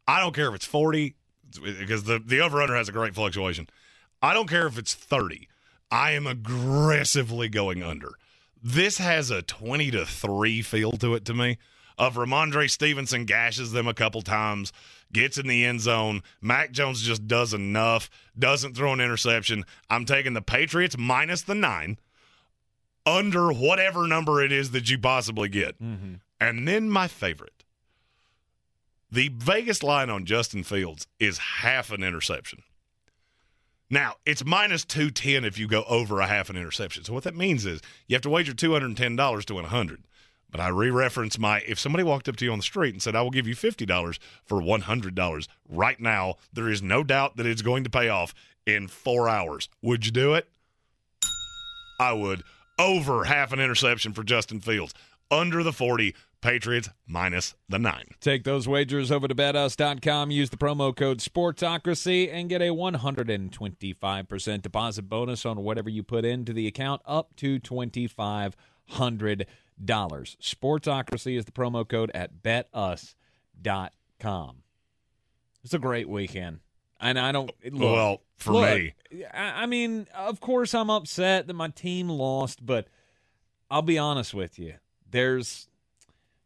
I 0.09 0.21
don't 0.21 0.35
care 0.35 0.49
if 0.49 0.55
it's 0.55 0.67
40, 0.67 1.15
because 1.61 2.05
the, 2.05 2.19
the 2.19 2.41
over 2.41 2.61
under 2.63 2.77
has 2.77 2.89
a 2.89 2.93
great 2.93 3.15
fluctuation. 3.15 3.69
I 4.23 4.35
don't 4.35 4.49
care 4.49 4.67
if 4.67 4.79
it's 4.79 4.95
30. 4.95 5.49
I 5.91 6.13
am 6.13 6.27
aggressively 6.27 7.49
going 7.49 7.83
under. 7.83 8.13
This 8.63 8.99
has 8.99 9.31
a 9.31 9.43
20 9.43 9.91
to 9.93 10.07
3 10.07 10.63
feel 10.63 10.93
to 10.93 11.15
it 11.15 11.25
to 11.27 11.35
me. 11.35 11.59
Of 11.99 12.17
Rhamondre 12.17 12.69
Stevenson 12.69 13.25
gashes 13.25 13.73
them 13.73 13.89
a 13.89 13.95
couple 13.95 14.21
times, 14.21 14.73
gets 15.13 15.39
in 15.39 15.47
the 15.47 15.65
end 15.65 15.81
zone. 15.81 16.23
Mac 16.43 16.73
Jones 16.73 17.01
just 17.01 17.27
does 17.27 17.55
enough, 17.55 18.11
doesn't 18.39 18.77
throw 18.77 18.93
an 18.93 19.01
interception. 19.01 19.65
I'm 19.89 20.05
taking 20.05 20.35
the 20.35 20.43
Patriots 20.43 20.99
minus 20.99 21.43
the 21.43 21.55
nine, 21.55 21.97
under 23.07 23.53
whatever 23.53 24.07
number 24.07 24.43
it 24.43 24.53
is 24.53 24.73
that 24.73 24.91
you 24.91 24.99
possibly 24.99 25.49
get. 25.49 25.81
Mm-hmm. 25.81 26.15
And 26.41 26.69
then 26.69 26.91
my 26.91 27.09
favorite. 27.09 27.65
The 29.11 29.29
Vegas 29.29 29.83
line 29.83 30.11
on 30.11 30.27
Justin 30.27 30.65
Fields 30.65 31.07
is 31.21 31.39
half 31.39 31.93
an 31.93 32.03
interception. 32.03 32.65
Now, 33.89 34.15
it's 34.27 34.45
minus 34.45 34.85
210 34.85 35.45
if 35.45 35.59
you 35.59 35.69
go 35.69 35.85
over 35.89 36.21
a 36.21 36.27
half 36.27 36.51
an 36.51 36.57
interception. 36.57 37.05
So 37.05 37.13
what 37.13 37.23
that 37.23 37.37
means 37.37 37.65
is 37.65 37.81
you 38.09 38.15
have 38.15 38.23
to 38.23 38.31
wager 38.31 38.53
$210 38.53 39.45
to 39.45 39.55
win 39.55 39.63
100. 39.63 40.03
But 40.51 40.61
I 40.61 40.69
re-reference 40.69 41.39
my 41.39 41.61
if 41.61 41.79
somebody 41.79 42.03
walked 42.03 42.29
up 42.29 42.37
to 42.37 42.45
you 42.45 42.53
on 42.53 42.59
the 42.59 42.65
street 42.65 42.95
and 42.95 43.03
said, 43.03 43.15
"I 43.15 43.23
will 43.23 43.31
give 43.31 43.47
you 43.47 43.55
$50 43.55 44.19
for 44.45 44.61
$100 44.61 45.49
right 45.69 46.01
now, 46.01 46.37
there 46.53 46.69
is 46.69 46.83
no 46.83 47.05
doubt 47.05 47.37
that 47.37 47.47
it's 47.47 47.63
going 47.63 47.85
to 47.85 47.91
pay 47.91 48.09
off 48.09 48.35
in 48.65 48.89
4 48.89 49.29
hours." 49.29 49.69
Would 49.83 50.07
you 50.07 50.13
do 50.13 50.35
it? 50.35 50.49
I 52.01 52.13
would. 52.13 52.43
Over 52.79 53.25
half 53.25 53.53
an 53.53 53.61
interception 53.61 54.13
for 54.13 54.23
Justin 54.23 54.61
Fields. 54.61 54.93
Under 55.31 55.63
the 55.63 55.73
40, 55.73 56.15
Patriots 56.41 56.89
minus 57.07 57.55
the 57.69 57.79
9. 57.79 58.15
Take 58.21 58.45
those 58.45 58.69
wagers 58.69 59.11
over 59.11 59.27
to 59.27 59.35
betus.com. 59.35 60.31
Use 60.31 60.51
the 60.51 60.57
promo 60.57 60.95
code 60.95 61.19
Sportsocracy 61.19 62.33
and 62.33 62.49
get 62.49 62.63
a 62.63 62.69
125% 62.69 64.63
deposit 64.63 65.03
bonus 65.09 65.45
on 65.45 65.65
whatever 65.65 65.91
you 65.91 66.05
put 66.05 66.25
into 66.25 66.53
the 66.53 66.69
account 66.69 67.03
up 67.05 67.35
to 67.37 67.59
$2,500. 67.59 68.55
Sportsocracy 69.85 71.37
is 71.37 71.45
the 71.47 71.53
promo 71.53 71.89
code 71.89 72.11
at 72.15 72.43
betus.com. 72.43 73.13
It's 75.65 75.75
a 75.75 75.79
great 75.81 76.09
weekend. 76.09 76.61
And 77.01 77.19
I 77.19 77.33
don't. 77.33 77.51
Look, 77.65 77.93
Well, 77.93 78.23
for 78.37 78.53
look, 78.53 78.79
me. 78.79 78.95
I 79.33 79.63
I 79.63 79.67
mean, 79.67 80.07
of 80.15 80.41
course, 80.41 80.75
I'm 80.75 80.91
upset 80.91 81.47
that 81.47 81.55
my 81.55 81.69
team 81.69 82.09
lost, 82.09 82.65
but 82.65 82.89
I'll 83.71 83.83
be 83.83 83.99
honest 83.99 84.33
with 84.35 84.59
you. 84.59 84.75
There's 85.11 85.69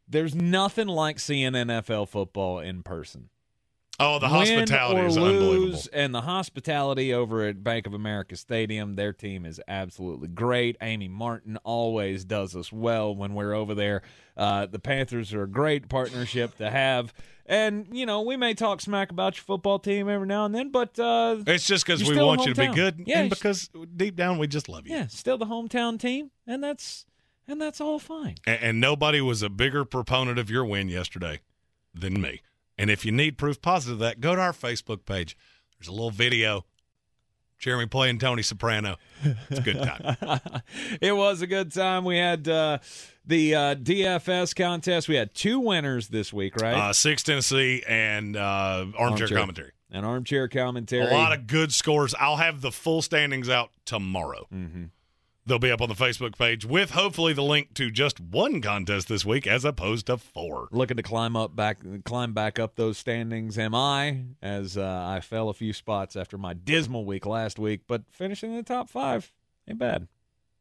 there's 0.08 0.34
nothing 0.34 0.88
like 0.88 1.20
seeing 1.20 1.52
NFL 1.52 2.08
football 2.08 2.58
in 2.58 2.82
person. 2.82 3.30
Oh, 4.02 4.18
the 4.18 4.26
Win 4.26 4.34
hospitality 4.34 5.00
or 5.00 5.06
is 5.06 5.16
lose, 5.18 5.34
unbelievable. 5.34 5.80
And 5.92 6.14
the 6.14 6.22
hospitality 6.22 7.12
over 7.12 7.46
at 7.46 7.62
Bank 7.62 7.86
of 7.86 7.94
America 7.94 8.34
Stadium, 8.34 8.94
their 8.96 9.12
team 9.12 9.44
is 9.44 9.60
absolutely 9.68 10.28
great. 10.28 10.76
Amy 10.80 11.06
Martin 11.08 11.58
always 11.64 12.24
does 12.24 12.56
us 12.56 12.72
well 12.72 13.14
when 13.14 13.34
we're 13.34 13.52
over 13.54 13.74
there. 13.74 14.02
Uh, 14.36 14.64
the 14.66 14.78
Panthers 14.78 15.34
are 15.34 15.42
a 15.42 15.48
great 15.48 15.88
partnership 15.88 16.56
to 16.56 16.70
have. 16.70 17.12
And, 17.44 17.88
you 17.92 18.06
know, 18.06 18.22
we 18.22 18.36
may 18.36 18.54
talk 18.54 18.80
smack 18.80 19.10
about 19.10 19.36
your 19.36 19.42
football 19.42 19.78
team 19.78 20.08
every 20.08 20.26
now 20.26 20.44
and 20.46 20.54
then, 20.54 20.70
but 20.70 20.98
uh, 20.98 21.36
It's 21.46 21.66
just 21.66 21.84
because 21.84 22.02
we 22.08 22.16
want 22.16 22.46
you 22.46 22.54
to 22.54 22.60
be 22.68 22.74
good, 22.74 23.02
Yeah, 23.06 23.20
and 23.22 23.30
because 23.30 23.68
deep 23.96 24.16
down 24.16 24.38
we 24.38 24.46
just 24.46 24.68
love 24.68 24.86
you. 24.86 24.94
yeah, 24.94 25.08
still 25.08 25.36
the 25.36 25.46
hometown 25.46 25.98
team, 25.98 26.30
and 26.46 26.62
that's 26.62 27.04
and 27.48 27.60
that's 27.60 27.80
all 27.80 27.98
fine. 27.98 28.36
And, 28.46 28.62
and 28.62 28.80
nobody 28.80 29.20
was 29.20 29.42
a 29.42 29.48
bigger 29.50 29.84
proponent 29.84 30.38
of 30.38 30.48
your 30.48 30.64
win 30.64 30.88
yesterday 30.88 31.40
than 31.92 32.20
me. 32.20 32.40
And 32.80 32.90
if 32.90 33.04
you 33.04 33.12
need 33.12 33.36
proof 33.36 33.60
positive 33.60 33.94
of 33.94 33.98
that, 34.00 34.20
go 34.20 34.34
to 34.34 34.40
our 34.40 34.52
Facebook 34.52 35.04
page. 35.04 35.36
There's 35.78 35.88
a 35.88 35.92
little 35.92 36.10
video. 36.10 36.64
Jeremy 37.58 37.84
playing 37.86 38.18
Tony 38.18 38.42
Soprano. 38.42 38.96
It's 39.50 39.58
a 39.58 39.62
good 39.62 39.82
time. 39.82 40.40
it 41.02 41.14
was 41.14 41.42
a 41.42 41.46
good 41.46 41.70
time. 41.72 42.06
We 42.06 42.16
had 42.16 42.48
uh, 42.48 42.78
the 43.26 43.54
uh, 43.54 43.74
DFS 43.74 44.56
contest. 44.56 45.08
We 45.10 45.16
had 45.16 45.34
two 45.34 45.60
winners 45.60 46.08
this 46.08 46.32
week, 46.32 46.56
right? 46.56 46.74
Uh, 46.74 46.92
Six 46.94 47.22
Tennessee 47.22 47.82
and 47.86 48.34
uh, 48.34 48.86
armchair, 48.96 48.98
Armchair. 48.98 49.28
commentary. 49.28 49.72
and 49.90 50.06
armchair 50.06 50.48
commentary. 50.48 51.04
A 51.06 51.12
lot 51.12 51.34
of 51.34 51.46
good 51.46 51.74
scores. 51.74 52.14
I'll 52.18 52.36
have 52.36 52.62
the 52.62 52.72
full 52.72 53.02
standings 53.02 53.50
out 53.50 53.72
tomorrow. 53.84 54.46
Mm-hmm. 54.50 54.84
They'll 55.50 55.58
be 55.58 55.72
up 55.72 55.80
on 55.80 55.88
the 55.88 55.96
Facebook 55.96 56.38
page 56.38 56.64
with 56.64 56.92
hopefully 56.92 57.32
the 57.32 57.42
link 57.42 57.74
to 57.74 57.90
just 57.90 58.20
one 58.20 58.60
contest 58.60 59.08
this 59.08 59.24
week 59.24 59.48
as 59.48 59.64
opposed 59.64 60.06
to 60.06 60.16
four. 60.16 60.68
looking 60.70 60.96
to 60.96 61.02
climb 61.02 61.34
up 61.34 61.56
back 61.56 61.78
climb 62.04 62.32
back 62.32 62.60
up 62.60 62.76
those 62.76 62.98
standings. 62.98 63.58
Am 63.58 63.74
i? 63.74 64.26
As 64.40 64.76
uh, 64.76 65.04
i 65.08 65.18
fell 65.18 65.48
a 65.48 65.52
few 65.52 65.72
spots 65.72 66.14
after 66.14 66.38
my 66.38 66.54
dismal 66.54 67.04
week 67.04 67.26
last 67.26 67.58
week 67.58 67.80
but 67.88 68.02
finishing 68.12 68.52
in 68.52 68.58
the 68.58 68.62
top 68.62 68.88
five 68.88 69.32
ain't 69.68 69.80
bad. 69.80 70.06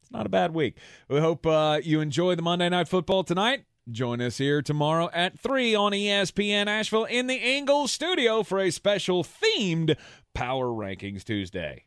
It's 0.01 0.09
not 0.09 0.25
a 0.25 0.29
bad 0.29 0.55
week. 0.55 0.75
We 1.07 1.19
hope 1.19 1.45
uh, 1.45 1.81
you 1.83 2.01
enjoy 2.01 2.33
the 2.33 2.41
monday 2.41 2.69
night 2.69 2.87
football 2.87 3.23
tonight. 3.23 3.65
Join 3.91 4.19
us 4.21 4.39
here 4.39 4.63
tomorrow 4.63 5.11
at 5.13 5.37
3 5.37 5.75
on 5.75 5.91
espn 5.91 6.65
asheville 6.65 7.05
in 7.05 7.27
the 7.27 7.35
ingles 7.35 7.91
studio 7.91 8.41
for 8.41 8.59
a 8.59 8.71
special 8.71 9.23
themed 9.23 9.95
power 10.33 10.65
rankings 10.69 11.23
tuesday 11.23 11.85